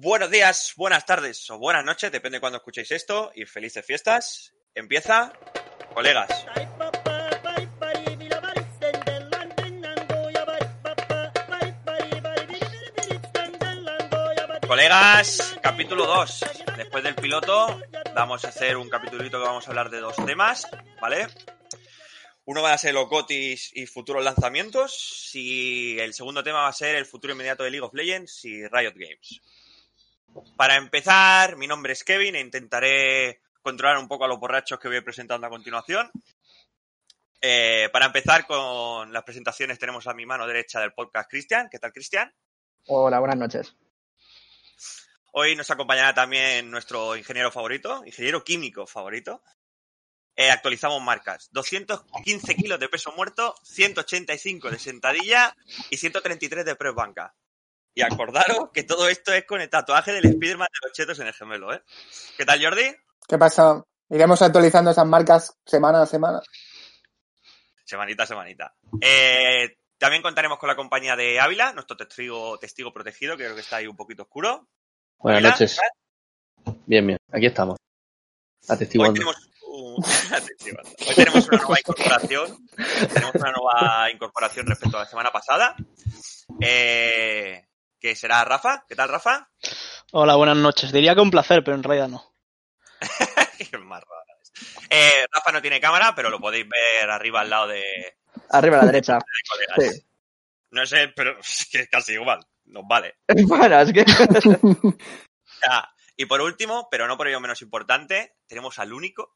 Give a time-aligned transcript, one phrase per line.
[0.00, 4.54] Buenos días, buenas tardes o buenas noches, depende de cuando escuchéis esto, y felices fiestas.
[4.72, 5.32] Empieza,
[5.92, 6.46] colegas.
[14.68, 16.44] Colegas, capítulo 2.
[16.76, 17.80] Después del piloto,
[18.14, 20.68] vamos a hacer un capítulito que vamos a hablar de dos temas,
[21.00, 21.26] ¿vale?
[22.44, 26.72] Uno va a ser los GOTIS y futuros lanzamientos, y el segundo tema va a
[26.72, 29.40] ser el futuro inmediato de League of Legends y Riot Games.
[30.56, 34.88] Para empezar, mi nombre es Kevin e intentaré controlar un poco a los borrachos que
[34.88, 36.10] voy presentando a continuación.
[37.40, 41.68] Eh, para empezar con las presentaciones tenemos a mi mano derecha del podcast Cristian.
[41.70, 42.32] ¿Qué tal, Cristian?
[42.86, 43.76] Hola, buenas noches.
[45.32, 49.42] Hoy nos acompañará también nuestro ingeniero favorito, ingeniero químico favorito.
[50.34, 51.48] Eh, actualizamos marcas.
[51.52, 55.54] 215 kilos de peso muerto, 185 de sentadilla
[55.90, 57.34] y 133 de press banca.
[57.98, 61.26] Y acordaros que todo esto es con el tatuaje del Spiderman de los chetos en
[61.26, 61.82] el gemelo, ¿eh?
[62.36, 62.94] ¿Qué tal, Jordi?
[63.26, 63.82] ¿Qué pasa?
[64.08, 66.40] Iremos actualizando esas marcas semana a semana.
[67.84, 68.72] Semanita a semanita.
[69.00, 73.62] Eh, también contaremos con la compañía de Ávila, nuestro testigo, testigo protegido, que creo que
[73.62, 74.68] está ahí un poquito oscuro.
[75.16, 75.80] Buenas Ávila, noches.
[76.86, 77.18] Bien, bien.
[77.32, 77.78] Aquí estamos.
[77.80, 79.14] Hoy Atestiguando.
[79.14, 80.04] tenemos, un-
[80.36, 80.90] atestiguando.
[81.00, 82.68] Hoy tenemos una nueva incorporación.
[83.12, 85.74] Tenemos una nueva incorporación respecto a la semana pasada.
[86.60, 87.64] Eh,
[88.00, 88.84] que será Rafa.
[88.88, 89.50] ¿Qué tal, Rafa?
[90.12, 90.92] Hola, buenas noches.
[90.92, 92.34] Diría que un placer, pero en realidad no.
[93.70, 94.52] Qué más rara es.
[94.90, 98.18] Eh, Rafa no tiene cámara, pero lo podéis ver arriba al lado de,
[98.50, 99.18] Arriba a la derecha.
[99.78, 100.02] Sí.
[100.70, 102.46] No sé, pero es que es casi igual.
[102.66, 103.16] Nos vale.
[103.46, 104.04] Bueno, es que.
[105.66, 105.88] Ya.
[106.16, 109.32] Y por último, pero no por ello menos importante, tenemos al único,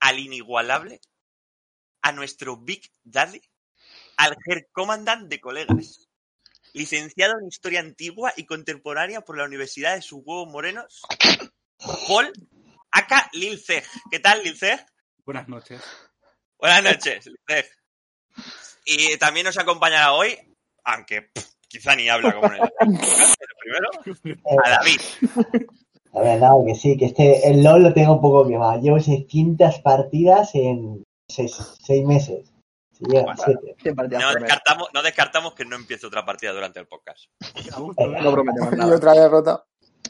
[0.00, 1.00] al inigualable,
[2.02, 3.40] a nuestro Big Daddy,
[4.16, 6.08] al Herr Commandant de colegas.
[6.74, 11.02] Licenciado en Historia Antigua y Contemporánea por la Universidad de sus huevos morenos,
[12.08, 12.32] Paul
[12.90, 13.84] Aka Lilceg.
[14.10, 14.84] ¿Qué tal, Lilceg?
[15.24, 15.80] Buenas noches.
[16.58, 17.70] Buenas noches, Lilceg.
[18.86, 20.36] Y también nos acompañará hoy,
[20.82, 25.00] aunque pff, quizá ni habla como en el pero primero, a David.
[26.12, 28.80] La verdad que sí, que este, el LOL lo tengo un poco quemado.
[28.80, 32.53] Llevo 600 partidas en 6 meses.
[33.00, 33.34] Bueno,
[33.94, 37.24] No descartamos, no descartamos que no empiece otra partida durante el podcast.
[37.56, 37.70] ¿eh?
[37.76, 39.64] No prometemos Y otra derrota.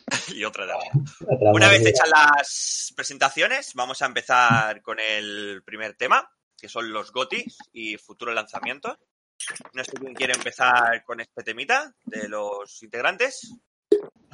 [0.35, 5.95] y otra de Otra Una vez hechas las presentaciones, vamos a empezar con el primer
[5.97, 8.99] tema, que son los GOTIs y futuros lanzamientos.
[9.73, 13.53] No sé quién quiere empezar con este temita de los integrantes.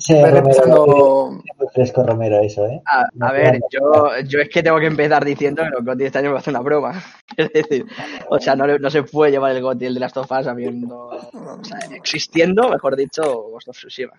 [0.01, 2.05] Sí, Romero, fresco
[2.43, 2.83] eso, ¿eh?
[2.87, 5.99] A, No a ver, yo, yo es que tengo que empezar diciendo que los GOTY
[5.99, 7.03] de este año me hacen una broma.
[7.37, 7.87] Es decir,
[8.29, 11.07] o sea, no, se puede llevar el GOTY el de las tofas habiendo.
[11.09, 14.13] O sea, existiendo, mejor dicho, Ghost of Tsushima.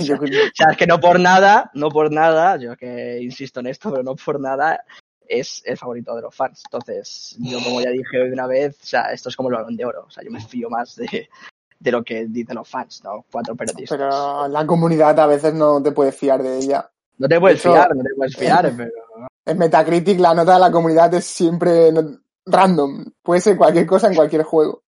[0.00, 3.66] Yo- O sea, es que no por nada, no por nada, yo que insisto en
[3.66, 4.82] esto, pero no por nada,
[5.28, 6.62] es el favorito de los fans.
[6.66, 9.76] Entonces, yo como ya dije hoy una vez, o sea, esto es como el balón
[9.76, 10.04] de oro.
[10.08, 11.28] O sea, yo me fío más de,
[11.80, 13.24] de lo que dicen los fans, ¿no?
[13.32, 13.98] Cuatro periodistas.
[13.98, 16.88] Pero la comunidad a veces no te puedes fiar de ella.
[17.18, 18.90] No te puedes Eso- fiar, no te puedes fiar, pero.
[19.46, 21.90] En Metacritic la nota de la comunidad es siempre
[22.46, 23.04] random.
[23.22, 24.82] Puede ser cualquier cosa en cualquier juego.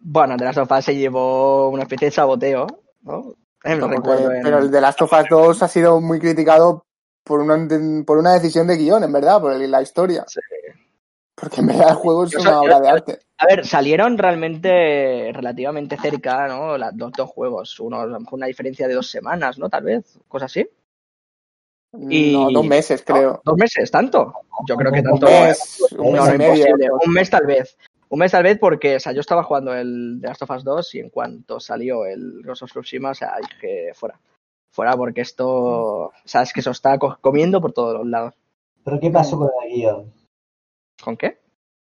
[0.00, 2.66] Bueno, de las sofás se llevó una especie de saboteo,
[3.02, 3.34] ¿no?
[3.64, 6.84] Eh, Porque- en- Pero el de Last of Us 2 ha sido muy criticado
[7.22, 7.56] por una,
[8.04, 10.24] por una decisión de guion, en verdad, por la historia.
[10.28, 10.40] Sí.
[11.34, 13.18] Porque en verdad el juego es una obra de arte.
[13.38, 16.78] A ver, salieron realmente relativamente cerca, ¿no?
[16.78, 17.78] Las dos, dos juegos.
[17.80, 19.68] Uno, a lo mejor una diferencia de dos semanas, ¿no?
[19.68, 20.68] Tal vez, cosa así.
[22.08, 23.40] Y- No, dos meses, creo.
[23.44, 23.90] ¿Dos meses?
[23.90, 24.32] ¿Tanto?
[24.66, 25.26] Yo creo que Un tanto.
[25.26, 26.98] Un mes, un mes No, medio.
[27.06, 27.76] Un mes tal vez.
[28.08, 30.64] Un mes tal vez porque, o sea, yo estaba jugando el The Last of Us
[30.64, 34.18] 2 y en cuanto salió el Ghost of Tsushima, o sea, dije, fuera.
[34.70, 38.34] Fuera porque esto, o sea, es que eso está co- comiendo por todos los lados.
[38.84, 40.12] ¿Pero qué pasó con el guion?
[41.04, 41.38] ¿Con qué?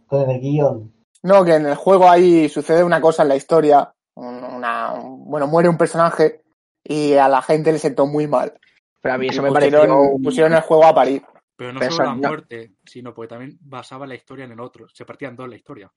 [0.08, 0.92] Con el guion.
[1.24, 3.92] No, que en el juego ahí sucede una cosa en la historia.
[4.16, 6.42] un- Una, bueno, muere un personaje
[6.84, 8.54] y a la gente le sentó muy mal.
[9.02, 10.02] Pero a mí eso me pusieron, pareció...
[10.16, 11.24] un- pusieron el juego a parir.
[11.58, 14.88] Pero no Pero solo la muerte, sino porque también basaba la historia en el otro.
[14.94, 15.92] Se partían dos la historia.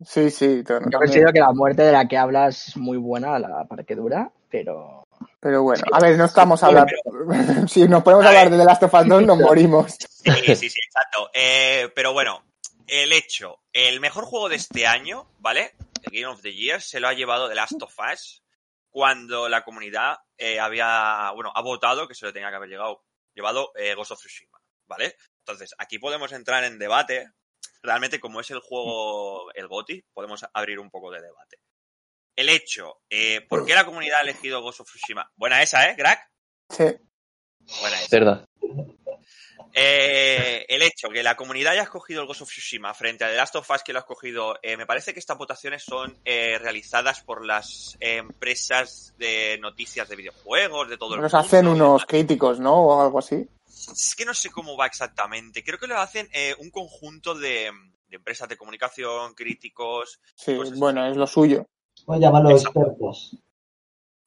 [0.00, 0.62] Sí, sí.
[0.66, 3.96] Yo considero que la muerte de la que hablas es muy buena, la parte que
[3.96, 5.04] dura, pero...
[5.40, 6.92] Pero bueno, a ver, no estamos hablando.
[7.68, 9.92] si nos podemos hablar de The Last of Us 2, nos morimos.
[9.92, 11.30] Sí, sí, sí, exacto.
[11.32, 12.44] Eh, pero bueno,
[12.86, 15.74] el hecho, el mejor juego de este año, ¿vale?
[16.02, 18.42] El Game of the Year se lo ha llevado The Last of Us
[18.90, 23.04] cuando la comunidad eh, había, bueno, ha votado que se lo tenía que haber llegado,
[23.34, 25.14] llevado eh, Ghost of Tsushima, ¿vale?
[25.40, 27.30] Entonces, aquí podemos entrar en debate.
[27.82, 31.58] Realmente, como es el juego, el GOTI, podemos abrir un poco de debate.
[32.38, 35.28] El hecho, eh, ¿por qué la comunidad ha elegido Ghost of Tsushima?
[35.34, 36.30] Buena esa, ¿eh, Crack?
[36.70, 36.84] Sí.
[37.80, 38.16] Buena esa.
[38.16, 38.44] Verdad.
[39.74, 43.34] Eh, el hecho que la comunidad haya escogido el Ghost of Tsushima frente a The
[43.34, 46.58] Last of Us que lo ha escogido, eh, me parece que estas votaciones son eh,
[46.60, 51.44] realizadas por las eh, empresas de noticias de videojuegos, de todo el Nos mundo.
[51.44, 52.74] hacen unos críticos, ¿no?
[52.74, 53.48] O algo así.
[53.66, 55.64] Es que no sé cómo va exactamente.
[55.64, 57.72] Creo que lo hacen eh, un conjunto de,
[58.06, 60.20] de empresas de comunicación, críticos.
[60.36, 61.66] Sí, bueno, es lo suyo.
[62.08, 62.80] Pueden llamarlo Exacto.
[62.80, 63.36] expertos.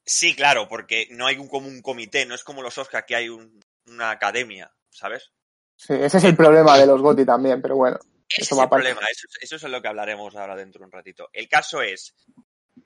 [0.06, 3.16] Sí, claro, porque no hay un, como un comité, no es como los Oscar que
[3.16, 5.32] hay un- una academia, ¿sabes?
[5.78, 7.98] Sí, ese es el problema de los GOTY también, pero bueno.
[8.30, 10.86] Ese Eso es va el problema, eso, eso es lo que hablaremos ahora dentro de
[10.86, 11.30] un ratito.
[11.34, 12.14] El caso es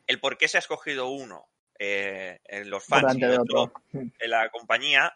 [0.07, 4.49] el por qué se ha escogido uno eh, en los fans y otro en la
[4.49, 5.13] compañía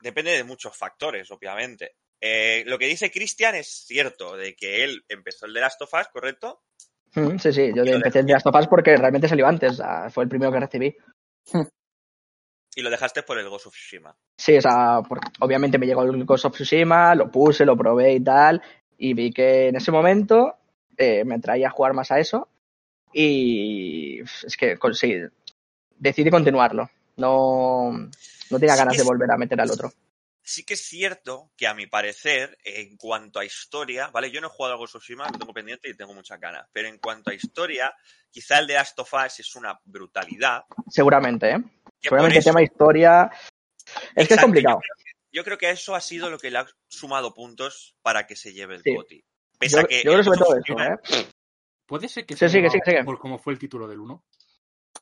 [0.00, 1.94] depende de muchos factores, obviamente.
[2.20, 5.94] Eh, lo que dice Cristian es cierto, de que él empezó el de Last of
[5.94, 6.64] Us, ¿correcto?
[7.16, 9.80] Mm, Sí, sí, yo empecé de Last of Us porque realmente salió antes,
[10.10, 10.96] fue el primero que recibí.
[12.74, 14.14] Y lo dejaste por el Ghost of Tsushima.
[14.36, 14.98] Sí, o sea,
[15.40, 18.62] obviamente me llegó el Ghost of Tsushima, lo puse, lo probé y tal,
[18.98, 20.56] y vi que en ese momento
[20.98, 22.48] eh, me atraía a jugar más a eso,
[23.14, 25.14] y es que sí,
[25.98, 26.90] decidí continuarlo.
[27.16, 27.92] No,
[28.50, 29.90] no tenía ganas de volver a meter al otro.
[30.48, 34.30] Sí que es cierto que a mi parecer, en cuanto a historia, ¿vale?
[34.30, 36.68] Yo no he jugado a Ghost of Tsushima, lo tengo pendiente y tengo muchas ganas.
[36.72, 37.92] Pero en cuanto a historia,
[38.30, 40.62] quizá el de Last of Us es una brutalidad.
[40.88, 41.58] Seguramente, ¿eh?
[42.00, 43.28] que Seguramente eso- tema historia.
[44.14, 44.76] Es que es complicado.
[44.76, 47.96] Yo creo que, yo creo que eso ha sido lo que le ha sumado puntos
[48.00, 49.24] para que se lleve el Sí.
[49.58, 51.26] Pese Yo, a que yo creo el sobre todo eso, ¿eh?
[51.86, 53.02] Puede ser que Sí, sigue, sigue.
[53.04, 54.24] por cómo fue el título del 1.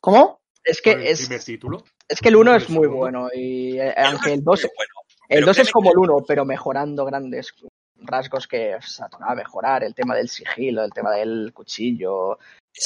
[0.01, 0.41] ¿Cómo?
[0.63, 1.83] Es Por el que es, primer título.
[2.07, 2.97] es que el 1 por es el muy segundo.
[2.99, 4.93] bueno, y eh, el el es 2 muy bueno.
[5.27, 7.53] El Pero 2 es como el 1, pero mejorando grandes
[7.97, 9.83] rasgos que sea, tocaba mejorar.
[9.83, 12.37] El tema del sigilo, el tema del cuchillo,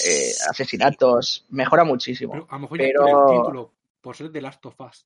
[0.06, 2.34] eh, asesinatos, mejora muchísimo.
[2.34, 5.06] Pero a lo mejor ya Pero- por el título, por ser de Last of Us.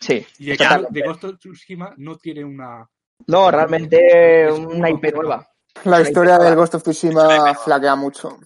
[0.00, 1.00] Sí, Y el totalmente.
[1.00, 2.88] de Ghost of Tsushima no tiene una.
[3.26, 5.48] No, realmente una IP nueva.
[5.84, 6.54] La historia del.
[6.56, 8.38] Ghost of Tsushima flaquea mucho.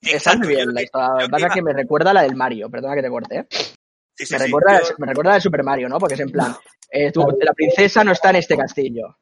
[0.00, 1.08] Está muy bien la historia.
[1.12, 3.46] Lo que pasa que me recuerda a la del Mario, perdona que te corte, ¿eh?
[4.14, 5.98] Sí, sí, Me sí, recuerda, yo- me recuerda de Super Mario, ¿no?
[5.98, 6.54] Porque es en plan,
[6.90, 9.16] eh, tú- la princesa no está en este castillo.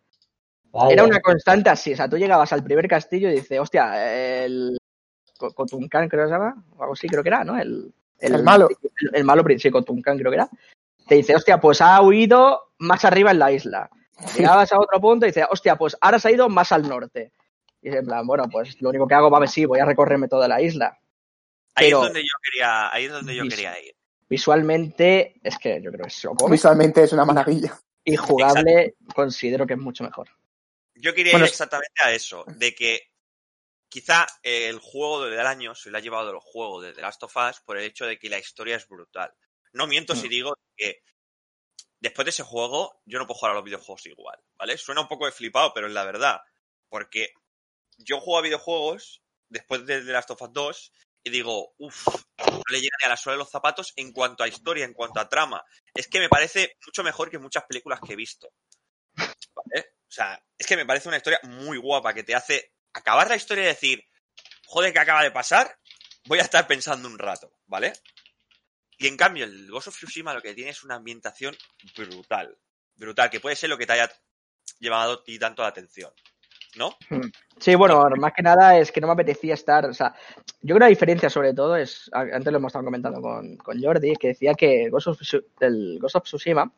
[0.88, 4.76] Era una constante así, o sea, tú llegabas al primer castillo y dices, hostia, el
[5.36, 7.58] Cotuncan creo que se llama, o algo así creo que era, ¿no?
[7.58, 8.68] El, El malo.
[9.00, 10.48] El, el malo, sí, Cotuncan creo que era.
[11.08, 13.90] Te dice, hostia, pues ha huido más arriba en la isla.
[14.36, 17.32] Llegabas a otro punto y dices, hostia, pues ahora se ha ido más al norte.
[17.82, 19.80] Y dices, en plan, bueno, pues lo único que hago va a ver si voy
[19.80, 20.98] a recorrerme toda la isla.
[21.74, 23.94] ahí es donde yo quería, ahí es donde yo quería ir.
[24.30, 26.34] Visualmente, es que yo creo que es lo.
[26.48, 27.76] Visualmente es una maravilla.
[28.04, 30.30] Y jugable, considero que es mucho mejor.
[30.94, 33.10] Yo quería Bueno, ir exactamente a eso, de que
[33.88, 37.36] quizá el juego del año se le ha llevado el juego de The Last of
[37.36, 39.34] Us por el hecho de que la historia es brutal.
[39.72, 40.16] No miento Mm.
[40.16, 41.02] si digo que
[41.98, 44.78] después de ese juego yo no puedo jugar a los videojuegos igual, ¿vale?
[44.78, 46.40] Suena un poco de flipado, pero es la verdad.
[46.88, 47.32] Porque
[47.98, 50.92] yo juego a videojuegos después de The Last of Us 2
[51.22, 52.06] y digo, uff,
[52.38, 54.94] no le llega ni a la suela de los zapatos en cuanto a historia, en
[54.94, 55.62] cuanto a trama.
[55.94, 58.48] Es que me parece mucho mejor que muchas películas que he visto.
[59.16, 59.94] ¿Vale?
[60.08, 63.36] O sea, es que me parece una historia muy guapa que te hace acabar la
[63.36, 64.04] historia y decir,
[64.66, 65.78] joder, ¿qué acaba de pasar?
[66.24, 67.92] Voy a estar pensando un rato, ¿vale?
[68.98, 71.56] Y en cambio, el Ghost of Tsushima lo que tiene es una ambientación
[71.96, 72.58] brutal.
[72.96, 74.10] Brutal, que puede ser lo que te haya
[74.78, 76.12] llevado a ti tanto la atención.
[76.76, 76.90] ¿No?
[77.58, 80.14] Sí, bueno, más que nada es que no me apetecía estar, o sea,
[80.62, 83.82] yo creo que la diferencia sobre todo es, antes lo hemos estado comentando con, con
[83.82, 85.20] Jordi, que decía que Ghost of
[85.60, 86.70] el Ghost of Tsushima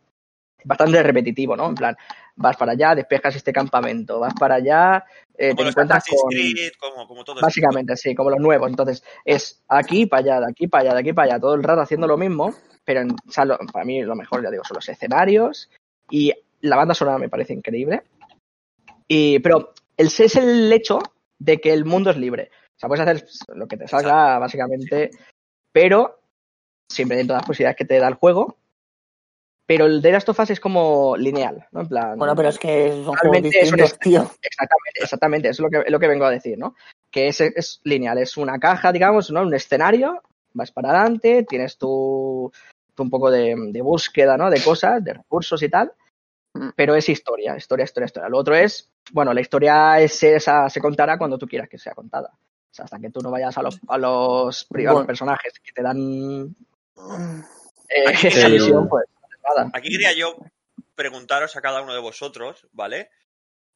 [0.58, 1.68] es bastante repetitivo, ¿no?
[1.68, 1.96] En plan,
[2.37, 5.04] vas para allá, despejas este campamento, vas para allá,
[5.37, 6.30] eh, te Como los encuentras con...
[6.30, 8.70] Creed, como, como todo Básicamente, sí, como los nuevos.
[8.70, 11.62] Entonces, es aquí para allá, de aquí para allá, de aquí para allá, todo el
[11.62, 14.64] rato haciendo lo mismo, pero en, o sea, lo- para mí lo mejor, ya digo,
[14.64, 15.68] son los escenarios
[16.11, 16.32] y
[16.62, 18.02] la banda sonora me parece increíble.
[19.08, 20.99] Y, pero el es el hecho
[21.38, 22.50] de que el mundo es libre.
[22.76, 25.11] O sea, puedes hacer lo que te salga, básicamente,
[25.73, 26.21] pero
[26.90, 28.59] siempre dentro de las posibilidades que te da el juego.
[29.64, 31.82] Pero el de Last of Us es como lineal, ¿no?
[31.82, 32.18] En plan.
[32.18, 34.30] Bueno, pero es que son Realmente es un tío.
[34.42, 36.75] Exactamente, exactamente, eso es lo que, lo que vengo a decir, ¿no?
[37.11, 39.42] Que es, es lineal, es una caja, digamos, ¿no?
[39.42, 40.21] Un escenario,
[40.52, 42.52] vas para adelante, tienes tu,
[42.94, 44.50] tu un poco de, de búsqueda, ¿no?
[44.50, 45.92] De cosas, de recursos y tal.
[46.76, 48.28] Pero es historia, historia, historia, historia.
[48.28, 51.94] Lo otro es, bueno, la historia es esa, se contará cuando tú quieras que sea
[51.94, 52.30] contada.
[52.32, 55.06] O sea, hasta que tú no vayas a los, a los, pri- a los Bueno.
[55.06, 56.54] personajes que te dan
[57.88, 59.04] eh, Aquí esa el- misión, pues
[59.42, 59.71] nada.
[59.75, 60.37] Aquí quería yo
[60.94, 63.11] preguntaros a cada uno de vosotros, ¿vale?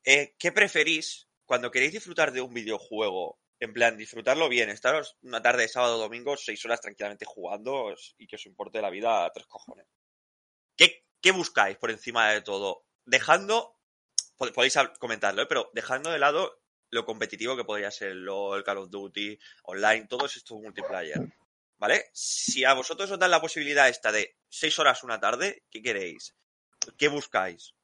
[0.05, 3.39] Eh, ¿Qué preferís cuando queréis disfrutar de un videojuego?
[3.59, 7.95] En plan, disfrutarlo bien, estaros una tarde de sábado o domingo, seis horas tranquilamente jugando
[8.19, 9.87] y que os importe la vida a tres cojones.
[10.77, 12.85] ¿qué, qué buscáis por encima de todo?
[13.05, 13.75] Dejando,
[14.39, 15.47] pod- podéis comentarlo, ¿eh?
[15.49, 20.07] pero dejando de lado lo competitivo que podría ser el LOL, Call of Duty, online,
[20.09, 21.19] todos estos multiplayer.
[21.79, 22.05] ¿Vale?
[22.13, 26.37] Si a vosotros os dan la posibilidad esta de seis horas una tarde, ¿qué queréis?
[26.97, 27.75] ¿Qué buscáis?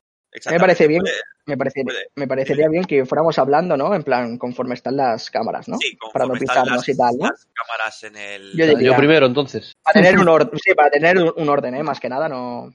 [0.48, 1.02] Me parece bien.
[1.02, 3.92] Puede- Me, parece- puede- me parecería bien que fuéramos hablando, ¿no?
[3.96, 5.76] En plan, conforme están las cámaras, ¿no?
[5.78, 7.26] Sí, Para no conforme están pisarnos las, y tal, ¿no?
[7.28, 8.52] las cámaras en el...
[8.56, 9.74] Yo diría- Yo primero, entonces.
[9.82, 11.82] Para tener un orden, sí, para tener un un orden, ¿eh?
[11.82, 12.72] Más que nada, no.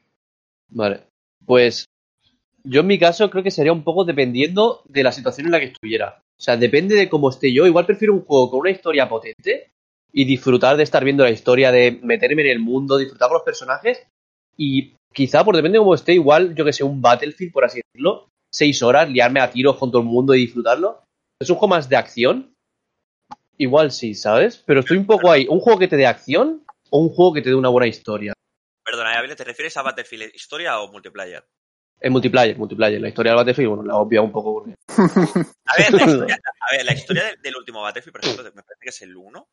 [0.69, 1.03] Vale.
[1.45, 1.85] Pues
[2.63, 5.59] yo en mi caso creo que sería un poco dependiendo de la situación en la
[5.59, 6.19] que estuviera.
[6.37, 7.65] O sea, depende de cómo esté yo.
[7.65, 9.71] Igual prefiero un juego con una historia potente
[10.11, 13.43] y disfrutar de estar viendo la historia, de meterme en el mundo, disfrutar con los
[13.43, 14.05] personajes.
[14.57, 17.81] Y quizá, por depende de cómo esté, igual, yo que sé, un Battlefield, por así
[17.81, 21.03] decirlo, seis horas, liarme a tiros con todo el mundo y disfrutarlo.
[21.39, 22.53] Es un juego más de acción.
[23.57, 24.61] Igual sí, ¿sabes?
[24.65, 25.47] Pero estoy un poco ahí.
[25.49, 28.33] ¿Un juego que te dé acción o un juego que te dé una buena historia?
[29.35, 31.47] ¿Te refieres a Battlefield historia o multiplayer?
[31.99, 33.01] En multiplayer, multiplayer.
[33.01, 34.75] La historia del Battlefield, bueno, la he obviado un poco porque...
[35.65, 38.63] A ver, la historia, a ver, la historia del, del último Battlefield, por ejemplo, me
[38.63, 39.47] parece que es el 1.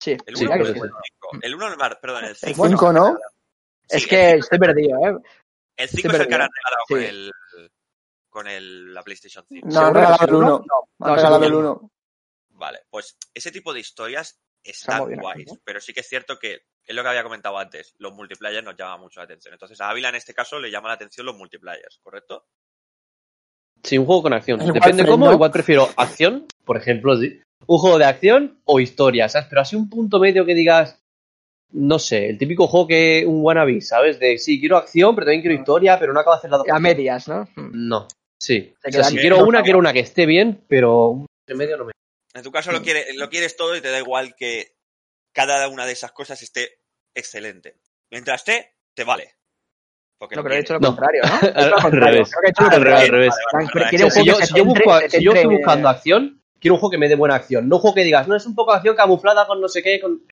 [0.00, 0.80] Sí, El sí, 1 ya que o el sí.
[0.80, 1.38] 5.
[1.42, 2.64] El 1, perdón, el 5.
[2.64, 3.18] El 5, ¿no?
[3.88, 5.16] Es que estoy perdido, ¿eh?
[5.76, 6.94] El 5 estoy es el que han regalado Sí.
[6.94, 7.32] con, el,
[8.28, 9.68] con el, la PlayStation 5.
[9.68, 10.64] No, han ¿Seguro que regalado el 1.
[10.66, 11.56] No, Han regalado el sí.
[11.56, 11.90] 1.
[12.50, 14.40] Vale, pues ese tipo de historias
[14.86, 15.58] Aquí, guays, ¿no?
[15.64, 18.76] pero sí que es cierto que es lo que había comentado antes, los multiplayer nos
[18.76, 19.54] llaman mucho la atención.
[19.54, 22.46] Entonces a Ávila en este caso le llama la atención los multiplayers, ¿correcto?
[23.82, 24.60] Sí, un juego con acción.
[24.60, 25.32] Igual Depende frame, cómo, ¿no?
[25.32, 27.40] igual prefiero acción, por ejemplo, sí.
[27.66, 29.48] Un juego de acción o historia, ¿sabes?
[29.48, 31.00] Pero así un punto medio que digas,
[31.72, 34.18] no sé, el típico juego que un wannabe, ¿sabes?
[34.18, 36.78] De sí, quiero acción, pero también quiero historia, pero no acabo de hacer dos A
[36.78, 37.48] medias, ¿no?
[37.56, 37.88] Mm.
[37.88, 38.08] No,
[38.40, 38.74] sí.
[38.86, 39.64] O sea, si quiero no, una, no.
[39.64, 41.92] quiero una que esté bien, pero un punto medio no me...
[42.36, 42.74] En tu caso Mm.
[42.74, 44.76] lo, quiere, lo quieres todo y te da igual que
[45.32, 46.80] cada una de esas cosas esté
[47.14, 47.78] excelente.
[48.10, 49.34] Mientras esté, te vale.
[50.18, 51.30] Porque No, pero he hecho lo contrario, ¿no?
[51.84, 52.30] Al revés.
[53.52, 57.68] Al si yo, estoy buscando acción, quiero un juego que me dé buena acción.
[57.68, 59.82] No un juego que digas, no, es un poco de acción camuflada con no sé
[59.82, 60.00] qué.
[60.00, 60.26] Con...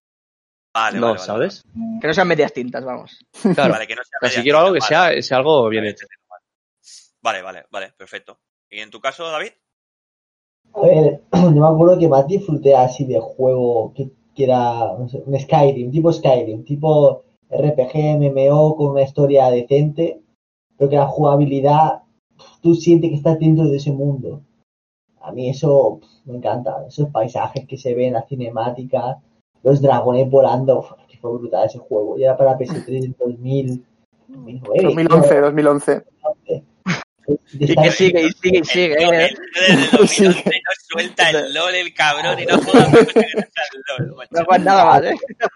[0.75, 1.63] Vale, no, vale, vale, ¿sabes?
[2.01, 3.19] Que no sean medias tintas, vamos.
[3.55, 3.73] Claro.
[3.73, 5.91] Vale, que no sea si quiero algo que sea, sea algo bien vale.
[5.93, 6.07] hecho.
[7.23, 8.41] Vale, vale, vale, perfecto.
[8.71, 9.53] ¿Y en tu caso, David?
[10.75, 15.09] A ver, yo me acuerdo que más disfruté así de juego que, que era no
[15.09, 20.21] sé, un Skyrim, tipo Skyrim, tipo RPG, MMO con una historia decente,
[20.77, 22.03] pero que la jugabilidad,
[22.61, 24.43] tú sientes que estás dentro de ese mundo.
[25.21, 29.19] A mí eso me encanta, esos paisajes que se ven, las cinemáticas,
[29.63, 32.19] los dragones volando, que fue brutal ese juego.
[32.19, 33.85] Y era para PS3 en 2000,
[34.29, 34.83] 2009.
[34.83, 36.05] 2011, 2011.
[37.53, 38.95] Y que sigue, y sigue, y sigue.
[39.03, 39.31] El, ¿eh?
[39.69, 42.89] el, el, 2011 no suelta el LOL, el cabrón, y no juega
[44.37, 45.15] no LOL, nada más, ¿eh?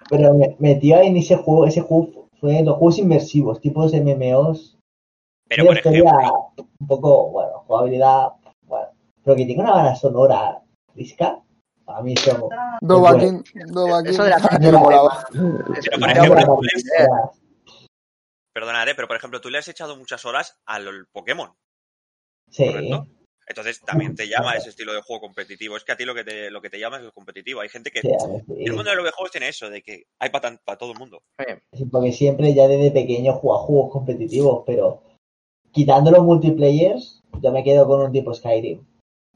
[0.08, 4.78] Pero me metió en ese juego, ese juego fue los juegos inmersivos, tipos MMOs,
[5.48, 8.28] Pero, por ejemplo, un poco, bueno, jugabilidad,
[8.62, 8.88] bueno,
[9.24, 10.62] pero que tenga una banda sonora
[10.94, 11.40] risca,
[11.86, 12.48] a mí eso...
[12.80, 14.12] Dovahkiin, Dovahkiin.
[14.12, 14.92] Eso de la pero por
[16.08, 16.60] ejemplo,
[18.66, 21.54] Eh, pero por ejemplo, tú le has echado muchas horas al Pokémon,
[22.50, 23.06] Sí, ¿correcto?
[23.48, 25.76] Entonces también te llama ese estilo de juego competitivo.
[25.76, 27.62] Es que a ti lo que te, lo que te llama es el competitivo.
[27.62, 28.02] Hay gente que.
[28.02, 28.52] sí, a ver, sí.
[28.58, 31.22] El mundo de los videojuegos tiene eso, de que hay para todo el mundo.
[31.72, 35.02] Sí, porque siempre ya desde pequeño juego juegos competitivos, pero
[35.72, 38.84] quitando los multiplayers, yo me quedo con un tipo Skyrim.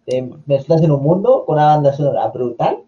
[0.06, 2.84] Eh, me estás en un mundo con una banda sonora brutal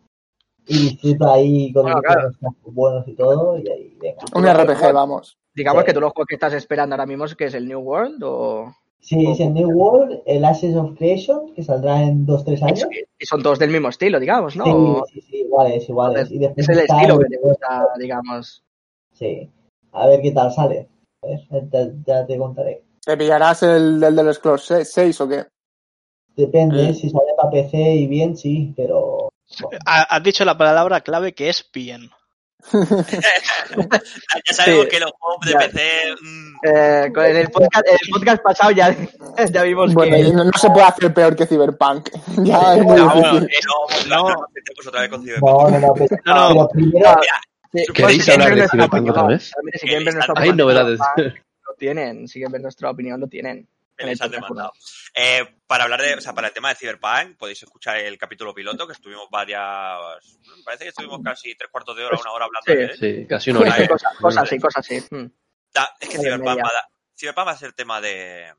[0.66, 2.56] y disfruto ahí con Bueno, los claro.
[2.64, 4.24] buenos y todo, y ahí, venga.
[4.34, 5.38] Un RPG, vamos.
[5.54, 5.86] Digamos Sí.
[5.86, 8.22] que tú los juegos que estás esperando ahora mismo es que es el New World
[8.24, 8.74] o...
[9.00, 12.86] Sí, es el New World, el Ashes of Creation, que saldrá en 2-3 años.
[13.18, 15.04] Y son todos del mismo estilo, digamos, ¿no?
[15.08, 16.30] Sí, sí, sí, iguales, iguales.
[16.30, 18.64] Y después Es el está estilo el- que te gusta, digamos.
[19.12, 19.50] Sí,
[19.92, 20.88] a ver qué tal sale.
[21.22, 22.82] A ver, ya, ya te contaré.
[23.04, 25.44] ¿Te pillarás el, el de los Close 6 o qué?
[26.34, 26.94] Depende, Mm.
[26.94, 29.28] si sale para PC y bien, sí, pero...
[29.86, 32.08] Ha- Has dicho la palabra clave que es bien.
[32.72, 34.90] Ya sabemos Sí.
[34.90, 35.58] que los juegos de Ya.
[35.58, 36.14] PC.
[36.20, 38.96] mm, Eh, con el, podcast, el podcast pasado ya,
[39.52, 40.32] ya vimos Bueno, que...
[40.32, 42.08] no, no se puede hacer peor que Cyberpunk.
[42.44, 43.48] Ya es muy no, bueno, difícil.
[43.48, 45.50] que no, no, no nos metemos otra vez con Cyberpunk.
[45.70, 47.16] No, no, no, pero, No, primero...
[47.72, 49.52] ¿Queréis pues, si quieren hablar ver de nuestra Cyberpunk opinión, otra vez?
[50.36, 51.00] Hay novedades.
[51.16, 53.68] Lo tienen, si quieren ver nuestra opinión, lo tienen.
[53.96, 54.72] Que les han demandado.
[55.14, 58.52] Eh, para hablar de, o sea, para el tema de Cyberpunk, podéis escuchar el capítulo
[58.54, 59.98] piloto, que estuvimos varias,
[60.56, 62.74] me parece que estuvimos casi tres cuartos de hora, una hora hablando Sí.
[62.76, 62.96] de él.
[63.22, 63.74] Sí, casi una.
[63.74, 63.86] Ahí.
[63.88, 65.04] Cosas, cosas así, cosas así.
[65.14, 65.26] mm,
[65.72, 68.54] Da- es que Hora Cyberpunk va, a dar- Cyberpunk va a ser tema de, de-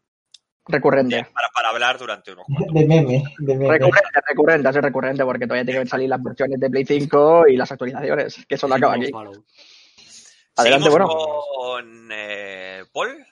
[0.68, 1.28] Recurrente.
[1.34, 2.74] para, para hablar durante unos cuantos.
[2.74, 3.70] De meme, de meme.
[3.78, 7.56] Recurrente, recurrente, es recurrente, porque todavía tienen que salir las versiones de Play 5 y
[7.56, 9.12] las actualizaciones, que eso no acaba aquí.
[10.58, 11.08] Adelante, Seguimos bueno.
[11.08, 13.26] con eh, Paul,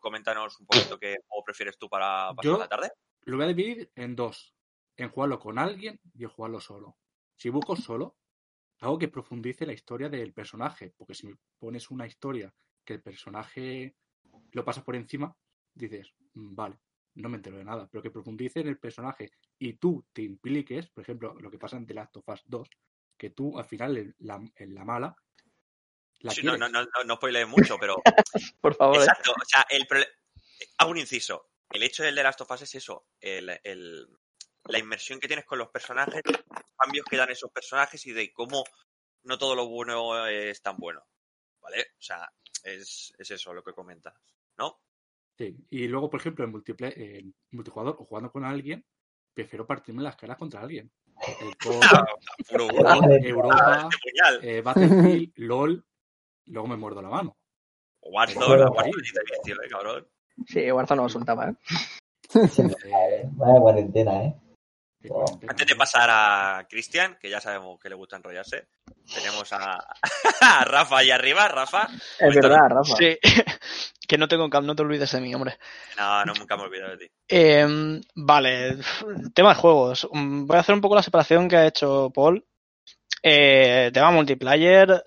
[0.00, 2.90] coméntanos un poquito qué juego prefieres tú para pasar Yo- la tarde.
[3.24, 4.54] Lo voy a dividir en dos.
[4.96, 6.98] En jugarlo con alguien y en jugarlo solo.
[7.36, 8.16] Si busco solo,
[8.80, 10.92] hago que profundice la historia del personaje.
[10.96, 12.52] Porque si me pones una historia
[12.84, 13.96] que el personaje
[14.52, 15.34] lo pasas por encima,
[15.74, 16.78] dices, "Mm, vale,
[17.14, 17.88] no me entero de nada.
[17.90, 21.76] Pero que profundice en el personaje y tú te impliques, por ejemplo, lo que pasa
[21.76, 22.68] en The Last of Us 2,
[23.16, 25.16] que tú al final en la, en la mala la
[26.30, 27.96] Sí, no, no, no, no, spoilees mucho, pero
[28.60, 28.96] Por favor.
[28.96, 29.00] ¿eh?
[29.00, 29.86] Exacto, o sea, el
[30.78, 31.48] hago un inciso.
[31.70, 34.06] El hecho del de Last of Us es eso, el, el-
[34.66, 36.42] la inmersión que tienes con los personajes, los
[36.78, 38.62] cambios que dan esos personajes y de cómo
[39.24, 41.04] no todo lo bueno es tan bueno.
[41.60, 41.86] ¿Vale?
[41.98, 42.30] O sea,
[42.62, 44.14] es, es eso lo que comentas,
[44.58, 44.80] ¿no?
[45.38, 48.84] Sí, Y luego, por ejemplo, en, en multijugador o jugando con alguien,
[49.34, 50.92] prefiero partirme las caras contra alguien.
[51.40, 51.52] El.
[53.24, 54.40] Europa, puñal.
[54.42, 55.84] eh, Battlefield, LOL,
[56.46, 57.36] luego me muerdo la mano.
[58.02, 60.08] Warzone, Warzone dice bien, tío, eh, cabrón.
[60.46, 61.54] Sí, Warzone no soltaba, ¿eh?
[62.34, 64.34] Eh, Vaya cuarentena, ¿eh?
[65.48, 68.68] Antes de pasar a Cristian, que ya sabemos que le gusta enrollarse,
[69.12, 69.84] tenemos a,
[70.40, 71.48] a Rafa ahí arriba.
[71.48, 72.96] Rafa, Es verdad, Rafa.
[72.96, 73.18] Sí,
[74.08, 75.58] que no tengo no te olvides de mí, hombre.
[75.98, 77.06] no, no, nunca me olvido de ti.
[77.28, 78.76] Eh, vale,
[79.34, 80.08] tema de juegos.
[80.12, 82.46] Mm, Voy a hacer un poco la separación que ha hecho Paul.
[83.22, 85.02] Eh, tema multiplayer.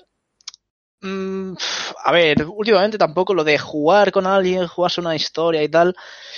[1.05, 1.55] Mm,
[2.03, 5.95] a ver, últimamente tampoco lo de jugar con alguien, jugarse una historia y tal,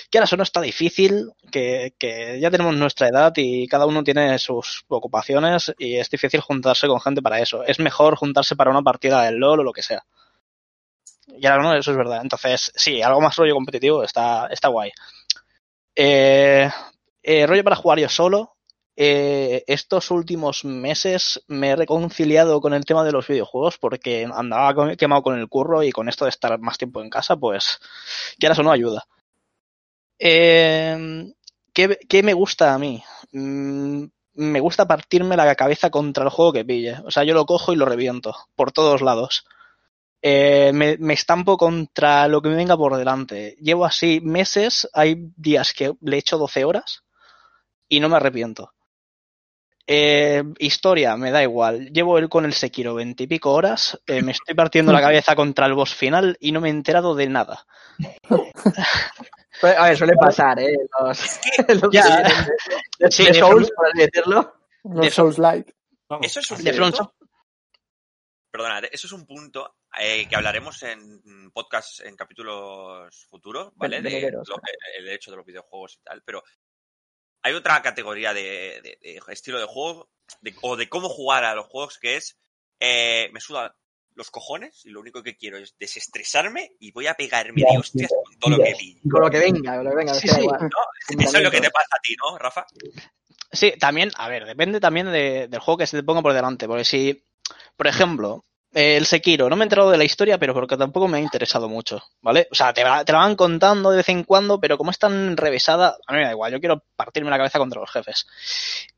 [0.09, 4.03] que ahora eso no está difícil, que, que ya tenemos nuestra edad y cada uno
[4.03, 7.63] tiene sus ocupaciones y es difícil juntarse con gente para eso.
[7.63, 10.03] Es mejor juntarse para una partida del LOL o lo que sea.
[11.27, 12.19] Y ahora no, eso es verdad.
[12.21, 14.91] Entonces, sí, algo más rollo competitivo está, está guay.
[15.95, 16.69] Eh,
[17.23, 18.56] eh, rollo para jugar yo solo.
[18.99, 24.97] Eh, estos últimos meses me he reconciliado con el tema de los videojuegos porque andaba
[24.97, 27.79] quemado con el curro y con esto de estar más tiempo en casa, pues
[28.39, 29.05] que eso no ayuda.
[30.17, 31.31] Eh,
[31.73, 33.03] ¿qué, qué me gusta a mí?
[33.33, 36.97] Mm, me gusta partirme la cabeza contra el juego que pille.
[37.05, 39.45] O sea, yo lo cojo y lo reviento por todos lados.
[40.23, 43.55] Eh, me, me estampo contra lo que me venga por delante.
[43.61, 47.03] Llevo así meses, hay días que le echo 12 horas
[47.87, 48.73] y no me arrepiento.
[49.89, 51.89] Eh, historia, me da igual.
[51.93, 55.33] Llevo el con el Sekiro 20 y pico horas, eh, me estoy partiendo la cabeza
[55.35, 57.65] contra el boss final y no me he enterado de nada.
[59.61, 60.75] Pues, A ver, suele pasar, ¿eh?
[60.99, 61.39] Los,
[61.81, 62.01] los Ya.
[62.03, 62.51] que vienen de,
[63.05, 64.53] de- Sí, de de Souls, por así decirlo.
[64.83, 65.69] Los De- Souls Light.
[66.21, 67.11] Eso es un De punto, Front.
[68.51, 74.01] perdonad, eso es un punto eh, que hablaremos en podcast, en capítulos futuros, ¿vale?
[74.01, 74.27] De,
[74.97, 76.43] el hecho de los videojuegos y tal, pero
[77.47, 80.09] hay otra categoría de, de- de estilo de juego
[80.41, 82.37] de- o de cómo jugar a los juegos que es
[82.79, 83.71] eh, me sudan
[84.13, 88.11] los cojones y lo único que quiero es desestresarme y voy a pegarme de hostias
[88.25, 88.99] con todo lo que vi.
[89.09, 90.39] Con lo que venga, con lo que venga, Sí, sí.
[90.41, 90.61] igual.
[90.61, 91.19] ¿no?
[91.23, 92.65] Eso es lo que te pasa a ti, ¿no, Rafa?
[93.51, 96.67] Sí, también, a ver, depende también de- del juego que se te ponga por delante.
[96.67, 97.23] Porque si,
[97.75, 98.43] por ejemplo,
[98.79, 101.67] el Sekiro, no me he enterado de la historia, pero porque tampoco me ha interesado
[101.67, 102.47] mucho, ¿vale?
[102.51, 104.99] O sea, te, va- te la van contando de vez en cuando, pero como es
[104.99, 108.27] tan revesada, a mí me da igual, yo quiero partirme la cabeza contra los jefes.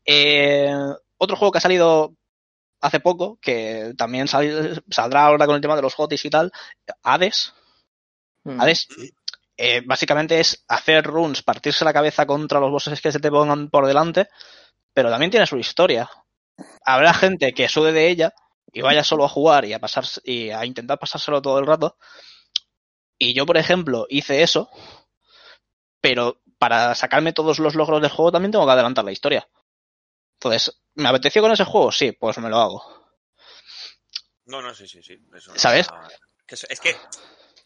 [0.04, 0.70] Eh,
[1.16, 2.14] otro juego que ha salido
[2.82, 6.52] hace poco, que también sal- saldrá ahora con el tema de los hotis y tal,
[7.02, 7.54] Hades.
[8.44, 8.60] Mm.
[8.60, 8.86] Hades,
[9.56, 13.70] eh, básicamente es hacer runs, partirse la cabeza contra los bosses que se te pongan
[13.70, 14.28] por delante,
[14.94, 16.10] pero también tiene su historia.
[16.84, 18.32] Habrá gente que sude de ella
[18.72, 21.96] y vaya solo a jugar y a pasar y a intentar pasárselo todo el rato.
[23.18, 24.70] Y yo, por ejemplo, hice eso,
[26.00, 29.48] pero para sacarme todos los logros del juego también tengo que adelantar la historia.
[30.34, 31.92] Entonces, ¿me apeteció con ese juego?
[31.92, 32.84] Sí, pues me lo hago.
[34.46, 35.18] No, no, sí, sí, sí.
[35.34, 35.88] Eso no ¿Sabes?
[36.48, 36.96] es, es que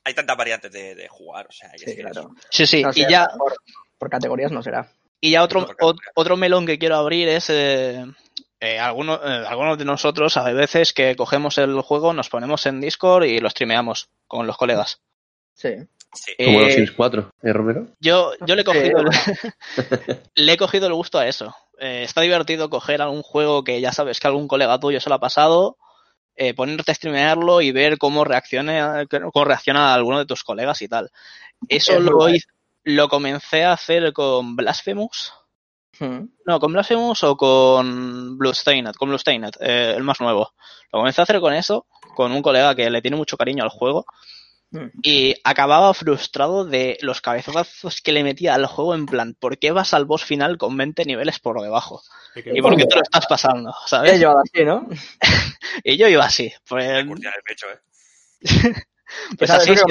[0.04, 2.30] hay tantas variantes de, de jugar, o sea, que es Sí, que claro.
[2.50, 3.56] Sí, sí, No sé, y ya, por,
[3.98, 4.92] por categorías no será.
[5.20, 5.66] Y ya otro,
[6.14, 8.04] otro melón que quiero abrir es eh,
[8.60, 12.80] eh, algunos, eh, algunos de nosotros a veces que cogemos el juego, nos ponemos en
[12.80, 15.00] Discord y lo streameamos con los colegas.
[15.54, 15.70] Sí.
[16.12, 16.32] sí.
[16.44, 17.86] Como los Eh, Sims 4, ¿eh, Romero?
[18.00, 19.06] yo, yo le he cogido el,
[20.34, 21.54] le he cogido el gusto a eso.
[21.78, 25.16] Eh, está divertido coger algún juego que ya sabes que algún colega tuyo se lo
[25.16, 25.76] ha pasado,
[26.36, 30.88] eh, ponerte a streamearlo y ver cómo reacciona, cómo reacciona alguno de tus colegas y
[30.88, 31.10] tal.
[31.68, 32.26] Eso Es lo,
[32.84, 35.32] lo comencé a hacer con Blasphemous.
[36.00, 36.28] Mm.
[36.46, 40.52] No, con Blasphemous o con Bloodstained, con Bloodstained, eh, el más nuevo.
[40.92, 43.70] Lo comencé a hacer con eso, con un colega que le tiene mucho cariño al
[43.70, 44.06] juego.
[44.70, 44.86] Mm.
[45.02, 49.70] Y acababa frustrado de los cabezazos que le metía al juego en plan, ¿por qué
[49.70, 52.02] vas al boss final con 20 niveles por debajo?
[52.34, 53.72] ¿Y por qué te lo estás pasando?
[54.64, 54.88] ¿no?
[55.84, 56.52] Y yo iba así.
[56.68, 58.84] Pues, Me el pecho, ¿eh?
[59.38, 59.82] Pues así es,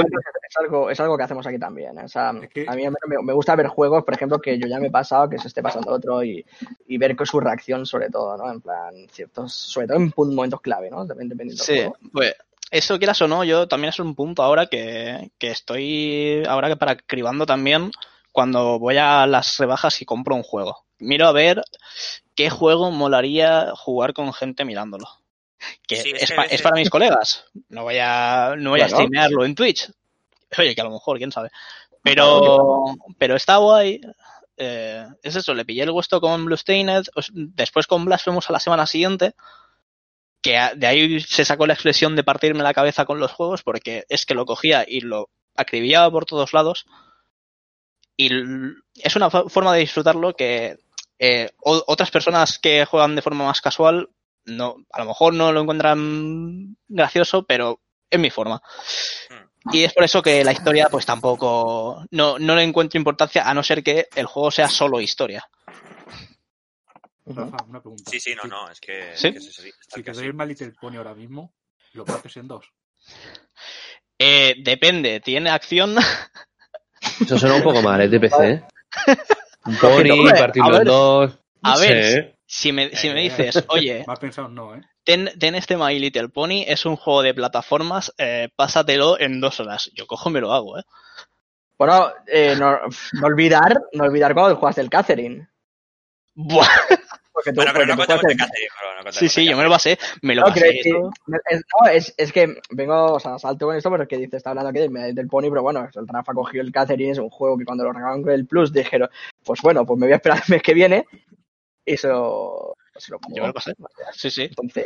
[0.60, 1.98] algo, es algo que hacemos aquí también.
[1.98, 2.04] ¿eh?
[2.06, 2.84] O sea, que- A mí
[3.24, 5.62] me, gusta ver juegos, por ejemplo, que yo ya me he pasado, que se esté
[5.62, 6.46] pasando otro y,
[6.88, 8.52] y ver su reacción sobre todo, ¿no?
[8.52, 11.06] En plan, ciertos, sobre todo en momentos clave, ¿no?
[11.06, 11.98] Dependiendo Sí, juego.
[12.12, 12.36] pues
[12.72, 16.76] eso quieras o no, yo también es un punto ahora que, que estoy ahora que
[16.76, 17.92] para cribando también
[18.32, 20.84] cuando voy a las rebajas y compro un juego.
[20.98, 21.62] Miro a ver
[22.34, 25.06] qué juego molaría jugar con gente mirándolo.
[25.88, 27.46] Que Sí, es pa- para mis colegas.
[27.70, 29.90] No voy a, no voy a streamearlo en Twitch.
[30.58, 31.50] Oye, que a lo mejor, quién sabe.
[32.04, 32.84] Pero,
[33.18, 34.02] pero está guay.
[34.58, 38.86] Eh, es eso, le pillé el gusto con Bluestained, después con Blasphemous a la semana
[38.86, 39.34] siguiente,
[40.42, 44.06] que de ahí se sacó la expresión de partirme la cabeza con los juegos, porque
[44.10, 46.86] es que lo cogía y lo acribillaba por todos lados.
[48.16, 48.30] Y
[49.02, 50.78] es una forma de disfrutarlo que
[51.18, 54.10] eh, otras personas que juegan de forma más casual,
[54.46, 57.80] no, a lo mejor no lo encuentran gracioso, pero
[58.10, 58.62] es mi forma.
[59.72, 63.54] Y es por eso que la historia, pues tampoco, no, no le encuentro importancia, a
[63.54, 65.48] no ser que el juego sea solo historia.
[67.26, 68.12] Rafa, una pregunta.
[68.12, 69.28] Sí, sí, no, no, es que, ¿Sí?
[69.30, 71.54] es que es así, Si te doy el My Little Pony ahora mismo,
[71.94, 72.66] lo partes en dos.
[74.20, 75.96] Eh, depende, ¿tiene acción?
[77.22, 78.50] Eso suena un poco mal, es de PC.
[78.52, 78.64] ¿eh?
[79.66, 81.40] Un pony, a partirlo ver, en dos.
[81.62, 82.18] a no ver, sé.
[82.18, 82.33] ¿eh?
[82.56, 84.82] Si me, si me Eh, dices, oye, Más pensado no, ¿eh?
[85.04, 89.60] ten, ten este My Little Pony, es un juego de plataformas, eh, pásatelo en dos
[89.60, 89.90] horas.
[89.96, 90.84] Yo cojo y me lo hago, ¿eh?
[91.80, 92.78] Bueno, eh, no,
[93.14, 95.48] no olvidar, no olvidar cuando juegas del Catherine.
[96.36, 96.68] Buah.
[97.34, 98.46] Porque tú, Bueno, pero no de el- Catherine,
[99.04, 100.70] no Sí, sí, yo me lo pasé, me lo No, pasé.
[100.80, 100.86] es,
[101.26, 104.78] no, es, es que vengo, o sea, salto con esto porque dice, está hablando aquí
[104.80, 107.84] del, del Pony, pero bueno, el Rafa cogió el Catherine, es un juego que cuando
[107.84, 109.10] lo regalaron con el Plus dijeron,
[109.44, 111.08] pues bueno, pues me voy a esperar el mes que viene
[111.86, 113.36] y se lo, se lo pongo.
[113.36, 113.74] Yo me lo pasé.
[114.14, 114.44] Sí, sí.
[114.44, 114.86] Entonces,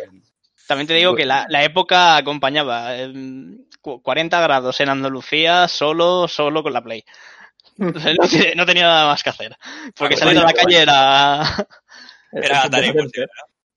[0.67, 2.97] También te digo que la, la época acompañaba.
[2.97, 7.03] em, cu- 40 grados en Andalucía, solo, solo con la Play.
[7.77, 9.55] Entonces, no, no tenía nada más que hacer.
[9.95, 11.67] Porque Ah, salir a la bueno, calle era.
[12.31, 12.93] Era tarea.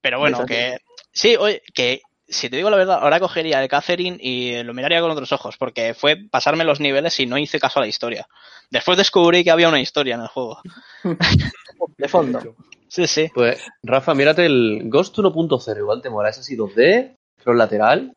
[0.01, 0.77] Pero bueno, que.
[1.13, 5.01] Sí, oye, que si te digo la verdad, ahora cogería el Catherine y lo miraría
[5.01, 8.27] con otros ojos, porque fue pasarme los niveles y no hice caso a la historia.
[8.69, 10.61] Después descubrí que había una historia en el juego.
[11.97, 12.55] de fondo.
[12.91, 13.31] Sí, sí.
[13.33, 16.29] Pues, Rafa, mírate el Ghost 1.0, igual te mola.
[16.29, 18.13] Es así 2D, pero lateral.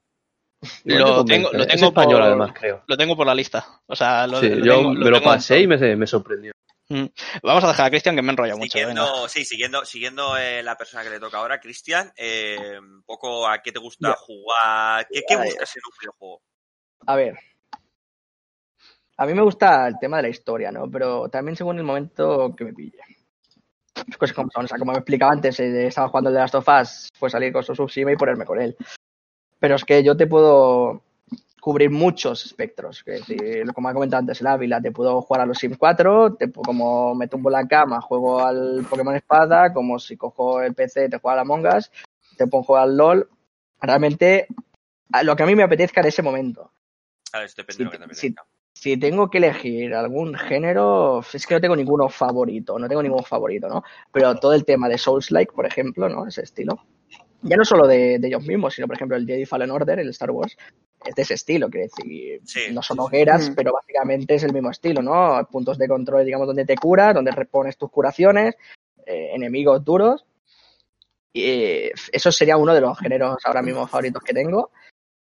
[0.84, 1.60] Igual Lo te tengo- lo.
[1.62, 2.82] Es tengo español, por- además, creo.
[2.88, 3.64] Lo tengo por la lista.
[3.86, 6.50] O sea, lo, sí, lo yo tengo- me lo tengo pasé y me, me sorprendió.
[6.88, 7.04] Mm.
[7.44, 8.76] Vamos a dejar a Cristian que me enrolla mucho.
[8.76, 13.46] Siguiendo, sí, siguiendo, siguiendo eh, la persona que le toca ahora, Cristian, eh, un poco
[13.46, 16.42] a qué te gusta jugar, qué, qué buscas en un videojuego.
[17.06, 17.38] A ver.
[19.18, 20.90] A mí me gusta el tema de la historia, ¿no?
[20.90, 22.98] Pero también según el momento que me pille.
[23.94, 24.64] Las cosas como son.
[24.64, 27.30] O sea, como me explicaba antes, eh, estaba jugando el de Last of Us, fue
[27.30, 28.76] salir con su Subsima y ponerme con él.
[29.58, 31.02] Pero es que yo te puedo
[31.64, 33.02] cubrir muchos espectros.
[33.06, 36.34] Es decir, como ha comentado antes el Ávila, te puedo jugar a los Sims 4,
[36.34, 41.08] te, como me tumbo la cama, juego al Pokémon Espada, como si cojo el PC,
[41.08, 41.90] te juego a la Among Us,
[42.36, 43.30] te pongo jugar al LOL.
[43.80, 44.46] Realmente,
[45.10, 46.70] a lo que a mí me apetezca en ese momento.
[47.32, 48.20] Eso depende Sí, de lo que te apetezca.
[48.20, 53.24] Si tengo que elegir algún género, es que no tengo ninguno favorito, no tengo ningún
[53.24, 53.82] favorito, ¿no?
[54.12, 56.26] Pero todo el tema de Souls-like, por ejemplo, ¿no?
[56.26, 56.78] Ese estilo.
[57.42, 60.08] Ya no solo de, de ellos mismos, sino, por ejemplo, el Jedi Fallen Order, el
[60.10, 60.56] Star Wars,
[61.04, 63.54] es de ese estilo, quiere decir, Sí, no son hogueras, Mm.
[63.54, 65.46] pero básicamente es el mismo estilo, ¿no?
[65.50, 68.54] Puntos de control, digamos, donde te curas, donde repones tus curaciones,
[69.06, 70.24] eh, enemigos duros.
[71.32, 74.70] Y eh, eso sería uno de los géneros ahora mismo favoritos que tengo,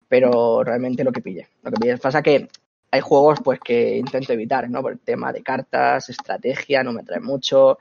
[0.08, 1.48] pero realmente lo que pille.
[1.62, 1.98] Lo que pille.
[1.98, 2.48] Pasa que
[2.90, 4.83] hay juegos pues que intento evitar, ¿no?
[4.83, 7.79] Por el tema de cartas, estrategia, no me trae mucho.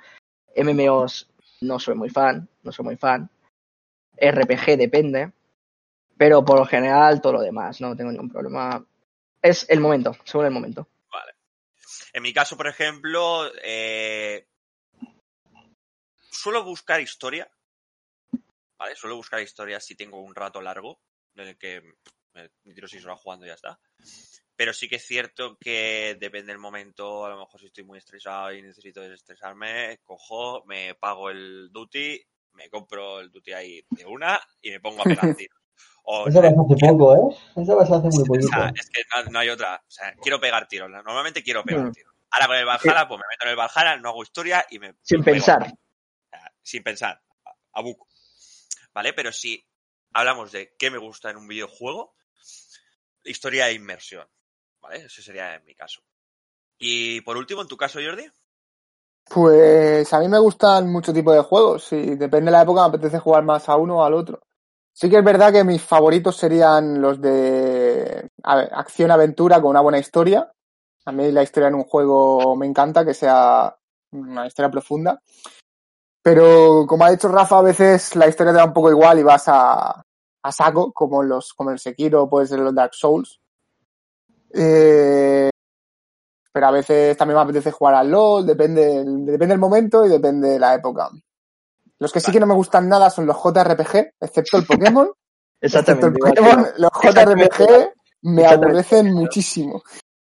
[0.56, 1.30] MMOs
[1.62, 3.30] no soy muy fan, no soy muy fan.
[4.15, 5.32] RPG depende.
[6.17, 8.86] Pero por lo general todo lo demás, no tengo ningún problema.
[9.41, 10.88] Es el momento, según el momento.
[11.12, 11.34] Vale.
[12.13, 14.45] En mi caso, por ejemplo, eh,
[16.30, 17.50] suelo buscar historia.
[18.78, 18.95] ¿Vale?
[18.95, 21.02] Suelo buscar historia si tengo un rato largo,
[21.36, 21.82] en el que
[22.34, 23.80] me tiro seis horas jugando y ya está.
[24.60, 27.98] Pero sí que es cierto que depende del momento, a lo mejor si estoy muy
[27.98, 32.22] estresado y necesito desestresarme, cojo, me pago el duty,
[32.56, 35.58] me compro el duty ahí de una y me pongo a pegar tiros.
[36.04, 37.38] O Eso pasó hace poco, ¿eh?
[37.56, 38.48] Eso pasó hace muy o poquito.
[38.50, 39.78] sea, es que no, no hay otra.
[39.88, 40.89] O sea, quiero pegar tiros.
[40.89, 41.91] Normalmente quiero pegar Mm.
[41.93, 42.13] tiros.
[42.32, 44.93] Ahora con el Valhalla, pues me meto en el Valhalla, no hago historia y me.
[45.04, 45.36] Sin pego.
[45.36, 45.74] pensar.
[46.62, 47.24] Sin pensar.
[47.72, 48.10] A buco.
[48.93, 49.13] ¿Vale?
[49.13, 49.65] Pero si
[50.12, 52.13] hablamos de qué me gusta en un videojuego,
[53.24, 54.28] historia e inmersión.
[54.89, 55.08] ¿Vale?
[55.08, 56.02] Sería en mi caso.
[56.80, 58.25] Y por último, en tu caso, Jordi.
[59.30, 61.84] Pues a mí me gustan mucho tipo de juegos.
[61.84, 64.41] Sí, depende de la época, me apetece jugar más a uno o al otro.
[64.91, 70.52] Sí que es verdad que mis favoritos serían los de acción-aventura con una buena historia.
[71.06, 73.78] A mí la historia en un juego me encanta, que sea
[74.12, 75.21] una historia profunda.
[76.23, 79.23] Pero como ha dicho Rafa, a veces la historia te da un poco igual y
[79.23, 80.04] vas a,
[80.43, 83.39] a saco, como los, como el Sekiro, puede ser los Dark Souls.
[84.54, 85.50] Eh,
[86.52, 90.50] pero a veces también me apetece jugar al LOL, depende, depende del momento y depende
[90.50, 91.10] de la época.
[92.00, 95.12] Los que sí que no me gustan nada son los JRPG, excepto el Pokémon.
[95.62, 99.82] excepto el Pokémon, los JRPG me aborrecen muchísimo.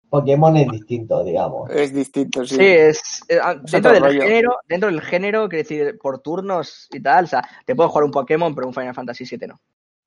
[0.09, 1.69] Pokémon es distinto, digamos.
[1.69, 2.55] Es distinto, sí.
[2.55, 7.01] Sí, es, eh, ah, dentro del género, dentro del género, quiere decir, por turnos y
[7.01, 9.59] tal, o sea, te puedo jugar un Pokémon, pero un Final Fantasy VII no.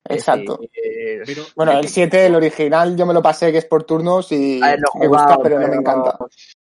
[0.09, 0.59] Exacto.
[1.55, 4.59] bueno, el 7, el original, yo me lo pasé que es por turnos y
[4.99, 6.17] me gusta, pero, no me encanta.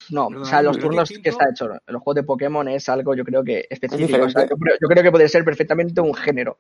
[0.09, 3.23] No, o sea, los turnos que está hecho, los juegos de Pokémon es algo, yo
[3.23, 4.23] creo que específico.
[4.23, 6.57] O sea, yo, creo, que puede ser perfectamente un género.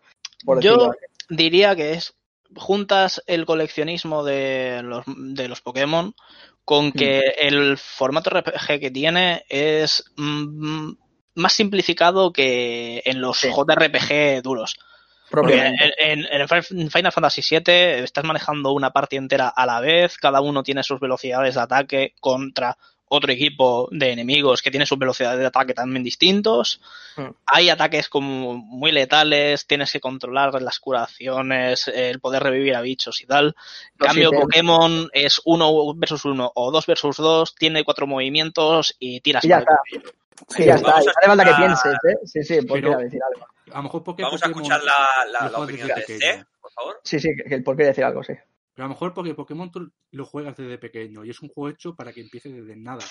[0.59, 0.91] yo
[1.29, 2.15] diría que es
[2.55, 6.13] juntas el coleccionismo de los, de los Pokémon
[6.63, 7.47] con que mm.
[7.47, 10.91] el formato RPG que tiene es mm,
[11.35, 14.77] más simplificado que en los JRPG duros.
[15.31, 20.63] En, en, Final Fantasy VII estás manejando una parte entera a la vez, cada uno
[20.63, 25.45] tiene sus velocidades de ataque contra otro equipo de enemigos que tiene sus velocidades de
[25.45, 26.81] ataque también distintos.
[27.15, 27.29] Hmm.
[27.45, 33.21] Hay ataques como muy letales, tienes que controlar las curaciones, el poder revivir a bichos
[33.21, 33.55] y tal.
[33.99, 39.21] En cambio, Pokémon es uno versus uno o dos versus dos, tiene cuatro movimientos y
[39.21, 39.45] tiras.
[39.45, 39.77] Y ya está.
[40.49, 40.99] Sí, ya está.
[40.99, 42.15] No falta que pienses, ¿eh?
[42.25, 43.47] Sí, sí, porque decir algo.
[43.71, 46.99] A lo mejor porque Vamos a escuchar la, la, opinión de C, por favor.
[47.03, 48.33] Sí, sí, que, por qué decir algo, sí.
[48.73, 49.71] Pero a lo mejor porque Pokémon
[50.11, 53.03] lo juegas desde pequeño y es un juego hecho para que empieces desde nada.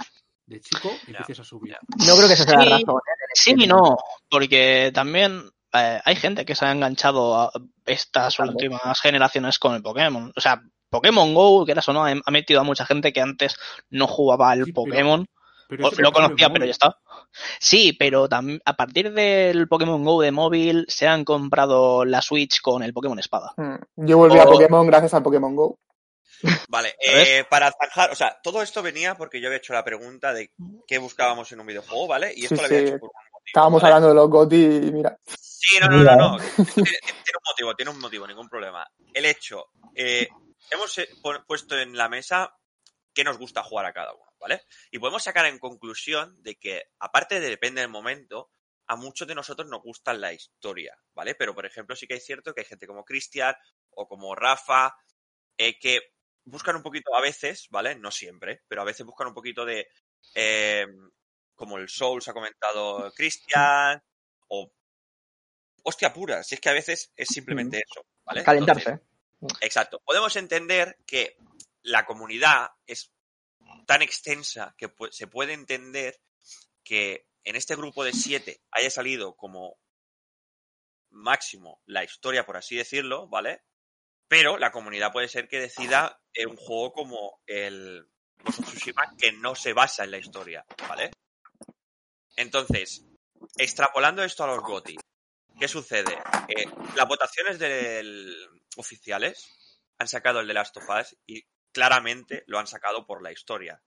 [0.46, 1.74] De chico empieces a subir.
[2.06, 2.96] No creo que esa sea la razón.
[2.96, 3.24] ¿eh?
[3.32, 3.96] Sí y no,
[4.28, 7.50] porque también eh, hay gente que se ha enganchado a
[7.86, 10.32] estas últimas generaciones con el Pokémon.
[10.36, 12.04] O sea, Pokémon Go, que era eso, ¿no?
[12.04, 13.56] Ha metido a mucha gente que antes
[13.88, 15.26] no jugaba al Pokémon
[15.68, 16.98] lo conocía, pero ya está.
[17.58, 18.28] Sí, pero
[18.64, 23.18] a partir del Pokémon Go de móvil se han comprado la Switch con el Pokémon
[23.18, 23.52] Espada.
[23.56, 23.76] Hmm.
[23.96, 25.78] Yo volví a Pokémon gracias al Pokémon Go.
[26.68, 30.32] Vale, eh, para zanjar, o sea, todo esto venía porque yo había hecho la pregunta
[30.32, 30.50] de
[30.86, 32.32] qué buscábamos en un videojuego, ¿vale?
[32.36, 33.42] Y esto lo había hecho por un motivo.
[33.46, 35.18] Estábamos hablando de los GOTY y mira.
[35.26, 36.36] Sí, no, no, no, no.
[36.38, 38.86] tiene, un motivo, tiene un motivo, ningún problema.
[39.12, 40.28] El hecho, eh,
[40.70, 41.08] hemos eh,
[41.46, 42.54] puesto en la mesa
[43.14, 44.24] qué nos gusta jugar a cada uno.
[44.44, 44.60] ¿Vale?
[44.90, 48.50] Y podemos sacar en conclusión de que, aparte de depende del momento,
[48.86, 51.34] a muchos de nosotros nos gusta la historia, ¿vale?
[51.34, 53.54] Pero, por ejemplo, sí que es cierto que hay gente como Cristian
[53.92, 54.94] o como Rafa
[55.56, 56.12] eh, que
[56.44, 57.94] buscan un poquito a veces, ¿vale?
[57.94, 59.88] No siempre, pero a veces buscan un poquito de,
[60.34, 60.86] eh,
[61.54, 64.02] como el Souls ha comentado Cristian,
[64.48, 64.70] o
[65.84, 68.44] hostia pura, si es que a veces es simplemente eso, ¿vale?
[68.44, 69.00] Calentarse.
[69.62, 70.02] exacto.
[70.04, 71.38] Podemos entender que
[71.80, 73.13] la comunidad es
[73.86, 76.20] tan extensa que se puede entender
[76.82, 79.78] que en este grupo de siete haya salido como
[81.10, 83.62] máximo la historia, por así decirlo, ¿vale?
[84.28, 88.08] Pero la comunidad puede ser que decida en un juego como el
[88.42, 91.10] Ghost Tsushima que no se basa en la historia, ¿vale?
[92.36, 93.04] Entonces,
[93.56, 94.96] extrapolando esto a los GOTI,
[95.58, 96.14] ¿qué sucede?
[96.48, 96.66] Eh,
[96.96, 98.34] las votaciones del
[98.76, 99.46] oficiales
[99.98, 101.44] han sacado el de Last of Us y
[101.74, 103.78] claramente lo han sacado por la historia.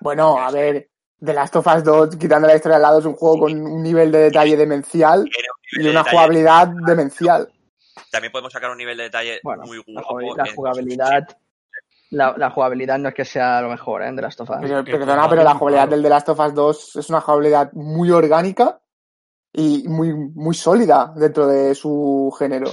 [0.00, 0.88] bueno, a ver,
[1.24, 3.82] The Last of Us 2, quitando la historia al lado, es un juego con un
[3.82, 5.28] nivel de detalle demencial
[5.72, 7.52] y una jugabilidad demencial.
[8.10, 10.20] También podemos sacar un nivel de detalle muy guapo.
[10.34, 11.28] La, jugabilidad.
[12.10, 14.12] La, jugabilidad no es que sea lo mejor ¿eh?
[14.12, 14.56] de Last of Us.
[14.60, 18.10] Pero, perdona, pero la jugabilidad del The Last of Us 2 es una jugabilidad muy
[18.10, 18.80] orgánica
[19.52, 22.70] y muy, muy sólida dentro de su género.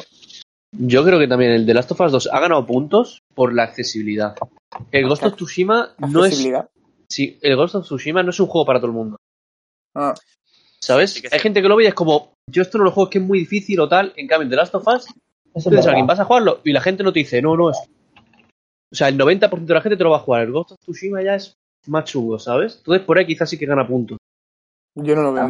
[0.78, 3.64] Yo creo que también el de Last of Us 2 ha ganado puntos por la
[3.64, 4.36] accesibilidad.
[4.92, 6.44] El Ghost of Tsushima no es.
[7.08, 9.18] Sí, el Ghost of Tsushima no es un juego para todo el mundo.
[9.94, 10.16] Ah.
[10.80, 11.22] ¿Sabes?
[11.32, 13.20] Hay gente que lo ve y es como, yo esto no lo juego, es que
[13.20, 14.14] es muy difícil o tal.
[14.16, 15.06] En cambio, el de Last of Us,
[15.54, 17.78] entonces alguien vas a jugarlo y la gente no te dice, no, no es.
[18.92, 20.42] O sea, el 90% de la gente te lo va a jugar.
[20.42, 21.56] El Ghost of Tsushima ya es
[21.88, 22.78] más chungo, ¿sabes?
[22.78, 24.18] Entonces por ahí quizás sí que gana puntos.
[24.96, 25.48] Yo no lo veo.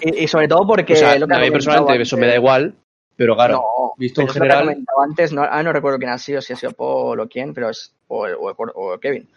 [0.00, 0.94] Y, y, sobre todo porque.
[1.04, 2.74] a mí personalmente eso me da igual,
[3.18, 4.84] pero claro, visto en general.
[5.02, 7.68] antes, no, ah, no recuerdo quién ha sido, si ha sido Paul o quién, pero
[7.68, 7.92] es.
[8.06, 9.28] O, o, Kevin.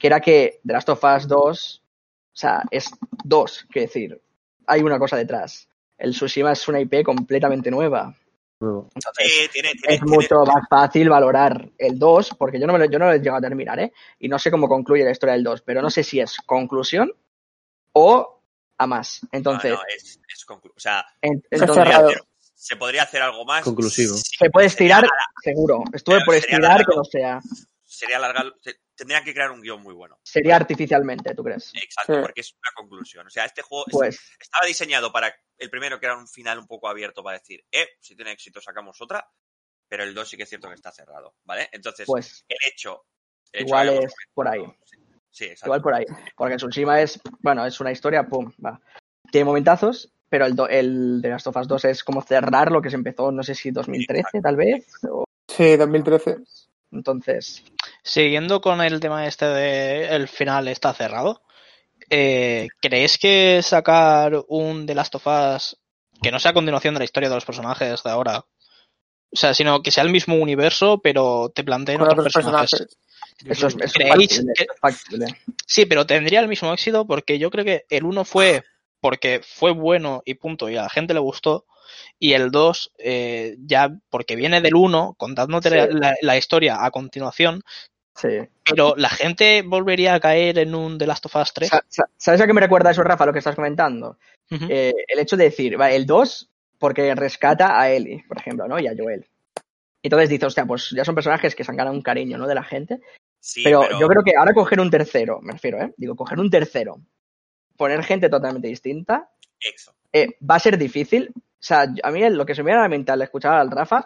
[0.00, 2.90] Que era que The Last of Us 2, o sea, es
[3.22, 4.20] 2, que decir,
[4.66, 5.68] hay una cosa detrás.
[5.96, 8.12] El Tsushima es una IP completamente nueva.
[9.16, 13.12] es mucho más fácil valorar el 2, porque yo no, me lo, yo no lo
[13.12, 13.92] he llegado a terminar, ¿eh?
[14.18, 17.14] Y no sé cómo concluye la historia del 2, pero no sé si es conclusión
[17.92, 18.42] o
[18.76, 19.20] a más.
[19.30, 19.70] Entonces.
[19.70, 22.24] No, es, es o sea, entonces,
[22.60, 23.64] se podría hacer algo más.
[23.64, 24.14] Conclusivo.
[24.16, 25.06] Sí, Se puede estirar,
[25.42, 25.82] seguro.
[25.94, 27.40] Estuve Pero por estirar que no sea.
[27.84, 28.52] Sería alargar.
[28.60, 30.18] se- Tendrían que crear un guion muy bueno.
[30.22, 31.72] Sería artificialmente, ¿tú crees?
[31.74, 32.20] Exacto, Sí.
[32.20, 33.26] porque es una conclusión.
[33.26, 36.58] O sea, este juego es- Pues, estaba diseñado para el primero que era un final
[36.58, 39.26] un poco abierto para decir, eh, si tiene éxito sacamos otra,
[39.88, 41.70] pero el 2 sí que es cierto que está cerrado, ¿vale?
[41.72, 43.06] Entonces, pues, el hecho...
[43.52, 44.62] el hecho igual es por ahí.
[45.30, 45.66] sí, exacto.
[45.68, 46.04] Igual por ahí.
[46.36, 48.78] Porque Tsushima es, bueno, es una historia, pum, va.
[49.32, 52.80] Tiene momentazos, pero el, do- el de Last of Us 2 es como cerrar lo
[52.80, 54.86] que se empezó, no sé si 2013 tal vez.
[55.10, 56.36] o- Sí, 2013.
[56.92, 57.62] entonces,
[58.02, 61.42] Siguiendo con el tema este de el final está cerrado,
[62.08, 65.76] eh, ¿creéis que sacar un The Last of Us
[66.22, 68.38] que no sea a continuación de la historia de los personajes de ahora?
[69.32, 72.70] O sea, sino que sea el mismo universo, pero te planteen otros otros personajes.
[72.70, 72.96] personajes.
[73.42, 75.26] Yo eso es, creo- eso es ¿Creéis factible, que- eso es factible.
[75.66, 78.64] Sí, pero tendría el mismo éxito porque yo creo que el uno fue
[79.00, 81.64] porque fue bueno y punto, y a la gente le gustó,
[82.18, 85.74] y el 2 eh, ya porque viene del 1, contándote Sí.
[85.92, 87.62] la, la- historia a continuación,
[88.14, 88.28] Sí.
[88.64, 91.68] pero la gente volvería a caer en un The Last of Us 3.
[91.70, 94.18] Sa- sa- ¿Sabes a qué me recuerda eso, Rafa, lo que estás comentando?
[94.50, 98.78] Eh, el hecho de decir, va, el 2, porque rescata a Ellie, por ejemplo, ¿no?
[98.80, 99.26] Y a Joel.
[100.02, 102.46] Entonces dices, hostia, pues ya son personajes que se han ganado un cariño, ¿no?
[102.46, 103.00] De la gente.
[103.38, 105.92] Sí, pero, yo creo que ahora coger un tercero, me refiero, ¿eh?
[105.96, 107.00] Digo, coger un tercero,
[107.80, 109.94] poner gente totalmente distinta, Eso.
[110.12, 111.32] eh, va a ser difícil.
[111.34, 113.70] O sea, a mí lo que se me viene a la mente al escuchar al
[113.70, 114.04] Rafa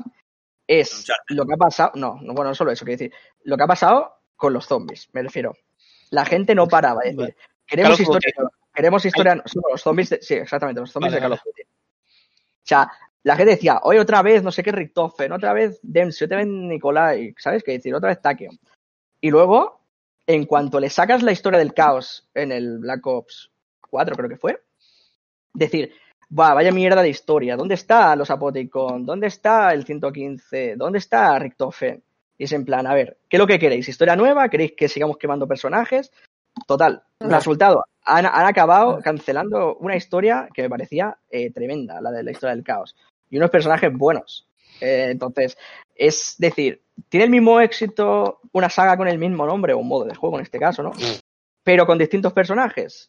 [0.65, 1.91] es lo que ha pasado.
[1.97, 5.09] No, no, bueno, no solo eso, quiero decir, lo que ha pasado con los zombies,
[5.13, 5.57] me refiero.
[6.11, 8.31] La gente no paraba de decir, queremos historia,
[8.73, 11.63] queremos historia, sí, los zombies, de- sí, exactamente, los zombies Vale, de Call of Duty.
[11.63, 12.93] O sea,
[13.25, 16.47] la gente decía, hoy otra vez, no sé qué Richtofen, otra vez Dempsey, otra vez
[16.47, 17.93] Nikolai, ¿sabes qué decir?
[17.93, 18.53] Otra vez Takeo.
[19.21, 19.81] Y luego,
[20.29, 23.51] en cuanto le sacas la historia del caos en el Black Ops
[23.95, 24.61] 4, creo que fue,
[25.53, 25.93] decir,
[26.37, 29.07] va, vaya mierda de historia, ¿dónde está los Apoticon?
[29.07, 30.75] ¿Dónde está el 115?
[30.75, 32.03] ¿Dónde está Richtofen?
[32.37, 33.89] Y es en plan, a ver, ¿qué es lo que queréis?
[33.89, 34.49] ¿Historia nueva?
[34.49, 36.11] ¿Queréis que sigamos quemando personajes?
[36.67, 37.37] Total, Claro.
[37.37, 42.33] resultado, han, han acabado cancelando una historia que me parecía eh, tremenda, la de la
[42.33, 42.97] historia del caos.
[43.31, 44.49] Y unos personajes buenos.
[44.81, 45.57] Eh, entonces,
[45.95, 50.05] es decir, ¿tiene el mismo éxito una saga con el mismo nombre o un modo
[50.05, 50.91] de juego en este caso, no?
[51.63, 53.09] Pero con distintos personajes.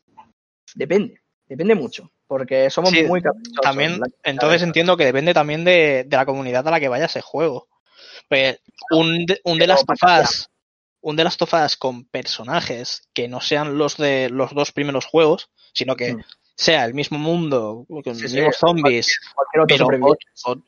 [0.74, 3.62] Depende, depende mucho, porque somos Sí, muy caprichosos.
[3.62, 7.22] También, entonces entiendo que depende también de, de la comunidad a la que vaya ese
[7.22, 7.68] juego.
[8.28, 10.50] Pues un, de- un pasa Us,
[11.02, 15.06] un The Last of Us con personajes que no sean los de los dos primeros
[15.06, 16.22] juegos, sino que Mm.
[16.56, 20.16] sea el mismo mundo, con Sí, los sí, mismos zombies, cualquier otro pero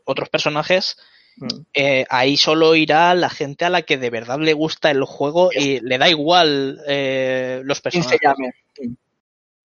[0.05, 0.97] otros personajes,
[1.39, 1.47] Mm.
[1.73, 5.51] eh, ahí solo irá la gente a la que de verdad le gusta el juego
[5.53, 8.55] y le da igual eh, los ¿Quién se personajes.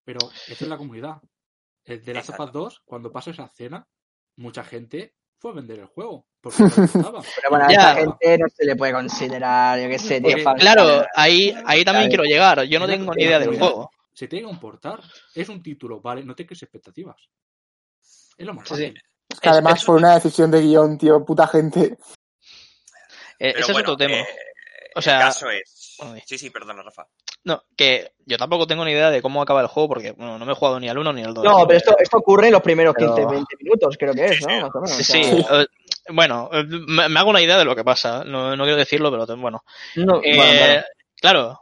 [0.04, 1.16] Pero eso es la comunidad.
[1.84, 2.46] El de Us Exacto.
[2.46, 3.86] 2, cuando pasó esa escena,
[4.36, 6.26] mucha gente fue a vender el juego.
[6.40, 6.70] Porque no.
[7.36, 7.74] Pero bueno, a Ya.
[7.74, 10.36] esta gente no se le puede considerar, yo qué sé, tío.
[10.44, 12.62] Porque- Claro, ahí, ahí también quiero llegar.
[12.64, 13.90] Yo no tengo ni idea del juego.
[14.12, 15.00] Se tiene que importar.
[15.34, 17.16] Es un título, vale, no te crees expectativas.
[18.36, 18.82] Es lo más Sí, sí.
[18.82, 19.02] fácil.
[19.28, 21.96] Es que además fue una decisión de guion, tío, puta gente.
[23.38, 24.14] Eh, ese bueno, es otro tema.
[24.16, 24.26] eh,
[24.94, 25.96] O sea- el caso es...
[26.26, 27.06] Sí, sí, perdona, Rafa.
[27.44, 30.44] No, que yo tampoco tengo ni idea de cómo acaba el juego porque bueno, no
[30.46, 31.44] me he jugado ni al 1 ni al 2.
[31.44, 34.40] No, pero esto, esto ocurre en los primeros Pero- 15, 20 minutos, creo que es,
[34.42, 34.48] ¿no?
[34.48, 34.60] sí.
[34.60, 34.90] Más o menos.
[34.96, 35.42] Sí, o sí.
[35.42, 35.66] sea, eh,
[36.10, 38.24] bueno, eh, me, me hago una idea de lo que pasa.
[38.24, 39.64] No, no quiero decirlo, pero bueno.
[39.96, 40.82] no, Eh, bueno.
[41.20, 41.60] Claro,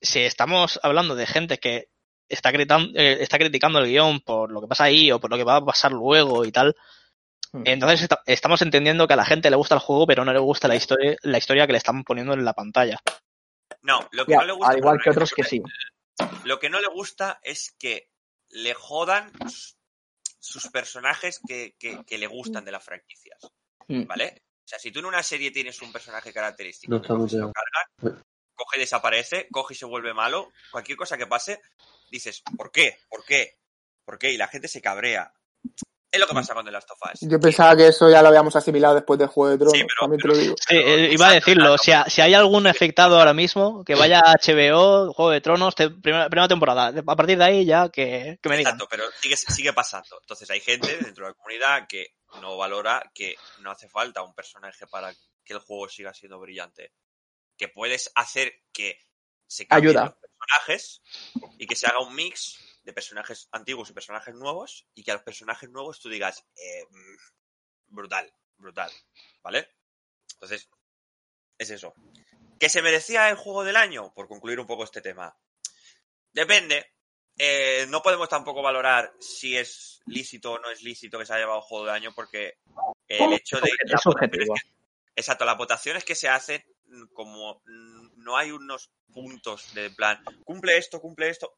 [0.00, 1.88] si estamos hablando de gente que
[2.28, 5.36] está, critan- eh, está criticando el guion por lo que pasa ahí o por lo
[5.36, 6.74] que va a pasar luego y tal.
[7.64, 10.38] entonces esta- estamos entendiendo que a la gente le gusta el juego, pero no le
[10.38, 12.98] gusta la historia, la historia que le están poniendo en la pantalla.
[13.82, 14.72] No, lo que Ya, no le gusta...
[14.72, 15.62] al igual que no, otros lo que sí.
[16.44, 18.08] Lo que no le gusta es que
[18.50, 19.32] le jodan
[20.38, 23.38] sus personajes que, que- que le gustan de las franquicias,
[23.88, 24.06] Mm.
[24.06, 24.42] ¿vale?
[24.64, 28.22] O sea, si tú en una serie tienes un personaje característico No lo cargan,
[28.54, 31.60] coge y desaparece, coge y se vuelve malo, cualquier cosa que pase,
[32.10, 32.98] dices, ¿por qué?
[33.08, 33.56] ¿Por qué?
[34.04, 34.30] ¿Por qué?
[34.32, 35.32] Y la gente se cabrea.
[36.12, 37.20] Es lo que pasa con The Last of Us.
[37.20, 39.94] Yo pensaba que eso ya lo habíamos asimilado después del Juego de Tronos, Sí, pero-
[40.00, 40.54] también te lo digo.
[40.68, 44.18] Sí, eh, iba a decirlo, si, ha- si hay algún afectado ahora mismo, que vaya
[44.18, 46.92] a HBO, Juego de Tronos, te- primera, primera temporada.
[47.06, 48.72] A partir de ahí ya que, que me digan.
[48.74, 50.18] Exacto, pero sigue, sigue pasando.
[50.20, 52.08] Entonces hay gente dentro de la comunidad que
[52.40, 55.12] no valora que no hace falta un personaje para
[55.44, 56.92] que el juego siga siendo brillante.
[57.56, 58.98] Que puedes hacer que
[59.46, 60.04] se cambien Ayuda.
[60.06, 61.02] los personajes
[61.58, 62.56] y que se haga un mix
[62.90, 66.84] de personajes antiguos y personajes nuevos y que a los personajes nuevos tú digas eh,
[66.90, 68.90] mm, brutal, brutal,
[69.42, 69.68] ¿vale?
[70.34, 70.68] Entonces,
[71.58, 71.94] es eso.
[72.58, 74.12] ¿Que se merecía el juego del año?
[74.12, 75.34] Por concluir un poco este tema.
[76.32, 76.92] Depende.
[77.38, 81.42] eh, no podemos tampoco valorar si es lícito o no es lícito que se haya
[81.44, 82.58] llevado juego de año porque
[83.08, 84.44] el hecho de Es las subjetivo.
[84.46, 89.72] votaciones que- exacto las votaciones que se hacen mm, como mm, no hay unos puntos
[89.74, 91.56] de plan cumple esto cumple esto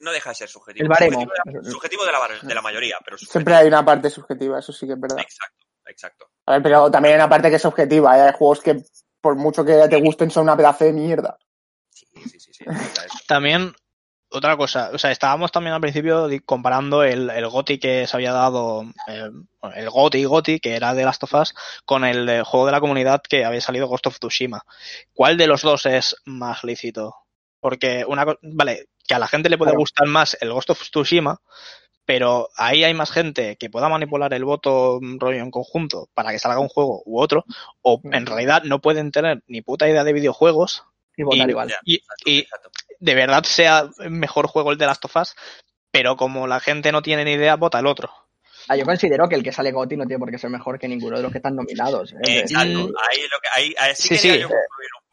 [0.00, 1.20] no deja de ser subjetivo El baremo.
[1.20, 3.32] subjetivo de la, subjetivo de la, var- de la mayoría pero subjetivo.
[3.32, 5.18] Siempre hay una parte subjetiva, eso sí que es verdad.
[5.20, 8.16] exacto exacto A ver, pero también hay una parte que es objetiva.
[8.16, 8.22] ¿eh?
[8.22, 8.82] Hay juegos que,
[9.20, 11.36] por mucho que te gusten, son una pedazo de mierda.
[11.90, 12.64] sí sí sí, sí.
[13.26, 13.72] También,
[14.30, 18.32] otra cosa, o sea, estábamos también al principio comparando el, el GOTI que se había
[18.32, 19.28] dado, eh,
[19.60, 21.54] bueno, el GOTI GOTI, que era de Last of Us,
[21.84, 24.62] con el juego de la comunidad que había salido Ghost of Tsushima.
[25.12, 27.16] ¿Cuál de los dos es más lícito?
[27.58, 29.80] Porque una co- vale, que a la gente le puede Claro.
[29.80, 31.40] gustar más el Ghost of Tsushima,
[32.04, 36.30] pero ahí hay más gente que pueda manipular el voto mm, rollo en conjunto para
[36.30, 37.44] que salga un juego u otro,
[37.82, 40.84] o en realidad no pueden tener ni puta idea de videojuegos
[41.16, 41.74] Y votar Y- igual.
[42.24, 42.46] Y-
[43.00, 45.34] de verdad sea mejor juego el de Last of Us,
[45.90, 48.10] pero como la gente no tiene ni idea, vota el otro.
[48.68, 50.86] Ah, yo considero que el que sale GOTY no tiene por qué ser mejor que
[50.86, 52.12] ninguno de los que están nominados.
[52.12, 52.38] ¿eh?
[52.42, 52.92] Exacto, Mm.
[53.10, 54.38] ahí lo que ahí, ahí sí, Sí, sí.
[54.38, 54.48] yo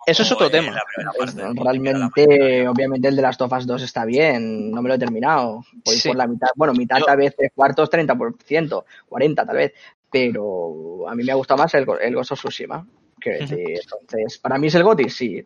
[0.08, 0.74] Eso es otro tema.
[1.18, 4.72] Pues, realmente, obviamente, el de Last of Us 2 está bien.
[4.72, 5.66] No me lo he terminado.
[5.86, 6.08] Voy Sí.
[6.08, 6.48] por la mitad.
[6.56, 9.74] Bueno, mitad Yo- tal vez, tres cuartos, 30%, 40 tal vez.
[10.10, 12.88] Pero a mí me ha gustado más el, el Ghost of Tsushima.
[13.24, 15.44] Decir, entonces, para mí es el GOTY, sí.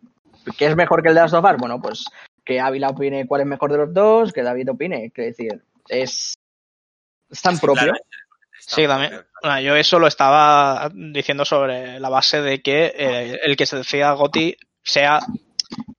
[0.56, 1.56] ¿Qué es mejor que el de Last of Us?
[1.58, 2.04] Bueno, pues
[2.44, 5.10] que Ávila opine cuál es mejor de los dos, que David opine.
[5.10, 6.34] Quiero decir, es,
[7.28, 7.82] es tan Sí, propio.
[7.84, 7.98] claro,
[8.66, 9.24] Sí, también.
[9.42, 13.76] Bueno, yo eso lo estaba diciendo sobre la base de que eh, el que se
[13.76, 15.20] decida GOTI sea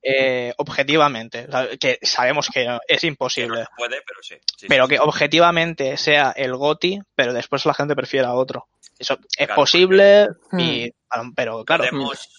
[0.01, 4.19] eh, objetivamente, o sea, que sabemos que no- es Que no imposible, se puede, pero
[4.21, 4.35] sí.
[4.57, 5.01] sí, pero sí, que sí.
[5.03, 8.67] objetivamente sea el GOTI, pero después la gente prefiera otro.
[8.99, 10.59] Eso es Claro, posible, Hmm.
[10.59, 10.91] y,
[11.35, 12.29] pero claro, Podemos-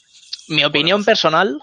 [0.49, 1.59] Mi opinión podemos- personal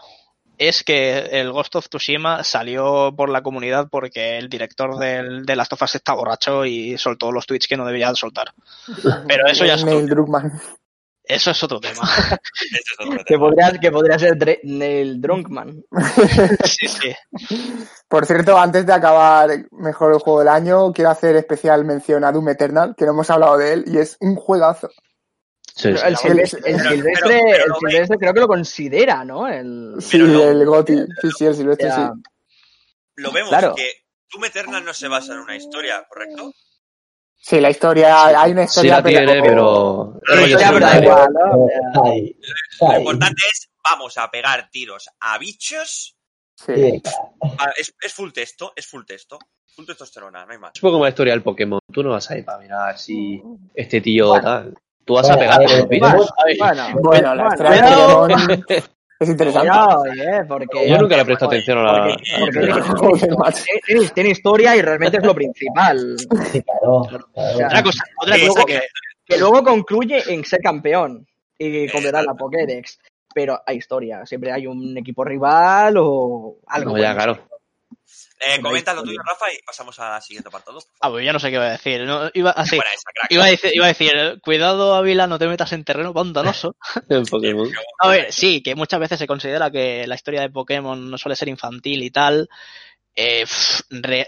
[0.67, 5.55] es que el Ghost of Tsushima salió por la comunidad porque el director del, de
[5.55, 8.53] Last of Us está borracho y soltó los tweets que no debía soltar.
[9.27, 10.51] Pero eso ya es Neil otro, Druckmann.
[11.23, 12.01] eso es otro tema.
[12.61, 15.83] Ese es otro Que podría, que podría ser Dre- Neil Drunkman.
[16.65, 17.15] Sí, sí.
[18.07, 22.31] Por cierto, antes de acabar mejor el juego del año, quiero hacer especial mención a
[22.31, 24.89] Doom Eternal, que no hemos hablado de él, y es un juegazo.
[25.75, 26.03] Sí, sí.
[26.05, 29.47] el silvestre, el Pero- silvestre, pero- pero el lo silvestre creo que lo considera, ¿no?
[29.47, 30.43] El, Sí, no.
[30.43, 30.95] el Goti.
[31.21, 31.95] Sí, sí, el Silvestre, Ya.
[32.13, 32.21] sí.
[33.15, 33.75] Lo vemos Claro.
[33.75, 33.89] que
[34.31, 36.51] Doom Eternal no se basa en una historia, ¿correcto?
[37.37, 40.19] Sí, la historia, hay una Sí historia, la tiene, pero...
[42.81, 46.15] Lo importante es, vamos a pegar tiros a bichos.
[46.55, 46.73] Sí.
[46.75, 47.01] Sí,
[47.57, 49.39] Ah, es, es full texto, es full texto.
[49.75, 50.71] Full testosterona, no hay más.
[50.75, 51.79] Es un poco como la historia del Pokémon.
[51.91, 53.41] Tú no vas ahí para mirar si
[53.73, 54.75] este tío tal.
[55.11, 55.89] Tú vas a Bueno, pegar a bichos.
[55.89, 58.31] tenemos- Bueno, Bueno, la Pokémon
[59.19, 59.67] es interesante.
[60.23, 62.15] eh, porque, Yo nunca le presto atención a la...
[62.39, 66.15] porque- porque tiene, historia y realmente es lo principal.
[66.17, 67.01] sí, claro.
[67.33, 67.65] claro.
[67.65, 68.65] Otra cosa, otra Sí, cosa sí.
[68.67, 68.79] que,
[69.25, 72.97] Que luego concluye en ser campeón y completar la Pokédex.
[73.33, 76.91] Pero hay historia, siempre hay un equipo rival o algo.
[76.91, 77.15] No, ya, bueno.
[77.15, 77.47] claro.
[78.39, 80.79] Eh, comenta lo tuyo, Rafa, y pasamos al siguiente apartado.
[81.01, 82.01] ah, pues yo no sé qué iba a decir.
[82.05, 83.31] No, iba, así, Buena esa, crack.
[83.31, 86.75] iba, a decir, iba a decir, cuidado Ávila, no te metas en terreno pantanoso.
[87.09, 87.71] En Pokémon.
[87.99, 91.35] A ver, sí, que muchas veces se considera que la historia de Pokémon no suele
[91.35, 92.49] ser infantil y tal.
[93.15, 93.45] Eh,
[93.91, 94.27] re-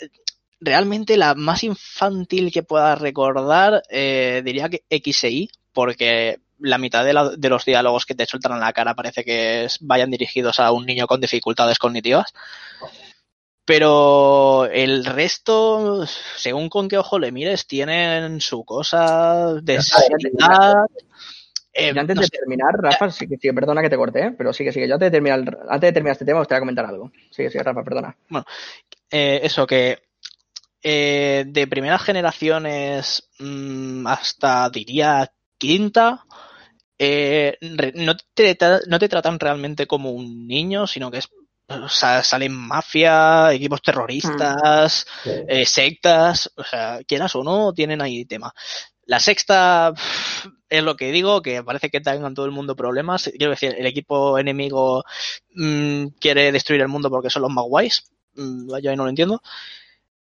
[0.59, 6.77] realmente la más infantil que pueda recordar eh, diría que X e Y, porque la
[6.77, 9.79] mitad de, la- de los diálogos que te sueltan en la cara parece que es-
[9.81, 12.31] vayan dirigidos a un niño con dificultades cognitivas.
[13.65, 16.05] Pero el resto,
[16.35, 20.73] según con qué ojo le mires, tienen su cosa de seriedad.
[21.73, 24.31] Eh, antes no de sé, terminar, Rafa, sí que, sí, perdona que te corté, ¿eh?
[24.37, 24.87] pero sigue, sigue.
[24.87, 25.39] Yo antes de terminar,
[25.69, 27.11] antes de terminar este tema, me gustaría comentar algo.
[27.31, 28.15] Sigue, sigue, Rafa, perdona.
[29.09, 30.03] eh, eso que
[30.83, 36.25] eh, de primeras generaciones mm, hasta diría quinta
[36.99, 38.57] no, te,
[38.87, 41.29] no te tratan realmente como un niño sino que es
[41.67, 45.29] o sea, salen mafia equipos terroristas Sí.
[45.47, 48.53] eh, sectas o sea quieras o no tienen ahí tema
[49.05, 49.93] la sexta
[50.69, 53.85] es lo que digo que parece que tengan todo el mundo problemas quiero decir el
[53.85, 55.03] equipo enemigo
[55.55, 58.03] mm, quiere destruir el mundo porque son los más guays
[58.35, 59.41] Mm, yo ahí no lo entiendo.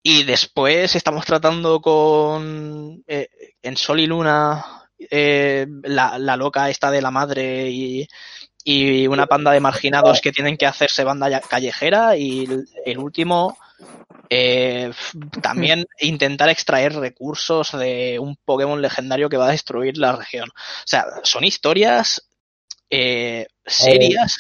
[0.04, 3.30] Y después estamos tratando con eh,
[3.62, 8.08] en Sol y Luna eh, la, la loca esta de la madre y,
[8.64, 12.48] y una panda de marginados que tienen que hacerse banda callejera y
[12.86, 13.58] el, último
[14.30, 14.92] eh,
[15.42, 20.50] también intentar extraer recursos de un Pokémon legendario que va a destruir la región.
[20.50, 22.28] O sea, son historias
[22.90, 24.38] eh, serias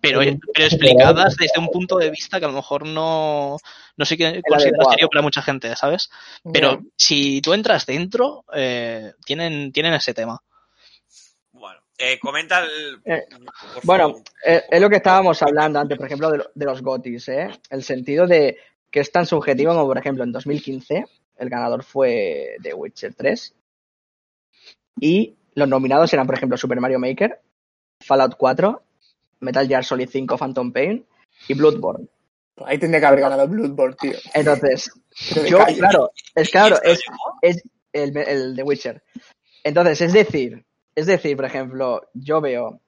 [0.00, 3.56] pero, pero explicadas desde un punto de vista que a lo mejor no,
[3.96, 6.10] no sé qué considera serio para mucha gente, ¿sabes?
[6.52, 10.42] Pero si tú entras dentro, eh, tienen, tienen ese tema.
[12.00, 13.00] Bueno, eh, comenta el.
[13.04, 13.26] Eh,
[13.84, 17.28] Bueno, eh, es lo que estábamos hablando antes, por ejemplo, de, lo- de los GOTIS,
[17.28, 17.50] ¿eh?
[17.70, 18.56] El sentido de
[18.90, 21.04] que es tan subjetivo como, por ejemplo, en 2015
[21.38, 23.54] el ganador fue The Witcher 3
[25.00, 27.40] y los nominados eran, por ejemplo, Super Mario Maker,
[28.04, 28.82] Fallout 4,
[29.40, 31.06] Metal Gear Solid 5 Phantom Pain
[31.48, 32.08] y Bloodborne.
[32.64, 34.12] Ahí tendría que haber ganado Bloodborne, tío.
[34.34, 34.90] Entonces,
[35.48, 35.78] yo, callo.
[35.78, 36.76] claro, es ¿Y claro,
[37.42, 39.02] es el, el The Witcher.
[39.64, 40.64] Entonces, es decir,
[41.00, 42.80] es decir, por ejemplo, yo veo,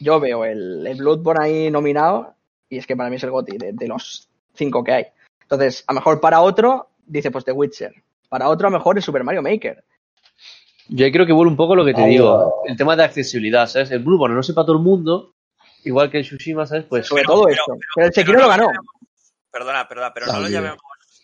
[0.00, 2.34] yo veo el, el Bloodborne ahí nominado
[2.68, 5.06] y es que para mí es el GOTY de, de los cinco que hay.
[5.42, 7.92] Entonces, a lo mejor para otro dice pues The Witcher,
[8.28, 9.84] para otro a lo mejor es Super Mario Maker.
[10.88, 12.62] Yo ahí creo que vuelve un poco lo que te digo.
[12.66, 13.90] El tema de accesibilidad, ¿sabes?
[13.90, 15.34] El Bloodborne no sepa todo el mundo,
[15.84, 16.84] igual que el Tsushima, ¿sabes?
[16.88, 17.72] Pues Sobre Pero- todo pero- esto.
[17.72, 18.68] pero- Pero el Sekiro pero lo ganó.
[19.50, 20.78] Perdona, perdona, pero no lo llamemos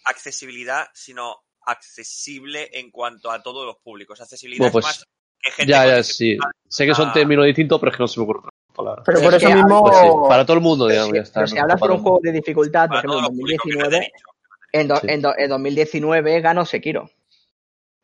[0.05, 4.21] accesibilidad, sino accesible en cuanto a todos los públicos.
[4.21, 5.07] Accesibilidad Bueno, pues, es más
[5.53, 6.37] gente ya, ya, sí.
[6.69, 9.03] Sé que son términos distintos, pero es que no se me ocurre otra palabra.
[9.07, 9.83] Pero por es eso mismo.
[9.83, 11.41] Pues sí, para todo el mundo, digamos, si, ya está.
[11.41, 13.79] pero si no hablas por un juego de dificultad, por ejemplo, en los públicos que
[13.79, 14.29] 2019, venden nicho.
[14.73, 15.07] en, do- Sí.
[15.09, 17.11] en do- en 2019 ganó Sekiro.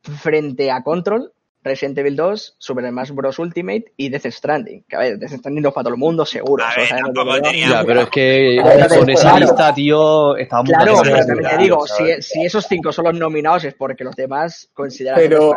[0.02, 1.32] Frente a Control,
[1.64, 3.38] Resident Evil 2, Super Smash Bros.
[3.38, 4.84] Ultimate y Death Stranding.
[4.88, 6.62] Que a ver, Death Stranding no es para todo el mundo, seguro.
[6.64, 9.38] A ver, pero- tenía- Ya, pero es que Claro, con esa claro.
[9.38, 13.14] lista, tío, estábamos Claro, bastante pero también te digo, si, si esos cinco son los
[13.14, 15.52] nominados es porque los demás consideran Pero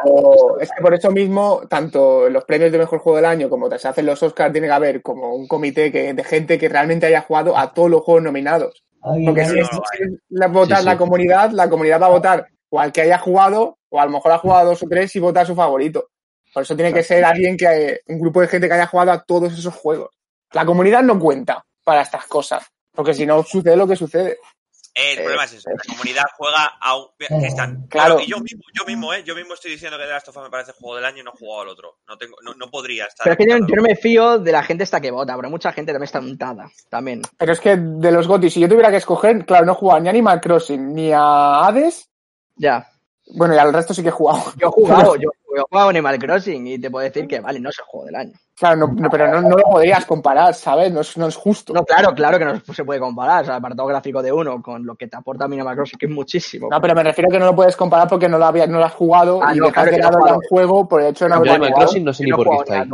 [0.59, 3.87] es que por eso mismo, tanto los premios de mejor juego del año como se
[3.87, 7.21] hacen los Oscars, tiene que haber como un comité que, de gente que realmente haya
[7.21, 8.83] jugado a todos los juegos nominados.
[9.01, 10.89] Porque que- si es, no, si es la, votar Sí, sí.
[10.89, 14.11] la comunidad, la comunidad va a votar o al que haya jugado, o a lo
[14.11, 16.09] mejor ha jugado dos o tres y vota a su favorito.
[16.53, 19.23] Por eso tiene que ser alguien que, un grupo de gente que haya jugado a
[19.23, 20.09] todos esos juegos.
[20.53, 24.37] La comunidad no cuenta para estas cosas, porque si no sucede lo que sucede.
[24.95, 27.05] El Eh, problema es ese, la comunidad juega a un...
[27.19, 28.15] Cristian, Claro.
[28.15, 30.37] claro, y yo mismo, yo mismo, eh, yo mismo estoy diciendo que The Last of
[30.37, 31.97] Us me parece juego del año y no he jugado al otro.
[32.07, 33.23] No tengo, no, no podría estar.
[33.25, 35.51] Pero es que yo, yo no me fío de la gente esta que vota, pero
[35.51, 36.71] mucha gente también está untada.
[36.89, 37.21] También.
[37.37, 39.99] Pero es que de los GOTY, si yo tuviera que escoger, claro, no he jugado
[39.99, 42.09] ni a Animal Crossing ni a Hades.
[42.55, 42.89] Ya.
[43.35, 44.43] Bueno, y al resto sí que he jugado.
[44.57, 47.59] Yo he jugado, yo, yo he jugado Animal Crossing y te puedo decir que, vale,
[47.59, 48.31] no es el juego del año.
[48.57, 50.91] Claro, no, no, pero no, no lo podrías comparar, ¿sabes?
[50.91, 51.73] No es, no es justo.
[51.73, 53.43] No, claro, claro que no se puede comparar.
[53.43, 56.05] O sea, el apartado gráfico de uno con lo que te aporta Animal Crossing, que
[56.07, 56.67] es muchísimo.
[56.71, 58.79] No, pero me refiero a que no lo puedes comparar porque no lo, había, no
[58.79, 60.35] lo has jugado Ah, y no, claro que ya jugado.
[60.37, 61.73] un juego por el hecho de no haberlo Animal.
[61.73, 62.89] Crossing no sé ni no por qué está ahí.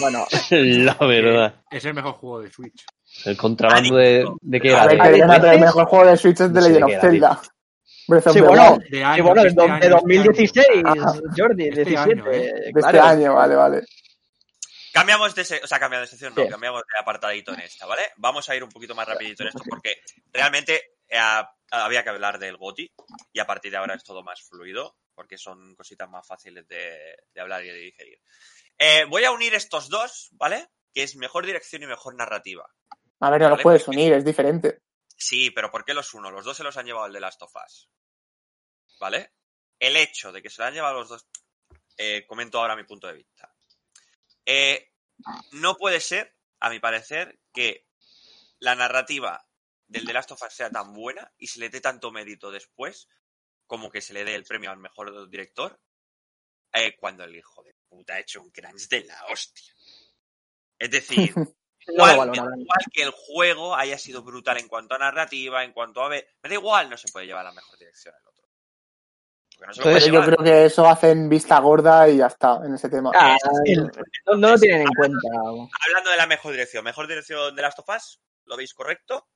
[0.00, 1.54] Bueno, La verdad.
[1.70, 2.84] Es el mejor juego de Switch.
[3.24, 5.04] El contrabando de, de qué A era.
[5.04, 7.40] ver, de- el mejor juego de Switch es de Legend of Zelda.
[8.08, 8.90] Breath of Sí, the bueno, Wild.
[8.90, 10.82] De año, bueno, de de, este año, de de este 2016.
[11.36, 11.98] Jordi, Este 17.
[11.98, 12.38] año, ¿eh?
[12.38, 13.02] De este claro.
[13.02, 13.82] año, vale, vale.
[14.92, 16.48] Cambiamos de, o sea, cambiamos de sección, no, Sí.
[16.50, 18.02] cambiamos de apartadito en esta, ¿vale?
[18.16, 19.96] Vamos a ir un poquito más rapidito en esto porque
[20.32, 21.18] realmente eh,
[21.70, 22.92] había que hablar del GOTI
[23.32, 27.16] y a partir de ahora es todo más fluido porque son cositas más fáciles de,
[27.34, 28.18] de hablar y de digerir.
[28.78, 30.68] Eh, voy a unir estos dos, ¿vale?
[30.92, 32.66] Que es mejor dirección y mejor narrativa.
[33.20, 34.80] A ver, no Vale, los puedes porque- unir, es diferente.
[35.16, 36.30] Sí, pero ¿por qué los uno?
[36.30, 37.88] Los dos se los han llevado el de Last of Us.
[38.98, 39.32] ¿Vale?
[39.78, 41.26] El hecho de que se lo han llevado los dos.
[41.96, 43.54] eh, comento ahora mi punto de vista.
[44.46, 44.92] Eh,
[45.52, 47.86] no puede ser, a mi parecer, que
[48.58, 49.46] la narrativa
[49.86, 53.08] del The Last of Us sea tan buena y se le dé tanto mérito después
[53.66, 55.80] como que se le dé el premio al mejor director
[56.72, 59.74] eh, cuando el hijo de puta ha hecho un crunch de la hostia.
[60.78, 61.34] Es decir,
[61.88, 65.72] No lo igual, igual que el juego haya sido brutal en cuanto a narrativa, en
[65.72, 66.08] cuanto a...
[66.08, 68.32] ver- Me da igual, no se puede llevar la mejor dirección el otro.
[69.84, 73.12] No yo creo que eso hacen vista gorda y ya está en ese tema.
[73.14, 73.84] Ah, El-
[74.26, 75.28] no, no lo tienen en cuenta.
[75.86, 79.28] Hablando de la mejor dirección, mejor dirección de Last of Us, ¿lo veis correcto?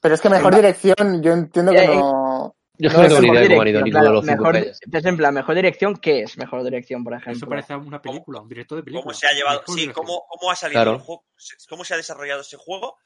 [0.00, 2.56] Pero es que mejor dirección, yo entiendo que Eh, no.
[2.82, 3.84] Yo es No que no es tengo ni Mejor idea de cómo han ido dirección,
[3.84, 7.32] ninguno de los mejor, mejor ¿qué es mejor dirección, por ejemplo?
[7.32, 9.02] Eso parece una película, un director de película.
[9.04, 9.62] ¿Cómo se ha llevado?
[9.68, 10.96] Sí, cómo, cómo ha salido Claro.
[10.96, 11.24] el juego,
[11.68, 12.96] cómo se ha desarrollado ese juego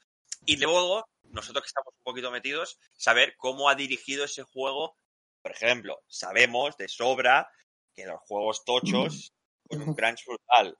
[0.47, 4.97] y luego, nosotros que estamos un poquito metidos, saber cómo ha dirigido ese juego.
[5.43, 7.47] Por ejemplo, sabemos de sobra
[7.93, 9.31] que los juegos tochos
[9.69, 10.75] con un crunch brutal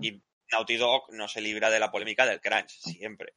[0.00, 3.34] y Naughty Dog no se libra de la polémica del crunch, siempre.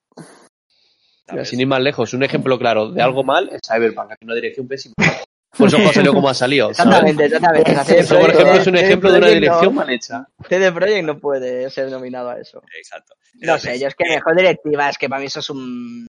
[1.43, 4.67] Sin ir más lejos, un ejemplo claro de algo mal es Cyberpunk, que una dirección
[4.67, 4.93] pésima.
[5.57, 6.69] Por eso el juego salió como ha salido.
[6.71, 7.99] Exactamente, exactamente.
[7.99, 10.27] Eso, por ejemplo, es un ejemplo de una dirección no- mal hecha.
[10.49, 12.61] CD Projekt no puede ser nominado a eso.
[12.77, 13.15] Exacto.
[13.35, 16.07] No sé, yo es que mejor directiva es que para mí eso es un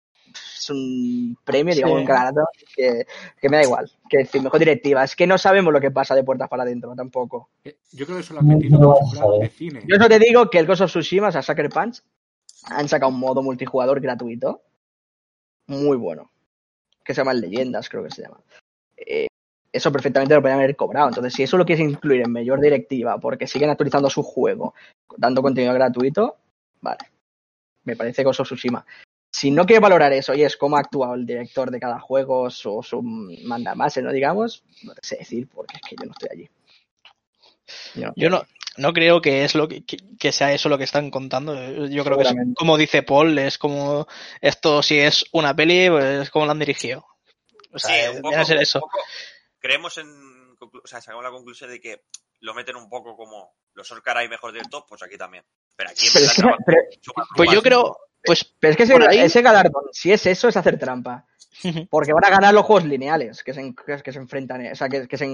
[0.58, 2.00] es un premio, digamos, Sí.
[2.02, 2.44] un galardón
[2.76, 3.06] que,
[3.40, 3.90] que me da igual.
[4.10, 5.04] Que decir, mejor directiva.
[5.04, 7.48] Es que no sabemos lo que pasa de puertas para adentro tampoco.
[7.64, 9.82] Eh, Yo creo que eso lo han metido No de cine.
[9.88, 12.02] Yo eso te digo que el Ghost of Tsushima, o sea, Sucker Punch,
[12.66, 14.60] han sacado un modo multijugador gratuito.
[15.70, 16.32] Muy bueno.
[17.04, 18.40] Que se llama Leyendas, creo que se llama.
[18.96, 19.28] Eh,
[19.72, 21.08] eso perfectamente lo podrían haber cobrado.
[21.08, 24.74] Entonces, si eso lo quieres incluir en mayor directiva porque siguen actualizando su juego,
[25.16, 26.38] dando contenido gratuito,
[26.80, 26.98] vale.
[27.84, 28.84] Me parece of Tsushima.
[29.32, 32.42] Si no quieres valorar eso y es cómo ha actuado el director de cada juego
[32.42, 33.00] o su
[33.44, 34.10] mandamase, ¿no?
[34.10, 36.50] Digamos, no te sé decir porque es que yo no estoy allí.
[38.16, 38.42] Yo no,
[38.76, 41.54] no creo que es lo que, que- que sea eso lo que están contando.
[41.88, 44.06] Yo creo que es, como dice Paul, es como
[44.40, 47.04] esto si es una peli, pues es como la han dirigido.
[47.72, 48.80] O sea, Sí, poco, a ser un eso.
[48.80, 48.98] poco-
[49.58, 50.08] creemos en.
[50.60, 52.02] O sea, sacamos la conclusión de que
[52.40, 55.44] lo meten un poco como los Oscar hay mejor director, pues aquí también.
[55.76, 56.80] Pero aquí Pero es que- pero-
[57.36, 60.56] Pues yo creo, pues pero es que ese, ahí- ese galardón, si es eso, es
[60.56, 61.26] hacer trampa.
[61.90, 65.06] Porque van a ganar los juegos lineales que se, que, se enfrentan, o sea, que,
[65.08, 65.26] que se,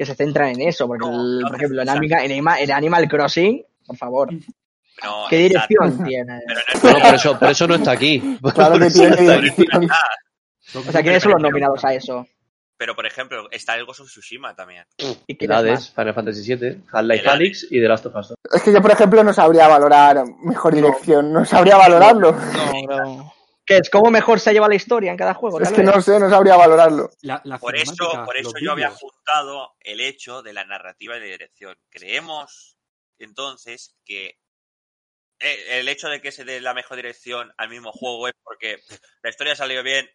[0.00, 0.86] que se centran en eso.
[0.86, 4.32] Porque, No, el- no por ejemplo, en, Anima- en Anima- en Animal Crossing, por favor,
[4.32, 5.68] No, ¿qué exacto.
[5.68, 6.40] dirección tiene?
[6.80, 8.38] Pero no por eso, por eso no está aquí.
[8.54, 9.88] Claro que tiene dirección.
[10.74, 12.26] O sea, ¿quiénes son los nominados a eso?
[12.78, 14.84] Pero, por ejemplo, está el Ghost of Tsushima también.
[15.26, 15.90] ¿Y quiénes Hades?
[15.90, 18.34] Final Fantasy VII, Half-Life Alyx y The Last of Us.
[18.54, 22.32] Es que yo, por ejemplo, no sabría valorar mejor dirección, no sabría valorarlo.
[22.88, 23.34] no, no.
[23.70, 23.88] ¿Qué es?
[23.88, 25.60] ¿Cómo mejor se ha llevado la historia en cada juego?
[25.60, 27.10] Es que no sé, no sabría valorarlo.
[27.22, 27.94] La, la Por eso,
[28.24, 31.76] por eso yo había juntado el hecho de la narrativa y de dirección.
[31.88, 32.76] Creemos
[33.20, 34.40] entonces que
[35.38, 38.78] eh, el hecho de que se dé la mejor dirección al mismo juego es porque
[39.22, 40.08] la historia ha salido bien.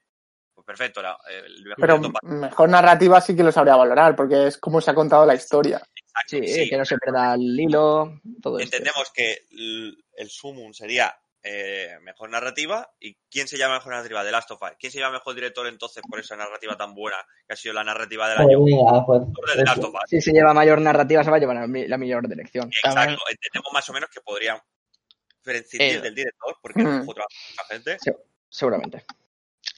[0.54, 4.58] Pues perfecto, la- el mejor Pero mejor narrativa sí que lo sabría valorar, porque es
[4.58, 5.78] como se ha contado la historia.
[5.78, 6.70] Exacto, Sí, sí.
[6.70, 8.76] que no se pierda el hilo, todo esto.
[8.76, 11.14] Entendemos que el, el sumum sería
[11.48, 12.90] eh, mejor narrativa.
[13.00, 14.24] ¿Y quién se llama mejor narrativa?
[14.24, 14.72] The Last of Us.
[14.80, 17.18] ¿Quién se llama mejor director entonces por esa narrativa tan buena
[17.48, 19.06] que ha sido la narrativa del Pues año?
[19.06, 20.10] pues, de The Last of Us.
[20.10, 22.70] Si se lleva mayor narrativa, se va a llevar la mayor dirección.
[22.84, 24.58] Exacto, entendemos más o menos que podrían
[25.44, 26.84] prescindir Eh, del director porque mm.
[26.84, 27.98] trabaja mucha gente.
[28.50, 29.06] Seguramente.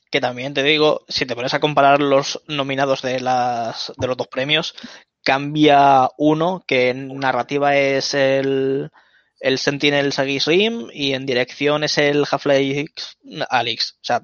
[0.09, 4.15] Que también te digo, si te pones a comparar los nominados de las de los
[4.15, 4.73] dos premios,
[5.21, 8.89] cambia uno, que en narrativa es el,
[9.39, 12.85] el Sentinel Sagi Rim y en dirección es el Half-Life
[13.49, 13.93] Alyx.
[13.93, 14.21] O sea,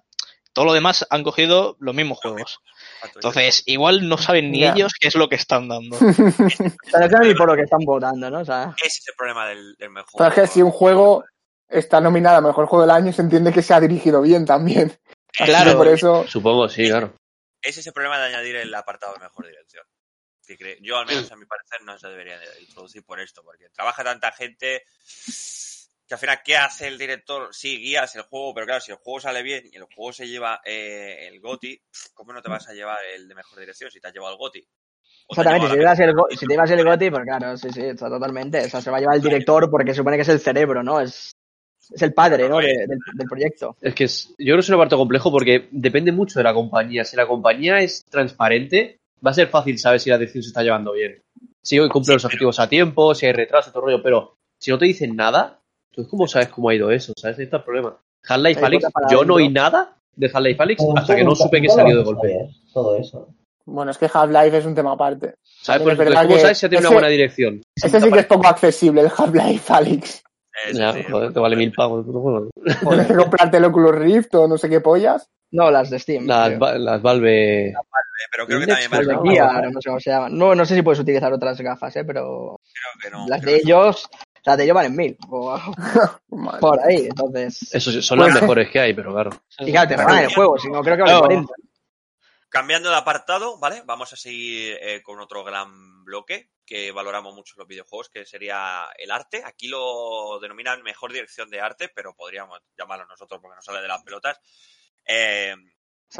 [0.53, 2.59] todo lo demás han cogido los mismos juegos.
[3.15, 4.73] Entonces, igual no saben ni Ya.
[4.73, 5.97] ellos qué es lo que están dando.
[6.91, 8.39] Pero no ni por lo que están votando, ¿no?
[8.41, 10.11] O sea, Ese es el problema del, del mejor.
[10.17, 11.23] Pero es que si un juego
[11.67, 14.97] está nominado a mejor juego del año, se entiende que se ha dirigido bien también.
[15.39, 15.71] Así Claro.
[15.71, 17.13] que por eso, Supongo, sí, claro.
[17.61, 19.83] Ese es el problema de añadir el apartado de mejor dirección.
[20.45, 23.69] Que yo, al menos a mi parecer, no se debería de introducir por esto, porque
[23.69, 24.83] trabaja tanta gente
[26.07, 27.49] que al final, ¿qué hace el director?
[27.53, 30.27] Sí, guías el juego, pero claro, si el juego sale bien y el juego se
[30.27, 31.81] lleva eh, el GOTI,
[32.13, 34.37] ¿cómo no te vas a llevar el de mejor dirección si te has llevado el
[34.37, 34.67] GOTI?
[35.27, 37.69] O te has exactamente, si te, el, si te llevas el GOTI, pues claro, sí,
[37.71, 38.65] sí, está totalmente.
[38.65, 40.83] O sea, se va a llevar el director porque se supone que es el cerebro,
[40.83, 40.99] ¿no?
[40.99, 41.37] Es,
[41.89, 42.57] es el padre, ¿no?
[42.57, 43.77] De- del, del proyecto.
[43.81, 46.53] Es que es- yo creo que es un apartado complejo porque depende mucho de la
[46.53, 47.05] compañía.
[47.05, 50.63] Si la compañía es transparente, va a ser fácil saber si la dirección se está
[50.63, 51.21] llevando bien.
[51.61, 54.71] Si hoy cumple los objetivos a tiempo, si hay retraso, todo el rollo, pero si
[54.71, 55.59] no te dicen nada,
[55.91, 57.13] ¿tú cómo sabes cómo ha ido eso?
[57.17, 57.37] ¿Sabes?
[57.39, 57.97] Ahí está el problema.
[58.27, 61.97] Half-Life Alyx, yo no oí nada de Half-Life Alyx hasta que no supe que salió
[61.97, 62.29] de golpe.
[62.31, 63.27] saber, Todo eso.
[63.65, 65.35] bueno, es que Half-Life es un tema aparte.
[65.43, 65.81] ¿Sabes?
[65.81, 67.61] Es Pues, entonces, verdad ¿cómo que sabes si ha tenido ese- una buena dirección?
[67.75, 70.23] Ese sí que es poco accesible, el Half-Life Alyx.
[70.73, 71.73] Ya, joder, te vale mil.
[71.73, 75.25] Tienes que comprarte el Oculus Rift o no sé qué pollas.
[75.51, 76.25] No, las de Steam.
[76.27, 76.57] Las
[77.01, 77.73] Valve.
[78.13, 79.21] Eh, pero creo que también de ¿verdad?
[79.23, 80.37] Gear, no sé cómo se llaman.
[80.37, 82.05] No, no sé si puedes utilizar otras gafas, ¿eh?
[82.05, 83.27] Pero creo que no.
[83.27, 84.09] las creo de que ellos,
[84.45, 85.17] las de ellos valen mil.
[85.29, 85.59] O
[86.59, 87.73] por ahí, entonces.
[87.73, 89.31] Eso sí, son las mejores que hay, pero claro.
[89.59, 91.27] Y claro, te el juego, si no creo que vale Claro.
[91.27, 91.53] 40.
[92.49, 93.81] Cambiando de apartado, ¿vale?
[93.83, 98.27] Vamos a seguir eh, con otro gran bloque que valoramos mucho en los videojuegos, que
[98.27, 99.41] sería el arte.
[99.43, 103.87] Aquí lo denominan mejor dirección de arte, pero podríamos llamarlo nosotros porque nos sale de
[103.87, 104.39] las pelotas.
[105.03, 105.55] Eh,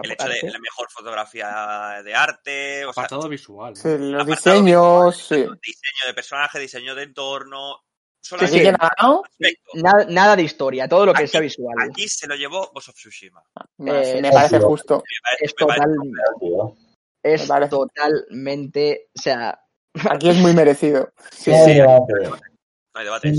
[0.01, 3.73] el hecho de la mejor fotografía de arte, o sea, Apartado visual.
[3.73, 3.81] ¿no?
[3.81, 5.35] Sí, los apartado diseños, sí.
[5.35, 7.75] diseño de personaje, diseño de entorno.
[8.21, 9.21] Sí, Solamente nada, ¿no?
[9.73, 11.75] Nada, nada de historia, todo lo que Aquí- sea visual.
[11.89, 13.43] Aquí se lo llevó Ghost of Tsushima.
[13.77, 14.63] Me, Eh, me parece sí.
[14.63, 14.95] justo.
[14.95, 15.91] Me parece- Es total,
[17.63, 19.59] es totalmente, o sea,
[20.09, 21.11] Aquí es muy merecido.
[21.31, 21.73] Sí, No hay sí.
[21.79, 22.13] debate.
[22.93, 23.31] no hay debate.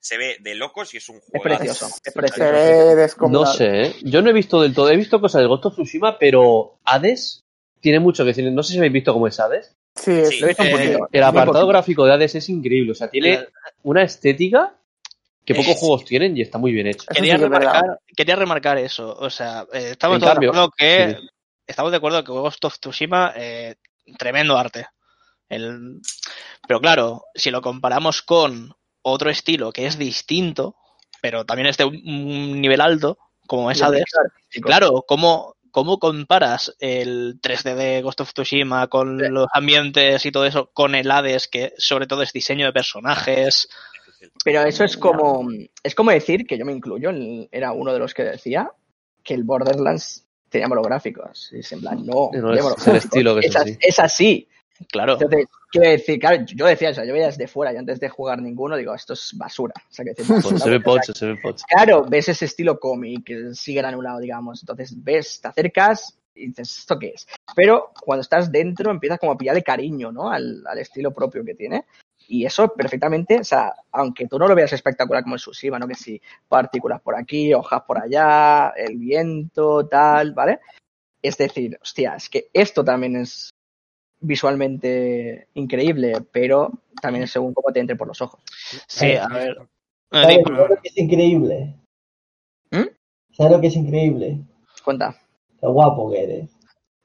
[0.00, 1.44] Se, ve de locos y es un es juego.
[1.44, 2.52] precioso, es Se precioso.
[2.52, 3.42] ve descomunal.
[3.42, 3.94] No sé, ¿eh?
[4.02, 4.88] yo no he visto del todo.
[4.90, 7.44] He visto cosas de Ghost of Tsushima, pero Hades
[7.80, 8.50] tiene mucho que decir.
[8.50, 9.76] No sé si habéis visto cómo es Hades.
[9.94, 11.08] Sí, es- Sí, Lo he visto un eh, poquito.
[11.12, 12.92] El apartado gráfico de Hades es increíble.
[12.92, 13.46] O sea, tiene
[13.82, 14.74] una estética
[15.44, 17.04] que pocos Es- juegos tienen y está muy bien hecho.
[17.12, 17.72] Quería, sí que es verdad.
[17.74, 19.14] remarcar, quería remarcar eso.
[19.18, 21.28] O sea, eh, estamos En todos cambio, de acuerdo que sí.
[21.66, 23.74] estamos de acuerdo que Ghost of Tsushima, eh,
[24.18, 24.86] tremendo arte.
[25.48, 26.00] El-
[26.66, 28.72] Pero claro, si lo comparamos con
[29.02, 30.76] otro estilo que es distinto,
[31.22, 34.04] pero también es de un, nivel alto, como es Hades.
[34.62, 39.26] Claro, ¿cómo, ¿cómo comparas el 3D de Ghost of Tsushima con Sí.
[39.28, 43.68] los ambientes y todo eso con el Hades, que sobre todo es diseño de personajes?
[44.44, 45.48] Pero eso es como,
[45.82, 48.70] es como decir, que yo me incluyo, el- era uno de los que decía
[49.24, 51.50] que el Borderlands tenía monográficos.
[51.52, 53.04] Y es en plan, no, No, es- tiene es el monográficos.
[53.04, 53.78] estilo que es as- así.
[53.80, 54.48] es así.
[54.88, 55.14] Claro.
[55.14, 58.40] Entonces, quiero decir, claro, yo decía eso, yo veía desde fuera y antes de jugar
[58.40, 59.74] ninguno, digo, esto es basura.
[59.76, 61.64] O sea, que decir, basura, se ve pocho, se ve pocho.
[61.68, 64.62] Claro, ves ese estilo cómic, que sigue granulado, digamos.
[64.62, 67.26] Entonces ves, te acercas y dices, ¿esto qué es?
[67.54, 70.30] Pero cuando estás dentro empiezas como a pillarle cariño, ¿no?
[70.30, 71.84] Al, al estilo propio que tiene.
[72.28, 75.88] Y eso perfectamente, o sea, aunque tú no lo veas espectacular como el Tsushima, ¿no?
[75.88, 80.60] Que si partículas por aquí, hojas por allá, el viento, tal, ¿vale?
[81.20, 83.52] Es decir, hostia, es que esto también es
[84.20, 88.40] visualmente increíble, pero también es según cómo te entre por los ojos.
[88.86, 89.56] Sí, a ver.
[90.12, 91.74] ¿Sabes Digo, ¿sabes lo que es increíble?
[92.70, 92.86] ¿Mm?
[93.32, 94.38] ¿Sabes lo que es increíble?
[94.84, 95.16] Cuenta.
[95.62, 96.50] Lo guapo que eres.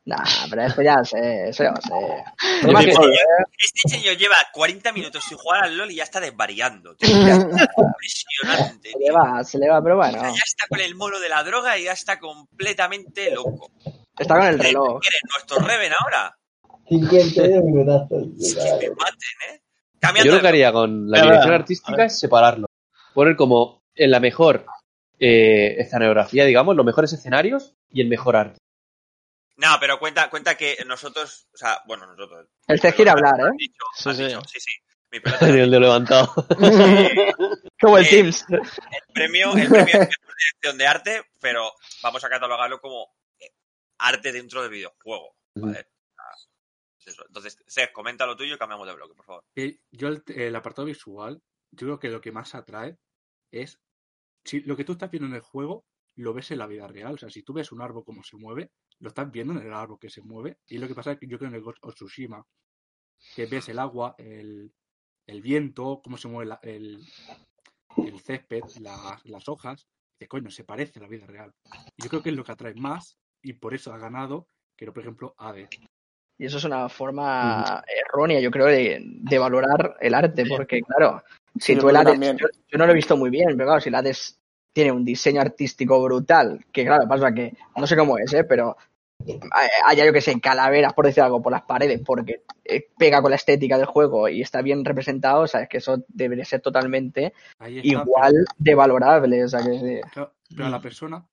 [0.07, 1.89] Nah, pero eso ya sé, eso ya lo sé.
[1.89, 3.17] Yo Además, creo que- joder,
[3.57, 6.95] Este señor lleva 40 minutos sin jugar al LOL y ya está desvariando.
[6.95, 7.09] tío.
[7.09, 8.91] Impresionante.
[8.91, 11.43] se le va, se le va, pero bueno, ya está con el mono de la
[11.43, 13.71] droga y ya está completamente loco.
[14.17, 14.99] está con el reloj.
[15.01, 16.37] ¿Quieres nuestro Reven ahora?
[16.87, 18.27] 52 minutazos.
[18.79, 19.19] Que me maten,
[19.49, 19.61] ¿eh?
[20.23, 22.67] Yo lo que haría con la dirección artística es separarlo.
[23.13, 24.65] Poner como en la mejor
[25.19, 28.59] eh, escenografía, digamos, los mejores escenarios y el mejor arte.
[29.57, 32.47] No, pero cuenta, cuenta que nosotros, o sea, bueno, nosotros.
[32.67, 33.55] El te quiere hablar, Has ¿eh?
[33.57, 34.23] dicho, Sí, sí.
[34.25, 34.71] dicho, sí, sí.
[35.11, 36.33] Mi pelota El de levantado.
[37.81, 38.45] Como el Eh, Teams.
[38.49, 38.59] el
[39.13, 41.71] premio, el premio es mejor dirección de arte, pero
[42.03, 43.07] vamos a catalogarlo como
[43.39, 43.49] eh,
[43.99, 45.35] arte dentro del videojuego.
[45.55, 45.87] ¿vale?
[47.05, 49.43] Entonces, Seth, comenta lo tuyo y cambiamos de bloque, por favor.
[49.55, 51.41] Que yo el, apartado visual,
[51.71, 52.97] yo creo que lo que más atrae
[53.51, 53.79] es
[54.43, 55.85] si lo que tú estás viendo en el juego
[56.17, 57.15] lo ves en la vida real.
[57.15, 59.73] O sea, si tú ves un árbol como se mueve, lo estás viendo en el
[59.73, 60.57] árbol que se mueve.
[60.67, 62.45] Y lo que pasa es que yo creo en el Ghost of Tsushima,
[63.35, 64.73] que ves el agua, el,
[65.27, 66.99] el viento, cómo se mueve el,
[67.97, 69.87] el césped, la- las hojas,
[70.17, 71.53] que coño, se parece a la vida real.
[71.97, 74.47] Yo creo que es lo que atrae más y por eso ha ganado
[74.77, 75.69] que, por ejemplo, Hades.
[76.37, 81.23] Y eso es una forma errónea, yo creo, de, de valorar el arte, porque claro,
[81.57, 82.37] si Sí, tú el yo Hades, también.
[82.37, 84.39] yo, yo no lo he visto muy bien, pero claro, si el Hades
[84.73, 88.43] tiene un diseño artístico brutal, que claro, pasa que no sé cómo es, ¿eh?
[88.43, 88.75] pero
[89.51, 93.21] hay- haya yo que sé, calaveras, por decir algo, por las paredes, porque eh, pega
[93.21, 96.43] con la estética del juego y está bien representado, o sea, es que eso debería
[96.43, 100.01] ser totalmente está, igual de valorable, o sea, que.
[100.11, 101.25] Claro, pero a la persona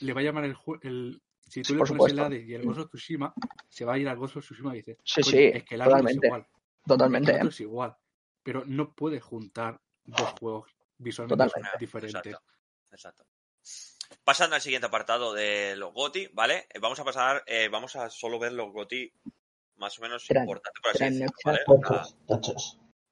[0.00, 0.56] le va a llamar el.
[0.82, 2.20] El, si tú le Por pones supuesto.
[2.20, 3.34] el Hades y el Ghost of Tsushima,
[3.68, 5.74] se va a ir al Ghost of Tsushima y dice: Sí, "Coño, sí, es que
[5.74, 6.46] el árbol es totalmente, igual.
[6.86, 7.48] totalmente, el ¿eh?
[7.50, 7.96] es igual.
[8.42, 11.78] Pero no puedes juntar dos juegos visualmente Totalmente.
[11.78, 12.26] diferentes.
[12.26, 12.52] Exacto.
[12.90, 13.26] Exacto.
[14.24, 16.66] Pasando al siguiente apartado de los GOTI, ¿vale?
[16.72, 19.12] Eh, Vamos a pasar, eh, vamos a solo ver los GOTI
[19.76, 21.60] más o menos importantes, por así decirlo, ¿vale?
[21.84, 22.06] Ah,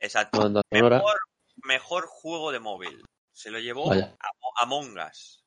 [0.00, 0.50] exacto.
[0.70, 1.16] Mejor,
[1.64, 3.04] mejor juego de móvil.
[3.32, 3.92] Se lo llevó.
[3.92, 4.16] Amo-
[4.62, 5.44] Among Us.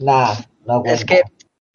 [0.00, 0.34] Nah,
[0.66, 1.22] no Es que,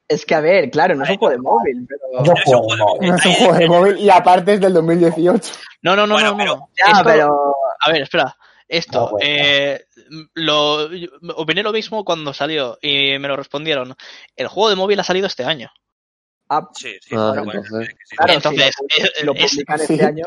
[0.07, 2.01] es que a ver, claro, no es un juego de móvil, pero...
[2.13, 3.09] No No es un juego de móvil.
[3.09, 5.51] No es un Ahí- juego de móvil y aparte es del 2018.
[5.81, 6.69] No, no, no, Bueno, no, pero- no.
[6.77, 7.55] Ya, Esto- pero...
[7.81, 8.37] A ver, espera.
[8.67, 9.25] Esto, No, bueno.
[9.29, 9.85] eh,
[10.35, 10.89] lo,
[11.35, 13.93] opiné lo mismo cuando salió y me lo respondieron.
[14.35, 15.69] El juego de móvil ha salido este año.
[16.49, 17.13] ah, Sí, sí.
[17.15, 18.15] Ah, pero bueno, entonces- es que sí.
[18.15, 19.93] claro, Entonces, si lo, si lo es- publican sí.
[19.93, 20.23] este año...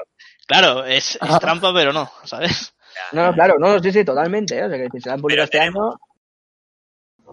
[0.47, 1.39] Claro, es, es Ah.
[1.41, 2.73] trampa, pero no, ¿sabes?
[3.13, 4.65] No, no, claro, no, sí, sí, totalmente, ¿eh?
[4.65, 5.99] o sea, que si se la han publicado este tenemos- año...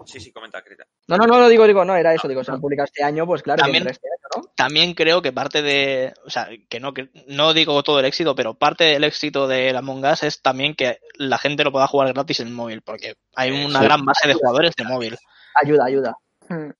[0.06, 0.84] Sí, sí, comenta, Crita.
[1.08, 3.26] No, no, no, no digo, digo, no, era eso, digo, se han publicado este año,
[3.26, 4.50] pues claro, También- que este año, ¿no?
[4.54, 8.34] También creo que parte de, o sea, que no, que no digo todo el éxito,
[8.34, 11.86] pero parte del éxito de la Among Us es también que la gente lo pueda
[11.86, 13.84] jugar gratis en móvil, porque hay una Sí.
[13.84, 15.16] gran base de jugadores de móvil.
[15.62, 16.16] Ayuda, ayuda.
[16.48, 16.70] Mm.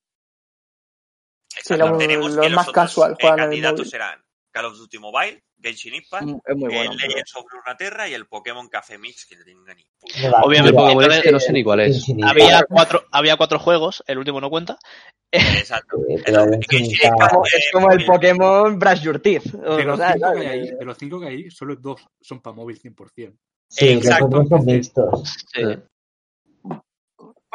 [1.57, 1.89] Exacto.
[1.89, 3.91] los- Tenemos los que más otros, casual eh, candidatos móvil.
[3.91, 6.93] serán Call of Duty Mobile, Genshin Impact, Mm, Es muy bueno.
[6.93, 10.29] el pero- Legends of Runeterra y el Pokémon Café Mix, que no tenga ni puta.
[10.31, 12.05] No Obviamente, El Pokémon este no sé ni cuál es.
[12.23, 14.79] Había cuatro, había cuatro juegos, el último no cuenta.
[15.33, 15.97] Exacto.
[16.25, 18.05] Pero El- Genshin Genshin Impact- Impact, Como- es como el.
[18.07, 19.45] Pokémon Brush Your Teeth.
[19.45, 22.01] De los, sea, cinco que hay ahí, de los cinco que hay ahí, solo dos
[22.21, 23.37] son para móvil 100%.
[23.69, 24.27] Sí, Exacto.
[24.27, 25.35] otros son mixtos.
[25.53, 25.61] Sí.
[25.63, 25.79] Eh,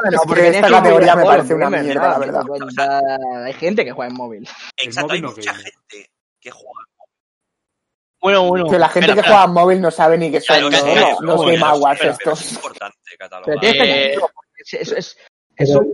[0.02, 2.10] Bueno, Es que porque esta tienes que categoría me parece una mierda, ¿no?
[2.10, 3.02] la verdad.
[3.46, 4.48] Hay gente que juega en móvil.
[4.78, 6.86] Exacto, hay no mucha gente que juega.
[8.22, 8.70] Bueno, bueno.
[8.70, 9.36] Que la gente espera, que espera.
[9.38, 12.00] juega en móvil no sabe ni qué son Claro, los, no, los no, Game Awards
[12.02, 12.46] pero- pero estos.
[12.46, 13.60] es importante Pero catalogar.
[13.60, 14.16] que Eh,
[14.58, 15.18] es, es, es,
[15.56, 15.94] Pero es un-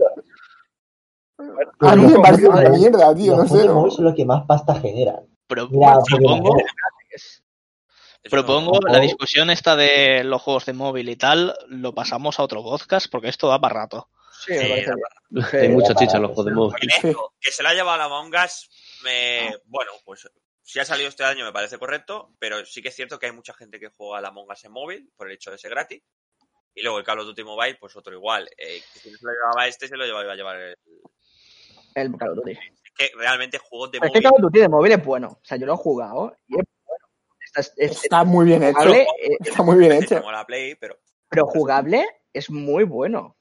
[1.88, 3.48] A mí me los parece una mierda, tío, Los no sé.
[3.48, 3.74] juegos de ¿no?
[3.74, 5.26] móvil son los que más pasta generan.
[5.46, 5.98] Pero Mira,
[8.28, 12.42] Propongo no- la discusión esta de los juegos de móvil y tal, lo pasamos a
[12.42, 14.08] otro podcast porque esto da para rato.
[14.44, 15.44] Sí, la.
[15.50, 16.90] Sí, Hay mucha chicha en los juegos de móvil.
[17.40, 18.68] Que se la ha llevado la Among Us,
[19.04, 19.54] me...
[19.66, 20.28] bueno, pues
[20.68, 23.32] si ha salido este año me parece correcto, pero sí que es cierto que hay
[23.32, 25.70] mucha gente que juega a la Among Us en móvil por el hecho de ser
[25.70, 26.02] gratis.
[26.74, 28.48] Y luego el Call of Duty Mobile, pues otro igual.
[28.58, 30.76] Eh, que si no se lo llevaba este, se lo llevaba, iba a llevar el...
[31.94, 32.50] El Call of Duty.
[32.50, 34.30] Es que realmente juegos de Pero es que móvil...
[34.30, 35.28] Call of Duty de móvil es bueno.
[35.28, 37.06] O sea, yo lo he jugado y es bueno.
[37.40, 38.74] Está, es- es- Está muy bien hecho.
[38.78, 40.14] jugable, eh, Está muy bien hecho.
[40.16, 40.98] llamó la Play, pero...
[41.30, 43.38] pero jugable es muy bueno.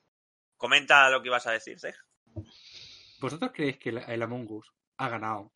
[0.58, 1.96] Comenta lo que ibas a decir, Sej.
[3.20, 5.52] ¿Vosotros creéis que el, el Among Us ha ganado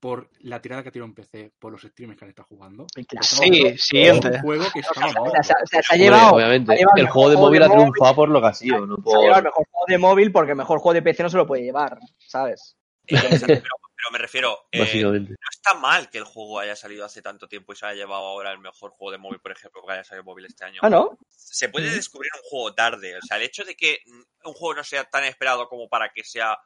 [0.00, 2.86] por la tirada que ha tirado en PC, por los streamers que han estado jugando?
[3.22, 4.28] Sí, siguiente.
[4.28, 6.72] un juego que estaba O sea, se, ha- o sea, se ha Hombre, llevado, obviamente.
[6.72, 8.96] ha llevado El juego de móvil ha móvil, triunfado por lo que ha sido, no
[8.96, 11.30] Se ha llevado el mejor juego de móvil porque el mejor juego de PC no
[11.30, 12.76] se lo puede llevar, ¿sabes?
[13.06, 14.58] Eh, pero, pero me refiero...
[14.70, 18.02] eh, no está mal que el juego haya salido hace tanto tiempo y se haya
[18.04, 20.80] llevado ahora el mejor juego de móvil, por ejemplo, que haya salido móvil este año.
[20.82, 21.18] Ah, ¿no?
[21.28, 23.16] se puede descubrir un juego tarde.
[23.16, 23.98] O sea, el hecho de que
[24.44, 26.56] un juego no sea tan esperado como para que sea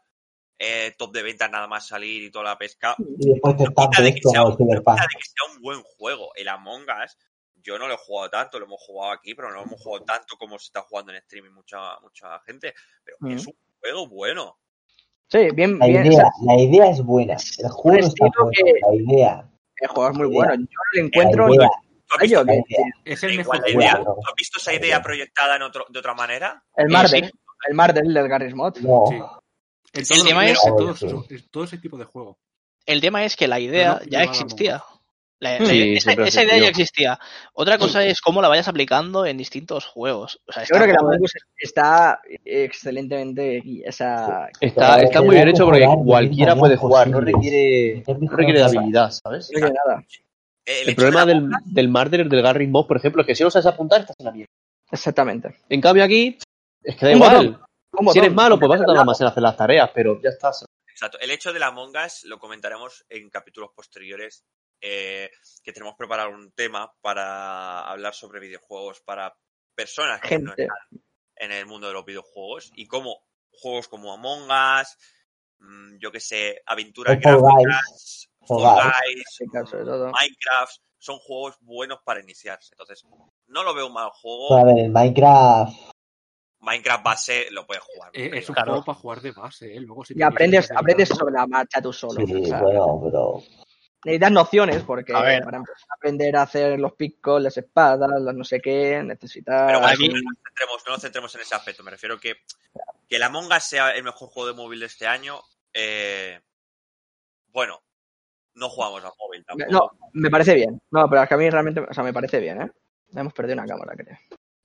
[0.65, 3.89] eh, top de ventas nada más salir y toda la pesca, Y después te quita
[3.99, 6.31] de de que sea un buen juego.
[6.37, 7.19] El Among Us,
[7.57, 10.05] yo no lo he jugado tanto, lo hemos jugado aquí, pero no lo hemos jugado
[10.05, 12.75] tanto como se está jugando en streaming mucha, mucha gente.
[13.05, 13.31] Pero Mm.
[13.33, 14.59] es un juego bueno.
[15.29, 16.03] Sí, bien, La bien.
[16.03, 17.37] o idea, sea, la idea es buena.
[17.59, 18.51] El juego no está bueno.
[18.53, 19.49] que- La idea.
[19.77, 20.37] el juego es muy idea.
[20.47, 20.55] bueno.
[20.71, 21.69] Yo La encuentro idea.
[21.69, 22.87] ¿Tú has Ay, visto, yo, La idea.
[23.05, 23.95] Es el mejor idea?
[24.05, 26.63] ¿Tú has visto esa idea proyectada en otro, de otra manera?
[26.77, 27.31] el Marvel, sí.
[27.69, 28.77] el Marvel del Garry's Mod.
[28.79, 29.05] No.
[29.09, 29.17] Sí.
[29.95, 31.07] En el tema es- en todos Sí.
[31.07, 32.37] esos- en todo ese tipo de juegos.
[32.87, 34.83] El tema es que la idea no ya existía.
[35.39, 37.19] La- la- Sí, esa, esa idea ya existía.
[37.53, 40.41] Otra cosa es cómo la vayas aplicando en distintos juegos.
[40.47, 45.25] O sea, Yo creo que la está- Among Us está excelentemente sea, Está, está es
[45.25, 49.51] muy bien hecho porque cualquiera puede jugar, no requiere, no requiere de habilidad, ¿sabes?
[49.53, 50.05] no quiere nada.
[50.65, 53.51] El, El problema del, del Marder, del Garry Mob, por ejemplo, es que si no
[53.51, 54.53] sabes apuntar, estás en la mierda.
[54.93, 55.57] Exactamente.
[55.69, 56.39] En cambio aquí,
[56.85, 57.59] es que da igual.
[58.13, 60.65] Si eres malo, pues vas a tardar más en hacer las tareas, pero ya estás.
[60.89, 61.19] Exacto.
[61.21, 64.45] El hecho de la Among Us lo comentaremos en capítulos posteriores,
[64.81, 65.31] eh,
[65.63, 69.37] que tenemos preparado un tema para hablar sobre videojuegos para
[69.75, 70.63] personas que no Gente.
[70.63, 71.03] están
[71.37, 74.97] en el mundo de los videojuegos y cómo juegos como Among Us,
[75.59, 79.39] mm, yo que sé, aventuras gráficas, Guys.
[79.51, 82.75] Minecraft, son juegos buenos para iniciarse.
[82.75, 83.05] Entonces,
[83.47, 84.49] no lo veo un mal juego.
[84.51, 85.92] Pero a ver, el Minecraft.
[86.63, 88.11] Minecraft base lo puedes jugar.
[88.15, 88.73] Eh, Es un Claro.
[88.73, 89.81] juego para jugar de base, ¿eh?
[89.81, 92.25] Luego si Y aprendes, aprendes sobre la marcha tú solo.
[92.25, 93.43] Sí, o sea, bueno, pero.
[94.05, 98.45] necesitas nociones porque para empezar a aprender a hacer los picos, las espadas, las no
[98.45, 99.65] sé qué, necesitas...
[99.67, 101.83] Pero bueno, Aquí- no nos centremos, no nos centremos en ese aspecto.
[101.83, 102.37] Me refiero que
[103.09, 105.41] que el Among Us sea el mejor juego de móvil de este año.
[105.75, 106.41] eh,
[107.49, 107.83] bueno,
[108.55, 109.71] no jugamos a móvil tampoco.
[109.71, 110.81] No, me parece bien.
[110.91, 112.71] No, pero es que a mí realmente, o sea, me parece bien, ¿eh?
[113.15, 114.17] Hemos perdido una cámara, creo.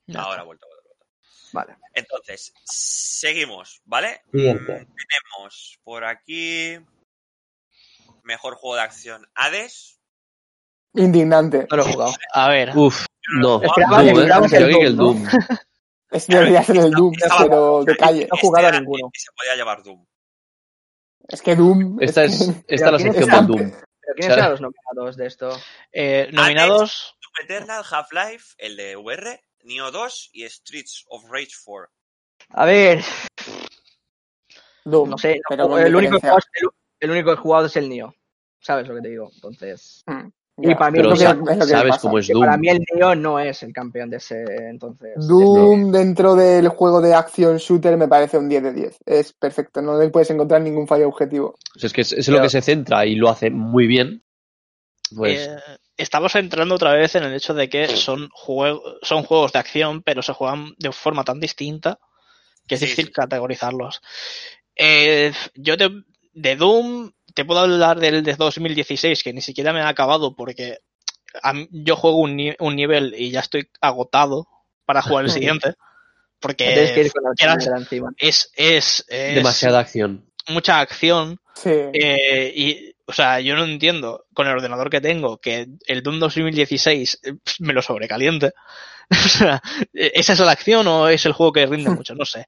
[0.06, 1.06] Ya Ahora ha vuelto, ha vuelto, ha vuelto.
[1.52, 1.76] Vale.
[1.94, 4.22] Entonces, seguimos, ¿vale?
[4.32, 4.66] Siguiente.
[4.66, 6.78] Tenemos por aquí.
[8.22, 9.98] Mejor juego de acción Hades.
[10.94, 11.66] Indignante.
[11.70, 12.12] No lo he jugado.
[12.34, 13.06] A ver, Uf,
[13.40, 13.62] no.
[13.62, 14.20] Esperaba- Doom, ¿eh?
[14.20, 15.26] esperabas el que Doom, Doom.
[16.10, 18.26] Es debería ser el Doom, Estaba- pero de calle.
[18.30, 19.10] No he jugado a Este era ninguno.
[19.12, 20.06] que se podía llevar Doom.
[21.28, 21.98] Es que Doom.
[22.00, 23.70] Esta es, que- esta es la sección ¿quién del Doom.
[24.00, 25.50] ¿Pero quiénes eran los nominados de esto?
[25.92, 31.88] eh, nominados, Doom Eternal, Half-Life, el de VR, Neo 2 y Streets of Rage 4.
[32.50, 33.02] A ver,
[34.84, 35.40] Doom, no sé.
[35.48, 36.68] pero el, único jugado, es- el,
[37.00, 38.14] el único que he jugado es el Nio.
[38.60, 39.30] ¿Sabes lo que te digo?
[39.34, 40.02] Entonces.
[40.60, 42.00] Ya, y para mí Pero es lo el que- Neo- es lo que sabes pasa.
[42.02, 42.40] cómo es Doom.
[42.40, 45.14] para mí el Nio no es el campeón de ese entonces.
[45.28, 48.98] Doom dentro del juego de acción shooter me parece un 10 de 10.
[49.06, 51.54] Es perfecto, no le puedes encontrar ningún fallo objetivo.
[51.76, 54.24] O sea, es que es, lo que se centra y lo hace muy bien.
[55.14, 55.56] Pues eh,
[55.98, 60.02] estamos entrando otra vez en el hecho de que son, juegos son juegos de acción,
[60.02, 61.98] pero se juegan de forma tan distinta
[62.66, 63.12] que es Sí, difícil sí.
[63.12, 64.00] categorizarlos.
[64.76, 65.90] Eh, yo te-
[66.32, 70.78] de Doom te puedo hablar del de 2016, que ni siquiera me ha acabado porque
[71.42, 74.46] a mí- yo juego un, ni- un nivel y ya estoy agotado
[74.84, 75.30] para jugar el
[75.60, 75.74] siguiente.
[75.74, 75.76] Tienes
[76.36, 78.10] que Porque ir con la quieras- cámara encima.
[78.16, 80.24] es, es, es demasiada acción.
[80.48, 81.70] mucha acción Sí.
[81.70, 86.20] eh, y, o sea, yo no entiendo con el ordenador que tengo que el Doom
[86.20, 88.52] 2016 eh, me lo sobrecaliente.
[89.10, 89.62] o sea,
[89.94, 92.14] ¿esa es la acción o es el juego que rinde mucho?
[92.14, 92.46] No sé.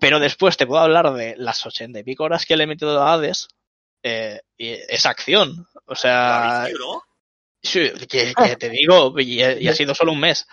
[0.00, 3.02] Pero después te puedo hablar de las ochenta y pico horas que le he metido
[3.02, 3.48] a Hades.
[4.04, 5.66] eh, y es acción.
[5.86, 6.66] O sea.
[7.62, 10.46] Sí, que, que te digo, y, y ha sido solo un mes.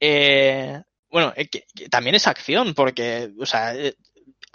[0.00, 3.94] Eh, bueno, eh, que- que también es acción, porque, o sea, eh,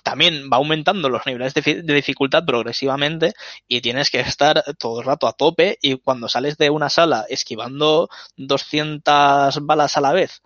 [0.03, 3.33] también va aumentando los niveles de, fi- de dificultad progresivamente
[3.67, 7.25] y tienes que estar todo el rato a tope y cuando sales de una sala
[7.29, 10.41] esquivando 200 balas a la vez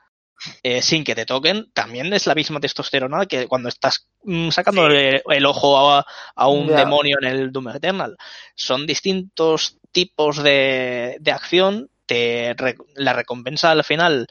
[0.64, 4.88] eh, sin que te toquen, también es la misma testosterona que cuando estás mm, sacando
[4.88, 8.18] el, el ojo a, a un demonio en el Doom Eternal.
[8.56, 14.28] Son distintos tipos de, de acción, te, re- la recompensa al final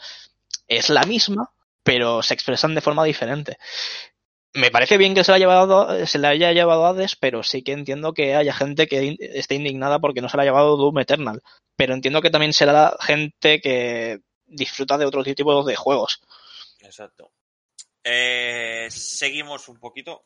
[0.68, 1.50] es la misma,
[1.82, 3.58] pero se expresan de forma diferente.
[4.52, 7.62] Me parece bien que se la, haya llevado, se la haya llevado Hades, pero sí
[7.62, 10.98] que entiendo que haya gente que esté indignada porque no se la ha llevado Doom
[10.98, 11.40] Eternal.
[11.76, 16.20] Pero entiendo que también será gente que disfruta de otro tipo de juegos.
[16.80, 17.30] Exacto.
[18.02, 20.22] Eh, seguimos un poquito.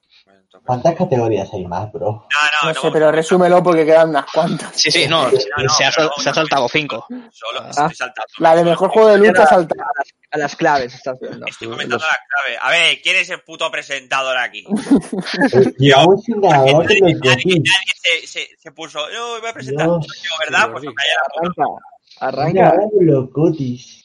[0.64, 2.06] ¿Cuántas categorías hay más, bro?
[2.06, 2.18] No,
[2.62, 4.70] no, No no, sé, pero resúmelo porque quedan unas cuantas.
[4.80, 7.04] Sí, sí, no, se, ha, se saltado cinco.
[7.32, 7.70] Solo Ah.
[7.70, 8.28] estoy saltando.
[8.38, 9.74] La de mejor juego de lucha salta.
[9.74, 11.46] A las, a las claves estás viendo.
[11.46, 12.58] Estoy comentando la clave.
[12.60, 14.64] A ver, ¿quién es el puto presentador aquí?
[15.78, 17.62] Ganador de Nadie,
[17.96, 19.00] se, se, se puso.
[19.12, 19.86] Yo voy a presentar.
[19.86, 20.06] Dios.
[20.22, 20.70] Yo, ¿verdad?
[20.72, 21.62] Pues callé la puta,
[22.20, 22.88] Arranca, arranca.
[23.00, 24.03] Los Gotis.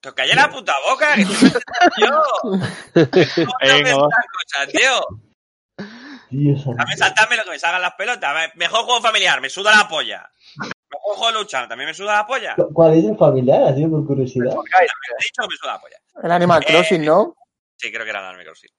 [0.00, 1.14] Que os callé la puta boca.
[1.14, 2.22] Que estoy presentando yo.
[2.42, 2.58] ¿Cómo
[2.94, 4.08] tengo que Venga, va.
[4.08, 5.86] presentar cosas, tío?
[6.30, 6.64] Dios.
[6.76, 8.34] Dame saltarme lo que me salgan las pelotas.
[8.34, 10.30] Me- Mejor juego familiar, me suda la polla.
[10.56, 12.54] Mejor juego de lucha, también me suda la polla.
[12.56, 13.62] Me ¿Cu- ¿Cuál es el familiar?
[13.64, 14.46] Así por curiosidad.
[14.52, 15.96] he dicho que me suda la polla.
[16.22, 17.36] El Animal Eh, Crossing, ¿no?
[17.76, 18.70] Sí, creo que era Animal Crossing.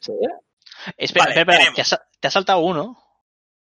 [0.00, 0.12] Sí.
[0.96, 3.00] Espera, Vale, espera, espera, te, has, te has saltado uno.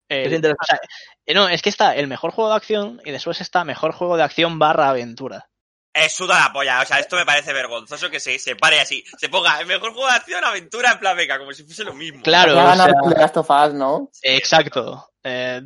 [0.08, 0.56] Eh, Es interesante.
[0.62, 0.80] o sea,
[1.26, 4.16] eh, no, es que está el mejor juego de acción y después está mejor juego
[4.16, 5.48] de acción barra aventura.
[5.96, 6.80] Eh, suda la polla.
[6.82, 9.04] O sea, esto me parece vergonzoso que se, se pare así.
[9.16, 11.94] Se ponga el mejor juego de acción, aventura en plan beca, como si fuese lo
[11.94, 12.22] mismo.
[12.22, 14.10] Claro, Ya o ganar sea, el de Last of Us, ¿no?
[14.22, 15.08] exacto.
[15.26, 15.62] Eh,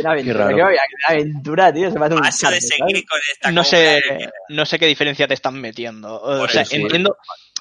[0.00, 1.90] Una aventura, qué aventura, qué aventura, tío.
[1.92, 2.68] Se me hace un Paso de chante, ¿sabes?
[2.68, 6.20] seguir con esta no sé, de- no sé qué diferencia te están metiendo.
[6.20, 7.16] O sea, eso, entiendo,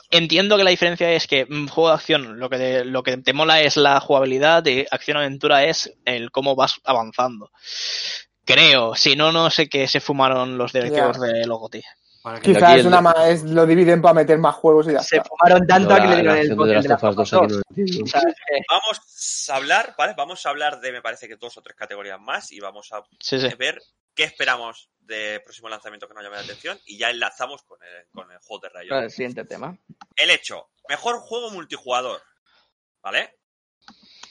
[0.09, 3.15] entiendo que la diferencia es que un juego de acción lo que te, lo que
[3.17, 7.51] te mola es la jugabilidad y acción aventura es el cómo vas avanzando.
[8.43, 11.81] Creo, si no, no sé qué se fumaron los directivos de Logoti.
[12.27, 15.15] Para que Quizás es una es, lo dividen para meter más juegos y ya Se
[15.17, 15.29] está.
[15.29, 17.33] fumaron tanto a que la- le dieron el de bote Last de of Us 2
[17.33, 18.03] aquí no lo entiendo.
[18.03, 20.13] O sea, es que- Vamos a hablar, ¿vale?
[20.17, 23.01] Vamos a hablar de, me parece que dos o tres categorías más y vamos a
[23.21, 23.47] Sí, sí.
[23.57, 23.81] ver
[24.13, 28.07] qué esperamos de próximo lanzamiento que nos llame la atención y ya enlazamos con el,
[28.11, 28.89] con el juego de Rayo.
[28.93, 29.77] Vale, el siguiente tema.
[30.17, 32.21] El hecho, mejor juego multijugador,
[33.01, 33.37] ¿vale?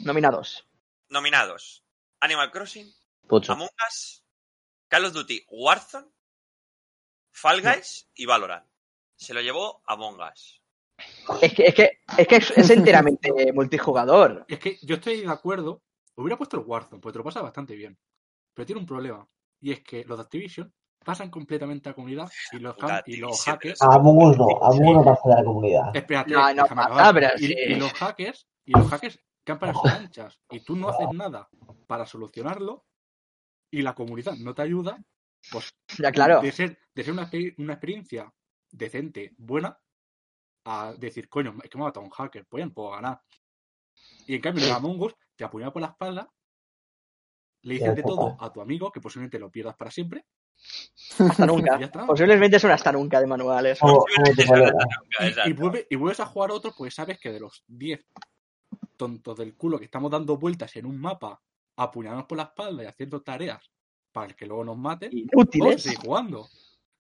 [0.00, 0.66] Nominados.
[1.08, 1.82] Nominados:
[2.20, 2.92] Animal Crossing,
[3.26, 3.52] Pocho.
[3.52, 4.22] Among Us,
[4.88, 6.08] Call of Duty Warzone,
[7.36, 8.66] Fall Guys y Valorant.
[9.14, 10.62] Se lo llevó Among Us.
[11.42, 14.46] Es que es, que, es, que es, es enteramente multijugador.
[14.48, 15.82] Es que yo estoy de acuerdo.
[16.14, 17.98] Hubiera puesto el Warzone, porque te lo pasa bastante bien.
[18.54, 19.28] Pero tiene un problema.
[19.60, 20.72] Y es que los de Activision
[21.04, 23.82] pasan completamente a comunidad y los, Puta, y los hackers.
[23.82, 24.46] A Among Us no.
[24.62, 24.92] A Among Us Sí.
[24.94, 25.96] no pasa de la comunidad.
[25.96, 27.54] Espérate, No, no y, sí.
[27.68, 30.40] y los hackers, y los hackers campan en sus anchas.
[30.50, 31.48] Y tú no haces nada
[31.86, 32.86] para solucionarlo.
[33.70, 34.98] Y la comunidad no te ayuda.
[35.52, 36.40] Pues Ya, claro.
[36.40, 38.32] de ser, de ser una, una experiencia
[38.70, 39.78] decente, buena,
[40.64, 43.20] a decir, coño, es que me ha matado un hacker, pues ya no puedo ganar.
[44.26, 46.32] Y en cambio, en el Among Us te apuñala por la espalda,
[47.62, 50.24] le dices de todo a tu amigo, que posiblemente lo pierdas para siempre,
[51.18, 51.76] Hasta nunca.
[52.06, 53.78] Posiblemente es un hasta nunca de manuales.
[55.46, 58.04] Y, y, vuelve- y vuelves a jugar otro, pues sabes que de los 10
[58.96, 61.42] tontos del culo que estamos dando vueltas en un mapa,
[61.76, 63.70] apuñalándonos por la espalda y haciendo tareas
[64.12, 65.82] para que luego nos maten, vamos a Inútiles.
[65.82, 66.48] seguir jugando.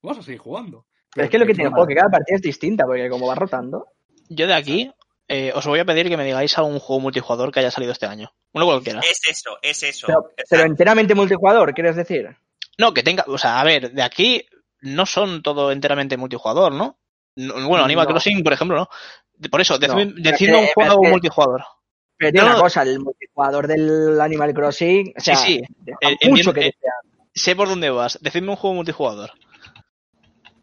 [0.02, 0.86] Vamos a seguir jugando.
[1.14, 3.26] Pero es que lo que tiene el juego, que cada partida es distinta, porque como
[3.26, 3.86] va rotando.
[4.28, 4.92] Yo de aquí
[5.28, 8.06] eh, os voy a pedir que me digáis algún juego multijugador que haya salido este
[8.06, 8.30] año.
[8.52, 9.00] Uno cualquiera.
[9.00, 10.06] Es eso, es eso.
[10.06, 12.36] Pero, pero enteramente multijugador, ¿quieres decir?
[12.78, 14.44] No, que tenga, o sea, a ver, de aquí
[14.82, 16.98] no son todo enteramente multijugador, ¿no?
[17.36, 18.10] No- Bueno, Animal No.
[18.12, 18.88] Crossing, por ejemplo, ¿no?
[19.50, 21.64] Por eso, decidme, un juego que- multijugador.
[22.18, 25.62] Pero tiene No, una cosa, el multijugador del Animal Crossing, o sea, Sí, sí.
[25.86, 26.94] Eh, mucho entiendo- que desear.
[27.34, 28.18] Sé por dónde vas.
[28.22, 29.32] Decidme un juego multijugador.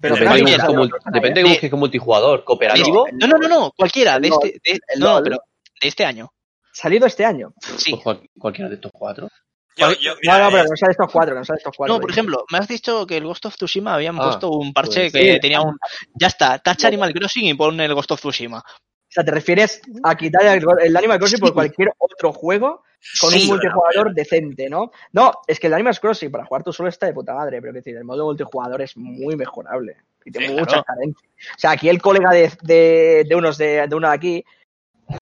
[0.03, 3.07] Pero depende, de como- pasa depende de nada, que busques multijugador, cooperativo.
[3.13, 5.37] No, no, no, no, cualquiera, de este, de- no, pero
[5.81, 6.25] de este año.
[6.25, 6.37] ¿eh?
[6.73, 7.53] Salido este año.
[7.77, 7.91] Sí.
[7.91, 9.29] Pues cual- cualquiera de estos cuatro.
[9.75, 9.97] Yo, Vale.
[10.01, 11.95] yo, No, mira, no, pero que no sale estos cuatro, no sale estos cuatro.
[11.95, 14.71] No, por ejemplo, me has dicho que el Ghost of Tsushima habían Ah, puesto un
[14.73, 15.39] parche pues que sí.
[15.39, 15.77] tenía un.
[16.13, 18.59] Ya está, tacha Animal Crossing y pon el Ghost of Tsushima.
[18.59, 18.63] O
[19.09, 22.83] sea, te refieres a quitar el, el Animal Crossing por cualquier otro juego
[23.19, 24.91] con Sí, un multijugador decente, ¿no?
[25.11, 27.73] No, es que el Animal Crossing para jugar tú solo está de puta madre, pero
[27.73, 30.85] que decir, el modo multijugador es muy mejorable y tiene Sí, muchas claro.
[30.85, 31.31] carencias.
[31.55, 34.45] O sea, aquí el colega de, de, de unos de, de uno de aquí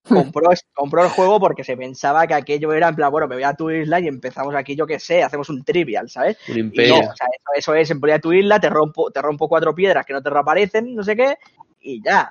[0.08, 3.44] compró, compró el juego porque se pensaba que aquello era en plan, bueno, me voy
[3.44, 6.38] a tu isla y empezamos aquí, yo qué sé, hacemos un trivial, ¿sabes?
[6.48, 6.94] Un Y imperio.
[6.94, 9.48] no, o sea, eso, eso es, en voy a tu isla, te rompo, te rompo
[9.48, 11.36] cuatro piedras que no te reaparecen, no sé qué,
[11.82, 12.30] y ya.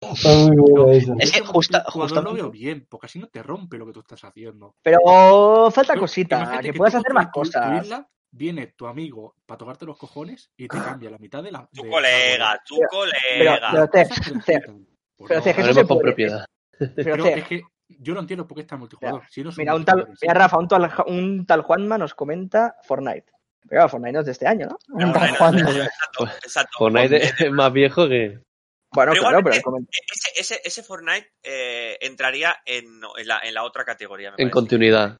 [0.00, 1.14] Fue muy bueno eso.
[1.18, 4.00] Es que justa- jugador lo veo bien, porque así no te rompe lo que tú
[4.00, 4.74] estás haciendo.
[4.82, 7.84] Pero falta Tú- cosita, que tú puedas hacer más tu- tu cosas.
[7.84, 11.68] isla, viene tu amigo para tocarte los cojones y te cambia la mitad de la.
[11.72, 13.68] Tu de- colega, tu Pero- colega.
[13.72, 14.14] pero te- que
[15.26, 16.00] pero no, te- que eso Hablemos se con puede.
[16.02, 16.44] propiedad.
[16.78, 19.22] Pero, pero es que yo no entiendo por qué está multijugador.
[19.30, 22.76] Si no son mira, un tal, mira, Rafa, un tal, un tal Juanma nos comenta
[22.84, 23.32] Fortnite.
[23.68, 24.78] Pero Fortnite no es de este año, ¿no?
[25.06, 25.56] Un tal no, Juan.
[25.56, 26.78] no, Exacto, exacto.
[26.78, 27.16] Fortnite
[27.46, 28.40] es más viejo que.
[28.92, 32.84] Bueno, Pero claro, pero el comen- Ese, ese, ese Fortnite eh, entraría en,
[33.18, 34.30] en, la, en la otra categoría.
[34.30, 34.50] me En parece.
[34.52, 35.16] continuidad.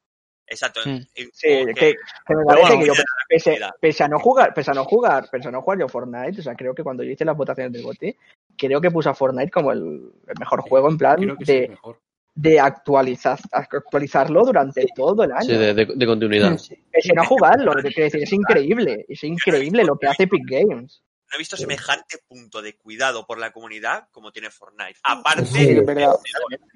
[0.47, 0.79] Exacto.
[0.85, 0.89] Mm.
[0.89, 1.95] en- Sí, como que, que- que me
[2.27, 5.47] Pero parece bueno, que yo, mira, pese, a no jugar, pese a no jugar, pese
[5.47, 7.83] a no jugar yo Fortnite, o sea, creo que cuando yo hice las votaciones del
[7.83, 8.15] GOTY,
[8.57, 9.79] creo que puse a Fortnite como el,
[10.27, 11.99] el mejor juego en plan es de, mejor.
[12.33, 15.41] de actualizar, actualizarlo durante todo el año.
[15.43, 16.53] Sí, de, de- de continuidad.
[16.91, 21.03] Pese a no jugarlo, quiero decir, es increíble, es increíble lo que hace Epic Games.
[21.31, 24.99] No he visto semejante punto de cuidado por la comunidad como tiene Fortnite.
[25.03, 26.15] Aparte, Sí, es verdad.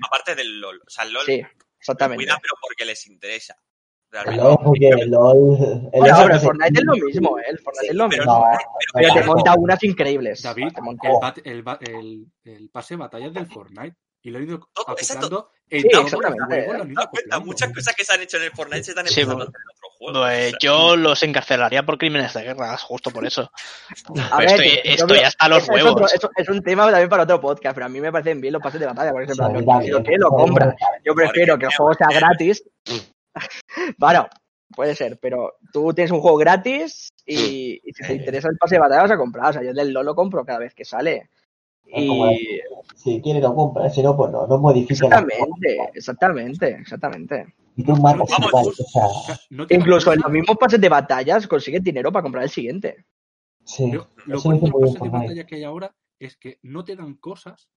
[0.06, 0.82] aparte del LOL.
[0.86, 1.42] O sea, el LOL Sí,
[1.80, 2.24] exactamente.
[2.24, 3.56] cuida, pero porque les interesa.
[4.12, 4.44] Realmente.
[4.44, 5.38] No, porque el LOL.
[5.92, 7.44] El Bueno, LOL pero el Fortnite es lo mismo, ¿eh?
[7.48, 8.40] El Fortnite es lo pero mismo.
[8.52, 8.58] No,
[8.94, 10.42] Pero te monta unas increíbles.
[10.44, 11.64] David, Te monta- el, el,
[11.96, 15.26] el, el pase de batallas del Fortnite y lo han ido Todo, exacto.
[15.28, 16.56] acoplando en Sí, todos los exactamente.
[16.66, 17.40] juegos, lo han ¿Te ido das cuenta?
[17.40, 19.50] Muchas cosas que se han hecho en el Fortnite se están Sí, empezando a bueno.
[19.50, 20.20] hacer en otros juegos.
[20.22, 23.52] Pues O sea, yo los encarcelaría por crímenes de guerra, justo por eso.
[24.32, 26.14] A ver, estoy, que- yo estoy creo- hasta los otro- huevos.
[26.14, 28.62] eso es un tema también para otro podcast, pero a mí me parecen bien los
[28.62, 29.28] pases de batalla, en plan,
[29.84, 30.76] Sí, a lo lo compra.
[31.04, 32.64] Yo prefiero que el juego sea gratis.
[33.98, 34.28] bueno,
[34.76, 38.76] puede ser, pero tú tienes un juego gratis y, y si te interesa el pase
[38.76, 39.50] de batalla vas a comprar.
[39.50, 41.30] O sea, yo del LoL lo compro cada vez que sale.
[41.86, 42.60] Y
[42.96, 47.56] Si quiere lo compra, si no, pues no, no modifica la exactamente, exactamente, exactamente.
[47.76, 48.48] Y tú matas Vamos.
[48.48, 51.84] igual, o sea, O sea, no te Incluso en los mismos pases de batallas consigues
[51.84, 53.06] dinero para comprar el siguiente.
[53.66, 53.92] sí.
[53.92, 56.38] Lo, lo Eso bueno dice del muy bien pase de batalla que hay ahora es
[56.38, 57.70] que no te dan cosas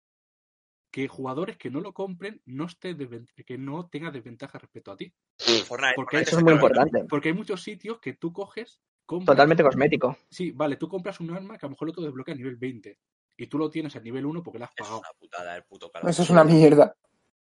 [0.90, 2.96] que jugadores que no lo compren no esté
[3.44, 5.12] que no tenga desventaja respecto a ti.
[5.38, 7.04] Fortnite, Porque Fortnite Eso es muy importante.
[7.04, 10.16] Porque hay muchos sitios que tú coges, compras, Totalmente cosmético.
[10.30, 12.57] Sí, vale, tú compras un arma que a lo mejor lo te desbloquea a nivel
[12.57, 12.98] 20
[13.37, 14.99] y tú lo tienes a nivel 1 porque lo has Es pagado.
[15.01, 16.95] una putada el puto Call of Eso es una mierda.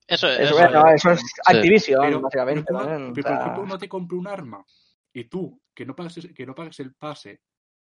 [0.08, 2.64] Eso, Eso, eso- bueno, eso es Activision, Pero, básicamente.
[2.68, 3.10] pero, tú no- ¿no?
[3.10, 4.64] O pero, ejemplo, no te compre un arma
[5.14, 7.40] y tú, que no pagas, que no pagas el pase,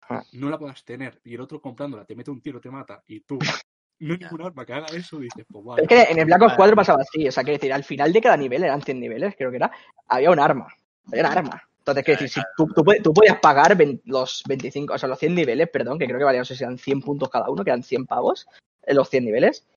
[0.09, 0.23] Ah.
[0.33, 3.21] no la puedas tener y el otro comprándola te mete un tiro, te mata y
[3.21, 3.37] tú
[3.99, 5.83] no hay ningún arma que haga eso, dices, pues vale.
[5.83, 8.11] Es que en el Black Ops 4 pasaba así, o sea, quiero decir, al final
[8.13, 9.71] de cada nivel, eran 100 niveles, creo que era,
[10.07, 10.67] había un arma.
[11.07, 11.69] Había un arma.
[11.85, 15.19] Entonces, quiero decir, si tú, tú, puedes- tú podías pagar los 25, o sea, los
[15.19, 17.63] 100 niveles, perdón, que creo que valían, no sé si eran 100 puntos cada uno,
[17.63, 18.47] que eran 100 pavos,
[18.81, 19.67] en los 100 niveles,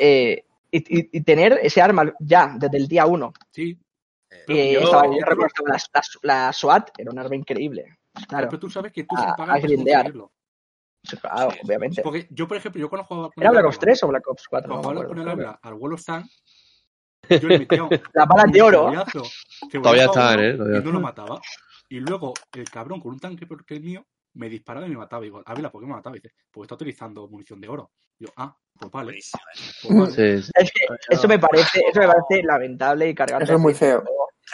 [0.00, 3.32] eh, y, y- y tener ese arma ya desde el día 1.
[3.52, 3.78] Sí,
[4.30, 6.02] Eh, Y yo- estaba, yo recuerdo que la, la-
[6.46, 7.96] la SWAT era un arma increíble.
[8.28, 10.32] Claro, pero tú sabes que tú A- sin a pagar conseguirlo.
[11.02, 12.02] sí, claro, Sí, obviamente.
[12.02, 14.28] Porque yo, por ejemplo, yo cuando jugaba con ¿Era Black Ops Ávila, 3 o Black
[14.28, 14.68] Ops 4?
[14.68, 16.42] No cuando jugaba con el al Wall of Tanks,
[17.28, 18.92] yo le metía Las balas de oro.
[19.70, 20.54] Todavía están, ¿eh?
[20.54, 21.40] Todavía Y no lo mataba.
[21.88, 24.96] Y luego el cabrón con un tanque peor que el mío me disparaba y me
[24.96, 25.22] mataba.
[25.22, 26.16] Y digo, Ávila, ¿por qué me mataba?
[26.16, 27.92] Y dice, porque está utilizando munición de oro.
[28.18, 29.18] Y yo, ah, pues vale.
[29.18, 29.20] eh.
[29.82, 30.12] Pues vale.
[30.12, 30.52] Sí, sí.
[30.54, 34.04] Es que eso me parece, eso me parece lamentable y cargarte Eso es muy feo.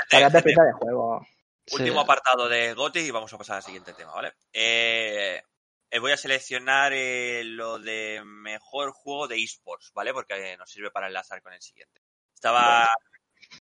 [0.09, 1.27] Cargarte de juego.
[1.73, 4.33] Último apartado de Goti y vamos a pasar al siguiente tema, ¿vale?
[4.53, 5.41] Eh,
[5.91, 10.13] eh, voy a seleccionar eh, lo de mejor juego de esports, ¿vale?
[10.13, 12.01] Porque eh, nos sirve para enlazar con el siguiente.
[12.49, 12.91] Estaba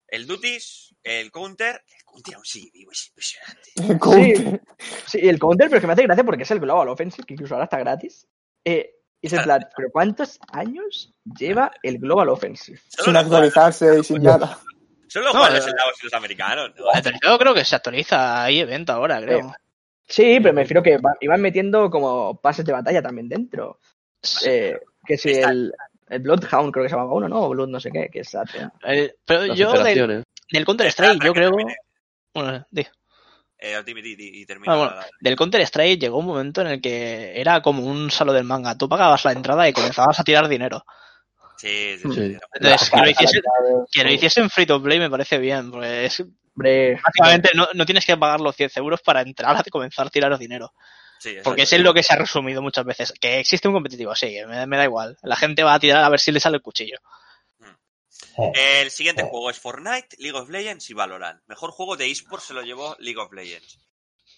[0.08, 1.82] el Duties, el Counter.
[1.86, 3.70] El Counter aún sigue vivo, es impresionante.
[4.00, 4.62] Counter.
[5.06, 7.26] Sí, y el counter, pero es que me hace gracia porque es el Global Offensive,
[7.26, 8.26] que incluso ahora está gratis.
[8.64, 12.80] Eh, y es en plan, ¿pero cuántos años lleva el Global Offensive?
[12.88, 14.58] Sin actualizarse y sin nada.
[15.08, 16.84] Solo los No, juegan eh, los soldados y los americanos, ¿no?
[17.22, 19.54] Yo creo que se actualiza ahí evento ahora, creo.
[20.08, 23.78] Sí, pero me refiero que va- iban metiendo como pases de batalla también dentro.
[24.46, 25.74] Eh, que si Está- el,
[26.10, 27.40] el Bloodhound creo que se llamaba uno, ¿no?
[27.42, 28.44] O Blood no sé qué, que es la-
[28.82, 30.24] El- pero Las yo del, operaciones.
[30.50, 31.74] del Counter Espera, Strike, espera yo creo.
[32.34, 32.86] Bueno, di.
[33.58, 34.72] Eh, dime, di- di- y termina.
[34.72, 38.32] Ah, bueno, del Counter Strike llegó un momento en el que era como un salo
[38.32, 38.76] del manga.
[38.78, 40.84] Tú pagabas la entrada y comenzabas a tirar dinero.
[41.58, 42.36] Sí, sí, sí.
[42.54, 43.42] Entonces, que lo hiciesen,
[43.92, 46.20] que lo hiciesen free to play me parece bien, porque es,
[46.56, 46.98] Hombre,
[47.54, 50.72] no, no tienes que pagar los 10 euros para entrar a comenzar a tirar dinero.
[51.20, 53.12] Sí, Porque es lo que se ha resumido muchas veces.
[53.20, 55.18] Que existe un competitivo, sí, me, me da igual.
[55.22, 56.96] La gente va a tirar a ver si le sale el cuchillo.
[58.54, 61.40] El siguiente juego es Fortnite, League of Legends y Valorant.
[61.46, 63.78] Mejor juego de esports se lo llevó League of Legends.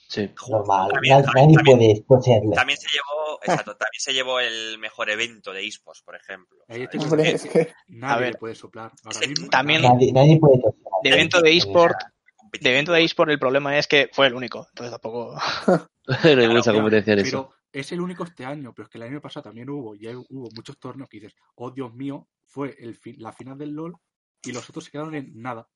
[0.08, 0.28] Sí.
[0.48, 6.02] Normal, También- nadie, también- se llevó, exacto, también se llevó el mejor evento de esports,
[6.02, 6.58] por ejemplo.
[8.02, 8.36] A ver.
[8.38, 8.90] puede soplar.
[9.04, 10.38] Ahora Sí, mismo, también- nadie.
[10.40, 10.80] Puede toser.
[11.04, 11.96] De evento de eSport,
[12.60, 14.66] de evento de eSport el problema es que fue el único.
[14.70, 15.34] Entonces tampoco.
[16.36, 17.30] no hay mucha competencia en eso.
[17.30, 20.06] Pero es el único este año, pero es que el año pasado también hubo, y
[20.06, 23.70] hay- hubo muchos torneos que dices, oh Dios mío, fue el fi- la final del
[23.74, 23.94] LOL
[24.44, 25.68] y los otros se quedaron en nada.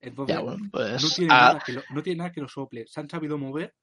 [0.00, 1.14] Entonces, Ya, bueno, no, pues.
[1.14, 2.86] tiene ah, nada que lo, no tiene nada que lo sople.
[2.88, 3.74] Se han sabido mover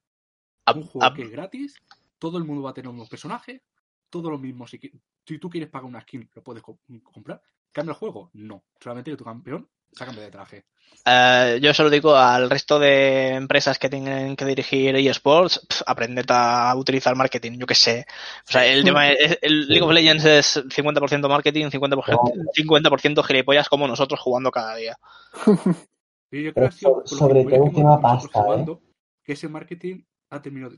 [0.66, 1.76] ah, un juego ah, que es gratis,
[2.18, 3.62] todo el mundo va a tener unos personajes,
[4.10, 4.68] todo lo mismo.
[4.68, 4.80] Si,
[5.26, 7.42] si tú quieres pagar una skin, lo puedes co- comprar.
[7.72, 8.30] ¿Cambia el juego?
[8.34, 8.66] No.
[8.80, 10.66] Solamente que tu campeón se cambia de traje.
[11.06, 16.26] Eh, yo solo digo al resto de empresas que tienen que dirigir eSports, pf, aprended
[16.30, 18.06] a utilizar marketing, yo qué sé.
[18.48, 23.70] O sea, el tema es, el League of Legends es 50% marketing, 50%, 50% gilipollas
[23.70, 24.98] como nosotros jugando cada día.
[26.32, 28.44] Y yo creo Pero que sobre todo un tema pasta, ¿eh?
[28.44, 28.82] jugando,
[29.24, 30.76] que ese marketing ha terminado,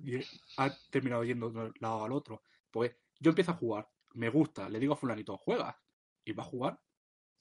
[0.57, 2.43] ha terminado yendo de un lado al otro.
[2.69, 5.77] Pues yo empiezo a jugar, me gusta, le digo a fulanito, juega,
[6.23, 6.79] y va a jugar.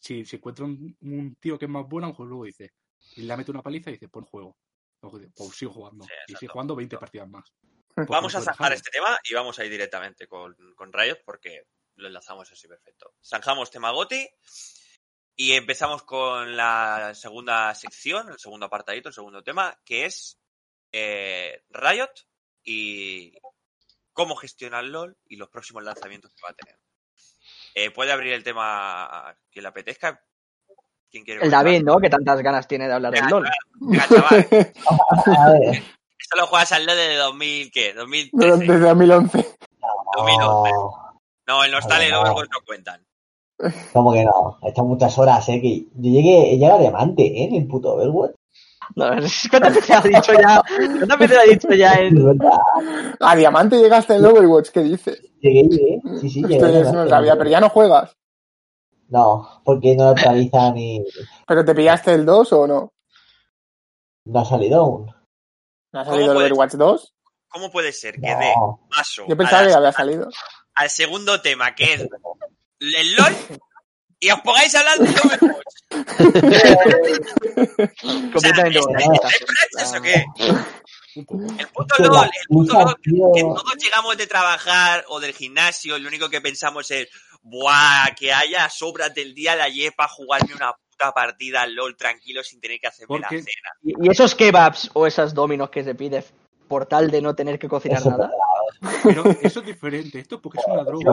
[0.01, 2.73] Si, si encuentra un, un tío que es más bueno, a lo mejor luego dice,
[3.17, 4.57] y le mete una paliza y dice, pon juego.
[5.03, 6.05] Dice, pues sigo jugando.
[6.05, 6.53] Sí, y sigue exacto.
[6.53, 7.53] jugando 20 partidas más.
[7.95, 11.65] Pues Vamos a zanjar este tema y vamos a ir directamente con, con Riot porque
[11.97, 13.15] lo enlazamos así perfecto.
[13.25, 14.29] Zanjamos tema Goti
[15.37, 20.39] y empezamos con la segunda sección, el segundo apartadito, el segundo tema, que es
[20.93, 22.13] eh, Riot
[22.63, 23.33] y
[24.13, 26.79] cómo gestiona el LOL y los próximos lanzamientos que va a tener.
[27.75, 30.21] Eh, puede abrir el tema que le apetezca.
[31.11, 31.51] ¿Quién quiere El?
[31.51, 31.99] David, ¿no?
[31.99, 33.47] Que tantas ganas tiene de hablar del LOL.
[33.49, 34.37] A
[36.19, 37.95] Esto lo juegas al LOL desde 2000, ¿qué?
[37.95, 38.59] 2013.
[38.59, 39.47] Desde 2011.
[40.17, 40.71] 2011.
[41.47, 42.21] no, Nostal y el No.
[42.23, 43.07] Overwatch no cuentan.
[43.93, 47.45] como que no, he hecho muchas horas, eh, que yo llegué, llegué a diamante, eh,
[47.45, 48.35] en el puto Overwatch.
[48.97, 49.07] No,
[49.51, 50.63] ¿Cuántas veces ha dicho ya?
[50.99, 52.59] ¿Cuántas veces ha dicho ya verdad,
[53.21, 55.21] A Diamante llegaste en Overwatch, ¿qué dices?
[55.41, 56.55] llegué, llegué, sí, sí, llegué.
[56.55, 57.11] a Ustedes no diamante.
[57.11, 58.17] sabía, pero ya no juegas.
[59.09, 61.05] No, porque no actualizan y
[61.47, 62.93] ¿Pero te pillaste el 2 o no?
[64.27, 65.07] no ha salido aún.
[65.93, 67.15] ¿No ha ¿Cómo salido el Overwatch 2?
[67.49, 70.29] ¿Cómo puede ser que dé No, paso Yo pensaba las- que había salido.
[70.75, 73.33] al segundo tema, que es el LOL,
[74.21, 75.75] y os pongáis a hablar de Overwatch?
[78.33, 79.29] Completamente O sea, bonita.
[79.29, 80.25] ¿Es Frances o qué?
[81.17, 86.07] El puto LOL, el puto LOL, que, todos llegamos de trabajar o del gimnasio, lo
[86.07, 87.09] único que pensamos es,
[87.43, 88.15] ¡buah!
[88.17, 92.45] Que haya sobras del día de ayer para jugarme una puta partida al LOL tranquilo
[92.45, 93.45] sin tener que hacerme la cena.
[93.83, 96.25] Y y esos kebabs o esas dominos que se pide
[96.69, 98.31] por tal de no tener que cocinar Eso, nada.
[99.03, 100.19] Pero eso es diferente.
[100.19, 101.13] Esto es porque es una droga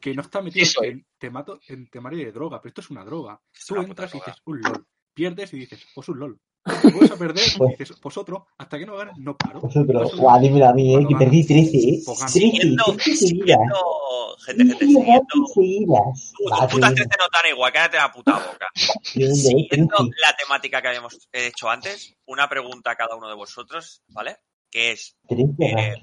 [0.00, 3.04] que no está metido Sí en, temato, en temario de droga, pero esto es una
[3.04, 3.40] droga.
[3.54, 4.86] Es Tú entras y dices un LOL.
[5.14, 6.40] Pierdes y dices, pues un LOL.
[6.64, 8.46] Te vuelves a perder y Pues- dices, pues otro.
[8.58, 9.60] Hasta que no ganes, no paro.
[9.60, 12.02] Vosotros, Pues guau, dímelo a mí, eh, que perdí 13, eh.
[12.04, 12.32] pues ganas.
[12.32, 13.28] 13, Siguiendo, 13 seguidas.
[13.28, 15.46] siguiendo, gente, gente, 13 siguiendo.
[15.54, 16.32] seguidas.
[16.32, 18.66] Tus putas tremendo, 13 no tan igual, cállate la puta boca.
[18.74, 20.10] eh, Siguiendo 13.
[20.26, 24.36] la temática que habíamos hecho antes, una pregunta a cada uno de vosotros, ¿vale?
[24.74, 25.94] Que es, 13 eh,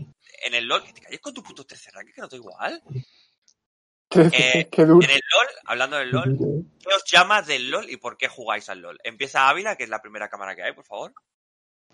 [0.46, 2.82] en el LOL, que te calles con tu puto tercer ranking, que no te igual.
[4.10, 4.70] Qué, Eh.
[4.72, 6.38] En el LOL, hablando del LOL,
[6.80, 8.98] ¿qué os llama del LOL y por qué jugáis al LOL?
[9.04, 11.14] Empieza Ávila, que es la primera cámara que hay, por favor.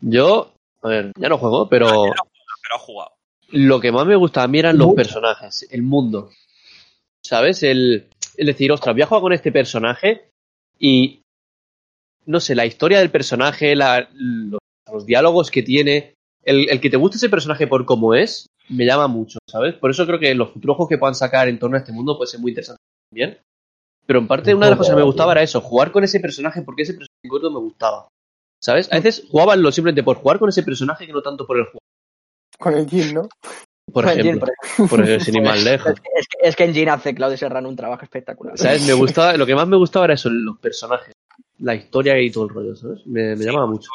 [0.02, 2.30] Yo, a ver, ya no juego, pero Ah, ya no
[2.62, 3.12] Pero ha jugado.
[3.49, 6.30] lo que más me gustaba a mí eran los personajes, el mundo.
[7.24, 7.64] ¿Sabes?
[7.64, 10.30] El, el decir, ostras, voy a jugar con este personaje
[10.80, 11.22] y.
[12.26, 14.60] No sé, la historia del personaje, la- los,
[14.91, 16.14] los diálogos que tiene.
[16.48, 19.76] El, el que te guste ese personaje por cómo es, me llama mucho, ¿sabes?
[19.76, 22.18] Por eso creo que los futuros juegos que puedan sacar en torno a este mundo
[22.18, 23.38] puede ser muy interesante también.
[24.06, 26.22] Pero en parte, una de las cosas que me gustaba era eso, jugar con ese
[26.22, 28.07] personaje porque ese personaje concreto me gustaba.
[28.64, 28.88] ¿Sabes?
[28.91, 31.65] A veces jugaban lo simplemente por jugar con ese personaje que no tanto por el
[31.65, 31.80] juego.
[32.57, 33.30] Con el Jin, ¿no?
[33.91, 34.48] Por Con Jin, ejemplo.
[34.78, 35.91] por Por ejemplo, sin ir más lejos.
[35.91, 38.57] Es que, es que en Gin hace Claudio Serrano un trabajo espectacular.
[38.57, 38.88] ¿Sabes?
[38.88, 41.14] Me gustaba, lo que más me gustaba era eso, los personajes,
[41.60, 43.06] la historia y todo el rollo, ¿sabes?
[43.06, 43.90] Me, me llamaba mucho.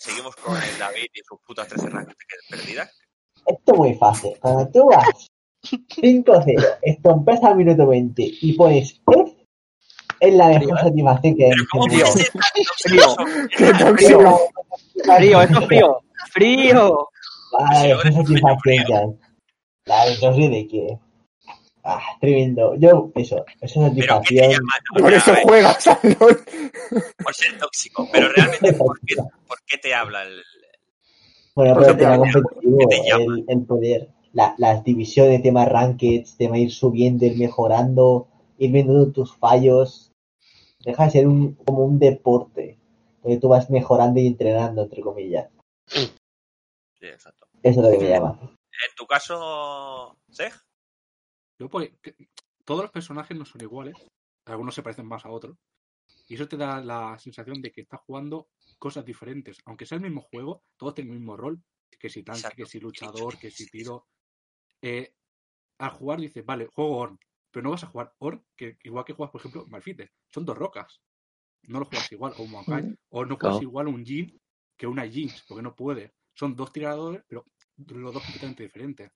[0.00, 2.16] Seguimos con el David y sus putas 13 rankings
[2.48, 2.90] perdidas.
[3.44, 4.32] Esto es muy fácil.
[4.40, 5.28] Cuando tú vas
[5.62, 9.36] 5-0, estompas al minuto 20 y pones F,
[10.20, 12.06] es la mejor satisfacción que ¿cómo Frío.
[13.58, 14.40] Qué tóxico.
[15.04, 16.00] Frío, esto es frío.
[16.32, 17.08] Frío.
[17.82, 19.18] Eres un satisfacción que.
[19.84, 20.98] La sé de qué.
[21.92, 22.74] Ah, tremendo.
[22.76, 24.62] Yo, eso, Pero ¿qué te satisfacción.
[24.98, 26.44] Por eso juegas al LOL.
[27.22, 28.08] por ser tóxico.
[28.12, 29.16] Pero realmente, ¿por qué,
[29.48, 30.42] por qué te habla el,
[31.54, 32.78] Bueno, pero te tema competitivo,
[33.18, 39.10] el, el poder, la- las divisiones, tema rankeds, tema ir subiendo, ir mejorando, ir viendo
[39.10, 40.12] tus fallos.
[40.84, 42.78] Deja de ser un, como un deporte,
[43.22, 45.48] donde tú vas mejorando y entrenando, entre comillas.
[45.86, 46.08] Sí,
[47.06, 47.46] exacto.
[47.62, 48.38] Eso es lo que me llama.
[48.42, 50.52] En tu caso, Sej,
[51.60, 52.16] Yo, pues, que-
[52.64, 53.94] todos los personajes no son iguales.
[54.46, 55.58] Algunos se parecen más a otros.
[56.26, 59.58] Y eso te da la sensación de que estás jugando cosas diferentes.
[59.66, 61.62] Aunque sea el mismo juego, todos tienen el mismo rol,
[61.98, 62.56] que si tanque, Exacto.
[62.56, 64.06] que si luchador, que si tiro.
[64.80, 65.12] Eh,
[65.78, 67.18] al jugar dices, vale, juego Orn,
[67.50, 70.12] pero no vas a jugar Orn, que igual que juegas, por ejemplo, Malfite.
[70.28, 71.02] Son dos rocas.
[71.64, 73.62] No lo juegas igual, o un Maokai, o no juegas Claro.
[73.62, 74.40] igual un Jin
[74.78, 76.14] que una Jinx, porque no puede.
[76.32, 77.44] Son dos tiradores, pero
[77.76, 79.10] los dos completamente diferentes.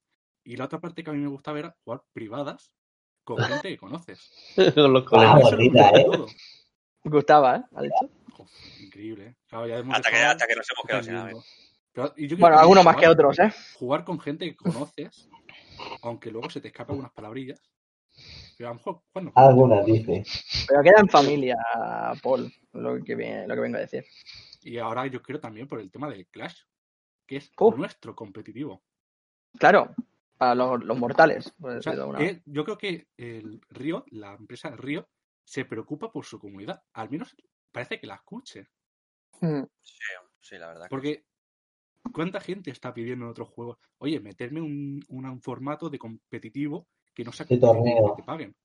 [0.45, 2.71] Y la otra parte que a mí me gusta ver, jugar privadas
[3.25, 4.31] con gente que conoces.
[4.75, 6.05] Con los Ah, bonita, ¿eh?
[6.05, 6.27] todo.
[7.05, 7.63] Gustaba, ¿eh?
[7.75, 8.11] Ha dicho.
[8.33, 9.37] Joder, increíble, ¿eh?
[9.49, 11.39] Claro, ya hemos Hasta que, hasta que nos hemos quedado sin aprendiendo.
[11.41, 11.47] amigos.
[11.93, 13.53] Pero- y yo creo Bueno, algunos más que otros, ¿eh?
[13.75, 15.29] Jugar con gente que conoces,
[16.03, 17.61] aunque luego se te escapan unas palabrillas.
[18.57, 20.25] Pero a lo mejor, bueno, Algunas, dice.
[20.69, 21.57] Pero queda en familia,
[22.23, 24.05] Paul, lo que, viene- lo que vengo a decir.
[24.63, 26.57] y ahora yo quiero también por el tema del Clash,
[27.27, 28.83] que es nuestro competitivo.
[29.59, 29.95] Claro,
[30.37, 31.53] para los, los mortales.
[31.61, 35.09] por O sea, una- que yo creo que el Río, la empresa Río,
[35.45, 36.83] se preocupa por su comunidad.
[36.95, 37.37] Al menos
[37.71, 38.69] parece que la escuche.
[39.41, 39.63] Mm.
[39.83, 39.99] Sí,
[40.41, 40.85] sí, la verdad.
[40.85, 41.25] que Porque,
[42.13, 43.79] ¿cuánta gente está pidiendo en otros juegos?
[43.99, 48.15] Oye, meterme un, un formato de competitivo que no sea De competitivo, torneo.
[48.17, 48.57] que te paguen.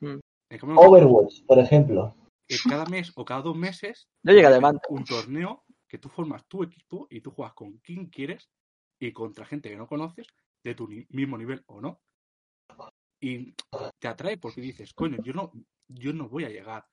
[0.00, 0.18] Mm.
[0.50, 2.14] En cambio, Overwatch, por ejemplo.
[2.48, 4.80] eh, cada mes o cada dos meses No llega mando.
[4.88, 8.48] un torneo que tú formas tu equipo y tú juegas con quien quieres
[8.98, 10.26] y contra gente que no conoces
[10.68, 12.00] de tu ni- mismo nivel o no.
[13.20, 13.54] Y
[13.98, 15.50] te atrae porque dices, coño, yo no,
[15.88, 16.86] yo no voy a llegar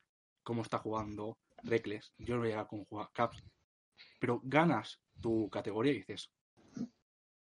[0.44, 3.44] como está jugando Reckless, yo no voy a llegar como juega Caps,
[4.20, 6.30] pero ganas tu categoría y dices,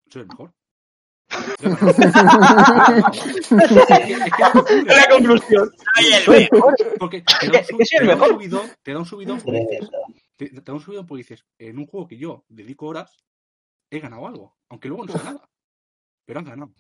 [0.09, 0.53] soy el mejor.
[4.85, 5.71] La conclusión.
[6.27, 6.75] El mejor.
[6.99, 8.29] Porque te da un, sub- te da un mejor.
[8.29, 9.89] subidón, te da un subidón porque dices,
[10.37, 13.17] te da un subidón porque dices, en un juego que yo dedico horas,
[13.91, 15.49] he ganado algo, aunque luego no sea nada.
[16.25, 16.71] Pero han ganado.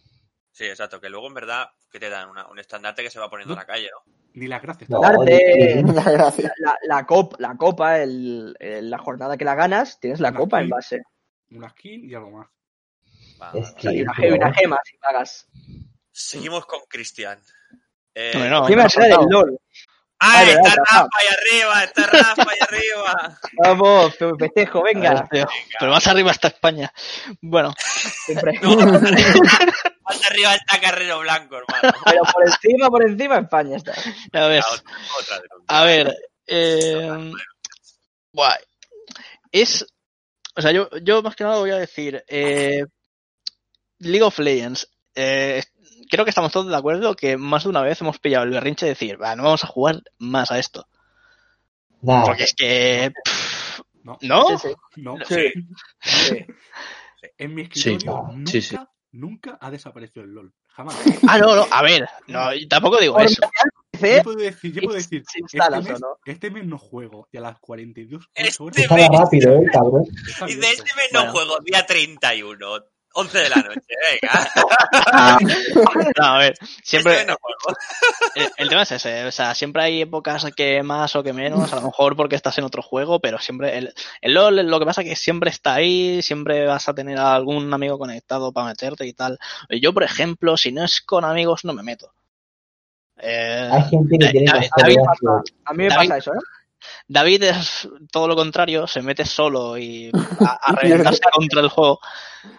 [0.51, 0.99] Sí, exacto.
[1.01, 3.59] Que luego en verdad que te dan Una- un estandarte que se va poniendo en
[3.59, 4.13] la calle, ¿no?
[4.33, 4.89] Ni las gracias.
[4.89, 6.51] No, Darte- Gracias.
[6.59, 10.39] La, la, cop- la copa, el, el- la jornada que la ganas, tienes la Una
[10.39, 11.03] copa en base.
[11.51, 12.47] Una skin y algo más.
[13.41, 13.77] Va, Es va.
[13.77, 15.47] O sea, y una, ge- una gema si pagas.
[16.11, 17.39] Seguimos con Cristian.
[18.13, 18.67] Eh, no, no,
[19.27, 19.45] no.
[20.19, 21.83] ¡Ah, Vale, está Rafa ahí arriba!
[21.83, 23.39] ¡Está Rafa ahí arriba!
[23.63, 25.27] Vamos, fe- festejo, ver, venga.
[25.79, 26.91] Pero más arriba está España.
[27.41, 27.73] Bueno,
[28.25, 28.53] Siempre.
[28.61, 31.97] No, más arriba está Carrero Blanco, hermano.
[32.05, 33.93] Pero por encima, por encima, España está.
[34.33, 34.83] a ver, otra,
[35.19, 36.15] otra a ver.
[36.47, 37.31] Eh,
[38.31, 38.55] buah,
[39.51, 39.85] es.
[40.55, 42.23] O sea, yo, yo más que nada voy a decir.
[42.27, 42.85] eh,
[43.99, 44.87] League of Legends.
[45.15, 45.61] eh,
[46.09, 48.85] creo que estamos todos de acuerdo que más de una vez hemos pillado el berrinche
[48.85, 50.87] de decir, va, no vamos a jugar más a esto.
[52.01, 52.25] nada.
[52.25, 53.11] Porque es que.
[53.23, 54.57] pff, No, ¿No?
[54.57, 55.01] Sí, sí.
[55.01, 55.17] no.
[55.27, 55.51] Sí.
[56.01, 56.45] Sí.
[57.37, 58.77] En mi Sí, escritorio nunca, sí, sí.
[59.11, 60.53] nunca ha desaparecido el LOL.
[60.67, 60.95] Jamás.
[61.27, 63.41] Ah, no, no, a ver, no, tampoco digo eso.
[63.93, 66.17] Yo puedo decir, yo puedo decir este, mes, no.
[66.25, 70.03] este mes no juego y a las 42 Este horas Estaba rápido, eh, cabrón.
[70.47, 71.31] Y de este mes no Bueno.
[71.31, 72.67] juego, día 31,
[73.17, 73.81] 11 de la noche,
[74.21, 74.49] venga.
[76.19, 77.13] No, a ver, siempre.
[77.21, 77.37] Este no.
[78.35, 81.71] El, el tema es ese, o sea, siempre hay épocas que más o que menos,
[81.71, 84.85] a lo mejor porque estás en otro juego, pero siempre el, el LOL lo que
[84.85, 88.67] pasa es que siempre está ahí, siempre vas a tener a algún amigo conectado para
[88.67, 89.39] meterte y tal.
[89.69, 92.11] Yo, por ejemplo, si no es con amigos, no me meto.
[93.17, 94.97] Eh, Hay gente que tiene David- David
[95.65, 96.39] A mí me David- pasa eso, ¿eh?
[97.07, 101.99] David es todo lo contrario, se mete solo y a, a reventarse contra el juego.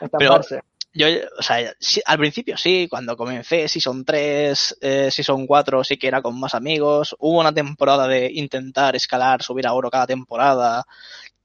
[0.00, 0.60] Estamparse.
[0.96, 5.98] Yo, o sea, sí, al principio sí, cuando comencé Season 3, eh, Season 4 sí
[5.98, 7.14] que era con más amigos.
[7.18, 10.86] Hubo una temporada de intentar escalar, subir a oro cada temporada,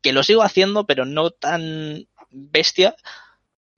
[0.01, 2.95] que lo sigo haciendo, pero no tan bestia.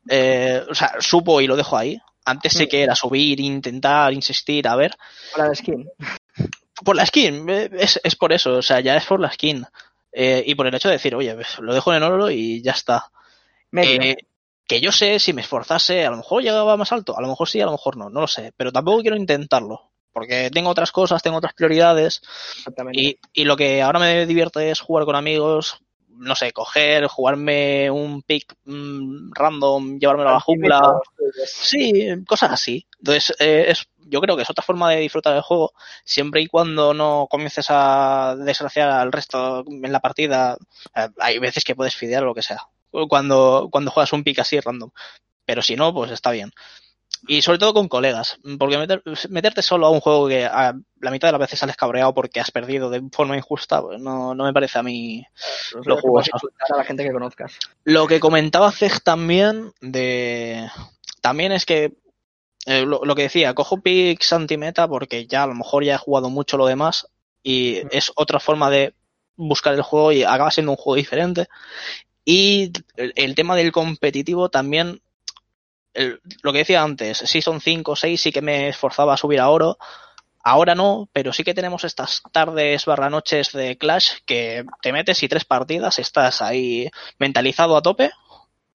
[0.07, 1.99] Eh, o sea, supo y lo dejo ahí.
[2.23, 4.95] Antes sí que era subir, intentar, insistir, a ver.
[5.31, 5.89] Para la skin.
[6.83, 9.65] Por la skin, eh, es, es por eso, o sea, ya es por la skin.
[10.11, 13.11] Eh, y por el hecho de decir, oye, lo dejo en oro y ya está.
[13.75, 14.15] Eh,
[14.67, 17.49] que yo sé, si me esforzase, a lo mejor llegaba más alto, a lo mejor
[17.49, 20.91] sí, a lo mejor no, no lo sé, pero tampoco quiero intentarlo, porque tengo otras
[20.91, 22.21] cosas, tengo otras prioridades,
[22.93, 25.79] y, y lo que ahora me divierte es jugar con amigos,
[26.15, 30.99] no sé, coger, jugarme un pick mm, random, llevármelo a la jungla,
[31.45, 32.85] sí, cosas así.
[32.99, 35.73] Entonces, eh, es, yo creo que es otra forma de disfrutar del juego,
[36.03, 40.57] siempre y cuando no comiences a desgraciar al resto en la partida.
[40.95, 42.67] Eh, hay veces que puedes fidear o lo que sea,
[43.09, 44.91] cuando, cuando juegas un pick así random.
[45.45, 46.51] Pero si no, pues está bien.
[47.27, 51.11] Y sobre todo con colegas, porque meter- meterte solo a un juego que a la
[51.11, 54.43] mitad de las veces sales cabreado porque has perdido de forma injusta, pues no, no
[54.43, 55.25] me parece a mí
[55.85, 56.31] lo jugoso.
[56.35, 57.57] a la gente que conozcas.
[57.85, 60.69] lo que comentaba Zeg también de
[61.21, 61.93] también es que
[62.65, 65.97] eh, lo, lo que decía, cojo picks anti-meta porque ya a lo mejor ya he
[65.97, 67.07] jugado mucho lo demás
[67.41, 68.93] y es otra forma de
[69.35, 71.47] buscar el juego y acaba siendo un juego diferente.
[72.25, 75.01] Y el, el tema del competitivo también,
[75.93, 79.39] el- lo que decía antes, Season 5 o 6 sí que me esforzaba a subir
[79.39, 79.77] a oro.
[80.43, 85.23] Ahora no, pero sí que tenemos estas tardes barra noches de Clash que te metes
[85.23, 88.11] y tres partidas, estás ahí mentalizado a tope.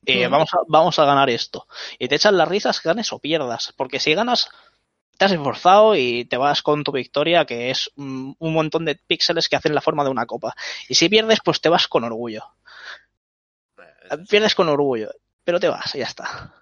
[0.07, 1.67] y vamos, a, vamos a ganar esto.
[1.99, 3.75] Y te echan las risas, ganes o pierdas.
[3.77, 4.49] Porque si ganas,
[5.19, 8.95] te has esforzado y te vas con tu victoria, que es un, un montón de
[8.95, 10.55] píxeles que hacen la forma de una copa.
[10.89, 12.45] Y si pierdes, pues te vas con orgullo.
[14.29, 15.11] Pierdes con orgullo,
[15.45, 16.58] pero te vas, y ya está.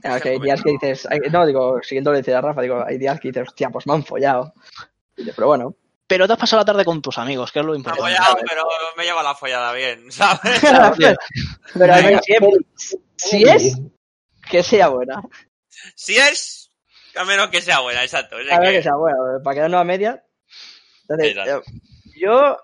[0.00, 2.84] Claro, que hay días que dices, hay- no, digo, siguiendo lo que decía Rafa, digo,
[2.86, 4.52] hay días que dices, hostia, pues me han follado.
[5.16, 5.74] Pero bueno,
[6.06, 8.14] Pero te has pasado la tarde con tus amigos, que es lo Me importante.
[8.16, 8.64] follado, pero
[8.96, 10.60] me lleva la follada bien, ¿sabes?
[10.60, 10.94] Claro,
[11.74, 12.50] pero a ver, Venga, siempre,
[13.16, 13.78] si es,
[14.48, 15.20] que sea buena.
[15.94, 16.70] Si es,
[17.16, 18.36] a menos que sea buena, exacto.
[18.36, 20.24] O sea A ver, que- que sea buena, para quedarnos a media.
[21.02, 21.70] Entonces, Exacto.
[21.70, 21.80] eh,
[22.20, 22.56] yo,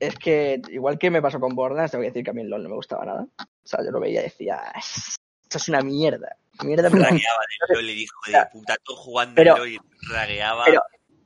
[0.00, 2.48] es que, igual que me pasó con Borderlands, tengo que decir que a mí el
[2.48, 3.26] LoL no me gustaba nada.
[3.38, 4.60] O sea, yo lo veía y decía,
[5.50, 6.36] esto es una mierda.
[6.62, 9.78] Mierda, ragueaba de LOL, le dijo de puta, todo jugando Pero- al LOL y
[10.12, 10.64] ragueaba.
[10.64, 10.82] pero-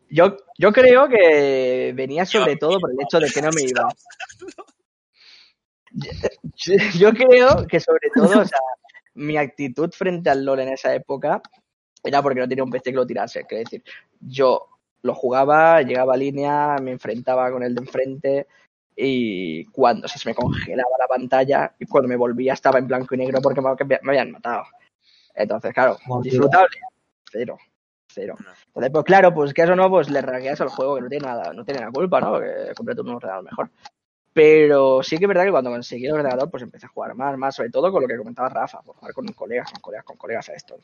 [0.09, 3.87] Yo, yo creo que venía sobre todo por el hecho de que no me iba.
[6.57, 8.59] Yo, yo creo que sobre todo, o sea,
[9.15, 11.41] mi actitud frente al LOL en esa época
[12.03, 13.41] era porque no tenía un PC que lo tirase.
[13.49, 13.85] Es decir,
[14.21, 14.69] yo
[15.03, 18.47] lo jugaba, llegaba a línea, me enfrentaba con el de enfrente
[18.97, 23.19] y cuando se me congelaba la pantalla y cuando me volvía estaba en blanco y
[23.19, 24.65] negro porque me, me habían matado.
[25.35, 26.79] Entonces, claro, disfrutable,
[27.31, 27.59] cero,
[28.07, 28.37] cero.
[28.67, 31.27] Entonces, pues claro, pues que eso no, pues le ragueas al juego que no tiene
[31.27, 32.33] nada, no tiene la culpa, ¿no?
[32.33, 33.71] Porque compré un ordenador mejor.
[34.33, 37.37] Pero sí que es verdad que cuando conseguí el ordenador, pues empecé a jugar más,
[37.37, 40.17] más, sobre todo con lo que comentaba Rafa, por jugar con colegas, con colegas, con
[40.17, 40.77] colegas a esto.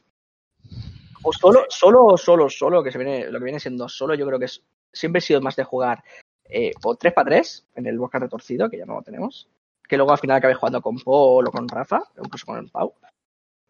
[1.23, 4.39] O solo, solo, solo, solo, que se viene, lo que viene siendo solo, yo creo
[4.39, 4.62] que es,
[4.93, 6.03] siempre he sido más de jugar
[6.51, 9.49] eh, o 3 para 3 en el Bosque Retorcido, que ya no lo tenemos,
[9.89, 12.95] que luego al final acabé jugando con Paul o con Rafa, incluso con el Pau,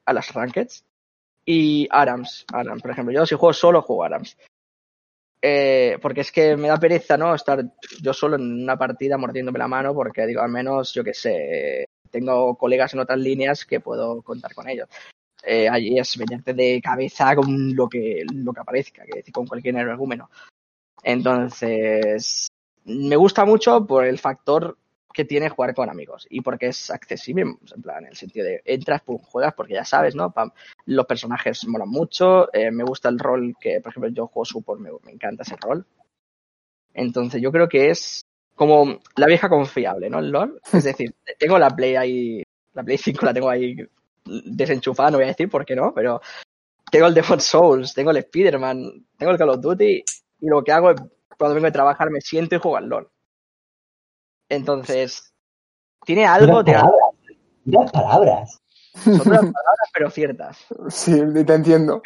[0.07, 0.85] a las Rankeds.
[1.45, 4.37] Y Arams, Arams, por ejemplo, yo si juego solo, juego Arams.
[5.43, 7.35] Eh, porque es que me da pereza, ¿no?
[7.35, 7.65] Estar
[8.03, 11.87] yo solo en una partida mordiéndome la mano, porque digo, al menos, yo qué sé,
[12.11, 14.89] tengo colegas en otras líneas que puedo contar con ellos.
[15.43, 19.79] Eh, allí es meterte de cabeza con lo que, lo que aparezca, que con cualquier
[19.79, 20.29] argumento.
[21.03, 22.47] Entonces,
[22.85, 24.77] me gusta mucho por el factor
[25.13, 28.63] que tiene jugar con amigos y porque es accesible, en plan, en el sentido de
[28.65, 30.31] entras, pum, juegas porque ya sabes, ¿no?
[30.31, 30.53] Pam,
[30.87, 34.81] los personajes molan mucho, eh, me gusta el rol que, por ejemplo, yo juego support,
[34.81, 35.85] me, me encanta ese rol.
[36.95, 38.23] Entonces, yo creo que es
[38.55, 40.19] como la vieja confiable, ¿no?
[40.19, 40.61] El LOL.
[40.73, 42.43] Es decir, tengo la Play ahí,
[42.75, 43.77] la Play 5 la tengo ahí
[44.25, 46.21] desenchufada, no voy a decir por qué no, pero
[46.91, 50.05] tengo el Demon Souls, tengo el Spider-Man, tengo el Call of Duty
[50.41, 51.01] y lo que hago es,
[51.41, 53.11] cuando vengo de trabajar me siento y juego al LOL.
[54.51, 55.33] Entonces,
[56.05, 57.15] tiene algo, Unas tiene palabras.
[57.65, 58.61] Unas palabras.
[58.93, 60.67] son unas palabras pero ciertas.
[60.91, 62.03] Sí, te entiendo.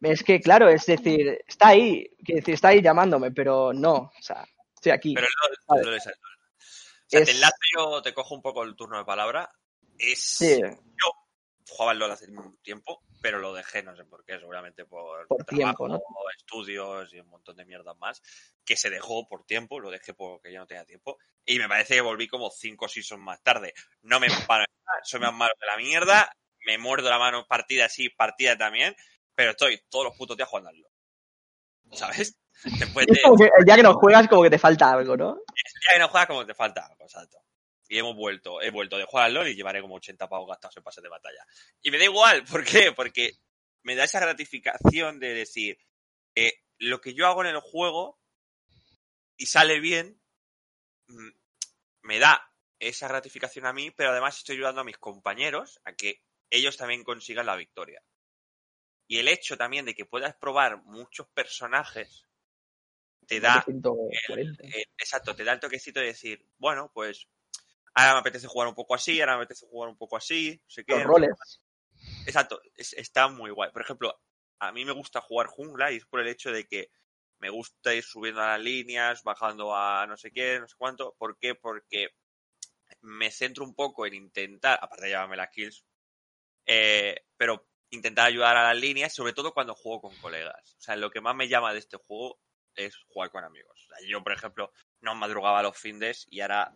[0.00, 4.22] Es que, claro, es decir, está ahí, quiere decir, está ahí llamándome, pero no, o
[4.22, 4.42] sea,
[4.74, 5.14] estoy aquí.
[5.14, 5.32] Pero el
[5.68, 6.32] LOL, el LOL es el LOL.
[6.32, 9.50] O sea, Es- te enlazo yo, te cojo un poco el turno de palabra.
[9.98, 10.18] Es...
[10.18, 10.60] Sí,
[11.72, 15.26] Jugaba al LOL hace un tiempo, pero lo dejé, no sé por qué, seguramente por,
[15.26, 16.04] Por tiempo, trabajo,
[16.36, 18.20] estudios y un montón de mierdas más,
[18.64, 21.16] que se dejó por tiempo, lo dejé porque ya no tenía tiempo,
[21.46, 23.72] y me parece que volví como cinco seasons más tarde.
[24.02, 24.64] No me paro,
[25.02, 26.30] soy más malo que la mierda,
[26.66, 28.94] me muerdo la mano partida sí, partida también,
[29.34, 30.92] pero estoy todos los putos días jugando al LOL.
[31.92, 32.38] ¿Sabes?
[32.78, 35.36] Después de que ya que no juegas, como que te falta algo, ¿no?
[35.36, 37.38] ya que no juegas como te falta algo, exacto.
[37.92, 40.78] Y hemos vuelto, he vuelto de jugar al LOL y llevaré como 80 pavos gastados
[40.78, 41.44] en pases de batalla.
[41.82, 42.92] Y me da igual, ¿por qué?
[42.92, 43.32] Porque
[43.82, 45.78] me da esa gratificación de decir,
[46.34, 48.18] eh, lo que yo hago en el juego
[49.36, 50.18] y sale bien,
[51.08, 51.32] mm,
[52.04, 56.22] me da esa gratificación a mí, pero además estoy ayudando a mis compañeros a que
[56.48, 58.02] ellos también consigan la victoria.
[59.06, 62.26] Y el hecho también de que puedas probar muchos personajes
[63.26, 64.64] te da 140.
[64.96, 67.28] exacto, te da el toquecito de decir, bueno, pues
[67.94, 70.70] ahora me apetece jugar un poco así, ahora me apetece jugar un poco así, no
[70.70, 70.94] sé qué.
[70.94, 71.30] Los roles.
[72.26, 73.70] Exacto, es- está muy guay.
[73.70, 74.18] Por ejemplo,
[74.58, 76.90] a mí me gusta jugar jungla y es por el hecho de que
[77.38, 81.14] me gusta ir subiendo a las líneas, bajando a no sé qué, no sé cuánto.
[81.18, 81.54] ¿Por qué?
[81.54, 82.10] Porque
[83.00, 85.84] me centro un poco en intentar, aparte de llevarme las kills,
[86.66, 90.76] eh, pero intentar ayudar a las líneas, sobre todo cuando juego con colegas.
[90.78, 92.38] O sea, lo que más me llama de este juego
[92.74, 93.84] es jugar con amigos.
[93.84, 96.72] O sea, yo, por ejemplo, no madrugaba los findes y ahora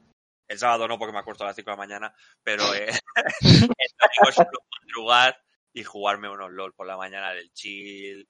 [0.49, 2.89] el sábado no porque me acuesto a las 5 de la mañana, pero eh,
[3.43, 3.61] el
[3.99, 5.43] domingo suelo madrugar
[5.73, 8.29] y jugarme unos LOL por la mañana del chill.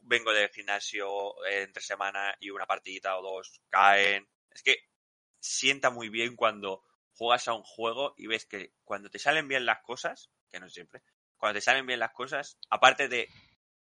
[0.00, 4.28] Vengo del gimnasio eh, entre semana y una partidita o dos caen.
[4.50, 4.76] Es que
[5.40, 9.66] sienta muy bien cuando juegas a un juego y ves que cuando te salen bien
[9.66, 11.02] las cosas, que no siempre,
[11.36, 13.28] cuando te salen bien las cosas, aparte de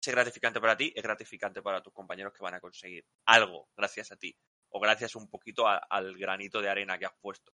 [0.01, 4.13] ser gratificante para ti, es gratificante para tus compañeros que van a conseguir algo gracias
[4.13, 4.37] a ti
[4.75, 7.53] o gracias un poquito al granito de arena que has puesto.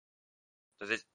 [0.79, 1.05] Entonces,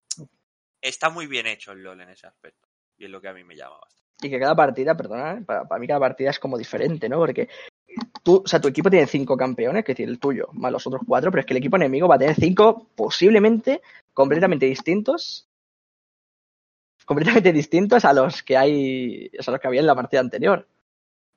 [0.81, 2.69] está muy bien hecho el LOL en ese aspecto
[2.99, 4.05] y es lo que a mí me llama bastante.
[4.21, 5.43] Y que cada partida, perdona, ¿eh?
[5.43, 7.17] para, mí cada partida es como diferente, ¿no?
[7.17, 7.49] Porque
[8.23, 10.87] tú, o sea, tu equipo tiene cinco campeones, que es decir, el tuyo, más los
[10.87, 13.81] otros cuatro, pero es que el equipo enemigo va a tener cinco posiblemente
[14.13, 15.49] completamente distintos.
[17.07, 19.31] Completamente distintos a los que hay.
[19.39, 20.69] o sea, los que había en la partida anterior.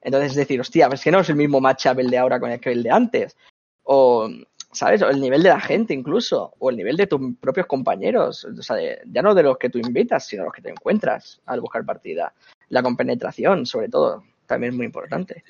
[0.02, 2.52] Entonces, es decir, hostia, es que no es el mismo matchup el de ahora con
[2.52, 3.38] el que el de antes.
[3.84, 4.30] O,
[4.78, 5.02] ¿sabes?
[5.02, 6.54] O el nivel de la gente incluso.
[6.60, 8.46] O el nivel de tus propios compañeros.
[8.46, 11.62] O sea, ya no de los que tú invitas, sino los que te encuentras al
[11.62, 12.34] buscar partida.
[12.70, 15.44] La compenetración, sobre todo, también es muy importante.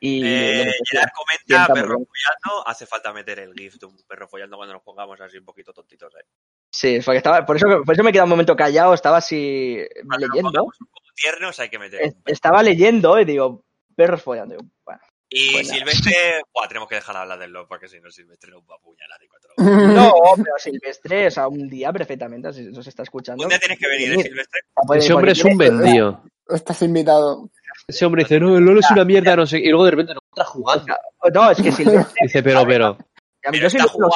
[0.00, 4.56] Y Eh, Gerard comenta, perro follando, hace falta meter el GIF de un perro follando
[4.56, 6.12] cuando nos pongamos así un poquito tontitos.
[6.16, 6.24] ¿eh?
[6.70, 9.78] Sí, porque estaba, por eso, por eso me he quedado un momento callado, estaba así
[10.06, 10.50] Cuando leyendo.
[10.50, 12.32] pongamos un poco tiernos hay que meter Es- un perro.
[12.34, 13.62] Estaba leyendo y digo,
[13.94, 14.56] perros follando.
[14.84, 15.00] Bueno.
[15.38, 15.68] Y Buena.
[15.74, 16.14] Silvestre,
[16.54, 18.78] buah, tenemos que dejar de hablar del LOL porque si no Silvestre nos va a
[18.78, 19.50] apuñalar de cuatro.
[19.94, 23.42] No, pero Silvestre, o sea, un día perfectamente, si nos está escuchando.
[23.44, 24.60] Un día tienes que venir, ¿eh, Silvestre.
[24.86, 26.22] puede- Ese hombre es un vendido.
[26.48, 27.50] Estás invitado.
[27.88, 29.58] Ese hombre dice, no, el LOL es una mierda, no sé.
[29.58, 30.86] Y luego de repente nos está jugando.
[31.34, 32.14] No, es que Silvestre.
[32.22, 32.96] Dice, pero, pero.
[33.44, 34.12] A mí yo lo sigo, jugando,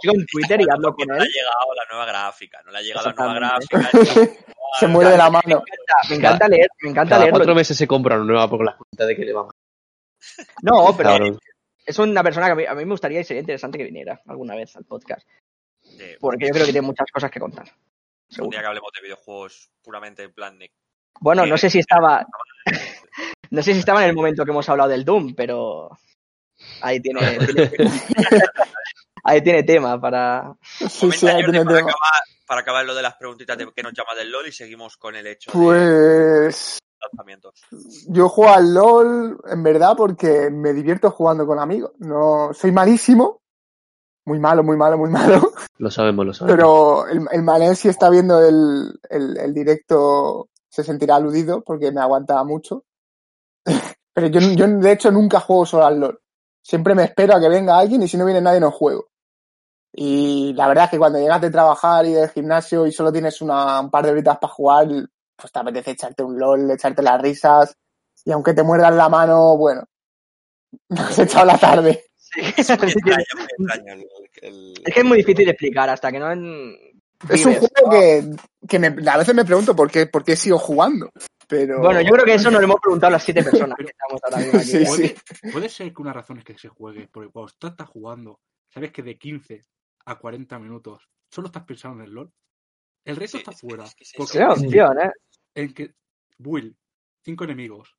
[0.00, 1.28] sigo en Twitter y hablo con no le él.
[1.28, 3.90] ha llegado la nueva gráfica, no le ha llegado la nueva gráfica.
[4.80, 5.62] Se muere de la mano.
[6.08, 7.38] Me encanta leer, me encanta Cada leerlo.
[7.40, 9.52] cuatro meses se compra una nueva por la cuenta de que le va mal.
[10.62, 11.38] No, pero
[11.84, 14.20] es una persona que a mí, a mí me gustaría y sería interesante que viniera
[14.26, 15.26] alguna vez al podcast.
[15.98, 17.68] De- Porque yo creo que tiene muchas cosas que contar.
[18.38, 20.70] un día que hablemos de videojuegos puramente en plan de...
[21.20, 22.26] Bueno, no sé si estaba.
[23.50, 25.90] No sé si estaba en el momento que hemos hablado del Doom, pero
[26.80, 27.20] ahí tiene,
[29.24, 30.54] ahí tiene tema para.
[30.62, 31.90] Sí, sí, Comenta, ahí Jordi, tiene para, tema.
[31.90, 34.96] acabar, para acabar lo de las preguntitas de que nos llama del LOL y seguimos
[34.96, 37.62] con el hecho de Pues lanzamientos.
[38.08, 41.92] yo juego al LOL en verdad porque me divierto jugando con amigos.
[41.98, 43.40] No, soy malísimo.
[44.24, 45.52] Muy malo, muy malo, muy malo.
[45.78, 46.56] Lo sabemos, lo sabemos.
[46.56, 51.90] Pero el, el Manel, si está viendo el, el, el directo, se sentirá aludido porque
[51.90, 52.84] me aguanta mucho.
[54.14, 56.20] Pero yo, yo, de hecho, nunca juego solo al LOL.
[56.62, 59.08] Siempre me espero a que venga alguien y si no viene nadie no juego.
[59.92, 63.42] Y la verdad es que cuando llegas de trabajar y del gimnasio y solo tienes
[63.42, 64.88] una, un par de horitas para jugar,
[65.42, 67.76] pues te apetece echarte un LOL, echarte las risas.
[68.24, 69.84] Y aunque te muerdan la mano, bueno,
[70.90, 72.04] has echado la tarde.
[72.34, 74.06] Es muy extraño, muy extraño el,
[74.40, 76.32] el- Es que es muy difícil de explicar hasta que no.
[76.32, 76.74] en-
[77.28, 78.24] Es un juego que,
[78.66, 81.10] que me, a veces me pregunto por qué, por qué sigo jugando.
[81.46, 81.80] Pero...
[81.80, 84.20] Bueno, yo creo que eso nos lo hemos preguntado a las siete personas que estamos
[84.54, 84.64] aquí.
[84.64, 85.50] Sí, Puede, sí.
[85.52, 88.40] puede ser que una razón es que se juegue, porque cuando estás, estás jugando,
[88.72, 89.62] sabes que de 15
[90.06, 92.32] a 40 minutos solo estás pensando en el LOL.
[93.04, 93.84] El resto Sí, está fuera.
[93.84, 95.10] es que es porque opción, ¿eh?
[95.54, 95.94] En que
[96.38, 96.76] Will,
[97.24, 97.96] 5 enemigos,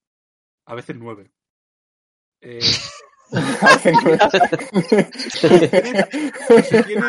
[0.66, 1.32] a veces 9.
[2.42, 2.60] Eh,
[3.34, 3.78] A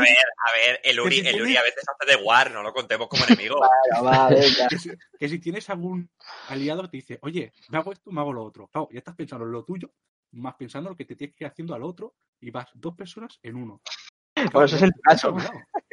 [0.01, 3.09] ver, a ver, el Uri, el Uri a veces hace de war, no lo contemos
[3.09, 3.57] como enemigo.
[3.95, 4.69] Bueno, va, venga.
[4.69, 6.09] que, si, que si tienes algún
[6.49, 8.69] aliado que te dice, oye, me hago esto, me hago lo otro.
[8.69, 9.93] Claro, ya estás pensando en lo tuyo,
[10.33, 12.95] más pensando en lo que te tienes que ir haciendo al otro, y vas dos
[12.95, 13.83] personas en uno.
[14.53, 15.37] Pues eso es el caso.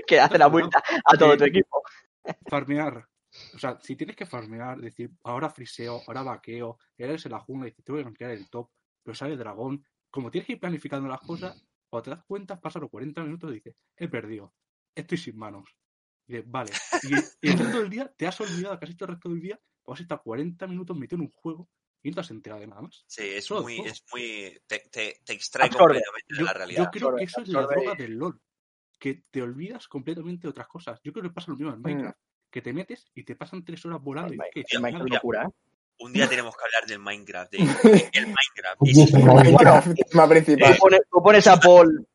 [0.08, 1.84] Que hace la vuelta a todo tu equipo.
[2.50, 3.08] farmear.
[3.54, 7.68] O sea, si tienes que farmear, decir, ahora friseo, ahora vaqueo, eres en la jungla
[7.68, 8.70] y dices, tengo que rankear el top,
[9.04, 9.86] pero sale dragón.
[10.10, 13.52] Como tienes que ir planificando las cosas, cuando te das cuenta, pasan los 40 minutos
[13.52, 14.54] y dices, he perdido,
[14.96, 15.70] estoy sin manos.
[16.28, 16.72] Y dices, vale.
[17.04, 17.16] Y,
[17.48, 19.60] y el resto del día te has olvidado, que has hecho el resto del día,
[19.86, 21.70] vas a estar 40 minutos metido en un juego
[22.04, 23.04] y no te has enterado de nada más.
[23.08, 26.02] Sí, es muy, es muy, te, te, te extrae Absorbe.
[26.02, 26.90] completamente de Yo, la yo realidad.
[26.92, 28.42] creo Absorbe, que eso es la droga del LOL.
[29.00, 31.00] Que te olvidas completamente de otras cosas.
[31.04, 32.20] Yo creo que pasa lo mismo en Minecraft.
[32.52, 34.34] Que te metes y te pasan tres horas volando.
[34.34, 34.38] y.
[34.70, 35.16] El Minecraft mira.
[35.18, 35.54] locura, ¿eh?
[36.00, 37.58] Un día tenemos que hablar del Minecraft, de,
[37.90, 38.82] de- el Minecraft.
[38.88, 39.88] Es Minecraft.
[40.10, 42.08] tema principal Tú pones, tú pones a Paul.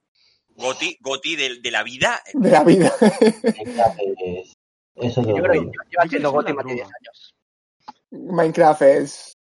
[0.56, 2.20] Goti, Goti de, de la vida.
[2.34, 2.92] de la vida.
[3.00, 4.52] Minecraft es,
[4.96, 5.70] es otro Yo creo que rollo.
[5.90, 6.96] lleva Yo creo que es Gotti una más de 10 droga.
[7.00, 7.34] años.
[8.10, 9.38] Minecraft es.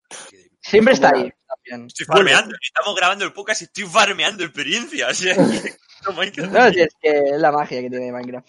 [0.61, 1.31] Siempre está ahí.
[1.47, 1.87] También.
[1.87, 2.55] Estoy farmeando.
[2.61, 5.07] Estamos grabando el podcast y estoy farmeando experiencia.
[5.09, 6.51] o sea, no, Minecraft.
[6.51, 8.47] No, si es que es la magia que tiene Minecraft.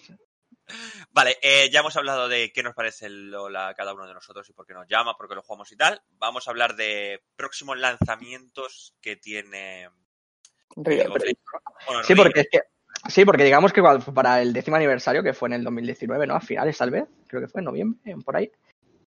[1.17, 4.13] Vale, eh, ya hemos hablado de qué nos parece el LOL a cada uno de
[4.13, 5.99] nosotros y por qué nos llama, por qué lo jugamos y tal.
[6.19, 9.89] Vamos a hablar de próximos lanzamientos que tiene.
[10.75, 11.01] Bueno,
[12.03, 12.59] Sí, porque es que.
[13.09, 13.81] Sí, porque digamos que
[14.13, 16.35] para el décimo aniversario, que fue en el 2019, ¿no?
[16.35, 18.51] A finales, tal vez, creo que fue en noviembre, por ahí.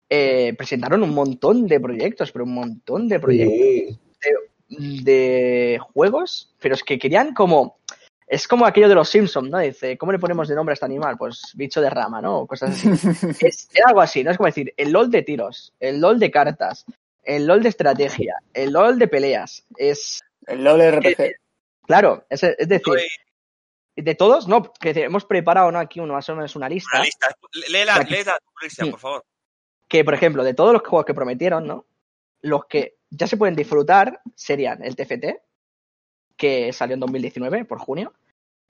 [0.09, 5.05] eh, presentaron un montón de proyectos, pero un montón de proyectos Sí.
[5.05, 7.81] de juegos, pero es que querían como
[8.31, 9.59] Es como aquello de los Simpsons, ¿no?
[9.59, 11.17] Dice, ¿cómo le ponemos de nombre a este animal?
[11.17, 12.41] Pues bicho de rama, ¿no?
[12.41, 12.89] O cosas así.
[13.47, 14.31] es, es algo así, ¿no?
[14.31, 16.85] Es como decir, el LOL de tiros, el LOL de cartas,
[17.25, 19.65] el LOL de estrategia, el LOL de peleas.
[19.77, 21.37] Es, El LOL RPG.
[21.87, 23.09] claro, es, es decir, Soy
[23.97, 25.79] de todos, no, que hemos preparado ¿no?
[25.79, 26.91] aquí uno, más o menos una lista.
[26.99, 27.27] una lista.
[27.69, 28.91] Léela, léela, Cristian, Sí.
[28.93, 29.25] por favor.
[29.89, 31.87] que, por ejemplo, de todos los juegos que prometieron, ¿no?
[32.43, 35.41] Los que ya se pueden disfrutar serían el TFT,
[36.39, 38.15] que salió en 2019, por junio,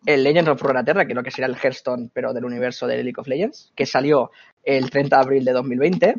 [0.07, 3.19] el Legends of Runeterra, que lo que sería el Hearthstone, pero del universo de League
[3.21, 4.31] of Legends, que salió
[4.65, 6.17] el 30 de abril de 2020,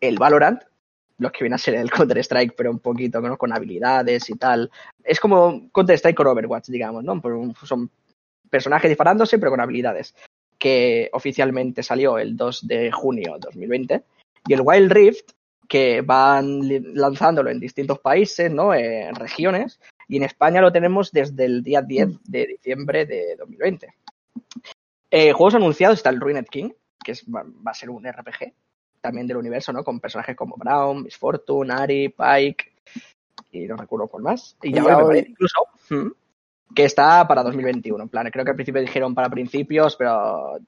[0.00, 0.62] el Valorant,
[1.18, 3.36] los que viene a ser el Counter-Strike, pero un poquito ¿no?
[3.36, 4.70] con habilidades y tal.
[5.02, 7.20] Es como Counter-Strike con Overwatch, digamos, ¿no?
[7.62, 7.90] Son
[8.50, 10.14] personajes disparándose, pero con habilidades,
[10.58, 14.02] que oficialmente salió el 2 de junio de 2020
[14.46, 15.30] y el Wild Rift,
[15.68, 16.60] que van
[16.94, 18.72] lanzándolo en distintos países, ¿no?
[18.72, 23.94] En regiones, y en España lo tenemos desde el día 10 de diciembre de 2020.
[25.10, 26.70] Eh, juegos anunciados está el Ruined King,
[27.04, 28.52] que es- va, va a ser un RPG
[29.00, 29.84] también del universo, ¿no?
[29.84, 32.72] Con personajes como Brown, Miss Fortune, Ari, Pike,
[33.52, 34.56] y no recuerdo cuál más.
[34.62, 35.58] Y ya me parece incluso
[35.90, 38.02] mm, que está para 2021.
[38.02, 40.58] En plan, creo que al principio dijeron para principios, pero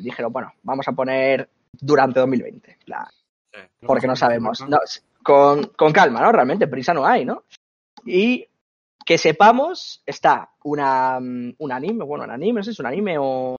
[0.00, 2.72] dijeron, bueno, vamos a poner durante 2020.
[2.72, 3.06] en plan,
[3.52, 3.60] Sí.
[3.86, 4.60] porque no sabemos.
[4.68, 4.78] No,
[5.22, 6.30] con, con calma, ¿no?
[6.30, 7.44] Realmente, prisa no hay, ¿no?
[8.04, 8.46] Y
[9.06, 12.86] que sepamos, está una, mm, un anime, bueno, un anime, no sé si es un
[12.86, 13.56] anime o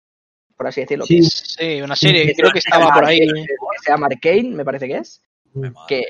[0.57, 1.07] por así decirlo.
[1.07, 1.15] Sí.
[1.21, 3.21] que es- Sí, una serie, que creo que estaba por ahí.
[3.21, 3.55] Arcane, que
[3.85, 5.23] se llama Arcane, me parece que es,
[5.55, 5.87] Me madre.
[5.89, 6.05] que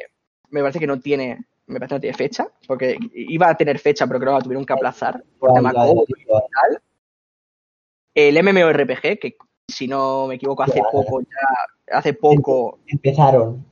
[0.50, 3.78] me parece que no tiene, me parece que no tiene fecha, porque iba a tener
[3.78, 5.94] fecha, pero creo que la tuvieron que aplazar por tema tal.
[8.14, 9.36] El MMORPG, que
[9.68, 10.88] si no me equivoco, hace Claro.
[10.92, 13.66] poco ya, hace poco, Empezaron.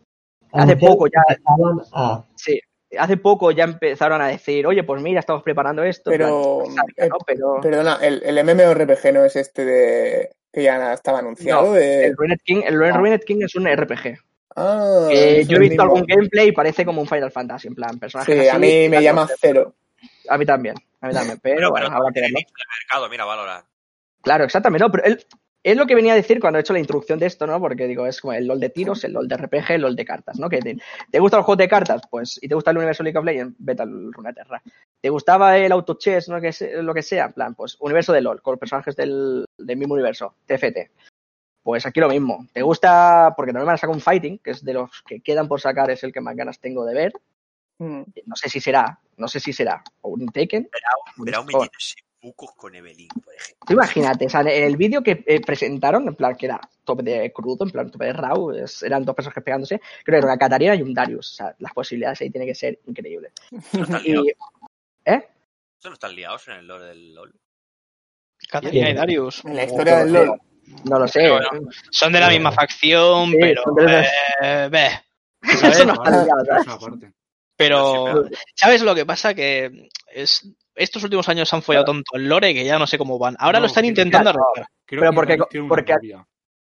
[0.53, 2.25] Hace poco ya- empezaban a.
[2.37, 2.61] sí,
[2.99, 6.11] hace poco ya empezaron a decir, oye, pues mira, estamos preparando esto.
[6.13, 7.17] en Pero, plan, sabía, ¿no?
[7.27, 11.67] pero Perdona, el, el MMORPG no es este de que ya estaba anunciado.
[11.67, 12.07] No, de...
[12.07, 14.19] el Ruined King, el Ruined King es un RPG.
[14.57, 17.99] Ah, yo he el visto algún gameplay y parece como un Final Fantasy, en plan,
[17.99, 19.75] personajes Sí, así, a mí me llama cero.
[20.29, 22.39] A mí también, a mí también, pero, Pero, bueno, pero habrá que verlo.
[22.39, 23.67] nicho de mercado, mira, Valorant.
[24.23, 25.27] Claro, exactamente, no, pero él,
[25.65, 27.59] es lo que venía a decir cuando he hecho la introducción de esto, ¿no?
[27.59, 30.05] Porque digo, es como el LOL de tiros, el LOL de RPG, el LOL de
[30.05, 30.49] cartas, ¿no?
[30.49, 30.77] Que te,
[31.11, 32.03] ¿te gusta el juego de cartas?
[32.11, 34.63] Pues, y te gusta el universo League of Legends, vete al Runeterra.
[35.01, 36.41] ¿Te gustaba el auto chess, ¿no?
[36.41, 37.27] Que se- lo que sea?
[37.27, 40.91] En plan, pues, universo de LOL, con los personajes del, del mismo universo, TFT.
[41.63, 42.47] Pues aquí lo mismo.
[42.53, 43.33] ¿Te gusta?
[43.35, 45.91] Porque también van a sacar un fighting, que es de los que quedan por sacar,
[45.91, 47.13] es el que más ganas tengo de ver.
[47.79, 48.03] Mm.
[48.27, 50.69] No sé si será, no sé si será, o un Taken.
[51.19, 51.71] Verá un Joder.
[51.71, 51.95] metiéndose
[52.25, 53.67] bucos con Evelyn, por ejemplo.
[53.75, 57.33] Imagínate, o sea, en el vídeo que eh, presentaron, en plan que era tope de
[57.33, 60.39] crudo, en plan tope de raw, es- eran dos personajes pegándose, creo que era una
[60.39, 61.33] Catarina y un Darius.
[61.33, 63.33] O sea, las posibilidades ahí tienen que ser increíbles.
[65.05, 65.29] ¿Eh?
[65.79, 67.35] ¿Eso no están liados en el lore del LoL?
[68.49, 69.45] Catarina y Darius.
[69.45, 70.41] En la historia del LOL.
[70.89, 71.21] No lo sé.
[71.21, 71.69] Pero bueno.
[71.91, 73.63] Son de la misma facción, Sí, pero.
[73.65, 74.05] son de la-
[74.43, 74.89] eh, ve.
[75.43, 77.11] Eso no está ligado, ¿sabes?
[77.57, 78.25] Pero,
[78.55, 79.35] ¿sabes lo que pasa?
[79.35, 82.99] Que es, estos últimos años se han follado tanto el lore que ya no sé
[82.99, 83.37] cómo van.
[83.39, 84.47] Ahora No, lo están intentando claro.
[84.55, 84.69] arreglar.
[84.87, 86.17] Creo Pero que porque- porque-.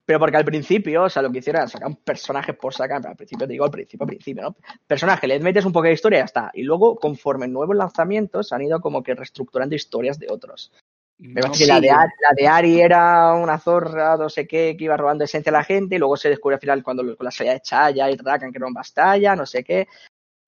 [0.06, 3.00] Pero porque al principio, o sea, lo que hicieron era sacar un personaje por sacar,
[3.00, 4.56] pero al principio te digo, al principio, al principio, ¿no?
[4.86, 6.52] Personaje, le metes un poco de historia y ya está.
[6.54, 10.74] Y luego, conforme nuevos lanzamientos, han ido como que reestructurando historias de otros.
[11.20, 14.46] Me No, parece que la de, Ari, la de Ari era una zorra, no sé
[14.46, 17.16] qué, que iba robando esencia a la gente, y luego se descubre al final cuando
[17.16, 19.88] con la salida de Chaya y Rakan que eran Bastalla, no sé qué.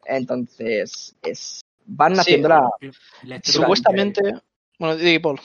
[0.04, 2.70] Entonces, es, van Sí, haciendo la.
[3.44, 4.22] Supuestamente.
[4.80, 5.40] Bueno, di, Paul.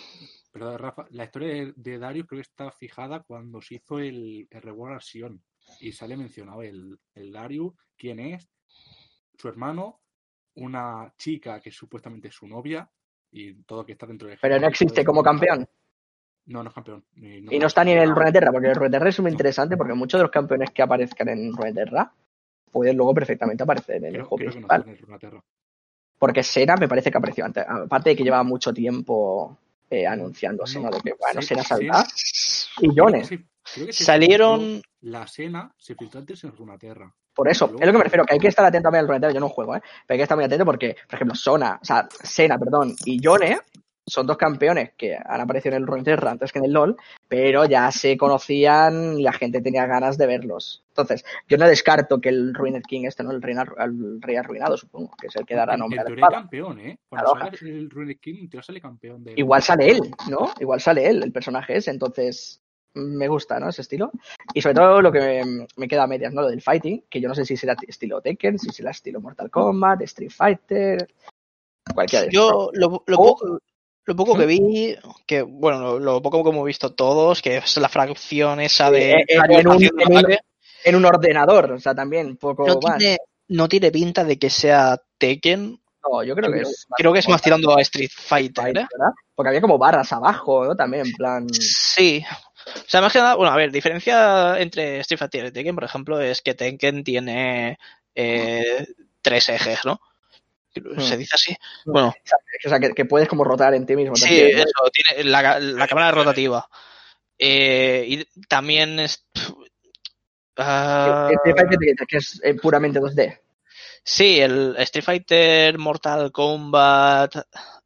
[0.53, 4.49] Perdón, Rafa, la historia de, de Darius creo que está fijada cuando se hizo el,
[4.51, 5.41] el Reward Sion
[5.79, 8.49] y sale mencionado el, el Darius, quién es,
[9.39, 10.01] su hermano,
[10.57, 12.91] una chica que supuestamente es su novia
[13.31, 15.69] y todo que está dentro de Pero no existe como campeón.
[16.47, 17.05] No, no es campeón.
[17.15, 19.95] Ni- Y no está ni en el Runeterra, porque el Runeterra es muy interesante porque
[19.95, 22.13] muchos de los campeones que aparezcan en Runeterra
[22.73, 25.43] pueden luego perfectamente aparecer en el juego creo que no está en el.
[26.21, 27.65] Porque Sena me parece que apareció antes.
[27.67, 29.57] Aparte de que llevaba mucho tiempo
[29.89, 30.91] eh, anunciándose, ¿no?
[30.91, 31.69] De que, bueno, Sena sí.
[31.69, 32.07] saldrá.
[32.83, 33.31] Millones.
[33.91, 34.83] Salieron.
[35.01, 37.11] La escena se filtró antes en Runeterra.
[37.33, 39.33] Por eso, es lo que me refiero, que hay que estar atento también al Runeterra.
[39.33, 39.81] Yo no juego, ¿eh?
[39.81, 43.19] Pero hay que estar muy atento porque, por ejemplo, Sona, o sea, Sena, perdón, y
[43.19, 43.59] Yone
[44.07, 46.97] son dos campeones que han aparecido en el Runeterra antes que en el LoL,
[47.29, 50.83] pero ya se conocían y la gente tenía ganas de verlos.
[50.89, 53.31] Entonces, yo no descarto que el Ruined King este, ¿no?
[53.31, 56.03] El rey, el rey arruinado, supongo, que es el que dará En- nombre en a
[56.03, 56.41] la teoría espada.
[56.43, 56.99] campeón, ¿eh?
[57.09, 59.35] Cuando sale el Rune King, en teoría sale campeón de.
[59.37, 60.51] Igual sale él, ¿no?
[60.59, 62.61] Igual sale él, el personaje ese, entonces
[62.95, 63.69] me gusta, ¿no?
[63.69, 64.11] Ese estilo.
[64.53, 66.43] Y sobre todo lo que me, me queda a medias, ¿no?
[66.43, 69.49] Lo del fighting, que yo no sé si será estilo Tekken, si será estilo Mortal
[69.51, 71.07] Kombat, Street Fighter,
[71.95, 72.51] cualquiera de estos.
[72.53, 73.59] Yo, lo, lo poco,
[74.11, 77.77] lo poco que vi, que bueno, lo, lo poco que hemos visto todos, que es
[77.77, 79.25] la fracción esa de...
[79.29, 80.37] En, un, en un-
[80.83, 82.99] en un ordenador, o sea, también poco no, más.
[82.99, 83.19] tiene,
[83.49, 85.81] no tiene pinta de que sea Tekken,
[86.11, 88.73] No, yo creo que es creo que es más tirando a Street Fighter, ¿eh?
[88.91, 89.13] ¿verdad?
[89.35, 90.75] Porque había como barras abajo, ¿no?
[90.75, 91.49] También, en plan.
[91.53, 92.25] Sí.
[92.67, 95.85] O sea, más que nada, bueno, a ver, diferencia entre Street Fighter y Tekken, por
[95.85, 97.79] ejemplo, es que Tekken tiene
[98.15, 98.87] eh,
[99.23, 100.01] tres ejes, ¿no?
[100.99, 101.57] Se dice así.
[101.85, 102.15] Bueno,
[102.65, 104.15] O sea, que, que puedes como rotar en ti mismo.
[104.17, 104.63] sí, también, ¿no?
[104.63, 106.69] eso, tiene la, la cámara rotativa.
[107.39, 109.27] Eh, y también es.
[110.57, 113.39] ah, Street Fighter que, que es eh, puramente 2D.
[114.05, 117.35] sí, el Street Fighter, Mortal Kombat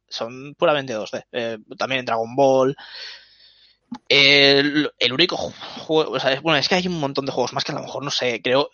[0.07, 1.23] son puramente 2D.
[1.31, 2.75] Eh, también Dragon Ball.
[4.09, 7.53] El, el único juego, o sea, es- bueno, es que hay un montón de juegos
[7.53, 8.69] más que a lo mejor no sé, creo,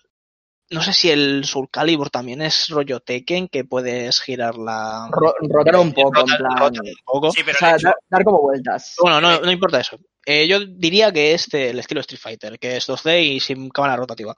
[0.72, 5.36] no sé si el Soul Calibur también es rollo Tekken que puedes girar la Ro-
[5.40, 6.40] rotar un poco, en plan.
[6.56, 7.32] rotar un poco.
[7.32, 8.96] Sí, pero o sea, el hecho- dar, dar como vueltas.
[9.02, 9.98] Bueno, no, no importa eso.
[10.26, 13.96] Eh, yo diría que es del estilo Street Fighter, que es 2D y sin cámara
[13.96, 14.36] rotativa.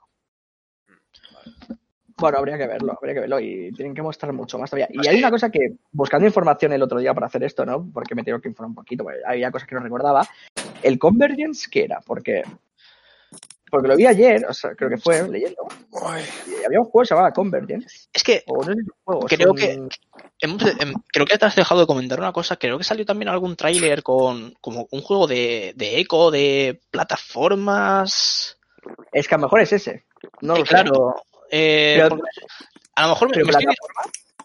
[2.16, 4.86] Bueno, habría que verlo, habría que verlo y tienen que mostrar mucho más todavía.
[4.90, 5.58] Y hay una cosa que,
[5.90, 7.90] buscando información el otro día para hacer esto, ¿no?
[7.92, 10.26] Porque me tengo que informar un poquito, porque había cosas que no recordaba.
[10.82, 12.00] ¿El Convergence qué era?
[12.06, 12.42] Porque,
[13.74, 15.66] porque lo vi ayer, o sea, creo que fue leyendo.
[16.46, 18.08] Y había un juego que se llamaba Convergence.
[18.12, 19.80] Es que O no es juego, Creo que-
[20.40, 22.56] hemos- em, creo que te has dejado de comentar una cosa.
[22.56, 28.56] Creo que salió también algún tráiler con como un juego de, de eco, de plataformas.
[29.12, 30.04] Es que a lo mejor es ese.
[30.40, 30.70] No Eh, lo sé.
[30.70, 31.14] claro.
[31.50, 32.18] eh, Pero-
[32.96, 33.64] a lo mejor me, me estoy,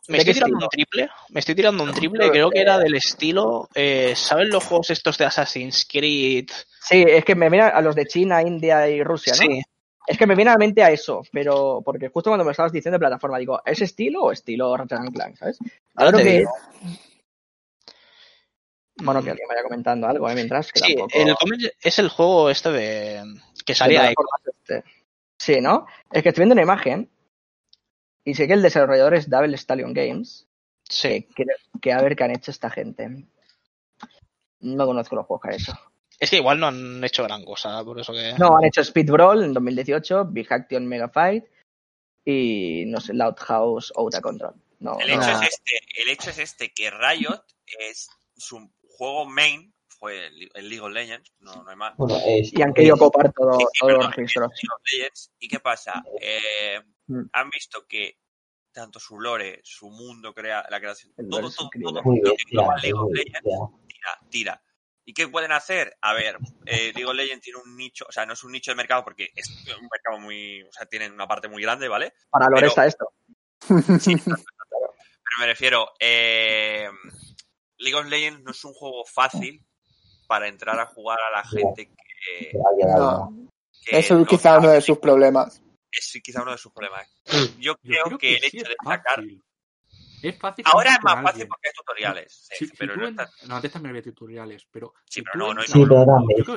[0.10, 0.66] me ¿de estoy tirando estilo?
[0.66, 1.10] un triple.
[1.30, 2.32] Me estoy tirando un triple.
[2.32, 3.70] Creo que eh, era del estilo.
[3.76, 6.50] Eh, ¿Saben los juegos estos de Assassin's Creed?
[6.82, 9.44] Sí, es que me viene a los de China, India y Rusia, ¿no?
[9.44, 9.62] Sí.
[10.08, 12.72] Es que me viene a la mente a eso, pero porque justo cuando me estabas
[12.72, 15.60] diciendo de plataforma, digo, ¿es estilo o estilo Ratchet and Clank, ¿sabes?
[15.94, 16.52] Ahora que digo.
[18.96, 20.34] Bueno, que alguien vaya comentando algo, ¿eh?
[20.34, 21.54] Mientras que Sí, tampoco...
[21.54, 23.24] el es el juego este de
[23.64, 24.16] que salía de
[24.48, 24.84] este.
[25.38, 25.86] Sí, ¿no?
[26.12, 27.08] Es que estoy viendo una imagen
[28.30, 30.48] y sé que el desarrollador es Double Stallion Games,
[30.88, 31.28] Sí.
[31.36, 31.46] que,
[31.82, 33.26] que a ver qué han hecho esta gente.
[34.62, 35.74] No conozco los juegos que han hecho.
[36.20, 38.34] Es que igual no han hecho gran cosa, por eso que.
[38.38, 41.46] No, han hecho Speed Brawl en 2018, Big Action Mega Fight
[42.26, 44.54] y, no sé, Loud House Out of Control.
[44.80, 45.22] No, El no.
[45.22, 47.44] hecho, es este, el hecho es este, que Riot
[47.90, 51.96] es su juego main, fue el, el League of Legends, no, no hay más.
[51.98, 54.52] Bueno, es, Y han querido copar todo, Sí, sí, todos los registros.
[54.54, 55.32] es League of Legends.
[55.40, 56.04] ¿Y qué pasa?
[56.22, 57.24] Eh, Mm.
[57.34, 58.18] han visto que
[58.72, 63.42] tanto su lore, su mundo, crea, la creación, El todo, todo, todo League of Legends
[63.88, 64.64] tira, tira.
[65.06, 65.98] ¿Y qué pueden hacer?
[66.02, 66.38] A ver,
[66.68, 69.04] eh, League of Legends tiene un nicho, o sea, no es un nicho de mercado
[69.04, 72.14] porque es un mercado muy, o sea, tienen una parte muy grande, ¿vale?
[72.30, 73.12] Para Lore Pero- está esto.
[74.00, 74.38] Sí, pero
[75.40, 76.88] me refiero, eh,
[77.78, 79.66] League of Legends no es un juego fácil
[80.28, 82.52] para entrar a jugar a la gente que,
[82.96, 83.34] No.
[83.88, 84.60] Eso es no quizá sabe.
[84.60, 85.62] uno de sus problemas.
[85.92, 87.08] Es quizá uno de sus problemas.
[87.28, 87.60] Mm.
[87.60, 89.24] Yo Yo creo, que, el sí hecho es de sacar...
[90.22, 90.66] Es fácil.
[90.68, 91.48] Ahora es más fácil alguien.
[91.48, 94.94] porque hay tutoriales, sí, pero no está- no, antes también había tutoriales, pero.
[95.06, 96.06] Sí, si pero no, no hay Sí, pero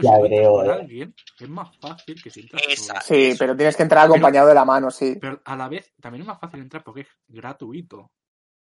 [0.00, 0.72] creo creo, con eh.
[0.72, 3.00] alguien, es más fácil que si entras Esa-.
[3.00, 3.36] Sí, Eso.
[3.38, 5.16] pero tienes que entrar acompañado de la mano, sí.
[5.20, 8.10] Pero a la vez, también es más fácil entrar porque es gratuito.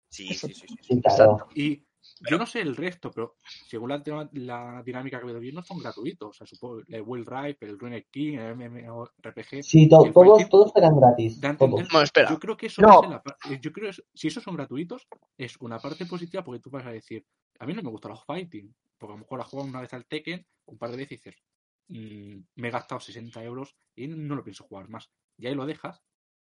[0.08, 0.76] Sí, sí, sí, sí, sí.
[0.82, 1.48] Sí, claro.
[1.54, 1.86] Y
[2.28, 6.30] yo no sé el resto, pero según la, dinámica que veo bien, no son gratuitos.
[6.30, 9.62] O sea, supongo el Will Ripe, el Rune King, el MMORPG.
[9.62, 11.40] Sí, to- el todos, fighting, todos serán gratis.
[11.58, 12.02] Todos.
[12.02, 12.30] espera.
[12.30, 12.88] Yo creo que eso No.
[12.88, 15.06] va a ser la eh, yo creo que si esos son gratuitos,
[15.36, 17.24] es una parte positiva porque tú vas a decir,
[17.58, 19.92] a mí no me gustan los fighting, porque a lo mejor la juegas una vez
[19.94, 21.42] al Tekken, un par de veces y dices,
[21.88, 25.10] "Mm, me he gastado 60 euros y no lo pienso jugar más.
[25.38, 26.02] Y ahí lo dejas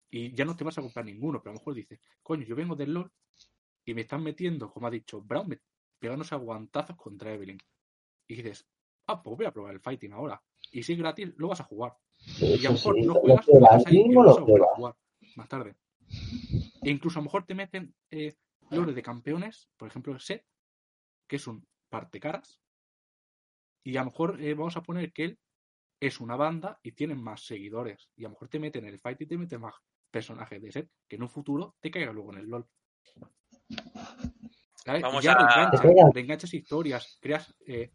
[0.10, 2.56] y ya no te vas a comprar ninguno, pero a lo mejor dices, coño, yo
[2.56, 3.12] vengo del LOL
[3.86, 5.60] y me están metiendo, como ha dicho Brown, me-
[6.00, 7.58] pegándose a guantazos contra Evelyn.
[8.28, 8.66] Y dices,
[9.08, 10.42] ah, pues voy a probar el fighting ahora.
[10.72, 11.98] Y si es gratis, lo vas a jugar.
[12.40, 13.46] Y a lo mejor sí, no juegas,
[14.14, 14.46] lo vas a lo
[14.76, 14.96] jugar
[15.36, 15.76] más tarde.
[16.84, 18.36] E incluso a lo mejor te meten eh,
[18.70, 20.46] lore de campeones, por ejemplo, Set,
[21.28, 22.60] que es un parte caras.
[23.84, 25.40] Y a lo mejor eh, vamos a poner que él
[26.00, 28.10] es una banda y tienen más seguidores.
[28.16, 29.76] Y a lo mejor te meten en el fight y te meten más
[30.10, 32.68] personajes de Set, que en un futuro te caiga luego en el LOL.
[34.84, 35.02] ¿Sabes?
[35.04, 35.72] Vamos y ya a-
[36.14, 37.54] reenganchas, historias, creas.
[37.68, 37.92] eh,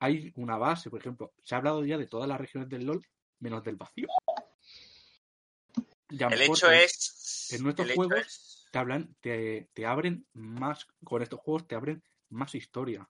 [0.00, 1.32] hay una base, por ejemplo.
[1.42, 3.06] Se ha hablado ya de todas las regiones del LOL,
[3.40, 4.08] menos del vacío.
[6.08, 7.48] El hecho en- es...
[7.52, 12.02] en nuestros juegos es- te hablan, te, te abren más, con estos juegos te abren
[12.30, 13.08] más historia.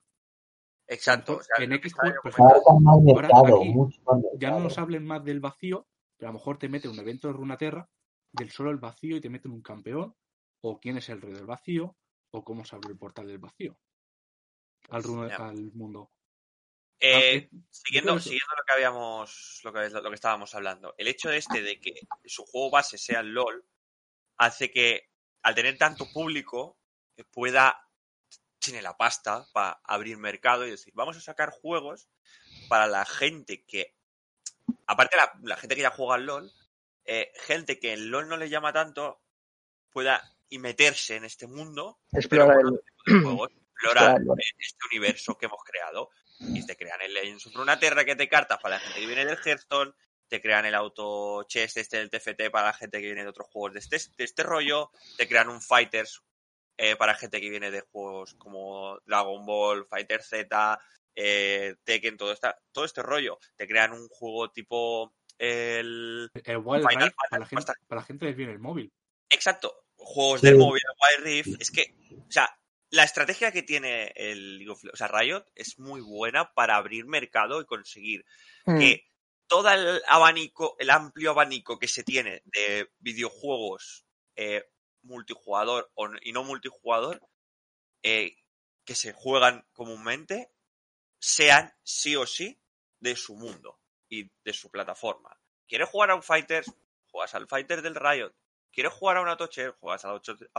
[0.87, 1.37] Exacto.
[1.37, 3.69] o sea, en X que estaba juego, por yo ejemplo, Abarcan más Ahora, mercado, aquí,
[3.69, 6.87] mucho más Ya no nos hablen más del vacío, pero a lo mejor te mete
[6.87, 7.89] un evento de Runaterra,
[8.31, 10.15] del solo el vacío y te meten un campeón,
[10.61, 11.95] o quién es el rey del vacío,
[12.31, 13.79] o cómo se abre el portal del vacío.
[14.89, 15.35] al, ru- Ya.
[15.47, 16.11] al mundo.
[17.01, 21.31] Eh, Ah, eh, siguiendo, lo que habíamos, lo que, lo que estábamos hablando, el hecho
[21.31, 21.93] este de que
[22.25, 23.65] su juego base sea el LOL
[24.37, 25.09] hace que
[25.43, 26.77] al tener tanto público
[27.17, 27.85] eh, pueda
[28.57, 32.09] tiene la pasta para abrir mercado y decir vamos a sacar juegos
[32.67, 33.95] para la gente que
[34.87, 36.51] aparte la, la gente que ya juega al LOL
[37.05, 39.21] eh, gente que el LOL no le llama tanto
[39.91, 44.17] pueda y meterse en este mundo Explorar con el- otro tipo de juegos, explorar
[44.57, 46.09] este universo que hemos creado
[46.39, 49.25] y te crean el Legends of Runeterra que te cartas para la gente que viene
[49.25, 49.93] del Hearthstone,
[50.27, 53.47] te crean el auto chest este del TFT para la gente que viene de otros
[53.47, 56.21] juegos de este, de este rollo, te crean un Fighters
[56.77, 60.79] eh, para gente que viene de juegos como Dragon Ball, Fighter Z,
[61.15, 63.37] eh, Tekken, todo, esta, todo este rollo.
[63.57, 66.31] Te crean un juego tipo el...
[66.33, 68.93] El Wild Final para la, gente, para la gente les viene el móvil.
[69.29, 70.47] Exacto, juegos Sí.
[70.47, 70.81] del móvil,
[71.17, 71.61] Wild Rift.
[71.61, 71.93] Es que,
[72.27, 72.49] o sea,
[72.89, 76.75] la estrategia que tiene el League of Le- o sea, Riot es muy buena para
[76.75, 78.25] abrir mercado y conseguir
[78.65, 78.79] Mm.
[78.79, 79.05] que
[79.47, 84.05] todo el abanico, el amplio abanico que se tiene de videojuegos
[84.35, 84.63] eh,
[85.01, 87.21] multijugador y no multijugador
[88.03, 88.37] eh,
[88.85, 90.51] que se juegan comúnmente
[91.19, 92.61] sean sí o sí
[92.99, 95.37] de su mundo y de su plataforma.
[95.67, 96.71] ¿Quieres jugar a un Fighters?
[97.11, 98.33] Juegas al Fighter del Riot.
[98.71, 99.75] ¿Quieres jugar a un Autocher?
[99.79, 100.11] Juegas al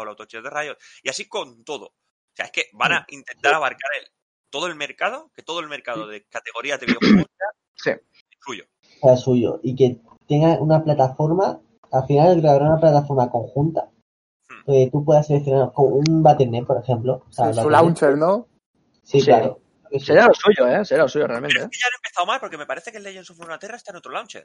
[0.08, 0.76] Autocher de Riot.
[1.02, 1.86] Y así con todo.
[1.86, 4.08] O sea, es que van a intentar abarcar el,
[4.50, 7.26] todo el mercado, que todo el mercado de categorías de videojuegos
[7.76, 7.92] Sí.
[8.40, 8.64] suyo.
[9.00, 11.60] sea suyo y que tenga una plataforma,
[11.92, 13.90] al final habrá una plataforma conjunta
[14.48, 14.64] Hmm.
[14.66, 17.24] que tú puedas seleccionar con un Battle.net, por ejemplo.
[17.28, 18.48] O sea, Sí, su launcher, ¿no?
[19.02, 19.26] Sí, Sí.
[19.26, 19.60] claro.
[19.92, 20.00] Sí.
[20.00, 20.84] Sería lo suyo, ¿eh?
[20.84, 21.58] Sería lo suyo Pero realmente.
[21.58, 21.68] es ¿eh?
[21.70, 23.96] que ya han empezado mal porque me parece que el Legends of Runeterra está en
[23.98, 24.44] otro launcher.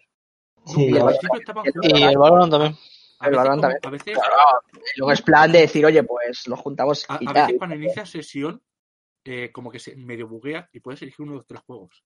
[0.67, 1.65] Sí, Y juntos.
[1.83, 2.77] Y el Valorant también.
[3.19, 3.79] A veces, Valorant como- también.
[3.83, 7.27] a veces, Claro, y luego es plan de decir, oye, pues lo juntamos a, y
[7.27, 7.41] a ya.
[7.45, 8.61] veces cuando inicia sesión,
[9.23, 12.03] eh, como que se medio buguea y puedes elegir uno de los tres juegos.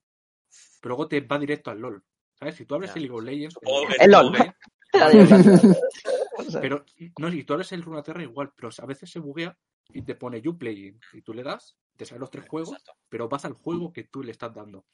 [0.82, 2.04] Pero luego te va directo al LOL.
[2.38, 2.56] ¿Sabes?
[2.56, 3.60] Si tú abres el League of Legends,
[4.00, 4.32] El LOL.
[6.62, 6.86] pero
[7.20, 9.56] no, si tú abres el Runeterra igual, pero a veces se buguea
[9.90, 12.94] y te pone You Playing y tú le das, te salen los tres juegos, Exacto.
[13.10, 14.86] pero vas al juego que tú le estás dando.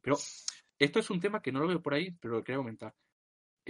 [0.00, 0.16] Pero
[0.78, 2.94] esto es un tema que no lo veo por ahí, pero lo quería comentar.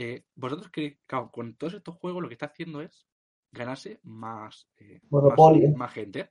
[0.00, 3.08] Eh, vosotros creéis, claro, con todos estos juegos lo que está haciendo es
[3.50, 5.70] ganarse más, eh, Monopolio.
[5.70, 6.30] más, más gente.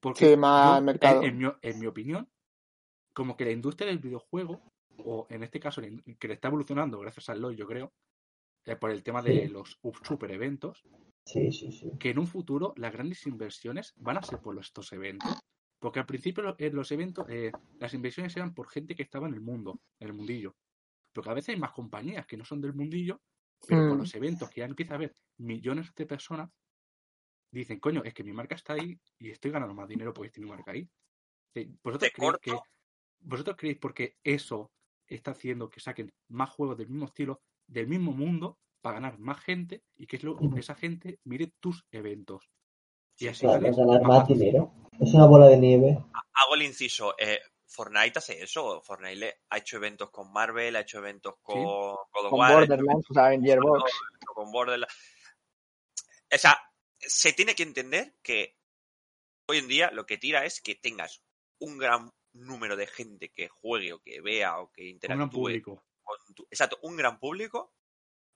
[0.00, 1.22] Porque Sí, más yo, mercado.
[1.22, 2.28] En, en mi, en mi opinión,
[3.12, 4.62] como que la industria del videojuego,
[4.96, 7.92] o en este caso que le está evolucionando gracias al LoL, yo creo,
[8.64, 9.48] eh, por el tema de Sí.
[9.48, 10.84] los super eventos,
[11.26, 11.90] Sí, sí, sí.
[12.00, 15.38] que en un futuro las grandes inversiones van a ser por estos eventos.
[15.78, 19.34] Porque al principio en los eventos, eh, las inversiones eran por gente que estaba en
[19.34, 20.56] el mundo, en el mundillo.
[21.12, 23.20] Pero cada vez hay más compañías que no son del mundillo,
[23.66, 24.00] pero con Mm.
[24.00, 26.50] los eventos que ya empieza a haber millones de personas,
[27.50, 30.40] dicen, coño, es que mi marca está ahí y estoy ganando más dinero porque está
[30.40, 30.88] mi marca ahí.
[31.82, 32.40] ¿Vosotros creéis corto.
[32.40, 32.58] que
[33.20, 34.70] vosotros creéis porque eso
[35.06, 39.40] está haciendo que saquen más juegos del mismo estilo, del mismo mundo, para ganar más
[39.40, 40.56] gente y que es lo, Ujú.
[40.56, 42.48] esa gente mire tus eventos?
[43.18, 44.72] Y así ganar más dinero.
[45.00, 45.98] Es una bola de nieve.
[46.12, 47.14] Hago el inciso.
[47.18, 48.80] eh, Fortnite hace eso.
[48.82, 52.64] Fortnite le- ha hecho eventos con Marvel, ha hecho eventos con of con War, ha
[52.64, 53.92] hecho Borderlands, o sea, en Gearbox.
[54.34, 54.94] con Borderlands.
[56.32, 56.58] O sea,
[56.98, 58.58] se tiene que entender que
[59.48, 61.22] hoy en día lo que tira es que tengas
[61.60, 65.30] un gran número de gente que juegue o que vea o que Un gran interactúe
[65.40, 65.84] público.
[66.02, 67.74] con tu- exacto, un gran público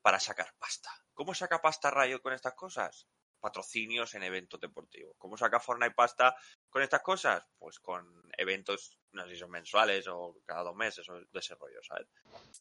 [0.02, 0.90] para sacar pasta.
[1.14, 3.06] ¿Cómo saca pasta Riot con estas cosas?
[3.42, 5.16] Patrocinios en eventos deportivos.
[5.18, 6.34] ¿Cómo saca Fortnite pasta
[6.70, 7.42] con estas cosas?
[7.58, 8.06] Pues con
[8.38, 12.06] eventos, no sé si son mensuales o cada dos meses o de ese rollo, ¿sabes?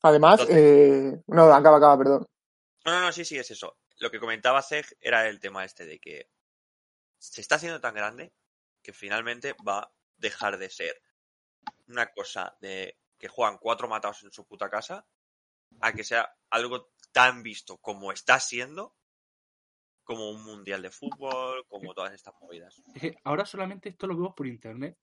[0.02, 2.26] Además, Entonces- eh, no, acaba, acaba, perdón.
[2.84, 3.78] No, no, no, sí, sí, es eso.
[4.00, 6.32] Lo que comentaba Zeg era el tema este de que
[7.20, 8.34] se está haciendo tan grande
[8.82, 11.00] que finalmente va a dejar de ser
[11.88, 15.06] una cosa de que juegan cuatro matados en su puta casa
[15.80, 18.96] a que sea algo tan visto como está siendo
[20.04, 22.82] como un mundial de fútbol, como todas estas movidas.
[22.94, 24.98] Es que ahora solamente esto lo vemos por internet,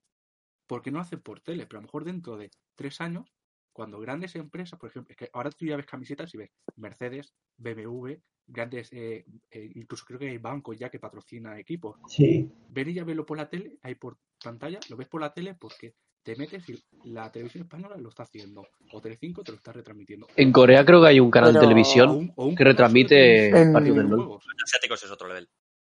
[0.66, 3.33] porque no lo hacen por tele, pero a lo mejor dentro de tres años,
[3.73, 7.35] cuando grandes empresas, por ejemplo, es que ahora tú ya ves camisetas y ves Mercedes,
[7.57, 8.15] BMW,
[8.47, 11.99] grandes, eh, eh, incluso creo que hay bancos ya que patrocina equipos.
[12.09, 12.51] Sí.
[12.70, 15.55] Ven y ya verlo por la tele, ahí por pantalla, lo ves por la tele
[15.55, 15.95] porque
[16.28, 20.26] te metes y la televisión española lo está haciendo, o Telecinco te lo está retransmitiendo.
[20.36, 22.64] En Corea creo que hay un canal Pero- de O televisión un- o un que
[22.64, 24.18] retransmite En- partidos de del LOL.
[24.26, 24.44] juegos.
[24.46, 25.48] Los asiáticos es otro level.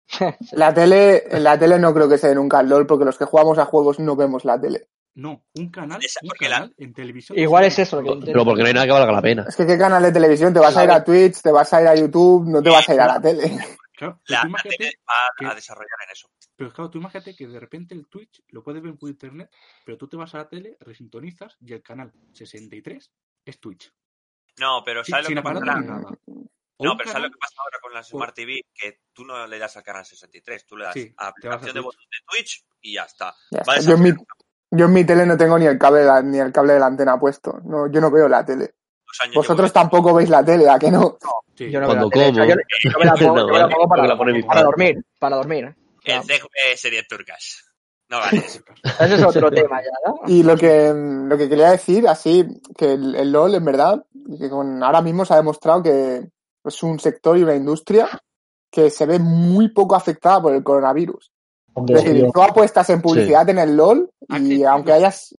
[0.52, 3.18] La tele, en la tele no creo que se dé nunca el LOL, porque los
[3.18, 4.90] que jugamos a juegos no vemos la tele.
[5.16, 7.38] No, un canal, Esa- un la- en televisión.
[7.40, 9.46] Igual es eso que Pero porque no hay nada que valga la pena.
[9.50, 11.82] Es que qué canal de televisión, te vas a ir a Twitch, te vas a
[11.82, 13.58] ir a YouTube, no te vas a ir a la tele.
[13.98, 16.28] Claro, La, la tele va a desarrollar en eso.
[16.58, 19.50] Pero claro, tú imagínate que de repente el Twitch lo puedes ver por internet,
[19.86, 23.12] pero tú te vas a la tele, resintonizas y el canal 63
[23.46, 23.94] es Twitch.
[24.60, 25.64] No, pero Sí, ¿sabes sin lo que pasa?
[25.64, 26.18] nada.
[26.80, 28.62] No, pero ¿sabes lo que pasa ahora con las o- Smart TV?
[28.74, 31.72] Que tú no le das al canal 63, tú le das Sí, a aplicación de
[31.74, 31.84] Twitch.
[31.86, 33.36] botón de Twitch y ya está.
[33.52, 33.64] Ya.
[33.82, 34.10] Yo, en mi,
[34.72, 36.80] yo en mi tele no tengo ni el cable de la, ni el cable de
[36.80, 37.62] la antena puesto.
[37.66, 38.74] No, yo no veo la tele.
[39.34, 41.18] Vosotros tampoco veis la tele, ¿a que no?
[41.56, 41.72] Sí.
[41.72, 42.30] Yo no veo Cuando la tele.
[42.30, 42.56] O sea, como.
[42.56, 44.18] yo, yo me la pongo, yo me la pongo para, la
[44.48, 45.76] para dormir, para dormir.
[46.16, 47.64] El CGP series turcas.
[48.10, 48.38] No vale.
[49.00, 50.22] ese es otro tema ya, ¿no?
[50.28, 52.46] Y lo que, lo que quería decir, así,
[52.78, 54.06] que el, el LOL, en verdad,
[54.40, 56.30] que con, ahora mismo se ha demostrado que
[56.64, 58.08] es un sector y una industria
[58.72, 61.32] que se ve muy poco afectada por el coronavirus.
[61.74, 64.10] Hombre, Es decir, tú apuestas en publicidad en el LOL
[64.40, 65.36] y aunque hayas...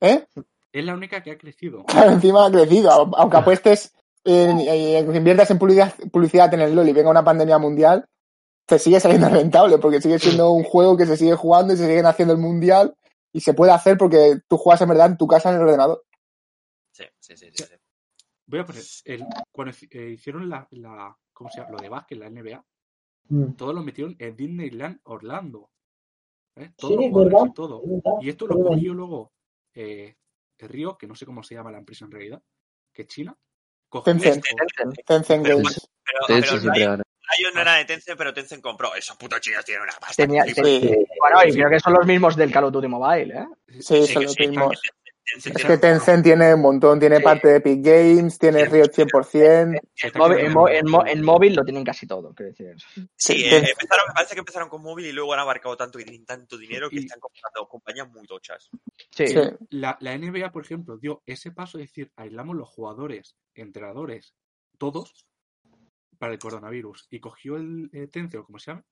[0.00, 0.24] ¿Eh?
[0.72, 1.84] Es la única que ha crecido.
[1.84, 2.90] Claro, encima ha crecido.
[2.90, 3.92] Aunque apuestes,
[4.24, 8.06] en, en- inviertas en publicidad, publicidad en el LOL y venga una pandemia mundial,
[8.72, 11.86] te sigue saliendo rentable porque sigue siendo un juego que se sigue jugando y se
[11.86, 12.96] siguen haciendo el mundial
[13.30, 16.02] y se puede hacer porque tú juegas en verdad en tu casa en el ordenador.
[16.90, 17.50] Sí, sí, sí.
[17.52, 17.74] sí, sí.
[18.46, 21.72] Voy a poner, el, cuando eh, hicieron la, la, ¿cómo se llama?
[21.72, 22.64] Lo de básquet, la NBA,
[23.28, 25.70] mm, todos lo metieron en Disneyland Orlando.
[26.56, 26.68] ¿eh?
[26.68, 27.46] Sí, Todos los jugadores verdad.
[27.50, 27.82] y todo.
[28.22, 29.32] Y esto es lo cogió luego
[29.74, 30.16] eh,
[30.58, 32.42] el Río, que no sé cómo se llama la empresa en realidad,
[32.90, 33.36] que es China.
[33.90, 34.44] Cogió Tencent.
[34.44, 35.06] esto, Tencent.
[35.06, 35.58] Tencent Pero.
[35.58, 37.02] Pero, Tencent pero
[37.38, 38.94] Riot no era de Tencent, pero Tencent compró.
[38.94, 40.14] Esos putos chinos tienen una pasta.
[40.22, 40.44] Tenía-.
[40.44, 40.52] Sí,
[41.20, 43.46] Bueno, y creo que son los mismos del Call of Duty Mobile, ¿eh?
[43.80, 44.80] sí, Sí, son los sí, mismos.
[45.24, 47.22] Tencent Es que Tencent tiene un montón, tiene Sí.
[47.22, 49.80] parte de Epic Games, tiene Riot 100%.
[49.94, 52.50] Se En, móvil, en, mo- en- en mo- en móvil lo tienen casi todo, quiero
[52.50, 52.74] decir.
[53.14, 56.04] Sí, eh, empezaron, me parece que empezaron con móvil y luego han abarcado tanto y
[56.04, 58.68] tienen tanto dinero que Y- están comprando compañías muy tochas.
[59.10, 59.36] Sí, Sí.
[59.70, 64.34] La, la NBA, por ejemplo, dio ese paso de decir, aislamos los jugadores, entrenadores,
[64.76, 65.24] todos,
[66.22, 67.08] para el coronavirus.
[67.10, 68.84] Y cogió el eh, Tencent, o como se llama,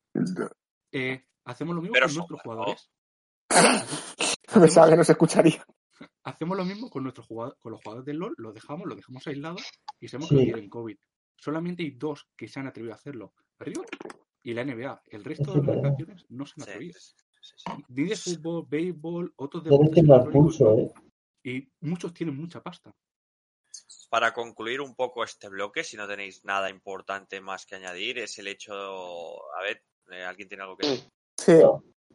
[0.91, 2.91] eh, hacemos lo mismo Pero con nuestros jugadores.
[4.53, 5.65] Pensaba que no se escucharía.
[6.25, 9.25] Hacemos lo mismo con nuestros jugadores, con los jugadores del LOL, los dejamos, los dejamos
[9.29, 9.63] aislados
[10.01, 10.35] y sabemos Sí.
[10.35, 10.97] que no tienen COVID.
[11.37, 13.87] Solamente hay dos que se han atrevido a hacerlo, Riot
[14.43, 15.01] y la NBA.
[15.07, 15.77] El resto de verdad.
[15.77, 16.99] organizaciones no se han atrevido.
[16.99, 17.73] sí, sí, sí.
[17.91, 20.61] Ni de fútbol, béisbol, otros deportes.
[20.63, 20.93] ¿eh?
[21.45, 22.93] Y muchos tienen mucha pasta.
[24.09, 28.39] Para concluir un poco este bloque, si no tenéis nada importante más que añadir, es
[28.39, 28.73] el hecho.
[28.75, 31.09] A ver, eh, ¿alguien tiene algo que decir?
[31.37, 31.53] Sí.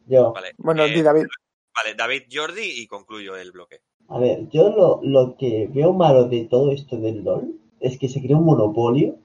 [0.06, 0.32] Yo.
[0.32, 1.26] Vale, Bueno, eh, David.
[1.74, 3.80] vale, David Jordi y concluyo el bloque.
[4.08, 8.08] A ver, yo lo, lo que veo malo de todo esto del LOL es que
[8.08, 9.18] se crea un monopolio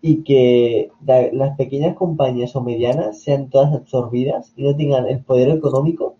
[0.00, 5.24] y que la- las pequeñas compañías o medianas sean todas absorbidas y no tengan el
[5.24, 6.16] poder económico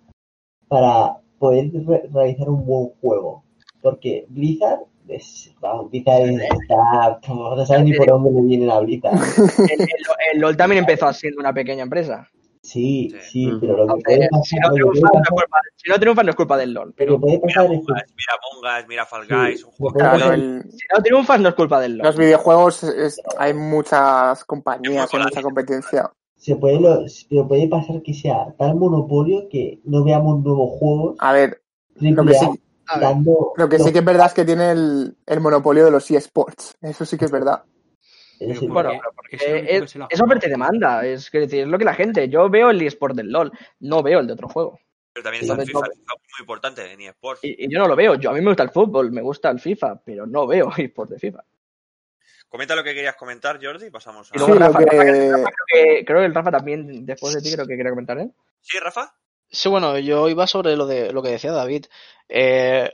[0.68, 3.44] para poder re- realizar un buen juego.
[3.80, 5.54] Porque Blizzard, es,
[5.90, 9.12] Blizzard está, no sabes ni por dónde le viene la Blizzard.
[9.72, 9.88] El, el-
[10.34, 12.28] el LOL también empezó siendo una pequeña empresa.
[12.64, 13.18] Sí, Sí.
[13.30, 13.60] sí, Mm.
[13.60, 16.26] pero lo que puede si, pasar, no triunfan, puede no es culpa, si no triunfan,
[16.26, 16.94] no es culpa del LOL.
[16.96, 19.90] Pero puede Mira pasar es que Mongas, mira Mongas, mira Fall Sí, Guys, un lo
[19.90, 22.06] juego Claro, el- si no triunfas, no es culpa del LOL.
[22.06, 26.10] los videojuegos es- hay muchas compañías, hay mucha competencia.
[26.36, 31.16] se puede, lo- pero puede pasar que sea tal monopolio que no veamos nuevos juegos
[31.20, 31.62] A ver,
[31.94, 32.58] lo que triple A sí, A ver,
[33.00, 36.10] dando lo que sí que es verdad es que tiene el, el monopolio de los
[36.10, 36.76] eSports.
[36.80, 37.64] Eso sí que es verdad.
[38.68, 41.06] Bueno, porque pero porque es que oferta y demanda.
[41.06, 42.28] Es, decir, es lo que la gente.
[42.28, 44.80] Yo veo el eSport del LOL, no veo el de otro juego.
[45.12, 47.44] pero también está el FIFA, el muy importante en eSports.
[47.44, 48.16] Y, y yo no lo veo.
[48.16, 51.10] Yo A mí me gusta el fútbol, me gusta el FIFA, pero no veo eSport
[51.10, 51.44] de FIFA.
[52.48, 54.34] Comenta lo que querías comentar, Jordi, pasamos a...
[54.34, 56.50] Y luego Sí, lo Rafa, que- Rafa, que- Rafa creo, que, creo que el Rafa
[56.50, 58.28] también, después de ti, creo que quiere comentar, ¿eh?
[58.60, 59.14] ¿Sí, Rafa?
[59.52, 61.86] Sí, bueno, yo iba sobre lo de lo que decía David.
[62.28, 62.90] Eh,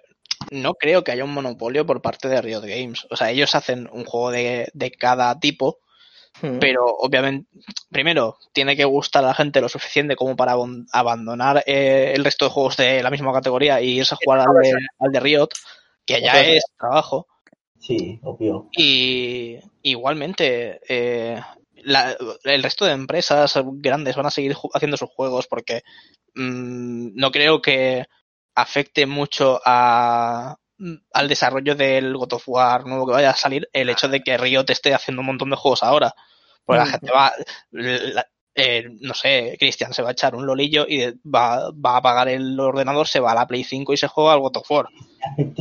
[0.51, 3.06] no creo que haya un monopolio por parte de Riot Games.
[3.10, 5.78] O sea, ellos hacen un juego de, de cada tipo,
[6.40, 6.59] Hmm.
[6.60, 7.48] pero obviamente,
[7.90, 10.55] primero, tiene que gustar a la gente lo suficiente como para
[10.93, 14.62] abandonar eh, el resto de juegos de la misma categoría y irse a jugar al
[14.62, 15.48] de, al de Riot,
[16.05, 17.26] que ya es trabajo.
[17.78, 18.68] sí, obvio.
[18.76, 21.40] Y igualmente, eh,
[21.85, 25.83] la- el resto de empresas grandes van a seguir haciendo sus juegos porque
[26.35, 28.07] mm, no creo que
[28.55, 30.57] afecte mucho a,
[31.13, 34.37] al desarrollo del God of War nuevo que vaya a salir el hecho de que
[34.37, 36.15] Riot esté haciendo un montón de juegos ahora.
[36.65, 36.91] Porque la Mm.
[36.91, 37.33] gente va,
[37.71, 41.97] la- eh, no sé, Cristian se va a echar un lolillo y va, va a
[41.99, 44.71] apagar el ordenador, se va a la Play 5 y se juega al God of
[44.71, 44.89] War.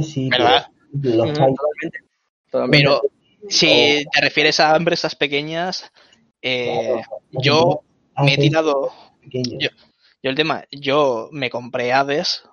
[0.03, 0.67] Sí, ¿Verdad?
[1.01, 1.99] pero los Mm, hay- Totalmente.
[2.49, 2.77] Totalmente.
[2.85, 3.01] Pero
[3.49, 5.91] si te refieres a empresas pequeñas,
[6.41, 7.01] eh,
[7.31, 7.81] yo
[8.17, 8.91] me he tirado,
[9.23, 9.69] yo-
[10.23, 12.43] yo el tema, yo me compré Hades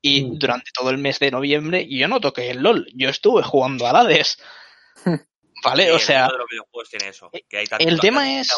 [0.00, 0.38] y Mm.
[0.38, 3.96] durante todo el mes de noviembre yo no toqué el LOL, yo estuve jugando al
[3.96, 4.38] Hades.
[5.64, 5.92] Sí, ¿Vale?
[5.92, 6.28] O el sea,
[6.90, 7.30] tiene eso.
[7.48, 8.52] que hay tanto- el tema es-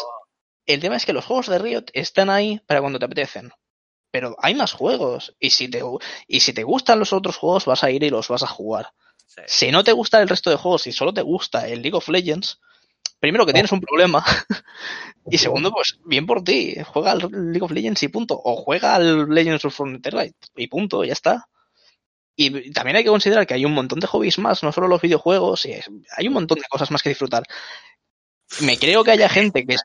[0.65, 3.51] el tema es que los juegos de Riot están ahí para cuando te apetecen.
[4.09, 5.35] Pero hay más juegos.
[5.39, 5.83] Y si te,
[6.27, 8.89] y si te gustan los otros juegos, vas a ir y los vas a jugar.
[9.27, 9.41] Sí.
[9.45, 12.07] Si no te gusta el resto de juegos y solo te gusta el League of
[12.09, 12.59] Legends,
[13.19, 14.23] primero que tienes un problema.
[15.29, 16.75] y segundo, pues bien por ti.
[16.85, 18.39] Juega al League of Legends y punto.
[18.43, 21.47] O juega al Legends of Frontierlight y punto, ya está.
[22.35, 25.01] Y también hay que considerar que hay un montón de hobbies más, no solo los
[25.01, 25.65] videojuegos,
[26.17, 27.43] hay un montón de cosas más que disfrutar.
[28.61, 29.77] Me creo que haya gente que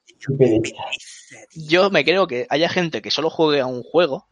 [1.54, 4.26] yo me creo que haya gente que solo juegue a un juego,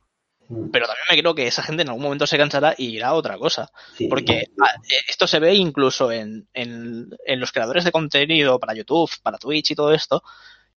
[0.49, 3.15] pero también me creo que esa gente en algún momento se cansará y irá a
[3.15, 3.71] otra cosa.
[3.97, 4.09] sí.
[4.09, 8.75] Porque ah, eh, esto se ve incluso en, en, en los creadores de contenido para
[8.75, 10.23] YouTube, para Twitch y todo esto,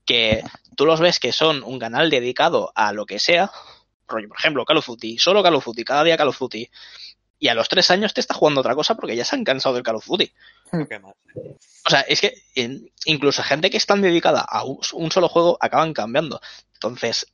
[0.06, 0.44] que
[0.76, 3.50] tú los ves que son un canal dedicado a lo que sea,
[4.08, 6.70] rollo, por ejemplo, Call of Duty, solo Call of Duty, cada día Call of Duty,
[7.40, 9.74] y a los tres años te está jugando otra cosa porque ya se han cansado
[9.76, 10.32] del Call of Duty.
[11.86, 15.58] O sea, es que en- incluso gente que están dedicada a un, un solo juego
[15.62, 16.40] acaban cambiando.
[16.74, 17.26] Entonces,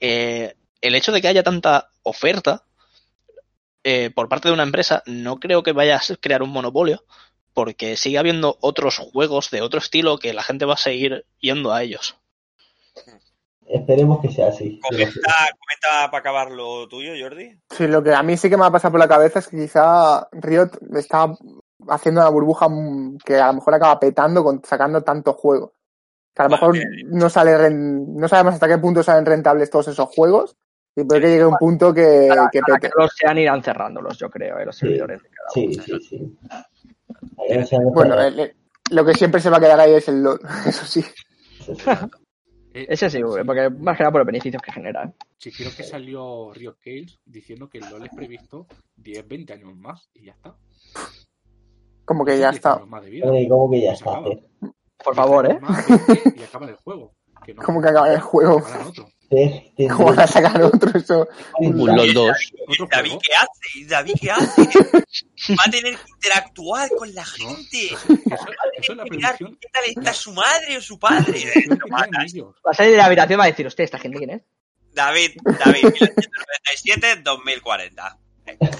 [0.00, 2.64] eh, el hecho de que haya tanta oferta
[3.88, 7.04] eh, por parte de una empresa no creo que vaya a crear un monopolio,
[7.54, 11.72] porque sigue habiendo otros juegos de otro estilo que la gente va a seguir yendo
[11.72, 12.18] a ellos.
[13.64, 14.80] Esperemos que sea así.
[14.80, 17.60] Comenta, comenta para acabar lo tuyo, Jordi.
[17.70, 19.56] Sí, lo que a mí sí que me ha pasado por la cabeza es que
[19.56, 21.32] quizá Riot está
[21.88, 22.66] haciendo una burbuja
[23.24, 25.70] que a lo mejor acaba petando con sacando tantos juegos.
[26.34, 26.76] Que a lo mejor
[27.06, 30.56] no sale no sabemos hasta qué punto salen rentables todos esos juegos
[30.96, 32.88] y puede que llegue un punto que, Para, que para pete.
[32.92, 34.86] que los sean irán cerrándolos, yo creo, eh, los Sí.
[34.86, 35.82] servidores de cada Sí, uno.
[35.82, 36.38] sí, sí.
[37.78, 38.28] Han Bueno, cerrado.
[38.28, 38.56] el- el-
[38.90, 41.04] lo que siempre se va a quedar ahí es el LOL, eso sí.
[41.60, 41.82] Eso sí.
[42.72, 45.04] Eh, Ese sí, porque más que nada por los beneficios que genera.
[45.04, 45.12] ¿eh?
[45.38, 48.66] Sí, creo que salió Riot Cales diciendo que el LoL es previsto
[48.96, 50.54] 10, 20 años más y ya está.
[52.04, 52.78] Como que ya 10 está.
[53.48, 54.10] ¿cómo que ya está?
[54.20, 55.58] Por 10 favor, ¿eh?
[55.60, 57.14] más, 20, y acaba el juego.
[57.64, 58.62] Como que acaba el juego.
[59.90, 60.90] ¿Cómo van a sacar otro?
[60.98, 61.28] Eso.
[61.58, 62.36] Un LOL 2.
[62.68, 63.12] ¿Otro David?
[63.22, 63.78] ¿qué hace?
[63.78, 64.62] ¿Y David, ¿qué hace?
[64.62, 67.86] Va a tener que interactuar con la gente.
[67.86, 71.42] Eso, es la que mirar previsión, qué tal está su madre o su padre.
[72.24, 72.54] ellos.
[72.64, 74.42] Va a salir de la habitación y va a decir, usted, ¿esta gente quién es?
[74.92, 78.18] David, David, 1997, 2040.
[78.46, 78.70] Venga.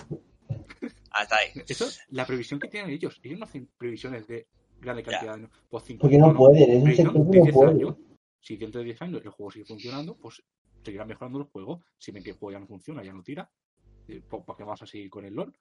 [1.10, 1.62] Hasta ahí.
[1.66, 3.18] Eso es la previsión que tienen ellos.
[3.23, 4.47] Ellos no hacen previsiones de
[4.81, 5.51] grande cantidad de años.
[5.68, 7.70] Pues Porque no pueden, es un sector que no 10 puede.
[7.70, 7.94] años.
[8.47, 10.40] Si dentro de 10 años el juego sigue funcionando, pues
[10.85, 11.82] seguirán mejorando el juego.
[11.98, 13.51] Si ven que el juego ya no funciona, ya no tira,
[14.06, 15.52] eh, ¿por por qué vamos a seguir con el LOL?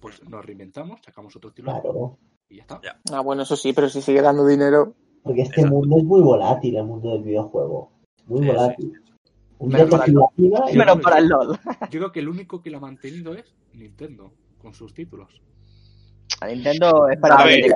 [0.00, 2.18] Pues nos reinventamos, sacamos otro estilo Claro.
[2.48, 2.80] y ya está.
[2.82, 3.00] Ya.
[3.12, 4.92] Ah, bueno, eso sí, pero si sigue dando dinero.
[5.22, 5.76] Porque este Exacto.
[5.76, 7.92] mundo es muy volátil, el mundo del videojuego.
[8.26, 8.92] Muy Sí, volátil.
[9.58, 11.58] Un Menos día para y para el LOL.
[11.90, 15.40] Yo creo que el único que lo ha mantenido es Nintendo, con sus títulos.
[16.44, 17.60] Nintendo es para ver.
[17.64, 17.72] ¿eh?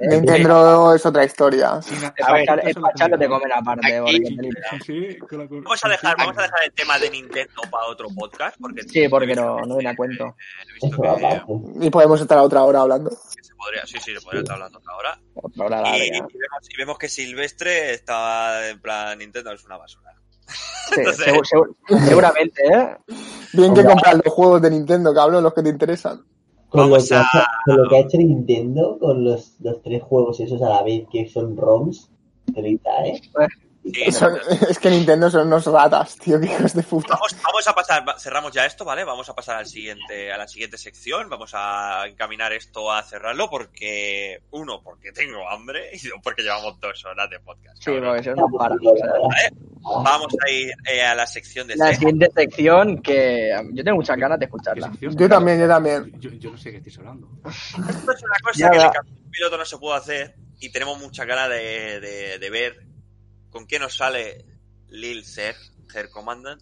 [0.00, 1.80] Nintendo es otra historia.
[1.80, 3.52] Es para te comen.
[3.52, 4.00] aparte.
[4.00, 8.56] Vamos a dejar, vamos a dejar el tema de Nintendo para otro podcast.
[8.60, 10.36] Porque Sí, porque no, no viene a cuento.
[11.80, 13.10] Y podemos estar a otra hora hablando.
[13.10, 15.20] que se podría, sí, sí, se podría estar hablando otra hora.
[15.34, 16.32] Otra hora Y, vemos,
[16.68, 20.10] y vemos que Silvestre está en plan Nintendo es una basura.
[20.46, 21.32] Sí, Entonces-
[22.06, 22.96] seguramente, ¿eh?
[23.54, 26.22] Bien que comprar los juegos de Nintendo, cabrón, los que te interesan.
[26.74, 30.40] Con lo, que ha, con lo que ha hecho Nintendo, con los, los tres juegos
[30.40, 32.10] esos a la vez que son ROMs,
[32.52, 33.20] telita, ¿eh?
[34.12, 34.38] Son-
[34.68, 37.08] es que Nintendo son unos ratas, tío, que hijos de puta.
[37.14, 39.04] Vamos, vamos a pasar, cerramos ya esto, ¿vale?
[39.04, 41.28] Vamos a pasar al siguiente, a la siguiente sección.
[41.28, 46.80] Vamos a encaminar esto a cerrarlo porque, uno, porque tengo hambre y dos, porque llevamos
[46.80, 47.76] dos horas de podcast.
[47.82, 48.74] Sí, porque si no, para.
[48.74, 49.50] o sea,
[50.02, 51.96] Vamos a ir eh, a la sección de la C.
[51.96, 54.90] siguiente sección que um, yo tengo muchas ganas de ¿Qué escucharla.
[54.98, 56.10] Yo también, yo también.
[56.20, 57.28] Yo, yo no sé qué estáis hablando.
[57.46, 60.98] Esto es una cosa Ya, que en el piloto no se pudo hacer y tenemos
[60.98, 62.78] mucha ganas de, de- de ver
[63.54, 64.44] con qué nos sale
[64.88, 65.56] Lil Zeg,
[65.94, 66.60] Her Commandant,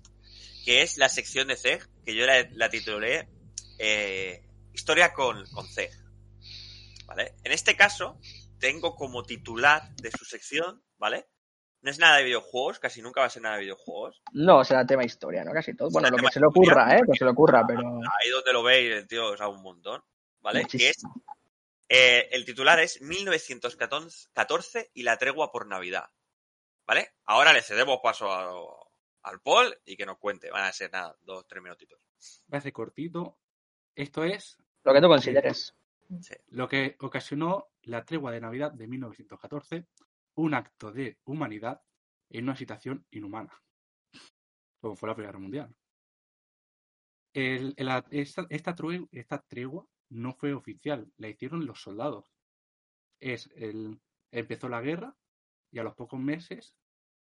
[0.63, 3.31] que es la sección de Zeg, que yo la, la titulé
[3.79, 4.45] eh,
[4.75, 5.91] Historia con, con Zeg.
[7.07, 7.35] ¿Vale?
[7.45, 8.21] En este caso,
[8.59, 11.29] tengo como titular de su sección, ¿vale?
[11.81, 14.23] No es nada de videojuegos, casi nunca va a ser nada de videojuegos.
[14.35, 15.53] No, será tema historia, ¿no?
[15.53, 15.89] Casi todo.
[15.91, 16.73] Bueno, lo que se le historia.
[16.73, 17.01] ocurra, ¿eh?
[17.11, 17.81] Que se le ocurra, pero.
[17.81, 20.03] Ahí donde lo veis, el tío sabe un montón,
[20.41, 20.67] ¿vale?
[20.67, 21.25] Que es muchísimo.
[21.89, 26.11] Eh, el titular es 1914 y la tregua por Navidad.
[26.93, 27.09] ¿Vale?
[27.25, 28.87] Ahora le cedemos paso a-
[29.23, 30.51] al Paul y que nos cuente.
[30.51, 31.99] Van a ser nada, dos, tres minutitos.
[32.53, 33.39] Va a ser cortito.
[33.95, 35.75] Esto es Lo que tú consideres.
[36.49, 39.87] lo que ocasionó la tregua de Navidad de 1914,
[40.35, 41.81] un acto de humanidad
[42.29, 43.59] en una situación inhumana,
[44.79, 45.75] como fue la Primera Guerra Mundial.
[47.33, 52.27] El- el- esta, esta true- esta tregua no fue oficial, la hicieron los soldados.
[53.19, 53.99] Es el,
[54.31, 55.17] empezó la guerra
[55.71, 56.77] y a los pocos meses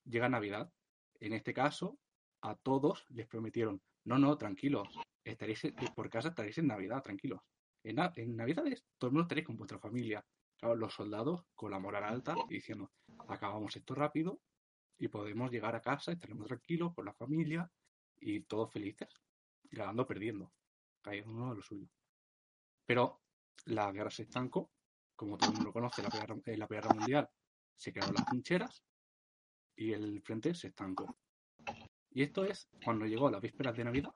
[0.09, 0.71] llega Navidad.
[1.19, 1.99] En este caso,
[2.41, 4.87] a todos les prometieron, no, no, tranquilos,
[5.23, 5.61] estaréis
[5.95, 7.41] por casa estaréis en Navidad, tranquilos.
[7.83, 10.25] En, en Navidades todo el mundo estaréis con vuestra familia.
[10.61, 12.91] Los soldados con la moral alta diciendo,
[13.29, 14.41] acabamos esto rápido
[14.97, 17.71] y podemos llegar a casa, estaremos tranquilos con la familia
[18.17, 19.07] y todos felices,
[19.71, 20.51] ganando perdiendo,
[21.01, 21.87] cada uno de lo suyo.
[22.85, 23.21] Pero
[23.65, 24.69] la guerra se estancó,
[25.15, 27.29] como todo el mundo conoce, la Primera, en la Guerra Mundial
[27.77, 28.83] se quedaron las trincheras
[29.75, 31.17] y el frente se estancó.
[32.11, 34.13] Y esto es cuando llegó las vísperas de Navidad,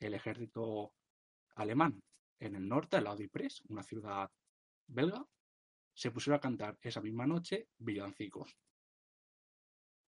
[0.00, 0.92] el ejército
[1.54, 2.00] alemán
[2.38, 4.30] en el norte, al lado de Ypres, una ciudad
[4.86, 5.26] belga,
[5.94, 8.56] se pusieron a cantar esa misma noche villancicos.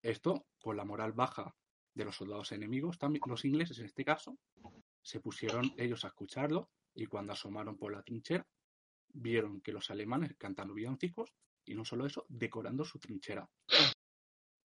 [0.02, 1.54] Esto, por la moral baja
[1.94, 4.38] de los soldados enemigos, también los ingleses en este caso,
[5.02, 8.46] se pusieron ellos a escucharlo y cuando asomaron por la trinchera,
[9.08, 11.32] vieron que los alemanes cantando villancicos
[11.64, 13.48] y no solo eso, decorando su trinchera.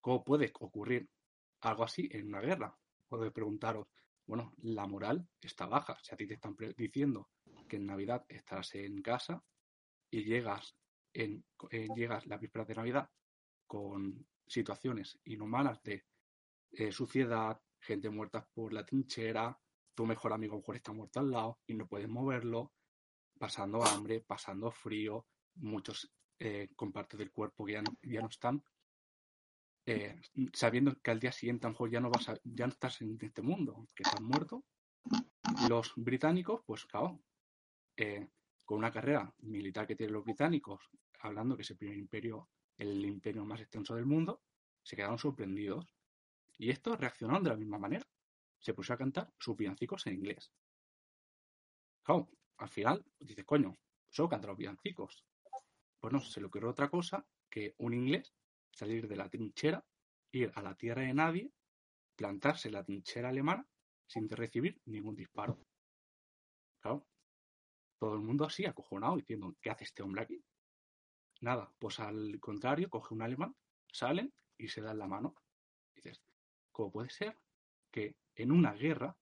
[0.04, 1.08] ¿Cómo puede ocurrir
[1.62, 2.78] algo así en una guerra?
[3.08, 3.86] Podéis preguntaros,
[4.26, 5.98] bueno, la moral está baja.
[6.02, 7.30] Si a ti te están diciendo
[7.66, 9.42] que en Navidad estás en casa
[10.10, 10.76] y llegas
[11.14, 13.10] en, eh, llegas la víspera de Navidad
[13.66, 16.04] con situaciones inhumanas de
[16.72, 19.58] eh, suciedad, gente muerta por la trinchera,
[19.94, 22.74] tu mejor amigo mejor está muerto al lado y no puedes moverlo,
[23.38, 25.24] pasando hambre, pasando frío,
[25.54, 28.62] muchos eh, con partes del cuerpo que ya ya no están,
[29.86, 30.20] eh,
[30.52, 33.18] sabiendo que al día siguiente a lo ya no vas a- ya no estás en
[33.20, 34.64] este mundo, que estás muerto.
[35.68, 37.20] Los británicos, pues claro,
[37.96, 38.28] eh,
[38.64, 40.90] con una carrera militar que tienen los británicos,
[41.20, 44.42] hablando que es el primer imperio, el imperio más extenso del mundo,
[44.82, 45.86] se quedaron sorprendidos.
[46.58, 48.06] Y estos reaccionaron de la misma manera.
[48.58, 50.52] Se puso a cantar sus villancicos en inglés.
[52.02, 53.74] Claro, al final dices, coño,
[54.08, 55.24] solo cantan los villancicos.
[56.00, 58.34] Pues no, se le ocurrió otra cosa que un inglés
[58.74, 59.84] salir de la trinchera,
[60.32, 61.52] ir a la tierra de nadie,
[62.16, 63.66] plantarse en la trinchera alemana
[64.06, 65.58] sin recibir ningún disparo.
[66.80, 67.06] Claro,
[67.98, 70.44] todo el mundo así acojonado diciendo, ¿qué hace este hombre aquí?
[71.40, 73.56] Nada, pues al contrario, coge un alemán,
[73.90, 75.34] salen y se dan la mano.
[75.94, 76.22] Dices,
[76.72, 77.38] ¿cómo puede ser
[77.90, 79.16] que en una guerra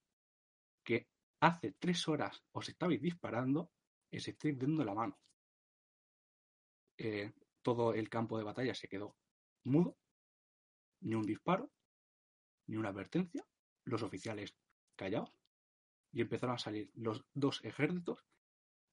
[0.83, 1.07] que
[1.39, 3.71] hace tres horas os estabais disparando,
[4.11, 5.19] os estáis dando la mano?
[6.97, 7.31] Eh,
[7.61, 9.15] todo el campo de batalla se quedó
[9.63, 9.97] mudo,
[11.01, 11.71] ni un disparo,
[12.67, 13.45] ni una advertencia,
[13.85, 14.55] los oficiales
[14.95, 15.33] callados,
[16.11, 18.19] y empezaron a salir los dos ejércitos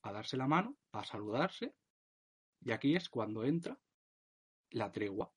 [0.02, 1.74] a darse la mano, a saludarse,
[2.62, 3.78] y aquí es cuando entra
[4.70, 5.32] la tregua.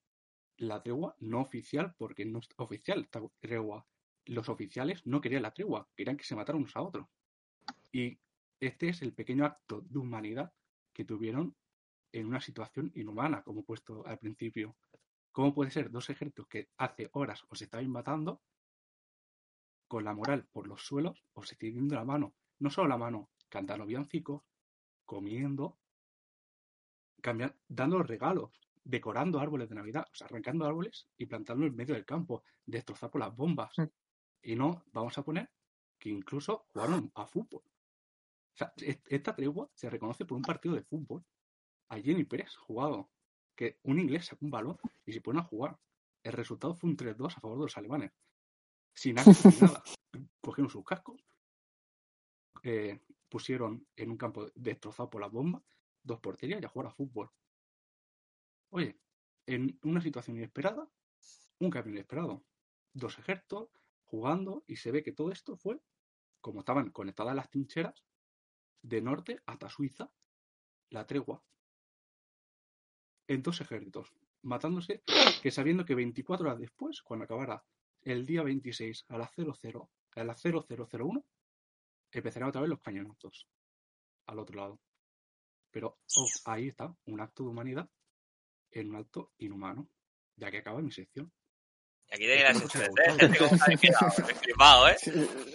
[0.58, 3.86] La tregua no oficial, porque no es oficial esta tregua.
[4.26, 7.08] Los oficiales no querían la tregua, querían que se mataran unos a otros.
[7.92, 8.20] Y
[8.60, 10.54] este es el pequeño acto de humanidad
[10.94, 11.56] que tuvieron
[12.12, 14.76] en una situación inhumana, como he puesto al principio.
[15.34, 18.42] ¿Cómo puede ser dos ejércitos que hace horas os estaban matando,
[19.88, 22.36] con la moral por los suelos, os estáis dando la mano?
[22.60, 24.44] No solo la mano, cantando villancicos,
[25.06, 25.80] comiendo,
[27.22, 28.52] cambian- dando regalos,
[28.84, 33.10] decorando árboles de Navidad, o sea, arrancando árboles y plantando en medio del campo, destrozar
[33.10, 33.78] por las bombas.
[33.78, 33.84] Mm.
[34.44, 35.52] Y no, vamos a poner
[35.98, 37.64] que incluso jugaron a fútbol.
[37.66, 41.26] O sea, est- esta tregua se reconoce por un partido de fútbol.
[41.90, 43.10] Allí en Pérez jugado.
[43.56, 45.80] Que un inglés sacó un balón y se ponen a jugar.
[46.24, 48.12] El resultado fue un 3-2 a favor de los alemanes.
[48.94, 49.84] Sin ni nada.
[50.42, 51.24] Cogieron sus cascos,
[52.62, 53.00] eh,
[53.30, 55.64] pusieron en un campo destrozado por las bombas
[56.04, 57.32] dos porterías y a jugar a fútbol.
[58.70, 59.00] Oye,
[59.46, 60.88] en una situación inesperada,
[61.60, 62.44] un cambio inesperado.
[62.94, 63.70] Dos ejércitos
[64.06, 65.82] jugando y se ve que todo esto fue
[66.42, 68.04] como estaban conectadas las trincheras
[68.82, 70.12] de norte hasta Suiza,
[70.90, 71.44] la tregua.
[73.28, 75.02] En dos ejércitos, matándose,
[75.42, 77.64] que sabiendo que 24 horas después, cuando acabara
[78.02, 81.26] el día 26 a las 00, a las 0001,
[82.12, 83.48] empezarán otra vez los cañonazos
[84.26, 84.80] al otro lado.
[85.72, 87.90] Pero oh, ahí está, un acto de humanidad
[88.72, 89.90] en un acto inhumano,
[90.36, 91.32] ya que acaba mi sección.
[92.14, 93.18] Aquí te quedas Mucho hecho gustado.
[93.18, 94.96] de cómo se ha quedado, estoy flipado, ¿eh?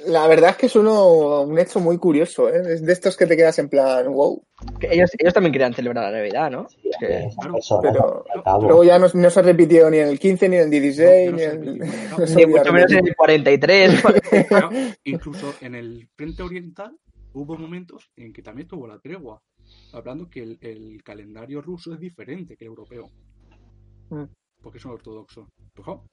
[0.08, 2.62] La verdad es que es uno, un hecho muy curioso, ¿eh?
[2.74, 4.42] Es de estos que te quedas en plan, wow.
[4.80, 6.68] Que ellos, ellos también querían celebrar la Navidad, ¿no?
[6.68, 8.24] Sí, que- esas claro, personas, pero.
[8.62, 11.36] Luego ya no, no se repitió ni en el 15, ni en el 16, No,
[11.36, 11.78] ni en
[12.36, 13.08] Ni a mucho menos en repetir.
[13.08, 14.02] el 43.
[14.48, 14.70] Claro,
[15.04, 16.98] incluso en el frente oriental
[17.34, 19.40] hubo momentos en que también tuvo la tregua,
[19.92, 23.08] hablando que el, el calendario ruso es diferente que el europeo,
[24.10, 24.24] Mm.
[24.60, 25.48] Porque son ortodoxos.
[25.74, 26.08] Pues, jo,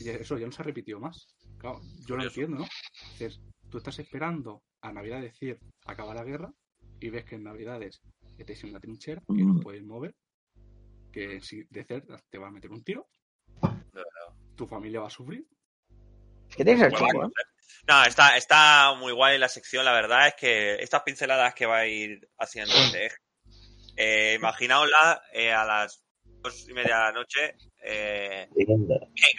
[0.00, 1.26] y eso ya no se repitió más.
[1.58, 2.66] Claro, yo lo entiendo, ¿no?
[3.12, 3.40] Dices,
[3.70, 6.52] tú estás esperando a Navidad decir acaba la guerra
[7.00, 8.00] y ves que en Navidades
[8.38, 10.14] estés en una trinchera que no puedes mover,
[11.12, 13.06] que si de cerca te va a meter un tiro
[14.54, 15.44] tu familia va a sufrir.
[16.48, 17.50] Es que tiene que ser Pues chungo, vamos, ¿eh?
[17.88, 19.84] No, está, está muy guay la sección.
[19.84, 23.10] La verdad es que estas pinceladas que va a ir haciendo este
[23.96, 26.02] eh, imaginaosla eh, a las
[26.44, 27.56] dos y media de la noche.
[27.82, 28.66] Eh, que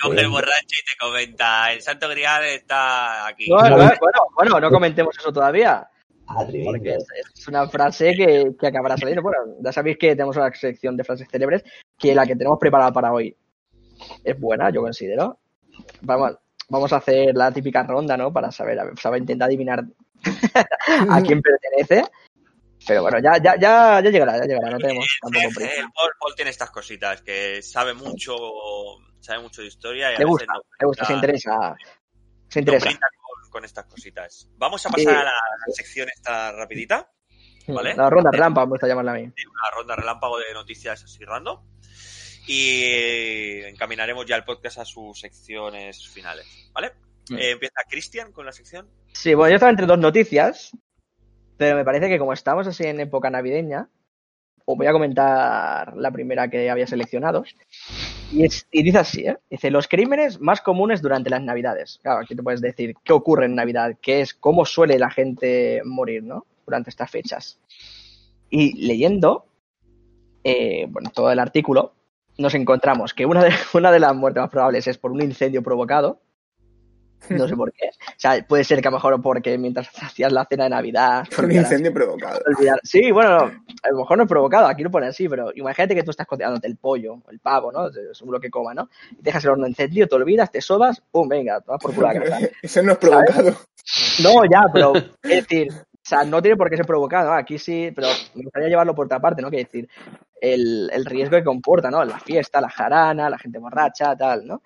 [0.01, 3.49] coge el borracho y te comenta: El Santo Grial está aquí.
[3.49, 5.87] No, no, bueno, bueno, no comentemos eso todavía.
[6.27, 6.45] Ah.
[6.63, 7.05] Porque es,
[7.35, 9.21] es una frase que, que acabará saliendo.
[9.21, 11.63] Bueno, ya sabéis que tenemos una sección de frases célebres
[11.97, 13.35] que la que tenemos preparada para hoy
[14.23, 15.37] es buena, yo considero.
[16.01, 16.37] Vamos,
[16.69, 18.33] vamos a hacer la típica ronda, ¿no?
[18.33, 19.83] Para saber, saber intentar adivinar
[21.09, 22.09] a quién pertenece.
[22.87, 25.73] Pero bueno, ya, ya, ya, ya llegará, ya llegará, no tenemos tampoco Eh, prisa.
[25.81, 28.35] el Paul, Paul tiene estas cositas que sabe mucho,
[29.19, 31.75] sabe mucho de historia y a Le gusta, no le gusta, se interesa.
[32.49, 32.89] Se interesa.
[33.49, 34.49] con, estas cositas.
[34.57, 37.09] Vamos a pasar Eh, a la, la sección esta rapidita,
[37.67, 37.95] ¿vale?
[37.95, 39.21] La ronda relámpago me gusta llamarla a mí.
[39.23, 41.59] una ronda relámpago de noticias así random.
[42.47, 46.91] Y encaminaremos ya el podcast a sus secciones finales, ¿vale?
[47.29, 47.37] Mm.
[47.37, 48.87] Eh, empieza Cristian con la sección.
[49.13, 50.71] Sí, bueno, yo estaba entre dos noticias,
[51.57, 53.89] pero me parece que como estamos así en época navideña,
[54.65, 57.43] os voy a comentar la primera que había seleccionado.
[58.31, 59.37] Y, es- dice así, ¿eh?
[59.49, 61.99] Dice, los crímenes más comunes durante las navidades.
[62.03, 65.81] Claro, aquí te puedes decir qué ocurre en Navidad, qué es, cómo suele la gente
[65.85, 66.45] morir, ¿no?
[66.65, 67.59] Durante estas fechas.
[68.49, 69.45] Y leyendo,
[70.43, 71.93] eh, bueno, todo el artículo,
[72.37, 75.63] nos encontramos que una de, una de las muertes más probables es por un incendio
[75.63, 76.19] provocado.
[77.29, 77.89] No sé por qué.
[77.89, 81.27] O sea, puede ser que a lo mejor porque mientras hacías la cena de Navidad.
[81.35, 82.39] Por un incendio provocado.
[82.83, 83.43] Sí, bueno, no,
[83.83, 86.27] a lo mejor no es provocado, aquí lo pone así, pero imagínate que tú estás
[86.27, 87.89] cocinándote el pollo, el pavo, ¿no?
[88.13, 88.89] Seguro que coma, ¿no?
[89.11, 92.09] Y dejas el horno encendido, te olvidas, te sobas, pum, venga, tomas por culo.
[92.61, 93.51] Eso no es provocado.
[94.23, 97.35] No, ya, pero es decir, o sea, no tiene por qué ser provocado, ¿no?
[97.35, 99.49] aquí sí, pero me gustaría llevarlo por otra parte, ¿no?
[99.49, 99.89] Que decir,
[100.39, 102.03] el, el riesgo que comporta, ¿no?
[102.05, 104.61] La fiesta, la jarana, la gente borracha, tal, ¿no?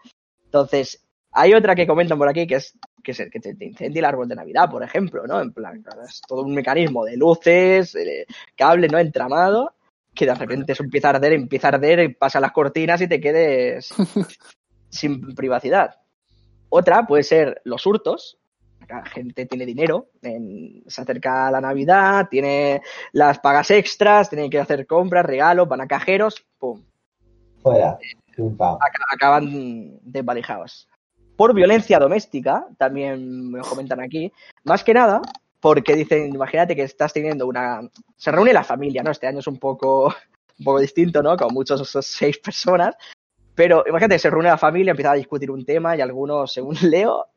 [0.46, 4.00] Entonces, hay otra que comentan por aquí que es que, se, que te, te incendie
[4.00, 5.40] el árbol de Navidad, por ejemplo, ¿no?
[5.42, 8.26] En plan, es todo un mecanismo de luces, eh,
[8.56, 8.98] cable, ¿no?
[8.98, 9.74] Entramado,
[10.14, 13.22] que de repente eso empieza a arder, empieza a arder, pasa las cortinas y te
[13.22, 13.90] quedes
[14.90, 15.96] sin privacidad.
[16.70, 18.38] Otra puede ser los hurtos.
[18.88, 22.82] La gente tiene dinero, en- se acerca la Navidad, tiene
[23.12, 26.82] las pagas extras, tiene que hacer compras, regalos, van a cajeros, pum,
[27.62, 28.00] Fuera.
[29.14, 30.88] Acaban desvalijados.
[31.40, 34.30] Por violencia doméstica, también me comentan aquí,
[34.66, 35.22] más que nada
[35.62, 37.80] porque dicen, imagínate que estás teniendo una...
[38.18, 39.12] Se reúne la familia, ¿no?
[39.12, 40.14] Este año es un poco,
[40.60, 41.38] un poco distinto, ¿no?
[41.38, 42.94] Con muchos seis personas,
[43.56, 47.28] pero imagínate se reúne la familia, empieza a discutir un tema y algunos, según leo,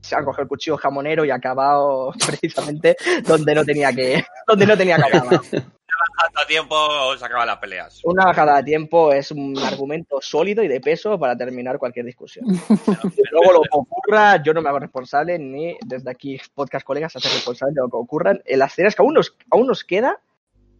[0.00, 2.96] se han cogido el cuchillo jamonero y ha acabado precisamente
[3.26, 5.40] donde no tenía que, donde no tenía que acabar.
[6.20, 8.00] Tanto tiempo se acaban las peleas.
[8.04, 12.46] Una bajada de tiempo es un argumento sólido y de peso para terminar cualquier discusión.
[13.32, 17.18] Luego lo que ocurra, yo no me hago responsable, ni desde aquí podcast colegas se
[17.18, 18.38] responsable de lo que ocurra.
[18.44, 20.20] En las cenas que aún nos, aún nos queda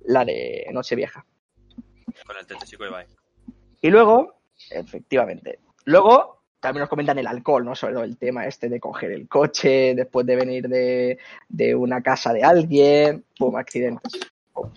[0.04, 1.24] la de Nochevieja.
[2.26, 3.06] Con el tetesico Ibai.
[3.80, 4.36] Y luego,
[4.70, 7.74] efectivamente, luego también nos comentan el alcohol, ¿no?
[7.74, 11.18] Sobre el tema este de coger el coche después de venir de,
[11.48, 14.18] de una casa de alguien, pum, accidentes.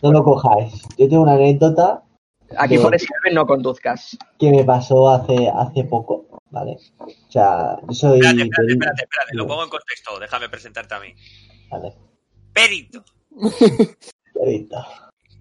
[0.01, 0.73] No lo cojáis.
[0.97, 2.03] Yo tengo una anécdota
[2.57, 4.17] Aquí pone Sirven, no conduzcas.
[4.39, 6.77] que me pasó hace, hace poco, ¿vale?
[6.99, 8.19] O sea, yo soy...
[8.19, 11.13] Espérate, espérate, espérate, espérate, lo pongo en contexto, déjame presentarte a mí.
[11.69, 11.93] Vale,
[12.53, 13.03] Perito,
[14.33, 14.77] perito.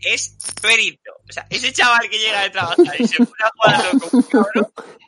[0.00, 1.12] es perito.
[1.28, 4.28] O sea, ese chaval que llega de trabajar y se pone a jugar al loco,
[4.28, 4.66] cabrón,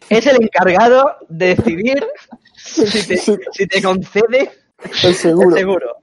[0.09, 2.07] Es el encargado de decidir
[2.57, 4.53] si te, si te concede
[5.03, 5.49] El seguro.
[5.51, 5.97] el seguro.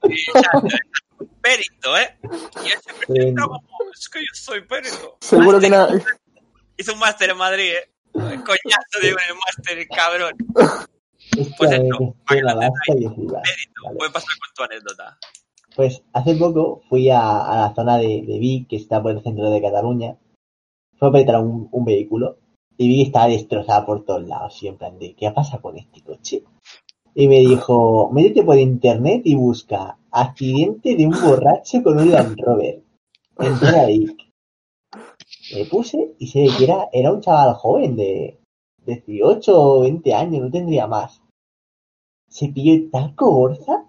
[1.40, 2.18] Perito, ¿eh?
[2.64, 3.62] Y él se presenta como,
[3.92, 5.16] es que yo soy perito.
[5.20, 5.88] Seguro que nada.
[6.76, 7.90] Hizo un máster en Madrid, ¿eh?
[8.12, 10.32] Coñazo de un máster, el cabrón.
[11.58, 12.14] Pues esto.
[12.26, 12.70] Perito, Vale.
[13.98, 15.18] puedes pasar con tu anécdota.
[15.74, 19.22] Pues hace poco fui a, a la zona de, de Vic, que está por el
[19.22, 20.16] centro de Cataluña.
[20.98, 22.38] Fue a un, un vehículo
[22.78, 24.62] y vi que estaba destrozada por todos lados.
[24.62, 26.42] Y en plan de, ¿qué pasa con este coche?
[27.18, 32.38] Y me dijo, métete por internet y busca accidente de un borracho con un Land
[32.38, 32.82] Rover.
[33.38, 34.18] Entré a Vic.
[35.54, 38.38] Me puse y se ve que era, era un chaval joven de
[38.84, 41.22] 18 o 20 años, no tendría más.
[42.28, 43.86] Se pilló tal cogorza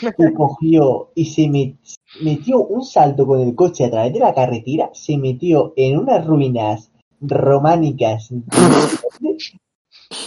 [0.00, 4.32] que cogió y se met- metió un salto con el coche a través de la
[4.34, 8.30] carretera, se metió en unas ruinas románicas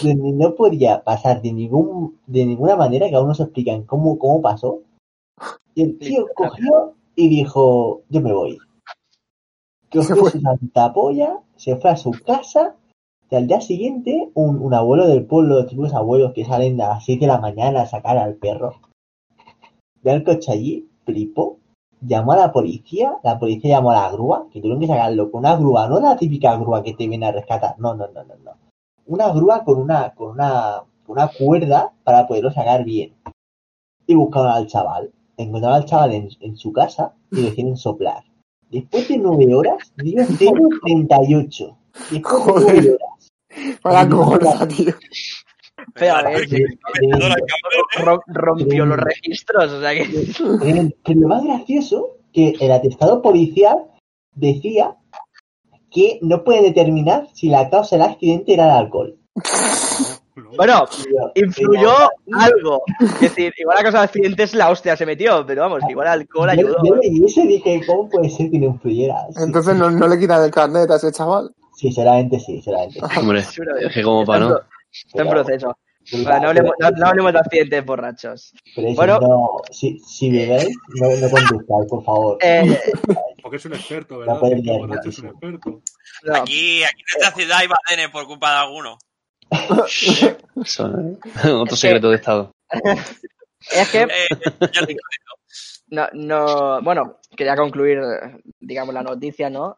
[0.03, 4.41] no podía pasar de ningún de ninguna manera que aún no se explican cómo, cómo
[4.41, 4.82] pasó.
[5.76, 8.57] Y el tío cogió y dijo, yo me voy.
[9.91, 10.32] Cogió fue.
[10.32, 12.76] su santa polla, se fue a su casa,
[13.30, 16.90] Y al día siguiente, un, un abuelo del pueblo, los típicos abuelos que salen a
[16.90, 18.76] las 7 de la mañana a sacar al perro,
[20.03, 21.57] ve el coche allí, flipó,
[22.02, 25.40] llamó a la policía, la policía llamó a la grúa, que tuvieron que sacarlo con
[25.40, 28.36] una grúa, no la típica grúa que te viene a rescatar, no, no, no, no,
[28.44, 28.52] no.
[29.06, 33.14] Una grúa con una, con una, con una cuerda para poderlo sacar bien.
[34.07, 35.11] Y buscaron al chaval.
[35.38, 38.23] Encontraron al chaval en, en su casa y lo hicieron soplar.
[38.69, 41.76] Después de nueve horas, dio 0,38.
[42.11, 42.65] Después de Joder.
[42.65, 43.28] nueve horas.
[43.84, 44.94] Vaya gorda, tío.
[45.95, 46.48] Pero a ver,
[47.99, 50.06] rom- rompió los registros, o sea que...
[51.03, 53.88] Pero lo más gracioso, que el atestado policial
[54.36, 54.95] decía
[55.92, 59.18] que no puede determinar si la causa del accidente era el alcohol.
[59.36, 60.52] No, no.
[60.56, 60.86] Bueno,
[61.36, 61.92] influyó
[62.34, 62.84] algo.
[63.00, 66.14] Es decir, igual la cosa de accidentes la hostia se metió, pero vamos, igual el
[66.14, 66.78] alcohol yo, ayudó.
[66.84, 69.16] yo leí eso y dije, ¿cómo puede ser que no influyera?
[69.32, 71.54] Sí, Entonces no, no le quitan el carnet a ese chaval.
[71.76, 73.06] sí, seguramente sí, seguramente sí.
[73.20, 74.60] Hombre, es que como para no.
[74.92, 75.78] Está en proceso.
[76.11, 78.53] Bueno, no hablemos, no, no hablemos de accidentes borrachos.
[78.76, 79.19] pero bueno.
[79.19, 82.38] no, si, si bebéis, no, no conduzcáis, por favor.
[82.41, 82.80] Eh,
[83.41, 84.40] Porque es un experto, ¿verdad?
[84.40, 85.30] puedes El leer, borracho es un sí.
[85.30, 85.82] experto.
[86.23, 88.98] no, Aquí, aquí en esta ciudad hay badenes por culpa de alguno.
[90.64, 91.18] Eso, ¿eh?
[91.52, 92.52] Otro secreto de Estado.
[93.72, 94.07] es que Eh,
[95.90, 97.99] no, no, bueno, quería concluir,
[98.60, 99.78] digamos, la noticia, ¿no?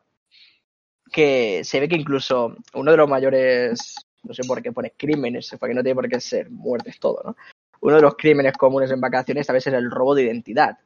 [1.12, 5.56] Que se ve que incluso uno de los mayores, no sé por qué pone crímenes,
[5.60, 7.36] porque no tiene por qué ser muertes todo, ¿no?
[7.82, 10.78] Uno de los crímenes comunes en vacaciones a veces es el robo de identidad,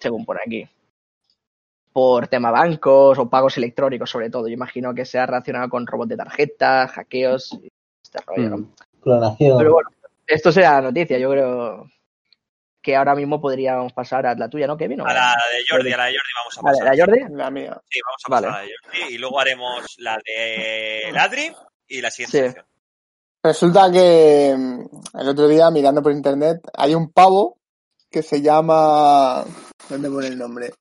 [0.00, 0.68] según por aquí.
[1.92, 4.46] Por tema bancos o pagos electrónicos, sobre todo.
[4.46, 7.68] Yo imagino que sea relacionado con robos de tarjetas, hackeos y
[8.02, 8.56] este rollo, ¿no?
[8.58, 8.72] Mm.
[9.02, 9.58] Clonación.
[9.58, 9.90] Pero bueno,
[10.26, 11.18] esto será la noticia.
[11.18, 11.90] Yo creo
[12.80, 15.00] que ahora mismo podríamos pasar a la tuya, ¿no, Kevin?
[15.00, 16.96] ¿O- A la de Jordi, a la de Jordi vamos a Vale, pasar.
[16.96, 17.34] la Jordi.
[17.36, 17.80] La mía.
[17.90, 18.46] Sí, vamos a Vale.
[18.46, 21.52] pasar a la de Jordi y luego haremos la de Ladri
[21.90, 22.44] y la siguiente Sí.
[22.46, 22.66] sección.
[23.42, 27.58] Resulta que mm, el otro día, mirando por internet, hay un pavo
[28.10, 29.44] que se llama.
[29.88, 30.72] ¿Dónde pone el nombre?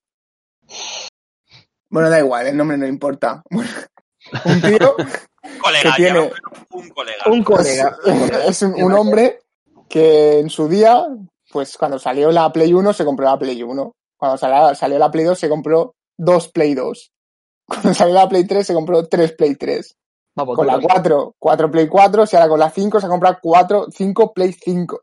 [1.90, 3.42] Bueno, da igual, el nombre no importa.
[3.50, 4.96] un tío
[5.44, 6.32] Un colega, Que tiene-
[6.72, 7.24] un colega.
[7.28, 7.98] Un es, colega.
[8.48, 9.40] es un, un hombre
[9.88, 11.04] que en su día,
[11.50, 13.96] pues cuando salió la Play 1 se compró la Play 1.
[14.18, 17.12] Cuando salió, salió la Play 2 se compró dos Play 2.
[17.66, 19.96] Cuando salió la Play 3 se compró tres Play 3.
[20.36, 20.86] Vamos, Con la todos.
[20.94, 24.54] 4, 4 Play 4, y ahora con la 5 se ha comprado 4, 5 Play
[24.54, 25.02] 5.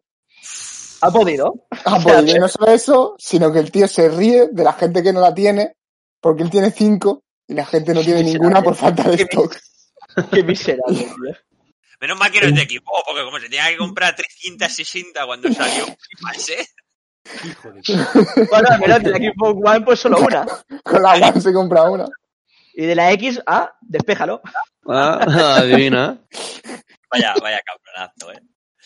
[1.02, 1.66] ¿Ha podido?
[1.84, 5.02] Ah, pues, y no solo eso, sino que el tío se ríe de la gente
[5.02, 5.76] que no la tiene,
[6.20, 9.56] porque él tiene 5 y la gente no tiene ninguna por falta de stock.
[10.32, 11.34] Qué miserable, tío.
[12.00, 15.52] Menos mal que no es de equipo, porque como se tenía que comprar 360 cuando
[15.52, 16.68] salió, ¿qué pase?
[17.44, 17.80] Hijo de
[18.50, 20.46] Bueno, al menos de la Xbox One, pues solo una.
[20.84, 22.06] Con la One se compra una.
[22.78, 24.42] Y de la X, ah, despéjalo.
[24.86, 25.18] Ah,
[25.62, 26.22] adivina.
[27.10, 28.42] Vaya, vaya cabronazo, eh.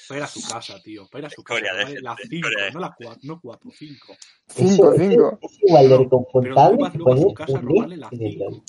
[0.09, 1.09] Para ir a su casa, tío.
[1.11, 1.59] Para ir a su casa.
[1.61, 1.95] Historia de ¿vale?
[1.97, 4.17] gente, La 5, historia de no la 4, no 4, 5.
[4.49, 5.39] 5, Eso- 5.
[5.43, 8.01] Es igual de Pero tú reconfortable vas luego a su casa a un robarle link
[8.01, 8.45] la en el 5.
[8.51, 8.63] LOL.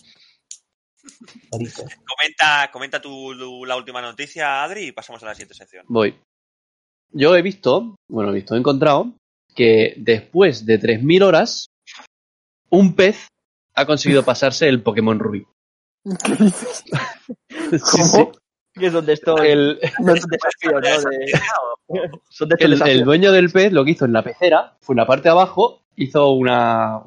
[1.52, 1.84] Bonito.
[2.06, 5.86] Comenta, comenta tu, tu- la última noticia, Adri, y pasamos a la siguiente sección.
[5.88, 6.16] Voy.
[7.12, 9.14] Yo he visto, bueno, he visto, he encontrado
[9.56, 11.66] que después de 3.000 horas,
[12.70, 13.28] un pez
[13.76, 15.46] ha conseguido pasarse el Pokémon Rubí.
[16.24, 16.84] ¿Qué dices?
[17.72, 18.12] Sí, sí.
[18.12, 18.32] ¿Cómo?
[18.74, 21.10] Que son de estos El, Me- desafíos, ¿no?
[21.10, 24.94] De- son de el, el dueño del pez lo que hizo en la pecera fue
[24.94, 27.02] en la parte de abajo, hizo una,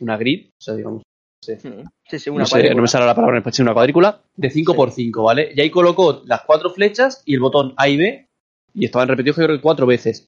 [0.00, 1.02] una grid, o sea, digamos,
[1.46, 2.82] Mm, Sí, sí, no, una sé, no cuadrícula.
[2.82, 5.52] me sale la palabra en español, una cuadrícula de 5x5, ¿vale?
[5.54, 8.26] Y ahí colocó las cuatro flechas y el botón A y B,
[8.74, 10.26] y estaban repetidos yo creo que cuatro veces.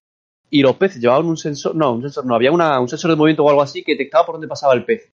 [0.51, 3.16] Y los peces llevaban un sensor, no, un sensor no, había una, un sensor de
[3.16, 5.11] movimiento o algo así que detectaba por dónde pasaba el pez.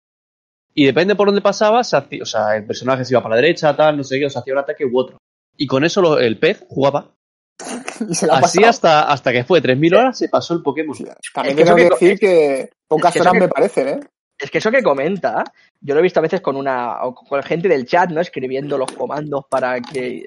[0.78, 3.42] Y depende por dónde pasaba, se hacía- o sea, el personaje se iba para la
[3.42, 5.18] derecha, tal, no sé qué, o sea, hacía un ataque u otro.
[5.58, 7.12] Y con eso lo- el pez jugaba.
[8.10, 8.70] Y se la ha Así pasado.
[8.70, 10.96] hasta, hasta que fue 3.000 horas se pasó el Pokémon.
[11.34, 14.00] También Es que tengo eso que decir que pocas horas me parecen, ¿eh?
[14.38, 15.46] Es que eso que comenta,
[15.80, 18.20] yo lo he visto a veces con una o con gente del chat, ¿no?
[18.20, 20.26] Escribiendo los comandos para que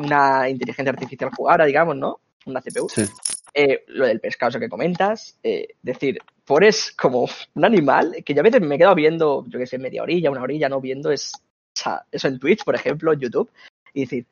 [0.00, 2.20] una inteligencia artificial jugara, digamos, ¿no?
[2.46, 2.88] Una CPU.
[2.88, 3.04] Sí.
[3.52, 8.40] Eh, lo del pescado, eso que comentas, eh, decir, pones como un animal que yo
[8.40, 11.10] a veces me he quedado viendo, yo que sé, media orilla, una orilla, no viendo
[11.10, 11.40] es, o
[11.74, 13.50] sea, eso en Twitch, por ejemplo, en YouTube,
[13.94, 14.26] y decir,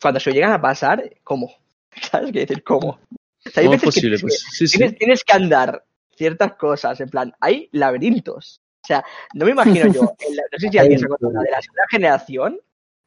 [0.00, 1.50] cuando se lo llegan a pasar, ¿cómo?
[2.10, 2.62] ¿Sabes qué decir?
[2.62, 2.88] ¿Cómo?
[2.90, 4.16] O sea, hay ¿Cómo es veces que posible?
[4.18, 4.78] tienes Pues sí, sí.
[4.78, 5.84] tienes, tienes que andar
[6.16, 8.60] ciertas cosas, en plan, hay laberintos.
[8.82, 11.50] O sea, no me imagino yo, en la- no sé si alguien se acuerda de
[11.50, 12.60] la segunda generación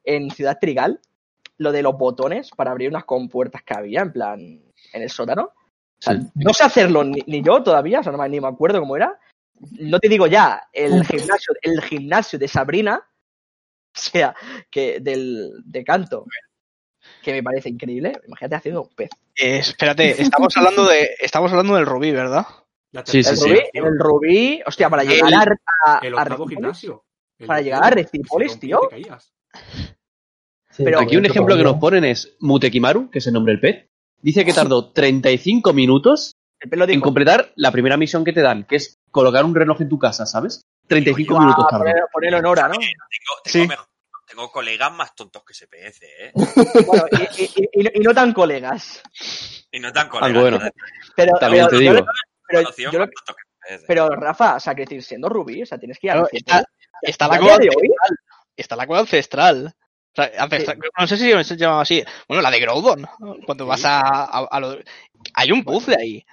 [0.03, 0.99] en Ciudad Trigal,
[1.57, 4.40] lo de los botones para abrir unas compuertas que había, en plan,
[4.94, 5.52] en el sótano.
[5.99, 6.27] O sea, Sí.
[6.35, 8.95] no sé hacerlo ni, ni yo todavía, o sea, no me, ni me acuerdo cómo
[8.95, 9.19] era.
[9.80, 13.03] No te digo ya, el gimnasio, el gimnasio de Sabrina,
[13.93, 14.35] sea,
[14.71, 16.26] que del de canto,
[17.21, 18.13] que me parece increíble.
[18.27, 19.09] Imagínate haciendo un pez.
[19.35, 22.45] Eh, espérate, estamos hablando de, estamos hablando del rubí, ¿verdad?
[23.05, 23.49] Sí, sí, El sí.
[23.49, 27.03] rubí, el rubí, hostia, para llegar a, a, El octavo gimnasio.
[27.45, 28.81] Para llegar a Recipolis, tío.
[30.77, 33.89] Pero- Aquí un ejemplo que nos ponen es Mutekimaru, que es el nombre del pez.
[34.21, 38.99] Dice que tardó 35 minutos en completar la primera misión que te dan, que es
[39.11, 40.61] colocar un reloj en tu casa, ¿sabes?
[40.87, 41.85] 35 "Iba minutos tardó.
[41.85, 42.73] poner- ponerlo en hora, ¿no?
[42.73, 42.83] Tengo,
[43.43, 43.67] tengo, Sí.
[43.67, 43.85] mejor-
[44.27, 46.31] tengo colegas más tontos que SPC, ¿eh?
[46.87, 47.03] Bueno,
[47.37, 49.01] y, y- y- y no- tan colegas.
[49.71, 50.29] Y no tan colegas.
[50.29, 50.59] Algo bueno.
[51.15, 52.05] Pero, También pero- te digo.
[52.47, 52.99] pero, yo
[53.95, 56.29] lo- Rafa, o sea, que decir, siendo rubí, o sea, tienes que ir a Claro,
[56.31, 56.65] está,
[57.01, 58.17] está la cueva día de hoy, ancestral.
[58.57, 59.73] Está la cueva ancestral.
[60.11, 62.03] O sea, ancestral- No sé si se llamaba así.
[62.27, 63.02] Bueno, la de Groudon.
[63.19, 63.36] ¿no?
[63.45, 64.77] Cuando vas a, a- a lo-
[65.36, 66.26] Hay un puzzle ahí.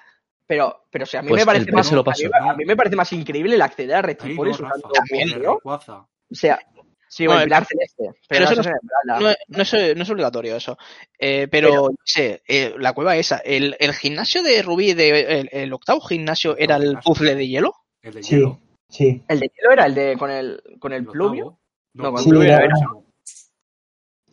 [0.47, 2.25] Pero, pero o sea, a mí Pues me parece más, a mí, pasó.
[2.41, 5.43] a mí me parece más increíble el acceder a no, usando También.
[5.43, 5.97] Rayquaza.
[5.99, 6.61] O sea,
[7.09, 8.21] sí, No, o el pilar celeste.
[8.29, 9.21] Pero, pero eso no-.
[9.21, 10.79] No, no es, no es obligatorio eso.
[11.19, 13.39] Eh, pero, Pero- no sé, eh, la cueva esa.
[13.39, 17.75] El, el gimnasio de Rubí, de, el, el octavo gimnasio, era el puzzle de hielo.
[18.03, 18.61] El de Sí, hielo.
[18.89, 19.25] sí.
[19.27, 21.59] El de hielo era el de con el con el El pluvio.
[21.95, 22.69] No, con Sí, Pluvio era-.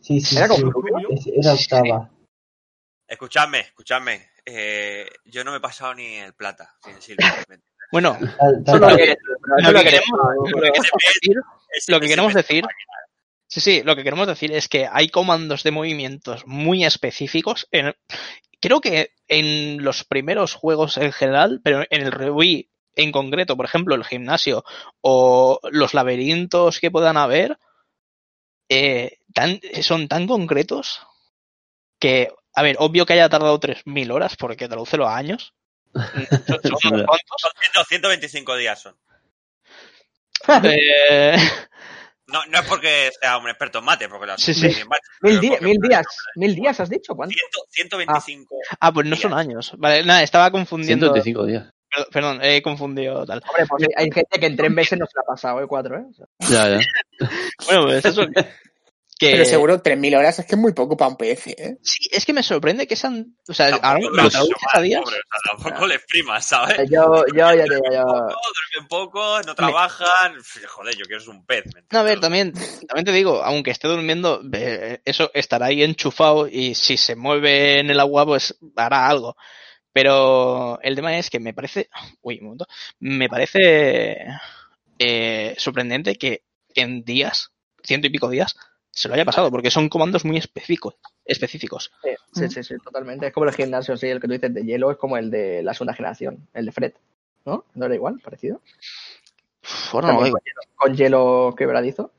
[0.04, 0.62] Sí, sí, Era sí.
[1.34, 2.10] Era octava.
[3.08, 4.28] Escuchadme, escuchadme.
[4.44, 7.24] Eh, yo no me he pasado ni el plata, sin decirlo.
[7.90, 9.16] Bueno, lo que,
[9.72, 10.20] lo queremos,
[11.22, 11.36] decir,
[11.70, 12.64] Ese- lo que ese queremos me- decir
[13.46, 17.68] Sí, sí, lo que queremos decir es que hay comandos de movimientos muy específicos.
[17.70, 17.94] En,
[18.60, 23.66] creo que en los primeros juegos en general, pero en el Rubí en concreto, por
[23.66, 24.64] ejemplo, el gimnasio
[25.02, 27.56] o los laberintos que puedan haber,
[28.68, 31.06] eh, tan- son tan concretos
[31.98, 35.54] que, a ver, obvio que haya tardado 3.000 horas porque tradúcelo a años.
[35.94, 37.06] Son, son Es unos verdad.
[37.06, 37.36] cuantos.
[37.38, 38.96] Son 100 125 días son.
[40.64, 41.36] Eh,
[42.26, 44.68] No, no es porque sea un experto en mate, porque lo Sí, sí.
[45.20, 45.50] Mil, di-
[45.88, 46.06] días.
[46.36, 47.14] Mil días, ¿has dicho?
[47.14, 47.34] ¿Cuánto?
[47.70, 48.56] 100 125.
[48.80, 49.72] ah, pues no son años.
[49.76, 51.06] Vale, nada, estaba confundiendo.
[51.12, 51.73] 125 días.
[52.10, 53.42] Perdón, he confundido tal.
[53.48, 55.66] Hombre, pues hay gente que en tres meses no se la ha pasado, ¿eh?
[55.66, 56.04] Cuatro, ¿eh?
[56.10, 56.86] O sea, Ya, ya.
[57.66, 58.22] Bueno, pues eso.
[59.16, 61.78] Que, Pero seguro 3.000 horas es que es muy poco para un PC, ¿eh?
[61.82, 63.36] Sí, es que me sorprende que sean.
[63.48, 65.02] O sea, ahora lo me traduces a días.
[65.02, 66.90] pobre, o sea, tampoco le exprimas, ¿sabes?
[66.90, 68.02] Yo, yo, digo, yo.
[68.02, 70.34] Poco, duermen poco, no trabajan.
[70.66, 71.64] Joder, yo quiero ser un pez.
[71.72, 72.52] ¿me No, a ver, también,
[72.88, 77.78] también te digo, aunque esté durmiendo, eh, eso estará ahí enchufado y si se mueve
[77.78, 79.36] en el agua, pues hará algo.
[79.94, 81.88] Pero el tema es que me parece,
[82.20, 82.66] uy, un momento,
[82.98, 84.26] me parece
[84.98, 86.42] eh, sorprendente que
[86.74, 87.52] en días,
[87.82, 88.56] ciento y pico días,
[88.90, 90.96] se lo haya pasado, porque son comandos muy específicos.
[91.24, 91.92] específicos.
[92.02, 93.28] Sí, sí, sí, sí, totalmente.
[93.28, 95.62] Es como el gimnasio, sí, el que tú dices de hielo es como el de
[95.62, 96.92] la segunda generación, el de Fred.
[97.44, 97.64] ¿No?
[97.74, 98.20] ¿No era igual?
[98.20, 98.60] ¿Parecido?
[99.62, 100.74] Uf, ahora no lo También caigo.
[100.76, 102.10] con hielo, quebradizo.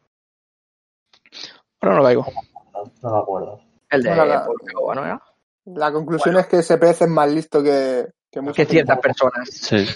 [1.81, 2.25] Ahora no lo caigo.
[2.73, 3.61] No, no me acuerdo.
[3.89, 5.21] El de Bueno, la- Polkagua, ¿no era?
[5.65, 9.49] La conclusión es que ese pez es más listo que, que muchos Que ciertas personas.
[9.49, 9.87] Sí.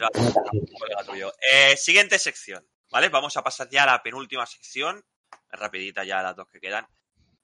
[1.41, 3.09] Eh, siguiente sección, ¿vale?
[3.09, 5.03] Vamos a pasar ya a la penúltima sección,
[5.51, 6.87] rapidita ya las dos que quedan,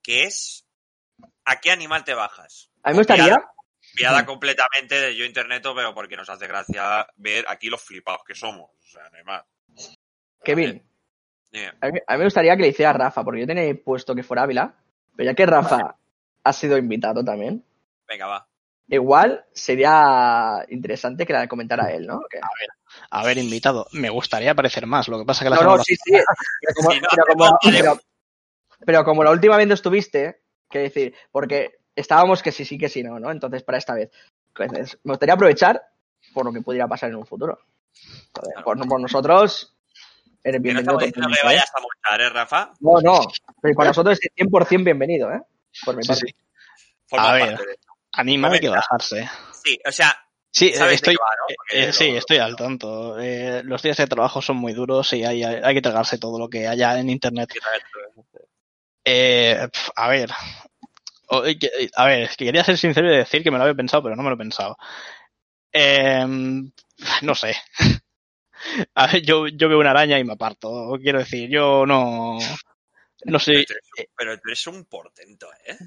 [0.01, 0.65] que es
[1.45, 2.71] ¿a qué animal te bajas?
[2.83, 3.37] A mí me gustaría,
[3.91, 8.33] copiada completamente de Yo Interneto, pero porque nos hace gracia ver aquí los flipados que
[8.33, 8.71] somos.
[8.71, 9.43] O sea, no hay más.
[10.43, 10.83] Kevin,
[11.79, 14.23] a mí, a mí me gustaría que le hiciera Rafa, porque yo tenía puesto que
[14.23, 14.75] fuera Ávila,
[15.15, 15.95] pero ya que Rafa
[16.43, 17.63] ha sido invitado también,
[18.07, 18.47] Venga, va.
[18.87, 22.21] igual sería interesante que la comentara él, ¿no?
[22.29, 22.39] Que-
[23.09, 25.07] A ver, invitado, me gustaría aparecer más.
[25.07, 26.11] Lo que pasa que la No, semana no, sí, sí.
[26.11, 26.23] Pero
[26.75, 27.77] como, Sí, no, pero como- no, vale.
[27.79, 27.99] pero-
[28.85, 32.89] pero como la última vez no estuviste, que decir, porque estábamos que sí, sí, que
[32.89, 33.31] sí, no, ¿no?
[33.31, 34.11] Entonces, para esta vez.
[34.57, 35.81] Entonces, me gustaría aprovechar
[36.33, 37.59] por lo que pudiera pasar en un futuro.
[38.63, 39.75] Por, por nosotros,
[40.43, 40.79] eres no bienvenido.
[40.99, 42.71] estamos diciendo vayas a montar, ¿eh, Rafa?
[42.79, 43.21] No, no.
[43.61, 45.41] Pero para nosotros es 100% bienvenido, ¿eh?
[45.83, 46.27] Por mi Sí, parte.
[46.27, 46.35] sí.
[47.07, 47.47] Forma A ver.
[47.55, 47.77] parte de-
[48.15, 49.29] Anima hay que bajarse.
[49.63, 50.15] Sí, o sea,
[50.51, 51.55] Sí, estoy, qué va, ¿no?
[51.73, 53.19] eh, sí, lo- estoy al tanto.
[53.19, 56.49] Eh, los días de trabajo son muy duros y hay, hay que tragarse todo lo
[56.49, 57.49] que haya en internet.
[59.03, 60.29] Eh, pf, a ver.
[61.27, 61.43] O-
[61.95, 64.15] a ver, es que quería ser sincero y decir que me lo había pensado, pero
[64.15, 64.77] no me lo he pensado.
[65.73, 66.25] Eh,
[67.21, 67.55] no sé.
[68.95, 70.97] A ver, yo, yo veo una araña y me aparto.
[71.01, 72.39] Quiero decir, yo no.
[73.25, 73.65] No sé,
[74.15, 75.77] Pero tú eres un portento, ¿eh?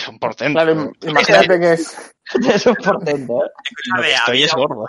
[0.00, 0.58] Es un portento.
[0.60, 2.12] Claro, im- imagínate que es
[2.46, 3.48] es un portento, ¿eh?
[3.48, 4.84] Lo Escúchame, que estoy es gordo.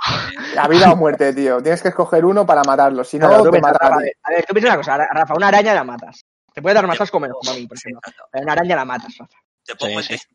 [0.55, 1.61] la vida o muerte, tío.
[1.61, 3.03] Tienes que escoger uno para matarlo.
[3.03, 5.73] Si no, te piensa, matará Rafa, a ver, tú piensa una cosa, Rafa, una araña
[5.73, 6.25] la matas.
[6.53, 8.01] Te puede dar masas como, como a mí, por ejemplo.
[8.31, 9.37] Pero una araña la matas, Rafa.
[9.63, 10.25] Te pongo Sí, en sí.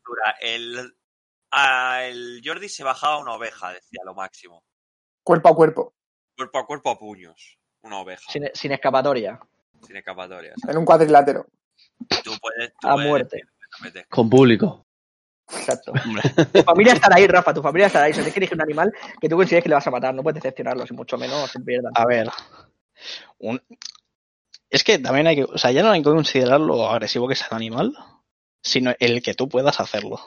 [0.40, 0.96] El,
[1.50, 4.62] a- el Jordi se bajaba una oveja, decía lo máximo.
[5.22, 5.94] Cuerpo a cuerpo,
[6.36, 7.58] Cuerpo a cuerpo a puños.
[7.82, 8.22] Una oveja.
[8.30, 9.38] Sin, sin escapatoria.
[9.86, 10.54] Sin escapatorias.
[10.66, 11.46] en un cuadrilátero.
[12.22, 12.72] Tú puedes.
[12.80, 13.36] tú A puedes muerte.
[13.36, 13.50] decir.
[14.08, 14.84] Con público.
[15.50, 15.92] Exacto.
[16.52, 18.12] Tu familia estará ahí, Rafa, tu familia estará ahí.
[18.12, 20.22] Si tienes que elegir un animal que tú consideres que le vas a matar, no
[20.22, 21.92] puedes decepcionarlos, y mucho menos se pierdan.
[21.94, 22.28] A ver.
[23.38, 23.60] un-
[24.70, 25.44] Es que también hay que.
[25.44, 27.92] O sea, ya no hay que considerar lo agresivo que es el animal,
[28.62, 30.18] sino el que tú puedas hacerlo.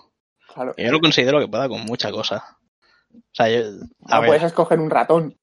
[0.54, 0.74] Claro.
[0.78, 2.58] Yo lo considero que pueda con mucha cosa.
[3.14, 3.68] O sea, yo-
[4.06, 5.36] a No ver, puedes escoger un ratón.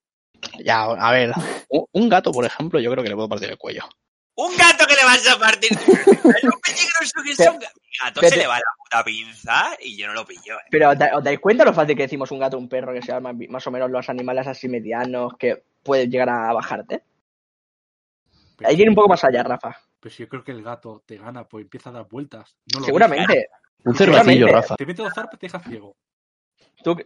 [0.63, 1.33] ya, a ver.
[1.69, 3.83] Un, un gato, por ejemplo, yo creo que le puedo partir el cuello.
[4.37, 5.71] ¡Un gato que le vas a partir!
[5.71, 7.57] ¡Es lo peligroso que son!
[7.57, 7.65] Mi
[8.03, 10.63] gato Pero- se le va la puta pinza y yo no lo pillo, eh.
[10.69, 12.93] Pero ¿os da- ¿os dais cuenta lo fácil que decimos un gato o un perro,
[12.93, 17.03] que sean más, más o menos los animales así medianos que pueden llegar a bajarte?
[18.57, 19.77] Pero Ahí viene un poco más allá, Rafa.
[19.99, 22.55] Pero si yo creo que el gato te gana, pues empieza a dar vueltas.
[22.73, 23.49] No lo Seguramente.
[23.85, 24.47] Un cervatillo.
[24.47, 24.73] Rafa.
[24.73, 24.77] ves.
[24.77, 25.95] Te mete dos zarpas y te deja ciego.
[26.83, 26.97] Tú,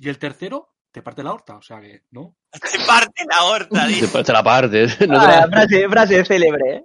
[0.00, 1.56] Y el tercero te parte la horta.
[1.56, 2.36] O sea que, ¿no?
[2.52, 4.08] Te parte la horta, Te dice.
[4.08, 4.86] parte la parte.
[5.08, 6.84] No te Ah, la- frase, frase célebre, ¿eh?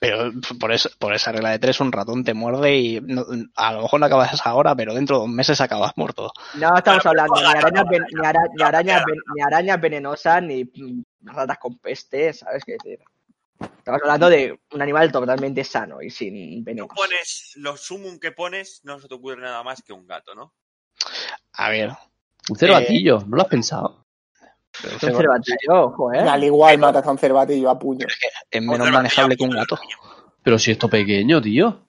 [0.00, 3.72] Pero por, eso, por esa regla de tres, un ratón te muerde y no- a
[3.74, 6.32] lo mejor no acabas ahora, pero dentro de dos meses acabas muerto.
[6.54, 9.80] No estamos hablando ni arañas, ven- ni, ara- ni no, arañas, pero- ven- ni arañas
[9.80, 10.64] venenosas, ni
[11.22, 12.98] ratas con peste, ¿sabes qué decir?
[13.60, 16.88] Estamos hablando de un animal totalmente sano y sin Tú veneno.
[16.88, 20.54] pones los sumum que pones, no se te ocurre nada más que un gato, ¿no?
[21.52, 21.90] A ver.
[22.50, 23.20] Un cervatillo.
[23.26, 24.04] ¿No lo has pensado?
[24.82, 26.18] pero un cervatillo, ojo, ¿eh?
[26.20, 28.06] Al igual matas a un cervatillo a puño.
[28.50, 29.78] es menos manejable que un gato.
[30.42, 31.86] Pero si esto pequeño, tío.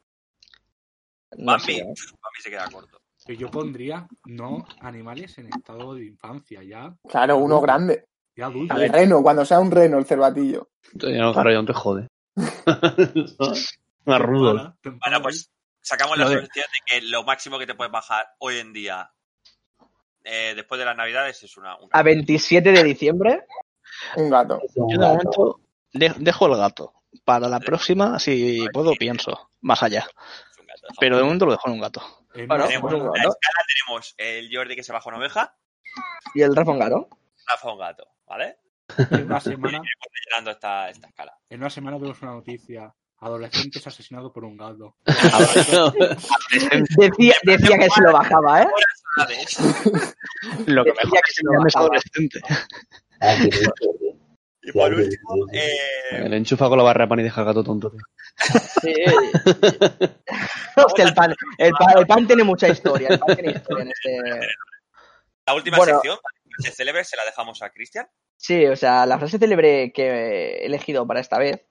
[1.38, 1.84] No Bambi, sé, ¿eh?
[1.86, 3.00] Bambi se queda corto.
[3.26, 8.06] Que yo pondría no animales en estado de infancia, ya, Claro, uno grande.
[8.36, 8.82] ya adultos.
[8.82, 10.70] El reno, cuando sea un reno el cervatillo.
[11.00, 12.08] Todavía no, claro, ya no te jode.
[14.06, 14.76] Una rudo.
[14.84, 15.52] Bueno, pues
[15.82, 19.12] sacamos la solución de que lo máximo que te puedes bajar hoy en día,
[20.24, 21.78] eh, después de las navidades, es una...
[21.78, 23.46] un A 27 de diciembre,
[24.16, 24.60] Un gato.
[24.76, 25.08] Yo de gato.
[25.08, 25.60] momento
[25.94, 26.94] de- dejo el gato.
[27.26, 30.02] Para la próxima, si puedo, pienso más allá.
[30.58, 30.88] gato.
[31.00, 32.02] Pero de momento lo dejo en un gato.
[32.34, 33.30] En Bueno, Tenemos, pues un en la gato.
[33.40, 35.56] escala tenemos el Jordi que se baja una oveja,
[36.34, 37.10] y el Rafa un gato.
[37.48, 38.58] Rafa un gato, ¿vale?
[39.12, 39.82] en una semana,
[40.50, 41.38] esta, esta escala.
[41.50, 42.94] en una semana vemos una noticia.
[43.24, 44.96] Adolescentes asesinados por un gato.
[46.98, 48.68] Decía, decía que se lo bajaba, ¿eh?
[49.16, 49.58] ¿Sabes?
[50.68, 52.42] Lo que mejor que es se que no es adolescente.
[53.20, 53.36] Ah.
[54.64, 57.90] Y por último, eh, Le enchufa con la barra de pan y deja gato tonto,
[57.90, 58.00] tío.
[58.82, 58.94] Sí.
[60.78, 63.10] Hostia, el pan, el, pan, el pan tiene mucha historia.
[63.10, 64.48] El pan tiene historia en este.
[65.48, 65.94] la última bueno.
[65.94, 66.20] sección,
[66.60, 68.08] se célebre, se la dejamos a Cristian.
[68.38, 71.66] Sí, o sea, la frase célebre que he elegido para esta vez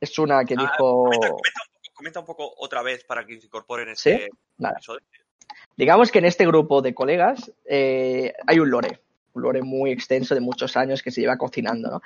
[0.00, 1.04] es una que Ah, dijo.
[1.04, 4.28] Comenta, comenta un poco, comenta un poco otra vez para que se incorporen este ¿Sí?
[4.66, 5.00] Episodio.
[5.76, 9.00] Digamos que en este grupo de colegas eh, hay un lore,
[9.34, 12.02] un lore muy extenso de muchos años que se lleva cocinando, ¿no?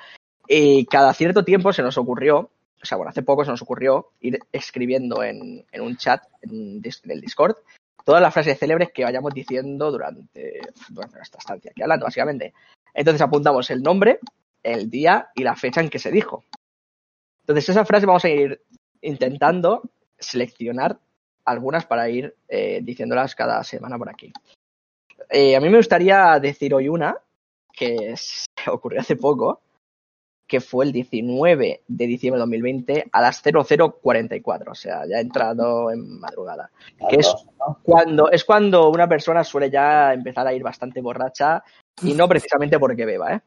[0.48, 4.12] Y cada cierto tiempo se nos ocurrió, o sea, bueno, hace poco se nos ocurrió
[4.20, 7.56] ir escribiendo en, un chat en el Discord
[8.08, 12.54] todas las frases célebres que vayamos diciendo durante, durante nuestra estancia aquí hablando, básicamente.
[12.94, 14.18] Entonces apuntamos el nombre,
[14.62, 16.44] el día y la fecha en que se dijo.
[17.40, 18.62] Entonces esa frase vamos a ir
[19.02, 19.82] intentando
[20.18, 20.98] seleccionar
[21.48, 24.32] algunas para ir eh, diciéndolas cada semana por aquí.
[25.30, 27.16] Eh, a mí me gustaría decir hoy una
[27.72, 29.60] que se ocurrió hace poco,
[30.46, 35.20] que fue el 19 de diciembre de 2020 a las 0044, o sea, ya ha
[35.20, 36.70] entrado en madrugada.
[37.10, 37.34] Que es
[37.82, 41.62] cuando, es cuando una persona suele ya empezar a ir bastante borracha
[42.02, 43.40] y no precisamente porque beba, ¿eh?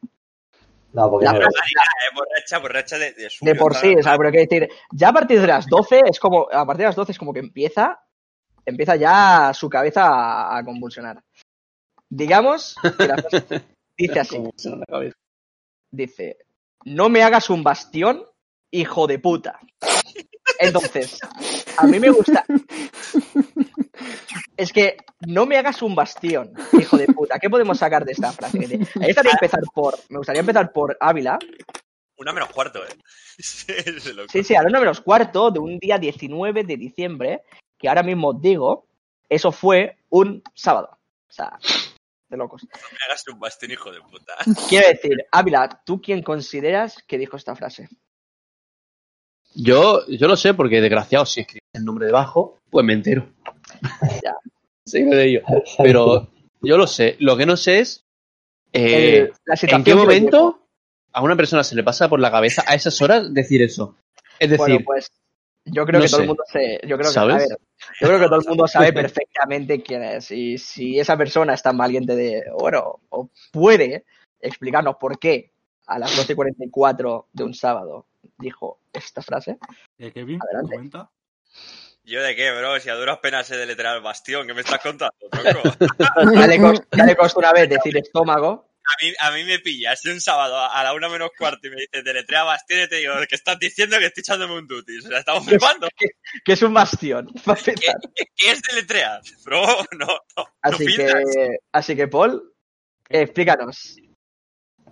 [0.92, 1.38] No, porque La no.
[2.14, 3.90] borracha, borracha de, de, suyo, de por ¿sabes?
[3.90, 6.66] sí, o sea, pero quiero decir, ya a partir de las 12 es como, a
[6.66, 8.00] partir de las 12 es como que empieza,
[8.66, 11.22] empieza ya su cabeza a, a convulsionar.
[12.08, 13.62] Digamos que la frase
[13.96, 14.42] dice así,
[15.90, 16.38] dice,
[16.84, 18.24] no me hagas un bastión,
[18.72, 19.60] hijo de puta.
[20.58, 21.20] Entonces,
[21.76, 22.44] a mí me gusta.
[24.56, 27.38] Es que no me hagas un bastión, hijo de puta.
[27.38, 28.58] ¿Qué podemos sacar de esta frase?
[28.58, 31.38] Me gustaría empezar por, me gustaría empezar por Ávila.
[32.16, 32.90] Una menos cuarto, ¿eh?
[34.28, 37.42] Sí, sí, a 9 menos cuarto de un día 19 de diciembre,
[37.78, 38.86] que ahora mismo os digo,
[39.28, 40.98] eso fue un sábado.
[41.28, 41.58] O sea,
[42.28, 42.62] de locos.
[42.64, 44.34] No me hagas un bastión, hijo de puta.
[44.68, 47.88] Quiero decir, Ávila, ¿tú quién consideras que dijo esta frase?
[49.54, 53.26] Yo, yo lo sé porque, desgraciado, si escribes el nombre debajo, pues me entero.
[54.22, 54.34] Ya.
[54.84, 55.42] Sí, de ello.
[55.78, 56.28] Pero
[56.60, 57.14] yo lo sé.
[57.20, 58.04] Lo que no sé es
[58.72, 60.58] eh, El- la en qué momento
[61.12, 63.94] a una persona se le pasa por la cabeza a esas horas decir eso.
[64.40, 65.08] Es decir, Bueno, pues
[65.64, 67.34] yo creo no que todo el mundo se, yo creo que, ¿Sabes?
[67.34, 67.48] a ver,
[68.00, 71.62] yo creo que todo el mundo sabe perfectamente quién es y si esa persona es
[71.62, 74.04] tan valiente de, bueno, o puede
[74.40, 75.52] explicarnos por qué
[75.86, 78.06] a las 12:44 de un sábado
[78.42, 79.56] dijo esta frase.
[79.98, 80.74] Eh, Kevin, Adelante.
[80.74, 81.10] comenta.
[82.04, 82.80] ¿Yo de qué, bro?
[82.80, 85.76] Si a duras penas sé deletrear el bastión, ¿qué me estás contando, tronco?
[86.34, 88.68] Ya le, cos- ya le costó una vez decir estómago.
[88.84, 91.76] A mí, a mí me pillas un sábado a la una menos cuarto y me
[91.76, 94.98] dices deletrea bastión y te digo que estás diciendo que estoy echándome un duty.
[94.98, 95.86] O sea, estamos flipando.
[96.44, 97.28] que es un bastión.
[97.64, 99.20] ¿Qué, qué- qué es deletrear?
[99.44, 101.14] Bro, no, no, no Así pintas.
[101.32, 102.52] que, así que Paul,
[103.08, 103.96] eh, explícanos.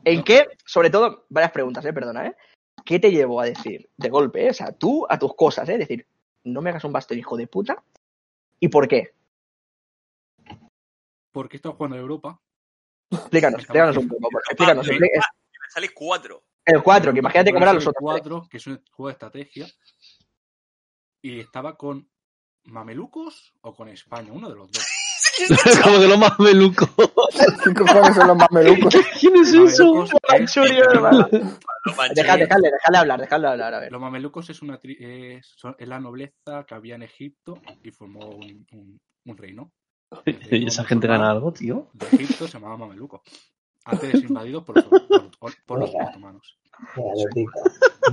[0.04, 2.36] ¿En qué, sobre todo, varias preguntas, eh, perdona, ¿eh?
[2.84, 4.50] ¿Qué te llevó a decir de golpe, eh?
[4.50, 5.78] o sea, tú a tus cosas, eh?
[5.78, 6.06] Decir,
[6.44, 7.82] no me hagas un bastión, hijo de puta.
[8.58, 9.14] ¿Y por qué?
[11.32, 12.40] Porque está jugando en Europa.
[13.10, 14.28] Explícanos, explícanos un poco.
[14.48, 14.88] Explícanos.
[14.88, 16.42] Ah, explí- Me sale cuatro.
[16.64, 18.04] El 4, que imagínate cómo eran los el otros.
[18.14, 18.22] tres.
[18.22, 19.66] 4, que es un juego de estrategia.
[21.22, 22.08] Y estaba con
[22.64, 24.84] mamelucos o con España, uno de los dos.
[25.82, 26.88] Como de lo más meluco.
[27.64, 28.94] ¿Qué cojones son los mamelucos?
[29.20, 30.04] ¿Quién es eso?
[32.14, 33.92] Dejadle hablar, dejadle hablar, a ver.
[33.92, 37.90] Los mamelucos es, una tri- es, son- es la nobleza que había en Egipto y
[37.90, 39.70] formó un, un- un reino.
[40.50, 41.88] ¿Y esa gente gana algo, tío?
[41.92, 43.22] De Egipto se llamaba mameluco.
[43.84, 44.84] Antes de ser invadido por los,
[45.38, 46.58] por, por los otomanos.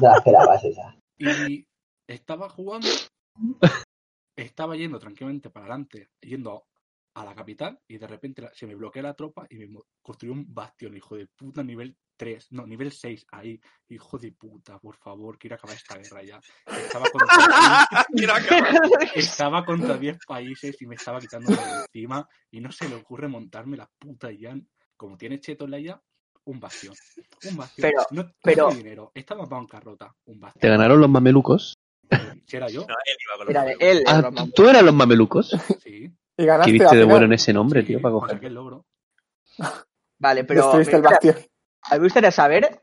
[0.02, 0.96] No esperabas esa.
[1.18, 1.66] Y
[2.08, 2.88] estaba jugando,
[4.36, 6.68] estaba yendo tranquilamente para adelante, yendo
[7.22, 9.70] a la capital, y de repente la- se me bloquea la tropa y me
[10.02, 14.78] construyó un bastión, hijo de puta, nivel 3, no, nivel 6, ahí, hijo de puta,
[14.80, 16.40] por favor, quiero acabar esta guerra ya.
[16.68, 17.28] Estaba contra,
[19.16, 23.28] estaba contra 10 países y me estaba quitando de encima, y no se le ocurre
[23.28, 24.56] montarme la puta ya,
[24.96, 26.02] como tiene cheto en la ya,
[26.46, 26.94] un bastión.
[27.50, 27.90] Un bastión.
[27.92, 30.72] Pero- no, pero- dinero, estaba bancarrota, un ¿Te bastión.
[30.72, 31.74] ganaron los mamelucos?
[32.46, 33.88] Si era yo, No, él iba con los Mira, de mamelucos.
[34.00, 34.04] él.
[34.08, 35.50] Ah, era ¿tú- ¿tú eras los mamelucos?
[35.84, 36.10] sí.
[36.38, 37.08] Y ¿Qué ganaste viste de final.
[37.08, 38.38] bueno en ese nombre, tío, para pues coger?
[38.38, 38.86] aquel logro.
[40.20, 40.72] Vale, pero.
[40.72, 41.36] Me gustaría- bastión.
[41.84, 42.80] A mí me gustaría saber,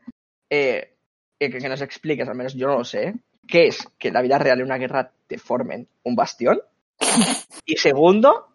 [0.49, 0.97] eh,
[1.39, 3.13] que, que nos expliques, al menos yo no lo sé,
[3.47, 6.61] ¿qué es que en la vida real en una guerra te formen un bastión?
[7.67, 8.47] Y segundo,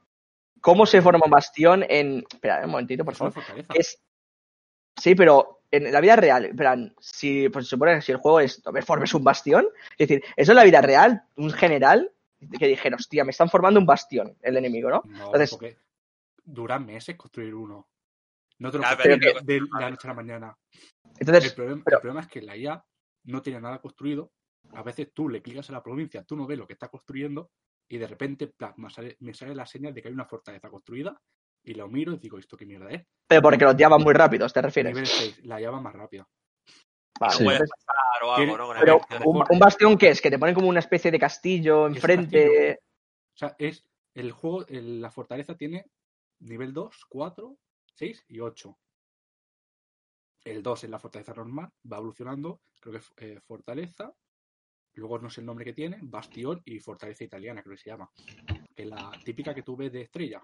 [0.60, 2.24] ¿cómo se forma un bastión en...
[2.32, 3.34] Espera, un momentito, por favor.
[3.74, 4.00] Es...
[4.96, 8.18] Sí, pero en la vida real, en plan, si, pues se supone que si el
[8.18, 11.50] juego es, no me formes un bastión, es decir, eso en la vida real, un
[11.50, 12.12] general
[12.58, 15.02] que dijera, hostia, me están formando un bastión, el enemigo, ¿no?
[15.06, 15.76] No, Entonces- porque
[16.44, 17.88] dura meses construir uno.
[18.58, 20.56] No te lo construyes pero de, de la noche a la mañana.
[20.74, 22.84] El Entonces, problema, pero- el problema es que la IA
[23.24, 24.32] no tiene nada construido.
[24.72, 27.50] A veces tú le clicas a la provincia, tú no ves lo que está construyendo
[27.88, 30.68] y de repente plan, me, sale, me sale la señal de que hay una fortaleza
[30.70, 31.20] construida
[31.64, 33.06] y lo miro y digo, ¿esto qué mierda es?
[33.26, 34.92] pero porque los llaman muy rápidos, ¿te refieres?
[34.92, 36.26] Nivel 6, la IA va más rápida.
[37.20, 37.44] Vale, No Sí.
[37.44, 38.66] puedes entonces- pasar o algo, Tiene- ¿no?
[38.66, 41.18] Con el Pero un, un bastión qué es, que te ponen como una especie de
[41.18, 42.80] castillo enfrente.
[43.34, 43.84] O sea, es
[44.14, 45.84] el juego, el- la fortaleza tiene
[46.40, 47.56] nivel 2, 4,
[47.94, 48.76] 6 y 8.
[50.44, 54.12] El 2 es la fortaleza normal, va evolucionando, creo que es eh, fortaleza,
[54.94, 58.10] luego no sé el nombre que tiene, bastión y fortaleza italiana, creo que se llama.
[58.74, 60.42] Que es la típica que tú ves de estrella.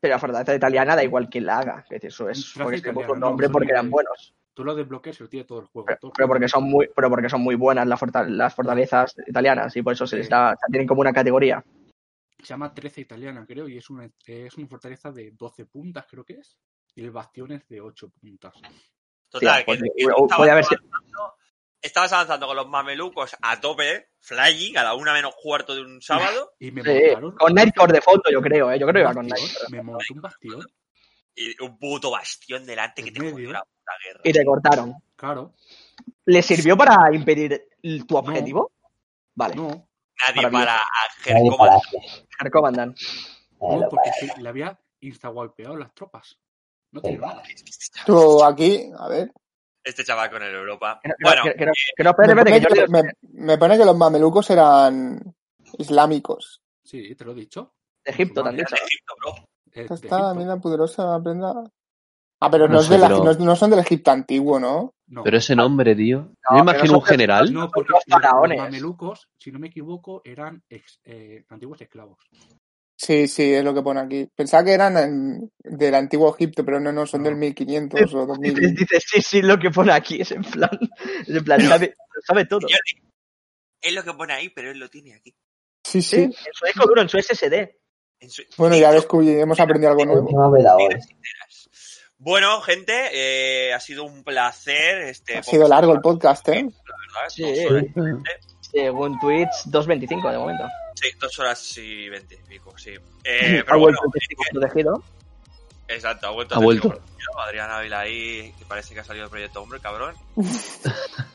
[0.00, 1.84] Pero la fortaleza italiana da igual quién la haga.
[1.88, 2.64] Que eso es no,
[3.14, 4.34] nombre porque eran buenos.
[4.54, 5.86] Tú lo desbloqueas y lo tiene todo el juego.
[5.86, 6.34] Pero, todo el pero juego.
[6.34, 9.94] porque son muy, pero porque son muy buenas las, forta- las fortalezas italianas y por
[9.94, 11.64] eso se les da, tienen como una categoría.
[12.38, 16.24] Se llama 13 italiana, creo, y es una, es una fortaleza de 12 puntas, creo
[16.24, 16.58] que es.
[16.94, 18.52] Y el bastión es de 8 puntas.
[19.30, 21.34] Total, Sí, pues, que, que o- estabas puede haber sido- avanzando-
[21.80, 26.02] estabas avanzando con los mamelucos a tope, flying, a la una menos cuarto de un
[26.02, 28.78] sábado, Y me Sí, montaron con Nightcore de fondo, yo creo, ¿eh?
[28.78, 29.66] Yo creo que iba con Nightcore.
[29.70, 30.60] Me montó un bastión,
[31.60, 34.20] un puto bastión delante que te jodió la puta guerra.
[34.24, 34.94] Y te cortaron.
[35.16, 35.54] claro.
[36.24, 37.68] ¿Le sirvió para impedir
[38.06, 38.72] tu objetivo?
[39.34, 40.80] Vale, No, Nadie para para.
[41.26, 41.50] Nadie
[43.60, 46.38] no, porque sí, le había insta-wipeado las tropas.
[46.92, 47.42] No tiene nada.
[48.06, 49.32] Tú aquí, a ver.
[49.82, 51.00] Este chaval con el Europa.
[51.02, 53.78] Que no, Bueno, que, no, Me espérate, pone, que yo que, leo- me- me pone
[53.78, 55.34] que los mamelucos eran
[55.78, 56.62] islámicos.
[56.84, 57.74] Sí, te lo he dicho.
[58.04, 58.66] de Egipto también.
[58.68, 59.48] de Egipto, bro.
[59.74, 61.64] Eh, Esta está, mira, poderosa prenda.
[62.40, 64.58] Ah, pero no, No es sé, de la- pero- no, no son del Egipto antiguo,
[64.58, 64.94] ¿no?
[65.06, 66.32] No, Pero ese nombre, tío.
[66.50, 67.52] Yo me imagino un general.
[67.52, 68.58] no, porque los los, faraones.
[68.58, 72.18] mamelucos, si no me equivoco, eran ex- eh, antiguos esclavos.
[72.96, 74.28] Sí, sí, es lo que pone aquí.
[74.34, 77.28] Pensaba que eran en- del antiguo Egipto, pero no, no, son No.
[77.28, 78.54] del 1500 o 2000.
[78.54, 80.70] Dices, dices, sí, sí, lo que pone aquí es en plan,
[81.26, 81.94] es en plan, sabe,
[82.26, 82.66] sabe todo.
[83.80, 85.34] Es lo que pone ahí, pero él lo tiene aquí.
[85.84, 86.22] Sí, Sí, sí.
[86.22, 87.76] en su disco duro, en su SSD.
[88.28, 90.28] Su- Bueno, ya hemos aprendido algo nuevo.
[92.18, 95.02] Bueno, gente, eh, ha sido un placer.
[95.02, 96.64] Este Ha sido largo el podcast, ¿eh?
[96.64, 98.46] La verdad, Sí.
[98.70, 100.64] Según Twitch, 2.25 de momento.
[100.94, 102.92] Sí, dos horas y veinte y pico, sí.
[103.24, 105.02] Eh, ha bueno, vuelto el protegido.
[105.88, 106.54] exacto, ha vuelto.
[106.54, 107.02] Ha el vuelto.
[107.44, 110.14] Adrián Ávila ahí, que parece que ha salido del proyecto Hombre, cabrón.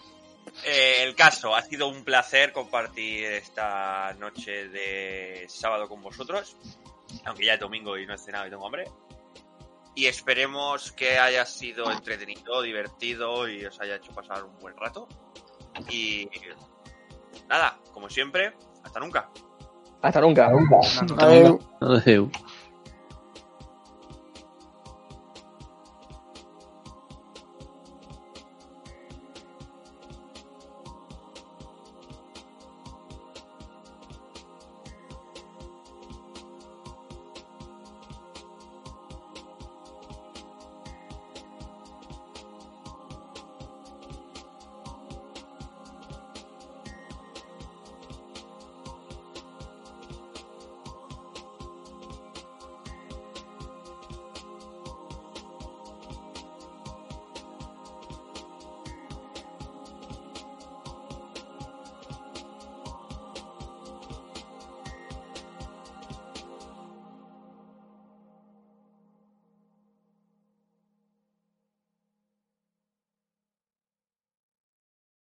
[0.66, 6.58] Eh, El caso, ha sido un placer compartir esta noche de sábado con vosotros,
[7.26, 8.86] aunque ya es domingo y no he cenado y tengo hambre.
[9.96, 15.08] Y esperemos que haya sido entretenido, divertido y os haya hecho pasar un buen rato.
[15.90, 16.30] Y
[17.48, 18.54] nada, como siempre,
[18.84, 19.30] hasta nunca.
[20.02, 20.50] Hasta nunca.
[20.50, 20.80] Nunca.
[21.18, 21.60] Adeu.
[21.82, 22.32] Adeu.